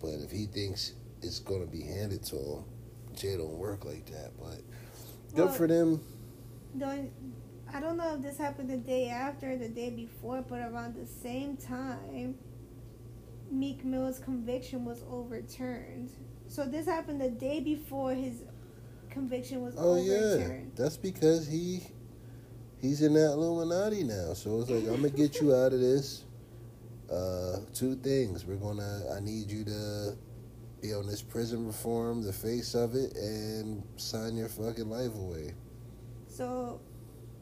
but 0.00 0.14
if 0.24 0.30
he 0.30 0.46
thinks 0.46 0.94
it's 1.22 1.38
going 1.38 1.60
to 1.60 1.70
be 1.70 1.82
handed 1.82 2.22
to 2.24 2.36
him, 2.36 2.64
Jay 3.14 3.36
don't 3.36 3.58
work 3.58 3.84
like 3.84 4.06
that. 4.06 4.32
But 4.38 4.60
good 5.34 5.46
Well, 5.46 5.54
for 5.54 5.66
them. 5.66 6.00
Don't 6.76 7.12
I 7.72 7.78
don't 7.78 7.96
know 7.96 8.14
if 8.14 8.22
this 8.22 8.36
happened 8.36 8.68
the 8.68 8.76
day 8.76 9.08
after, 9.08 9.52
or 9.52 9.56
the 9.56 9.68
day 9.68 9.90
before, 9.90 10.42
but 10.42 10.58
around 10.60 10.96
the 10.96 11.06
same 11.06 11.56
time, 11.56 12.36
Meek 13.50 13.84
Mill's 13.84 14.18
conviction 14.18 14.84
was 14.84 15.04
overturned. 15.08 16.10
So 16.50 16.64
this 16.64 16.86
happened 16.86 17.20
the 17.20 17.30
day 17.30 17.60
before 17.60 18.12
his 18.12 18.42
conviction 19.08 19.62
was 19.62 19.76
Oh 19.78 20.02
yeah, 20.02 20.62
that's 20.74 20.96
because 20.96 21.46
he 21.46 21.86
he's 22.82 23.02
in 23.02 23.14
that 23.14 23.34
Illuminati 23.34 24.02
now. 24.02 24.34
So 24.34 24.60
it's 24.60 24.68
like 24.68 24.82
I'm 24.88 24.96
gonna 24.96 25.10
get 25.10 25.40
you 25.40 25.54
out 25.54 25.72
of 25.72 25.80
this. 25.80 26.24
Uh, 27.08 27.58
two 27.72 27.94
things. 27.94 28.44
We're 28.44 28.56
gonna. 28.56 29.00
I 29.16 29.20
need 29.20 29.48
you 29.48 29.64
to 29.64 30.16
be 30.82 30.92
on 30.92 31.06
this 31.06 31.22
prison 31.22 31.68
reform, 31.68 32.20
the 32.20 32.32
face 32.32 32.74
of 32.74 32.96
it, 32.96 33.14
and 33.14 33.84
sign 33.94 34.36
your 34.36 34.48
fucking 34.48 34.90
life 34.90 35.14
away. 35.14 35.54
So 36.26 36.80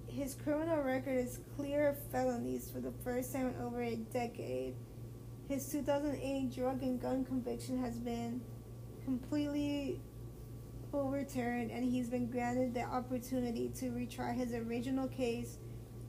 his 0.06 0.34
criminal 0.34 0.82
record 0.82 1.16
is 1.16 1.40
clear 1.56 1.88
of 1.88 1.98
felonies 2.12 2.70
for 2.70 2.80
the 2.80 2.92
first 3.02 3.32
time 3.32 3.54
in 3.54 3.62
over 3.64 3.82
a 3.82 3.96
decade. 3.96 4.74
His 5.48 5.66
2008 5.72 6.54
drug 6.54 6.82
and 6.82 7.00
gun 7.00 7.24
conviction 7.24 7.78
has 7.82 7.98
been 7.98 8.42
completely 9.08 9.98
overturned, 10.92 11.70
and 11.70 11.82
he's 11.82 12.10
been 12.10 12.26
granted 12.26 12.74
the 12.74 12.82
opportunity 12.82 13.70
to 13.70 13.86
retry 13.86 14.34
his 14.34 14.52
original 14.52 15.08
case 15.08 15.56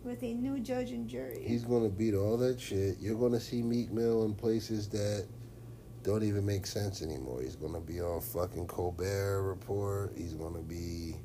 with 0.04 0.22
a 0.22 0.34
new 0.34 0.60
judge 0.60 0.92
and 0.92 1.08
jury. 1.08 1.42
He's 1.48 1.64
gonna 1.64 1.88
beat 1.88 2.14
all 2.14 2.36
that 2.38 2.60
shit. 2.60 2.98
You're 3.00 3.18
gonna 3.18 3.40
see 3.40 3.62
Meek 3.62 3.90
Mill 3.90 4.26
in 4.26 4.34
places 4.34 4.90
that 4.90 5.28
don't 6.04 6.24
even 6.24 6.46
make 6.46 6.66
sense 6.66 7.02
anymore. 7.02 7.42
He's 7.42 7.56
gonna 7.56 7.80
be 7.80 8.02
on 8.02 8.20
fucking 8.20 8.68
Colbert 8.68 9.44
Report. 9.44 10.12
He's 10.18 10.34
gonna 10.34 10.62
be 10.62 11.16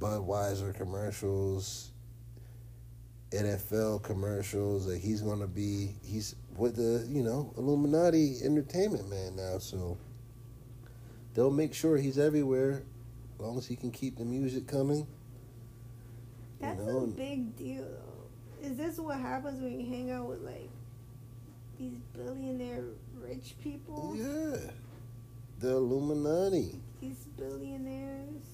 Budweiser 0.00 0.74
commercials, 0.74 1.92
NFL 3.30 4.02
commercials. 4.02 4.88
Like 4.88 5.02
he's 5.02 5.20
gonna 5.20 5.46
be 5.46 5.94
he's 6.02 6.34
with 6.56 6.74
the 6.74 7.06
you 7.08 7.22
know 7.22 7.52
Illuminati 7.56 8.38
entertainment 8.42 9.08
man 9.08 9.36
now. 9.36 9.58
So 9.58 9.98
they'll 11.34 11.50
make 11.50 11.74
sure 11.74 11.96
he's 11.96 12.18
everywhere, 12.18 12.82
as 13.34 13.40
long 13.40 13.58
as 13.58 13.66
he 13.66 13.76
can 13.76 13.90
keep 13.90 14.16
the 14.16 14.24
music 14.24 14.66
coming. 14.66 15.06
That's 16.60 16.80
know, 16.80 17.04
a 17.04 17.06
big 17.08 17.56
deal. 17.56 17.86
Is 18.62 18.76
this 18.76 18.98
what 18.98 19.18
happens 19.18 19.60
when 19.60 19.78
you 19.78 19.86
hang 19.86 20.10
out 20.10 20.26
with 20.28 20.40
like 20.40 20.70
these 21.78 21.98
billionaire 22.16 22.84
rich 23.20 23.54
people? 23.62 24.14
Yeah, 24.16 24.56
the 25.60 25.70
Illuminati. 25.76 26.80
These 27.00 27.26
billionaires. 27.36 28.46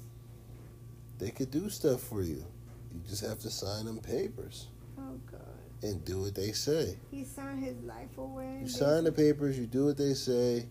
They 1.18 1.30
could 1.30 1.50
do 1.50 1.68
stuff 1.68 2.00
for 2.00 2.22
you. 2.22 2.44
You 2.92 3.00
just 3.08 3.24
have 3.24 3.38
to 3.40 3.50
sign 3.50 3.84
them 3.84 3.98
papers 3.98 4.66
Oh 4.98 5.14
God. 5.30 5.40
and 5.82 6.04
do 6.04 6.22
what 6.22 6.34
they 6.34 6.50
say. 6.52 6.96
He 7.10 7.22
signed 7.24 7.62
his 7.62 7.76
life 7.82 8.16
away. 8.18 8.60
You 8.62 8.68
sign 8.68 9.04
the 9.04 9.12
papers, 9.12 9.56
you 9.58 9.66
do 9.66 9.84
what 9.84 9.96
they 9.98 10.14
say. 10.14 10.66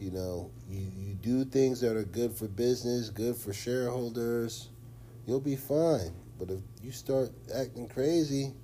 You 0.00 0.10
know, 0.10 0.50
you, 0.68 0.80
you 0.98 1.14
do 1.14 1.44
things 1.44 1.80
that 1.82 1.94
are 1.96 2.04
good 2.04 2.32
for 2.32 2.48
business, 2.48 3.10
good 3.10 3.36
for 3.36 3.52
shareholders. 3.52 4.70
You'll 5.26 5.40
be 5.40 5.56
fine. 5.56 6.12
But 6.38 6.50
if 6.50 6.60
you 6.82 6.90
start 6.90 7.30
acting 7.54 7.86
crazy, 7.86 8.54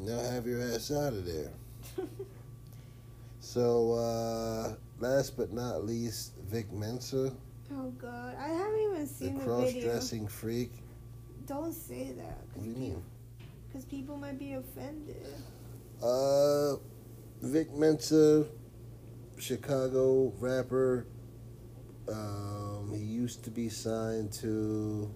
they'll 0.00 0.22
have 0.30 0.46
your 0.46 0.62
ass 0.62 0.92
out 0.92 1.12
of 1.12 1.26
there. 1.26 1.50
So, 3.44 3.92
uh, 3.94 4.74
last 5.00 5.36
but 5.36 5.52
not 5.52 5.84
least, 5.84 6.32
Vic 6.48 6.72
Mensa, 6.72 7.32
oh 7.72 7.90
God, 7.98 8.36
I 8.38 8.46
haven't 8.48 8.80
even 8.80 9.00
the 9.00 9.06
seen 9.06 9.38
the, 9.38 9.44
cross 9.44 9.64
video. 9.64 9.90
dressing 9.90 10.28
freak. 10.28 10.70
Don't 11.46 11.72
say 11.72 12.12
that. 12.16 12.38
What 12.54 12.62
do 12.62 12.70
you 12.70 12.76
mean? 12.76 13.02
Because 13.68 13.84
people 13.84 14.16
might 14.16 14.38
be 14.38 14.52
offended. 14.52 15.26
Uh, 16.00 16.76
Vic 17.42 17.74
Mensa, 17.74 18.46
Chicago 19.38 20.32
rapper. 20.38 21.06
Um, 22.08 22.92
he 22.94 23.02
used 23.02 23.44
to 23.44 23.50
be 23.50 23.68
signed 23.68 24.32
to. 24.34 25.12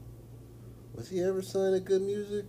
Was 0.95 1.09
he 1.09 1.23
ever 1.23 1.43
signed 1.43 1.75
to 1.75 1.81
G.O.O.D. 1.81 2.05
Music? 2.05 2.47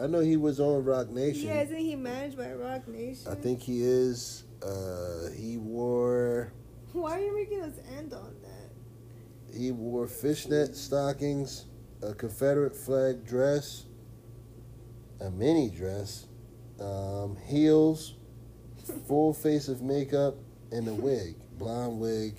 I 0.00 0.06
know 0.06 0.20
he 0.20 0.36
was 0.36 0.60
on 0.60 0.84
Roc 0.84 1.10
Nation. 1.10 1.48
Yeah, 1.48 1.62
isn't 1.62 1.76
he 1.76 1.96
managed 1.96 2.36
by 2.36 2.52
Roc 2.52 2.86
Nation? 2.86 3.32
I 3.32 3.34
think 3.34 3.60
he 3.60 3.82
is. 3.82 4.44
Uh, 4.62 5.30
he 5.36 5.56
wore 5.56 6.52
Why 6.92 7.18
are 7.18 7.20
you 7.20 7.34
making 7.34 7.60
us 7.62 7.74
end 7.96 8.12
on 8.12 8.34
that? 8.42 8.58
he 9.56 9.72
wore 9.72 10.06
fishnet 10.06 10.76
stockings, 10.76 11.66
a 12.02 12.14
Confederate 12.14 12.76
flag 12.76 13.24
dress, 13.24 13.86
a 15.20 15.30
mini 15.30 15.70
dress, 15.70 16.26
um, 16.80 17.36
heels, 17.46 18.14
full 19.08 19.32
face 19.32 19.68
of 19.68 19.82
makeup, 19.82 20.36
and 20.72 20.88
a 20.88 20.94
wig, 20.94 21.36
blonde 21.58 21.98
wig. 22.00 22.38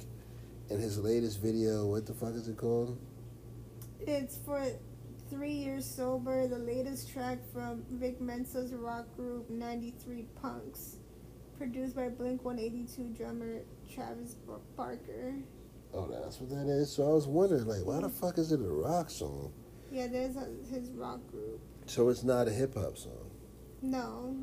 In 0.70 0.80
his 0.80 1.00
latest 1.00 1.42
video, 1.42 1.88
what 1.88 2.06
the 2.06 2.14
fuck 2.14 2.36
is 2.36 2.48
it 2.48 2.58
called? 2.58 2.98
It's 4.00 4.38
for 4.46 4.64
three 5.30 5.52
years 5.54 5.84
sober. 5.84 6.48
The 6.48 6.60
latest 6.60 7.12
track 7.12 7.40
from 7.52 7.84
Vic 7.90 8.22
Mensa's 8.22 8.74
rock 8.74 9.06
group 9.16 9.50
93 9.50 10.28
Punks, 10.40 10.98
produced 11.58 11.96
by 11.96 12.10
Blink 12.10 12.46
182 12.46 13.16
drummer 13.18 13.62
Travis 13.92 14.36
Bar- 14.36 14.60
Barker. 14.78 15.34
Oh, 15.92 16.08
that's 16.08 16.40
what 16.40 16.52
that 16.52 16.68
is. 16.72 16.92
So 16.94 17.04
I 17.10 17.14
was 17.14 17.26
wondering, 17.26 17.66
like, 17.66 17.84
why 17.84 18.00
the 18.00 18.10
fuck 18.10 18.38
is 18.38 18.52
it 18.52 18.60
a 18.60 18.64
rock 18.64 19.10
song? 19.10 19.52
Yeah, 19.92 20.06
there's 20.06 20.36
a, 20.36 20.48
his 20.72 20.92
rock 20.92 21.20
group. 21.32 21.60
So 21.88 22.10
it's 22.10 22.24
not 22.24 22.48
a 22.48 22.52
hip 22.52 22.76
hop 22.76 22.96
song. 22.96 23.32
No, 23.82 24.36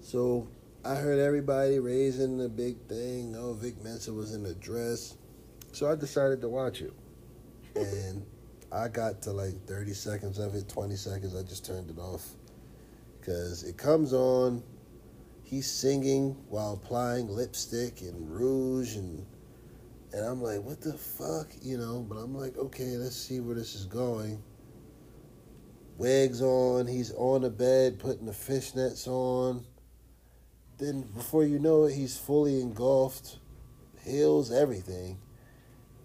So 0.00 0.48
I 0.84 0.96
heard 0.96 1.20
everybody 1.20 1.78
raising 1.78 2.38
the 2.38 2.48
big 2.48 2.76
thing. 2.88 3.36
Oh, 3.38 3.52
Vic 3.52 3.80
Mensa 3.84 4.12
was 4.12 4.34
in 4.34 4.44
a 4.46 4.54
dress. 4.54 5.14
So 5.70 5.88
I 5.88 5.94
decided 5.94 6.40
to 6.40 6.48
watch 6.48 6.80
it. 6.80 6.92
And 7.76 8.26
I 8.72 8.88
got 8.88 9.22
to 9.22 9.30
like 9.30 9.64
30 9.68 9.92
seconds 9.92 10.40
of 10.40 10.56
it, 10.56 10.68
20 10.68 10.96
seconds. 10.96 11.36
I 11.36 11.44
just 11.44 11.64
turned 11.64 11.88
it 11.88 12.00
off. 12.00 12.30
Because 13.20 13.62
it 13.62 13.76
comes 13.76 14.12
on, 14.12 14.60
he's 15.44 15.70
singing 15.70 16.36
while 16.48 16.72
applying 16.72 17.28
lipstick 17.28 18.00
and 18.00 18.28
rouge. 18.28 18.96
And, 18.96 19.24
and 20.12 20.26
I'm 20.26 20.42
like, 20.42 20.64
what 20.64 20.80
the 20.80 20.94
fuck? 20.94 21.46
You 21.62 21.78
know, 21.78 22.04
but 22.08 22.16
I'm 22.16 22.34
like, 22.34 22.58
okay, 22.58 22.96
let's 22.96 23.14
see 23.14 23.38
where 23.38 23.54
this 23.54 23.76
is 23.76 23.84
going. 23.84 24.42
Wigs 25.96 26.42
on, 26.42 26.88
he's 26.88 27.12
on 27.12 27.42
the 27.42 27.50
bed 27.50 28.00
putting 28.00 28.26
the 28.26 28.32
fishnets 28.32 29.06
on 29.06 29.64
then 30.82 31.02
before 31.02 31.44
you 31.44 31.58
know 31.58 31.84
it, 31.84 31.94
he's 31.94 32.16
fully 32.16 32.60
engulfed, 32.60 33.38
heels, 34.04 34.50
everything. 34.50 35.18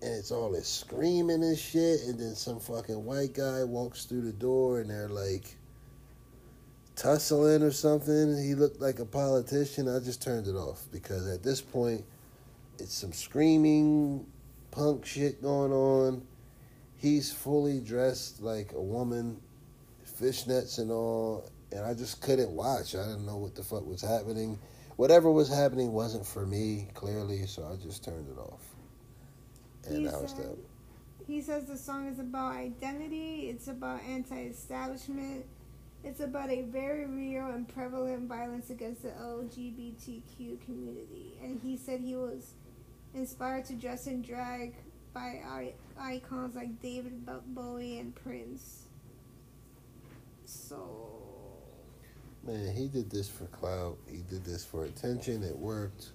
And 0.02 0.14
it's 0.14 0.32
all 0.32 0.52
this 0.52 0.68
screaming 0.68 1.44
and 1.44 1.58
shit. 1.58 2.02
And 2.02 2.20
then 2.20 2.36
some 2.36 2.60
fucking 2.60 3.04
white 3.04 3.34
guy 3.34 3.64
walks 3.64 4.06
through 4.06 4.22
the 4.22 4.34
door 4.34 4.80
and 4.80 4.90
they're 4.90 5.10
like 5.10 5.56
tussling 6.96 7.64
or 7.64 7.72
something. 7.72 8.38
He 8.44 8.56
looked 8.56 8.82
like 8.82 9.00
a 9.00 9.06
politician. 9.06 9.88
I 9.88 10.00
just 10.00 10.22
turned 10.22 10.48
it 10.48 10.56
off 10.56 10.86
because 10.92 11.28
at 11.28 11.44
this 11.44 11.62
point, 11.62 12.04
it's 12.80 12.94
some 12.94 13.14
screaming 13.14 14.26
punk 14.70 15.06
shit 15.06 15.42
going 15.42 15.72
on. 15.72 16.22
He's 16.98 17.32
fully 17.32 17.80
dressed 17.80 18.42
like 18.42 18.74
a 18.74 18.82
woman, 18.82 19.40
fishnets 20.20 20.80
and 20.80 20.92
all 20.92 21.50
and 21.72 21.86
I 21.86 21.94
just 21.94 22.22
couldn't 22.22 22.52
watch. 22.52 22.96
I 22.96 23.04
didn't 23.04 23.26
know 23.26 23.38
what 23.38 23.56
the 23.56 23.64
fuck 23.64 23.86
was 23.86 24.02
happening. 24.02 24.60
Whatever 24.96 25.32
was 25.32 25.50
happening 25.50 25.92
wasn't 25.92 26.26
for 26.26 26.46
me, 26.46 26.88
clearly, 26.94 27.46
so 27.46 27.70
I 27.72 27.76
just 27.84 28.04
turned 28.04 28.28
it 28.30 28.40
off. 28.40 28.64
And 29.86 29.98
He 29.98 30.06
that 30.06 30.22
was 30.22 30.34
that. 30.36 30.58
He 31.28 31.42
says 31.42 31.66
the 31.66 31.78
song 31.78 32.08
is 32.08 32.20
about 32.20 32.56
identity, 32.56 33.50
it's 33.50 33.68
about 33.68 34.02
anti 34.04 34.44
establishment, 34.44 35.46
it's 36.04 36.22
about 36.22 36.50
a 36.50 36.62
very 36.64 37.06
real 37.06 37.48
and 37.48 37.68
prevalent 37.68 38.30
violence 38.30 38.70
against 38.70 39.04
the 39.04 39.10
LGBTQ 39.10 40.64
community. 40.66 41.38
And 41.44 41.60
he 41.60 41.76
said 41.76 42.00
he 42.00 42.16
was 42.16 42.54
inspired 43.14 43.66
to 43.66 43.74
dress 43.74 44.08
in 44.08 44.22
drag 44.22 44.76
by 45.14 45.74
icons 46.00 46.56
like 46.56 46.82
David 46.82 47.28
Bowie 47.48 48.00
and 48.00 48.16
Prince. 48.16 48.84
So, 50.46 51.17
Man, 52.44 52.74
he 52.74 52.88
did 52.88 53.10
this 53.10 53.28
for 53.30 53.46
clout. 53.46 53.98
He 54.10 54.22
did 54.30 54.46
this 54.46 54.66
for 54.66 54.86
attention. 54.86 55.44
It 55.44 55.58
worked. 55.58 56.12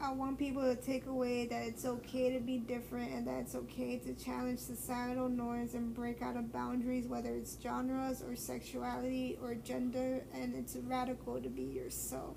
I 0.00 0.12
want 0.12 0.38
people 0.38 0.62
to 0.62 0.76
take 0.76 1.06
away 1.06 1.46
that 1.46 1.62
it's 1.62 1.86
okay 1.86 2.30
to 2.34 2.40
be 2.40 2.58
different 2.58 3.12
and 3.12 3.26
that 3.26 3.40
it's 3.40 3.54
okay 3.54 3.96
to 3.96 4.12
challenge 4.14 4.58
societal 4.58 5.28
norms 5.28 5.72
and 5.74 5.94
break 5.94 6.20
out 6.20 6.36
of 6.36 6.52
boundaries, 6.52 7.06
whether 7.06 7.30
it's 7.30 7.56
genres 7.62 8.22
or 8.22 8.36
sexuality 8.36 9.38
or 9.42 9.54
gender, 9.54 10.22
and 10.34 10.54
it's 10.54 10.76
radical 10.76 11.40
to 11.40 11.48
be 11.48 11.62
yourself. 11.62 12.36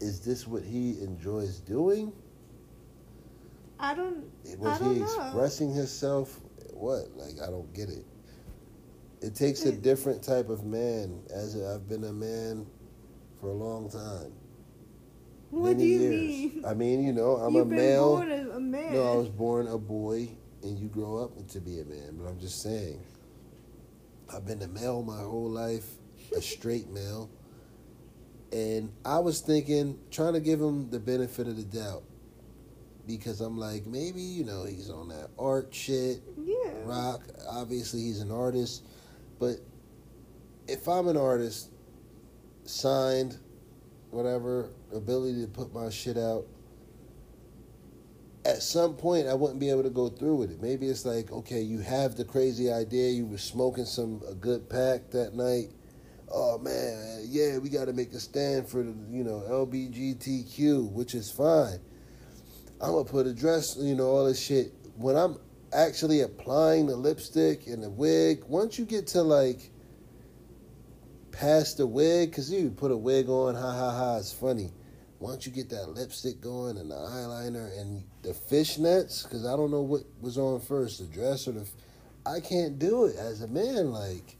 Is 0.00 0.20
this 0.20 0.46
what 0.46 0.62
he 0.62 1.00
enjoys 1.00 1.58
doing? 1.58 2.12
I 3.80 3.94
don't. 3.94 4.24
Was 4.58 4.80
I 4.80 4.84
don't 4.84 4.94
he 4.94 5.00
know. 5.00 5.06
expressing 5.06 5.72
himself? 5.74 6.40
What? 6.72 7.16
Like, 7.16 7.40
I 7.42 7.50
don't 7.50 7.72
get 7.74 7.88
it. 7.88 8.04
It 9.22 9.34
takes 9.34 9.64
a 9.64 9.70
hmm. 9.70 9.80
different 9.80 10.22
type 10.22 10.48
of 10.48 10.64
man. 10.64 11.22
As 11.32 11.56
i 11.56 11.74
I've 11.74 11.88
been 11.88 12.04
a 12.04 12.12
man 12.12 12.66
for 13.40 13.48
a 13.48 13.54
long 13.54 13.88
time. 13.88 14.32
What 15.50 15.76
many 15.76 15.82
do 15.82 15.88
you 15.88 16.00
years. 16.00 16.54
mean? 16.54 16.64
I 16.66 16.74
mean, 16.74 17.04
you 17.04 17.12
know, 17.12 17.36
I'm 17.36 17.54
You've 17.54 17.66
a 17.66 17.68
been 17.68 17.78
male. 17.78 18.16
born 18.16 18.30
a 18.32 18.60
man. 18.60 18.94
No, 18.94 19.12
I 19.12 19.16
was 19.16 19.28
born 19.28 19.68
a 19.68 19.76
boy, 19.76 20.30
and 20.62 20.78
you 20.78 20.88
grow 20.88 21.18
up 21.18 21.46
to 21.48 21.60
be 21.60 21.80
a 21.80 21.84
man. 21.84 22.16
But 22.16 22.28
I'm 22.28 22.40
just 22.40 22.62
saying, 22.62 23.00
I've 24.32 24.46
been 24.46 24.62
a 24.62 24.68
male 24.68 25.02
my 25.02 25.18
whole 25.18 25.50
life, 25.50 25.84
a 26.34 26.40
straight 26.40 26.88
male, 26.88 27.28
and 28.50 28.92
I 29.04 29.18
was 29.18 29.40
thinking, 29.40 29.98
trying 30.10 30.32
to 30.32 30.40
give 30.40 30.60
him 30.60 30.88
the 30.90 31.00
benefit 31.00 31.46
of 31.46 31.56
the 31.56 31.64
doubt, 31.64 32.04
because 33.06 33.42
I'm 33.42 33.58
like, 33.58 33.86
maybe 33.86 34.22
you 34.22 34.44
know 34.44 34.64
he's 34.64 34.88
on 34.88 35.08
that 35.08 35.28
art 35.38 35.68
shit, 35.74 36.22
yeah. 36.38 36.70
rock. 36.84 37.22
Obviously, 37.50 38.00
he's 38.00 38.20
an 38.20 38.30
artist, 38.30 38.84
but 39.42 39.56
if 40.68 40.86
I'm 40.86 41.08
an 41.08 41.16
artist, 41.16 41.70
signed, 42.64 43.40
whatever, 44.12 44.70
ability 44.94 45.42
to 45.42 45.48
put 45.48 45.74
my 45.74 45.90
shit 45.90 46.16
out, 46.16 46.44
at 48.44 48.62
some 48.62 48.94
point 48.94 49.26
I 49.26 49.34
wouldn't 49.34 49.58
be 49.58 49.68
able 49.68 49.82
to 49.82 49.90
go 49.90 50.08
through 50.08 50.36
with 50.36 50.52
it. 50.52 50.62
Maybe 50.62 50.86
it's 50.86 51.04
like, 51.04 51.32
okay, 51.32 51.60
you 51.60 51.80
have 51.80 52.14
the 52.14 52.24
crazy 52.24 52.70
idea, 52.70 53.10
you 53.10 53.26
were 53.26 53.36
smoking 53.36 53.84
some 53.84 54.22
a 54.30 54.34
good 54.34 54.70
pack 54.70 55.10
that 55.10 55.34
night. 55.34 55.70
Oh 56.30 56.58
man, 56.58 57.24
yeah, 57.26 57.58
we 57.58 57.68
got 57.68 57.86
to 57.86 57.92
make 57.92 58.12
a 58.12 58.20
stand 58.20 58.68
for 58.68 58.84
the 58.84 58.94
you 59.10 59.24
know 59.24 59.42
LBGTQ, 59.50 60.92
which 60.92 61.16
is 61.16 61.32
fine. 61.32 61.80
I'm 62.80 62.92
gonna 62.92 63.04
put 63.04 63.26
a 63.26 63.34
dress, 63.34 63.76
you 63.76 63.96
know, 63.96 64.06
all 64.06 64.24
this 64.24 64.40
shit. 64.40 64.72
When 64.94 65.16
I'm 65.16 65.36
actually 65.72 66.20
applying 66.20 66.86
the 66.86 66.96
lipstick 66.96 67.66
and 67.66 67.82
the 67.82 67.90
wig, 67.90 68.44
once 68.46 68.78
you 68.78 68.84
get 68.84 69.06
to 69.08 69.22
like 69.22 69.70
past 71.30 71.78
the 71.78 71.86
wig, 71.86 72.30
because 72.30 72.52
you 72.52 72.70
put 72.70 72.90
a 72.90 72.96
wig 72.96 73.28
on, 73.28 73.54
ha 73.54 73.72
ha 73.72 73.90
ha, 73.90 74.16
it's 74.18 74.32
funny. 74.32 74.70
Once 75.18 75.46
you 75.46 75.52
get 75.52 75.70
that 75.70 75.88
lipstick 75.88 76.40
going 76.40 76.76
and 76.76 76.90
the 76.90 76.94
eyeliner 76.94 77.80
and 77.80 78.02
the 78.22 78.30
fishnets, 78.30 79.22
because 79.22 79.46
I 79.46 79.56
don't 79.56 79.70
know 79.70 79.82
what 79.82 80.02
was 80.20 80.36
on 80.36 80.60
first, 80.60 80.98
the 80.98 81.06
dress 81.06 81.46
or 81.46 81.52
the. 81.52 81.66
I 82.26 82.40
can't 82.40 82.78
do 82.78 83.06
it 83.06 83.16
as 83.16 83.42
a 83.42 83.48
man. 83.48 83.92
Like, 83.92 84.36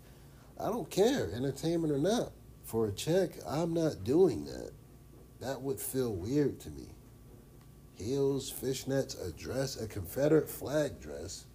I 0.61 0.67
don't 0.67 0.91
care, 0.91 1.31
entertainment 1.33 1.93
or 1.93 1.99
not. 1.99 2.33
For 2.65 2.87
a 2.89 2.93
check, 2.93 3.31
I'm 3.47 3.75
not 3.75 4.05
doing 4.05 4.45
that. 4.45 4.73
That 5.41 5.63
would 5.63 5.81
feel 5.81 6.15
weird 6.15 6.61
to 6.61 6.71
me. 6.71 6.92
Heels, 7.97 8.53
fishnets, 8.53 9.17
a 9.27 9.33
dress, 9.33 9.81
a 9.81 9.87
Confederate 9.87 10.49
flag 10.49 11.01
dress. 11.01 11.47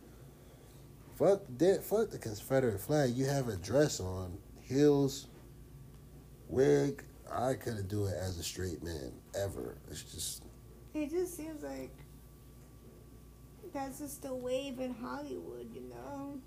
Fuck 1.16 1.42
that. 1.58 1.84
Fuck 1.84 2.12
the 2.12 2.18
Confederate 2.20 2.80
flag. 2.80 3.12
You 3.16 3.26
have 3.26 3.48
a 3.50 3.56
dress 3.58 4.00
on, 4.00 4.38
heels, 4.62 5.28
wig. 6.48 7.04
I 7.32 7.56
couldn't 7.56 7.90
do 7.90 8.06
it 8.06 8.16
as 8.20 8.38
a 8.38 8.44
straight 8.44 8.82
man 8.84 9.12
ever. 9.36 9.78
It's 9.90 10.04
just 10.04 10.44
It 10.94 11.10
just 11.10 11.36
seems 11.36 11.62
like 11.64 11.92
that's 13.74 14.00
just 14.00 14.22
the 14.22 14.34
wave 14.34 14.80
in 14.80 14.94
Hollywood, 14.94 15.68
you 15.74 15.82
know. 15.90 16.40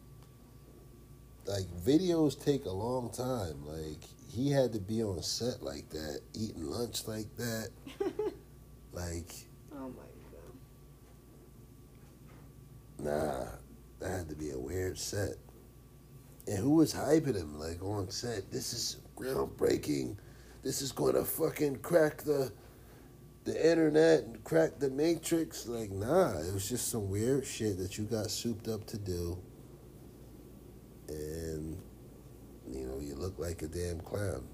like 1.47 1.67
videos 1.85 2.43
take 2.43 2.65
a 2.65 2.71
long 2.71 3.11
time. 3.11 3.67
Like 3.67 4.03
he 4.33 4.51
had 4.51 4.73
to 4.73 4.79
be 4.79 5.03
on 5.03 5.23
set 5.23 5.62
like 5.62 5.91
that, 5.91 6.21
eating 6.35 6.65
lunch 6.71 7.07
like 7.07 7.35
that. 7.37 7.69
Like 8.93 9.33
oh 9.81 9.89
my 9.89 10.05
god. 13.05 13.12
nah, 13.12 13.47
that 14.01 14.11
had 14.11 14.28
to 14.28 14.35
be 14.36 14.51
a 14.51 14.59
weird 14.59 14.98
set. 14.98 15.35
And 16.47 16.59
who 16.59 16.70
was 16.77 16.93
hyping 16.94 17.36
him 17.36 17.59
like 17.59 17.82
on 17.82 18.11
set? 18.11 18.51
This 18.51 18.73
is 18.73 18.98
groundbreaking. 19.16 20.16
This 20.62 20.82
is 20.82 20.93
going 20.93 21.15
to 21.15 21.24
fucking 21.24 21.77
crack 21.77 22.19
the 22.19 22.52
the 23.44 23.70
internet 23.70 24.24
and 24.24 24.44
crack 24.44 24.78
the 24.78 24.90
matrix. 24.90 25.66
Like 25.66 25.90
nah, 25.90 26.39
it 26.39 26.52
was 26.52 26.69
just 26.69 26.89
some 26.89 27.09
weird 27.11 27.47
shit 27.47 27.78
that 27.78 27.97
you 27.98 28.05
got 28.05 28.31
souped 28.31 28.69
up 28.69 28.86
to 28.89 28.98
do. 28.98 29.39
And 31.09 31.77
you 32.70 32.86
know, 32.86 32.98
you 33.01 33.15
look 33.15 33.39
like 33.39 33.62
a 33.62 33.66
damn 33.69 34.01
clown. 34.01 34.44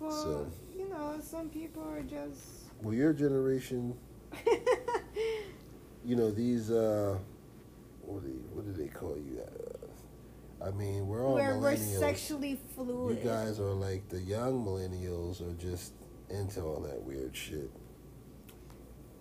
Well, 0.00 0.10
So- 0.10 0.50
you 0.76 0.88
know, 0.90 1.18
some 1.22 1.48
people 1.48 1.82
are 1.88 2.02
just. 2.02 2.65
Well, 2.82 2.94
your 2.94 3.12
generation, 3.12 3.96
you 6.04 6.16
know, 6.16 6.30
these 6.30 6.70
uh, 6.70 7.18
what 8.02 8.22
do 8.22 8.28
you, 8.28 8.44
what 8.52 8.66
do 8.66 8.72
they 8.72 8.88
call 8.88 9.16
you? 9.16 9.40
Uh, 9.42 10.66
I 10.66 10.70
mean, 10.70 11.06
we're 11.06 11.24
all 11.24 11.34
we're 11.34 11.54
millennials. 11.54 11.98
sexually 12.00 12.50
you 12.50 12.58
fluid. 12.74 13.24
guys 13.24 13.60
are 13.60 13.72
like 13.72 14.08
the 14.08 14.20
young 14.20 14.64
millennials 14.64 15.40
are 15.40 15.54
just 15.54 15.92
into 16.30 16.60
all 16.62 16.80
that 16.80 17.02
weird 17.02 17.36
shit. 17.36 17.70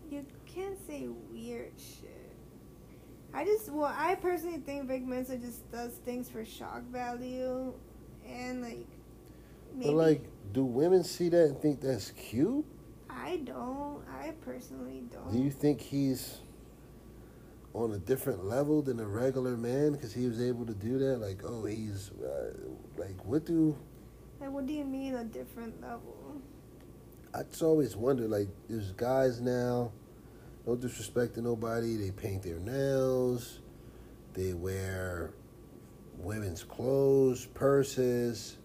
You 0.09 0.25
can't 0.45 0.77
say 0.87 1.07
weird 1.31 1.73
shit. 1.77 2.11
I 3.33 3.43
just, 3.43 3.69
well, 3.69 3.93
I 3.97 4.15
personally 4.15 4.59
think 4.59 4.87
Vic 4.87 5.05
Mensa 5.05 5.37
just 5.37 5.69
does 5.71 5.91
things 6.05 6.29
for 6.29 6.45
shock 6.45 6.83
value, 6.83 7.73
and 8.25 8.61
like, 8.61 8.87
maybe 9.73 9.89
But 9.89 9.95
like, 9.95 10.23
do 10.53 10.63
women 10.63 11.03
see 11.03 11.27
that 11.29 11.45
and 11.45 11.59
think 11.59 11.81
that's 11.81 12.11
cute? 12.11 12.65
I 13.15 13.37
don't. 13.37 14.01
I 14.07 14.31
personally 14.43 15.03
don't. 15.11 15.31
Do 15.31 15.39
you 15.39 15.51
think 15.51 15.81
he's 15.81 16.39
on 17.73 17.93
a 17.93 17.97
different 17.97 18.45
level 18.45 18.81
than 18.81 18.99
a 18.99 19.05
regular 19.05 19.57
man 19.57 19.93
because 19.93 20.13
he 20.13 20.27
was 20.27 20.41
able 20.41 20.65
to 20.65 20.73
do 20.73 20.97
that? 20.99 21.17
Like, 21.17 21.41
oh, 21.43 21.65
he's 21.65 22.11
uh, 22.23 22.53
like, 22.97 23.23
what 23.25 23.45
do 23.45 23.77
like, 24.39 24.51
what 24.51 24.65
do 24.65 24.73
you 24.73 24.85
mean 24.85 25.15
a 25.15 25.23
different 25.23 25.81
level? 25.81 26.41
I 27.33 27.43
just 27.43 27.61
always 27.61 27.95
wonder, 27.95 28.27
like, 28.27 28.47
there's 28.69 28.91
guys 28.93 29.41
now, 29.41 29.91
no 30.65 30.75
disrespect 30.75 31.35
to 31.35 31.41
nobody, 31.41 31.97
they 31.97 32.11
paint 32.11 32.43
their 32.43 32.59
nails, 32.59 33.59
they 34.33 34.53
wear 34.53 35.33
women's 36.17 36.63
clothes, 36.63 37.45
purses. 37.47 38.57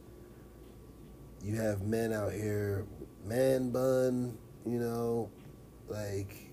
You 1.42 1.56
have 1.56 1.82
men 1.82 2.12
out 2.12 2.32
here, 2.32 2.84
man 3.24 3.70
bun, 3.70 4.36
you 4.66 4.78
know, 4.78 5.30
like, 5.88 6.50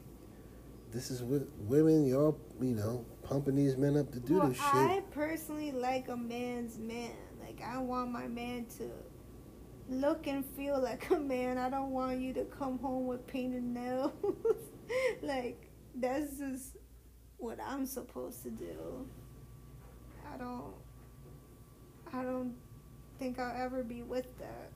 this 0.92 1.12
is 1.12 1.22
what 1.24 1.44
women, 1.60 2.06
y'all, 2.06 2.40
you 2.62 2.76
know, 2.76 3.06
pumping 3.24 3.56
these 3.56 3.78
men 3.78 3.98
up 3.98 4.12
to 4.12 4.20
do 4.20 4.40
well, 4.40 4.50
this 4.50 4.58
shit. 4.58 4.66
I 4.66 5.02
personally 5.12 5.72
like 5.72 6.08
a 6.10 6.18
man's 6.18 6.78
man. 6.78 7.12
Like, 7.40 7.62
I 7.62 7.78
want 7.78 8.12
my 8.12 8.28
man 8.28 8.66
to 8.78 8.90
look 9.90 10.28
and 10.28 10.46
feel 10.46 10.82
like 10.82 11.10
a 11.12 11.20
man. 11.20 11.58
I 11.58 11.70
don't 11.70 11.92
want 11.92 12.20
you 12.20 12.34
to 12.34 12.46
come 12.46 12.80
home 12.80 13.08
with 13.08 13.26
painted 13.28 13.64
nails. 13.64 14.12
like, 15.22 15.70
that's 15.96 16.38
just 16.38 16.78
what 17.38 17.60
I'm 17.66 17.86
supposed 17.86 18.44
to 18.44 18.50
do. 18.50 19.08
I 20.34 20.38
don't. 20.38 20.74
I 22.14 22.24
don't 22.24 22.56
think 23.20 23.40
I'll 23.40 23.56
ever 23.62 23.84
be 23.84 24.02
with 24.04 24.26
that. 24.40 24.72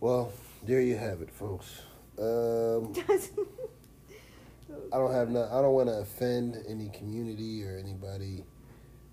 Well, 0.00 0.32
there 0.66 0.80
you 0.80 0.96
have 0.96 1.20
it, 1.22 1.30
folks. 1.30 1.82
Um, 2.18 2.94
I 4.92 4.98
don't 4.98 5.12
have 5.12 5.30
no. 5.30 5.48
I 5.50 5.60
don't 5.60 5.74
want 5.74 5.88
to 5.88 5.98
offend 5.98 6.62
any 6.68 6.88
community 6.90 7.64
or 7.64 7.76
anybody, 7.76 8.44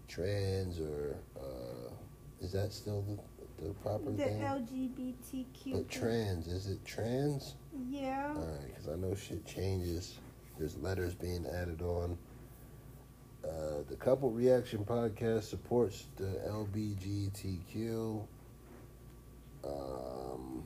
trans 0.08 0.80
or 0.80 1.18
uh, 1.38 1.92
is 2.42 2.52
that 2.54 2.74
still 2.74 3.04
the, 3.04 3.66
the 3.66 3.74
proper 3.76 4.06
thing? 4.06 4.18
the 4.18 4.24
thing? 4.24 4.42
LGBTQ. 4.42 5.74
But 5.74 5.90
trans 5.90 6.48
is 6.48 6.68
it 6.68 6.84
trans? 6.86 7.56
Yeah. 7.90 8.34
All 8.36 8.42
right, 8.42 8.68
because 8.68 8.88
I 8.88 8.96
know 8.96 9.16
shit 9.16 9.46
changes. 9.46 10.20
There's 10.58 10.78
letters 10.78 11.16
being 11.16 11.46
added 11.48 11.82
on. 11.82 12.18
Uh, 13.44 13.84
the 13.90 13.96
Couple 13.96 14.30
Reaction 14.30 14.86
Podcast 14.86 15.44
supports 15.44 16.06
the 16.18 16.40
LBGTQ. 16.48 18.24
Um, 19.64 20.64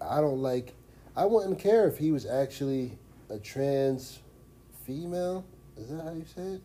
I 0.00 0.20
don't 0.20 0.40
like. 0.40 0.74
I 1.16 1.24
wouldn't 1.24 1.58
care 1.58 1.88
if 1.88 1.98
he 1.98 2.12
was 2.12 2.26
actually 2.26 2.98
a 3.28 3.38
trans 3.38 4.20
female. 4.86 5.44
Is 5.76 5.90
that 5.90 6.02
how 6.02 6.12
you 6.12 6.24
say 6.24 6.42
it? 6.42 6.62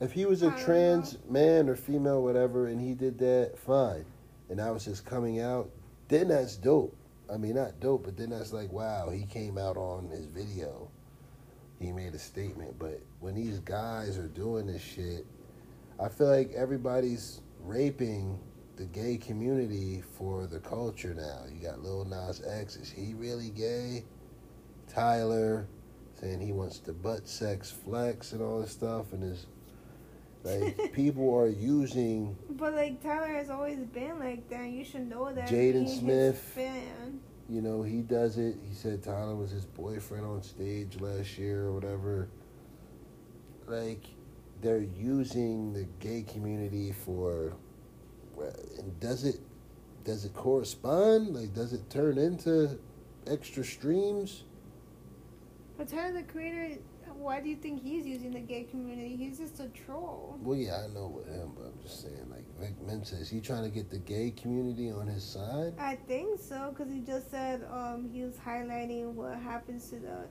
If 0.00 0.12
he 0.12 0.26
was 0.26 0.42
a 0.42 0.50
trans 0.52 1.18
man 1.28 1.68
or 1.68 1.76
female, 1.76 2.22
whatever, 2.22 2.66
and 2.66 2.80
he 2.80 2.94
did 2.94 3.18
that, 3.18 3.58
fine. 3.58 4.04
And 4.50 4.60
I 4.60 4.70
was 4.70 4.84
just 4.84 5.06
coming 5.06 5.40
out, 5.40 5.70
then 6.08 6.28
that's 6.28 6.56
dope. 6.56 6.94
I 7.32 7.36
mean, 7.36 7.54
not 7.54 7.80
dope, 7.80 8.04
but 8.04 8.16
then 8.16 8.30
that's 8.30 8.52
like, 8.52 8.70
wow, 8.70 9.08
he 9.08 9.24
came 9.24 9.56
out 9.56 9.76
on 9.76 10.08
his 10.10 10.26
video. 10.26 10.90
He 11.80 11.92
made 11.92 12.14
a 12.14 12.18
statement. 12.18 12.78
But 12.78 13.00
when 13.20 13.34
these 13.34 13.60
guys 13.60 14.18
are 14.18 14.28
doing 14.28 14.66
this 14.66 14.82
shit, 14.82 15.24
I 15.98 16.08
feel 16.08 16.28
like 16.28 16.52
everybody's 16.52 17.40
raping 17.62 18.38
the 18.76 18.84
gay 18.84 19.16
community 19.16 20.02
for 20.16 20.46
the 20.46 20.58
culture 20.58 21.14
now. 21.14 21.42
You 21.52 21.66
got 21.66 21.82
Lil 21.82 22.04
Nas 22.04 22.42
X. 22.46 22.76
Is 22.76 22.90
he 22.90 23.14
really 23.14 23.50
gay? 23.50 24.04
Tyler 24.88 25.66
saying 26.20 26.40
he 26.40 26.52
wants 26.52 26.78
the 26.78 26.92
butt 26.92 27.26
sex 27.26 27.70
flex 27.70 28.32
and 28.32 28.42
all 28.42 28.60
this 28.60 28.70
stuff, 28.70 29.12
and 29.12 29.22
his 29.22 29.46
Like 30.42 30.92
people 30.92 31.34
are 31.34 31.48
using 31.48 32.36
But 32.50 32.74
like 32.74 33.02
Tyler 33.02 33.28
has 33.34 33.50
always 33.50 33.78
been 33.78 34.18
like 34.18 34.48
that. 34.50 34.68
You 34.68 34.84
should 34.84 35.08
know 35.08 35.32
that. 35.32 35.48
Jaden 35.48 35.88
Smith. 35.88 36.38
fan. 36.38 37.20
you 37.48 37.60
know, 37.60 37.82
he 37.82 38.02
does 38.02 38.38
it. 38.38 38.56
He 38.68 38.74
said 38.74 39.02
Tyler 39.02 39.34
was 39.34 39.50
his 39.50 39.64
boyfriend 39.64 40.24
on 40.24 40.42
stage 40.42 41.00
last 41.00 41.38
year 41.38 41.64
or 41.66 41.72
whatever. 41.72 42.28
Like, 43.66 44.04
they're 44.60 44.86
using 44.98 45.72
the 45.72 45.86
gay 46.00 46.22
community 46.22 46.92
for, 46.92 47.54
and 48.78 48.98
does 49.00 49.24
it, 49.24 49.40
does 50.04 50.24
it 50.24 50.34
correspond? 50.34 51.34
Like, 51.34 51.54
does 51.54 51.72
it 51.72 51.88
turn 51.90 52.18
into 52.18 52.78
extra 53.26 53.64
streams? 53.64 54.44
But 55.76 55.88
Tyler 55.88 56.12
the 56.12 56.22
Creator, 56.22 56.78
why 57.16 57.40
do 57.40 57.48
you 57.48 57.56
think 57.56 57.82
he's 57.82 58.06
using 58.06 58.32
the 58.32 58.40
gay 58.40 58.64
community? 58.64 59.16
He's 59.16 59.38
just 59.38 59.60
a 59.60 59.68
troll. 59.68 60.38
Well, 60.42 60.56
yeah, 60.56 60.84
I 60.84 60.94
know 60.94 61.06
with 61.06 61.26
him, 61.26 61.52
but 61.56 61.66
I'm 61.66 61.82
just 61.82 62.02
saying, 62.02 62.26
like 62.30 62.44
Vic 62.60 62.80
Mensa, 62.86 63.16
is 63.16 63.28
he 63.30 63.40
trying 63.40 63.64
to 63.64 63.70
get 63.70 63.90
the 63.90 63.98
gay 63.98 64.30
community 64.30 64.90
on 64.90 65.06
his 65.06 65.24
side? 65.24 65.74
I 65.78 65.96
think 65.96 66.38
so 66.40 66.74
because 66.76 66.92
he 66.92 67.00
just 67.00 67.30
said 67.30 67.66
um 67.72 68.08
he 68.12 68.22
was 68.22 68.34
highlighting 68.34 69.12
what 69.12 69.36
happens 69.38 69.90
to 69.90 69.96
the 69.96 70.28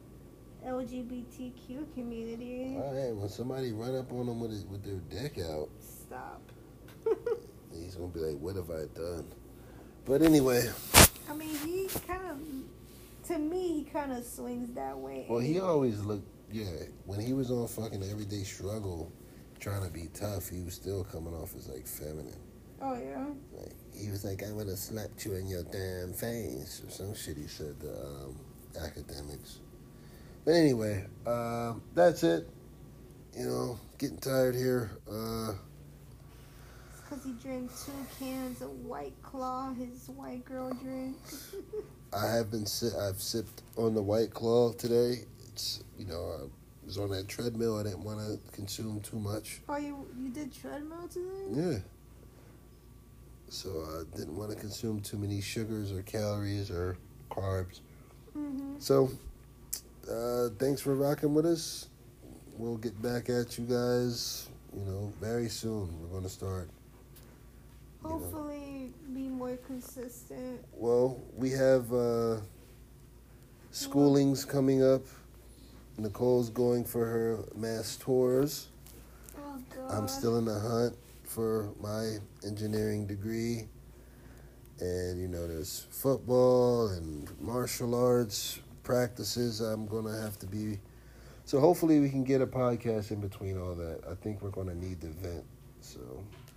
LGBTQ 0.65 1.93
community. 1.93 2.77
All 2.77 2.93
right, 2.93 3.15
when 3.15 3.29
somebody 3.29 3.71
run 3.73 3.95
up 3.97 4.11
on 4.13 4.27
him 4.27 4.39
with 4.39 4.51
his, 4.51 4.65
with 4.65 4.83
their 4.83 5.01
dick 5.09 5.39
out, 5.39 5.69
Stop. 5.79 6.41
He's 7.81 7.95
gonna 7.95 8.07
be 8.09 8.19
like, 8.19 8.39
"What 8.39 8.55
have 8.55 8.69
I 8.69 8.85
done?" 8.93 9.25
But 10.05 10.21
anyway, 10.21 10.69
I 11.29 11.33
mean, 11.33 11.55
he 11.65 11.87
kind 12.07 12.29
of, 12.29 13.27
to 13.27 13.37
me, 13.39 13.79
he 13.79 13.83
kind 13.85 14.11
of 14.11 14.25
swings 14.25 14.73
that 14.75 14.97
way. 14.97 15.25
well, 15.29 15.39
he 15.39 15.59
always 15.59 15.99
looked, 16.01 16.27
yeah. 16.51 16.65
When 17.05 17.19
he 17.19 17.33
was 17.33 17.51
on 17.51 17.67
fucking 17.67 18.03
Everyday 18.03 18.43
Struggle, 18.43 19.11
trying 19.59 19.83
to 19.85 19.89
be 19.89 20.09
tough, 20.13 20.49
he 20.49 20.61
was 20.61 20.73
still 20.73 21.03
coming 21.05 21.33
off 21.33 21.55
as 21.55 21.67
like 21.69 21.87
feminine. 21.87 22.39
Oh 22.81 22.95
yeah. 22.95 23.25
Like 23.57 23.75
he 23.93 24.09
was 24.09 24.25
like, 24.25 24.43
"I 24.43 24.51
would 24.51 24.67
have 24.67 24.77
slapped 24.77 25.25
you 25.25 25.35
in 25.35 25.47
your 25.47 25.63
damn 25.63 26.11
face" 26.13 26.81
or 26.85 26.91
some 26.91 27.15
shit. 27.15 27.37
He 27.37 27.47
said 27.47 27.79
to 27.79 27.89
um, 27.89 28.39
Akademiks. 28.73 29.59
But 30.43 30.51
anyway, 30.55 31.05
um, 31.25 31.81
that's 31.95 32.23
it. 32.23 32.49
You 33.37 33.45
know, 33.45 33.79
getting 33.97 34.17
tired 34.17 34.55
here. 34.55 34.91
Uh, 35.09 35.53
Because 37.13 37.27
he 37.27 37.47
drank 37.47 37.69
two 37.85 37.91
cans 38.17 38.61
of 38.61 38.71
White 38.85 39.13
Claw, 39.21 39.71
his 39.73 40.09
white 40.15 40.43
girl 40.45 40.73
drink. 40.81 41.15
I 42.13 42.27
have 42.27 42.49
been 42.49 42.65
si- 42.65 42.97
I've 42.99 43.21
sipped 43.21 43.61
on 43.77 43.93
the 43.93 44.01
White 44.01 44.33
Claw 44.33 44.71
today. 44.73 45.25
It's 45.47 45.83
you 45.99 46.05
know 46.07 46.15
I 46.15 46.47
was 46.85 46.97
on 46.97 47.11
that 47.11 47.27
treadmill. 47.27 47.77
I 47.77 47.83
didn't 47.83 48.03
want 48.03 48.19
to 48.19 48.39
consume 48.51 48.99
too 49.01 49.19
much. 49.19 49.61
oh, 49.69 49.77
you 49.77 50.07
you 50.19 50.29
did 50.29 50.51
treadmill 50.59 51.07
today? 51.07 51.51
Yeah. 51.51 51.79
So 53.49 53.69
I 53.69 54.17
didn't 54.17 54.35
want 54.35 54.49
to 54.49 54.57
consume 54.57 54.99
too 55.01 55.17
many 55.17 55.39
sugars 55.39 55.91
or 55.91 56.01
calories 56.01 56.71
or 56.71 56.97
carbs. 57.29 57.81
Mm-hmm. 58.35 58.79
So, 58.79 59.11
uh, 60.11 60.49
thanks 60.57 60.81
for 60.81 60.95
rocking 60.95 61.35
with 61.35 61.45
us. 61.45 61.89
We'll 62.57 62.77
get 62.77 62.99
back 63.03 63.29
at 63.29 63.59
you 63.59 63.65
guys, 63.65 64.49
you 64.75 64.83
know, 64.85 65.13
very 65.21 65.49
soon. 65.49 65.89
We're 66.01 66.07
going 66.07 66.23
to 66.23 66.29
start. 66.29 66.69
You 68.03 68.09
know. 68.09 68.19
Hopefully, 68.19 68.91
be 69.13 69.29
more 69.29 69.57
consistent. 69.57 70.63
Well, 70.73 71.21
we 71.35 71.51
have 71.51 71.91
uh, 71.93 72.37
schoolings 73.71 74.47
coming 74.47 74.83
up. 74.83 75.01
Nicole's 75.97 76.49
going 76.49 76.85
for 76.85 77.05
her 77.05 77.39
mass 77.55 77.95
tours. 77.97 78.67
Oh 79.37 79.59
God. 79.75 79.91
I'm 79.91 80.07
still 80.07 80.37
in 80.37 80.45
the 80.45 80.59
hunt 80.59 80.95
for 81.23 81.69
my 81.81 82.17
engineering 82.45 83.05
degree. 83.05 83.67
And, 84.79 85.21
you 85.21 85.27
know, 85.27 85.47
there's 85.47 85.85
football 85.91 86.87
and 86.87 87.29
martial 87.39 87.93
arts 87.95 88.59
practices 88.83 89.61
I'm 89.61 89.85
going 89.85 90.05
to 90.05 90.19
have 90.21 90.37
to 90.39 90.45
be. 90.45 90.79
So 91.45 91.59
hopefully 91.59 91.99
we 91.99 92.09
can 92.09 92.23
get 92.23 92.41
a 92.41 92.47
podcast 92.47 93.11
in 93.11 93.21
between 93.21 93.57
all 93.57 93.75
that. 93.75 94.01
I 94.09 94.15
think 94.15 94.41
we're 94.41 94.49
going 94.49 94.67
to 94.67 94.75
need 94.75 94.99
the 95.01 95.09
vent. 95.09 95.45
So, 95.81 95.99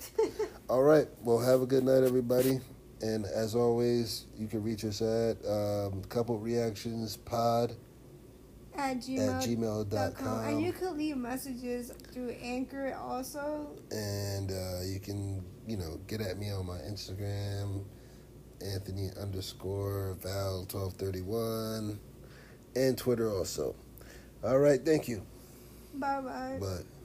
all 0.69 0.83
right. 0.83 1.09
Well, 1.23 1.39
have 1.39 1.63
a 1.63 1.67
good 1.67 1.85
night, 1.85 2.03
everybody. 2.05 2.61
And 3.03 3.27
as 3.27 3.55
always, 3.55 4.27
you 4.39 4.47
can 4.49 4.63
reach 4.63 4.85
us 4.85 5.03
at 5.03 5.37
um, 5.47 6.03
couple 6.09 6.39
reactions 6.39 7.17
pod 7.17 7.73
at 8.75 8.99
gmail. 8.99 9.37
at 9.37 9.43
gmail.com. 9.43 10.45
And 10.47 10.63
you 10.63 10.73
can 10.73 10.97
leave 10.97 11.17
messages 11.17 11.93
through 12.13 12.31
Anchor 12.43 12.95
also. 13.01 13.69
and 13.91 14.51
uh, 14.51 14.81
you 14.85 14.99
can 15.01 15.43
you 15.67 15.77
know 15.77 15.99
get 16.07 16.21
at 16.21 16.39
me 16.39 16.51
on 16.51 16.67
my 16.67 16.79
Instagram, 16.79 17.85
Anthony 18.65 19.11
underscore 19.21 20.17
Val 20.23 20.65
twelve 20.67 20.95
thirty 20.95 21.23
one, 21.23 21.99
and 22.75 22.97
Twitter 22.97 23.31
also. 23.31 23.75
All 24.43 24.59
right, 24.59 24.85
thank 24.85 25.09
you. 25.09 25.23
Bye 25.95 26.21
bye. 26.21 26.59
Bye. 26.61 26.96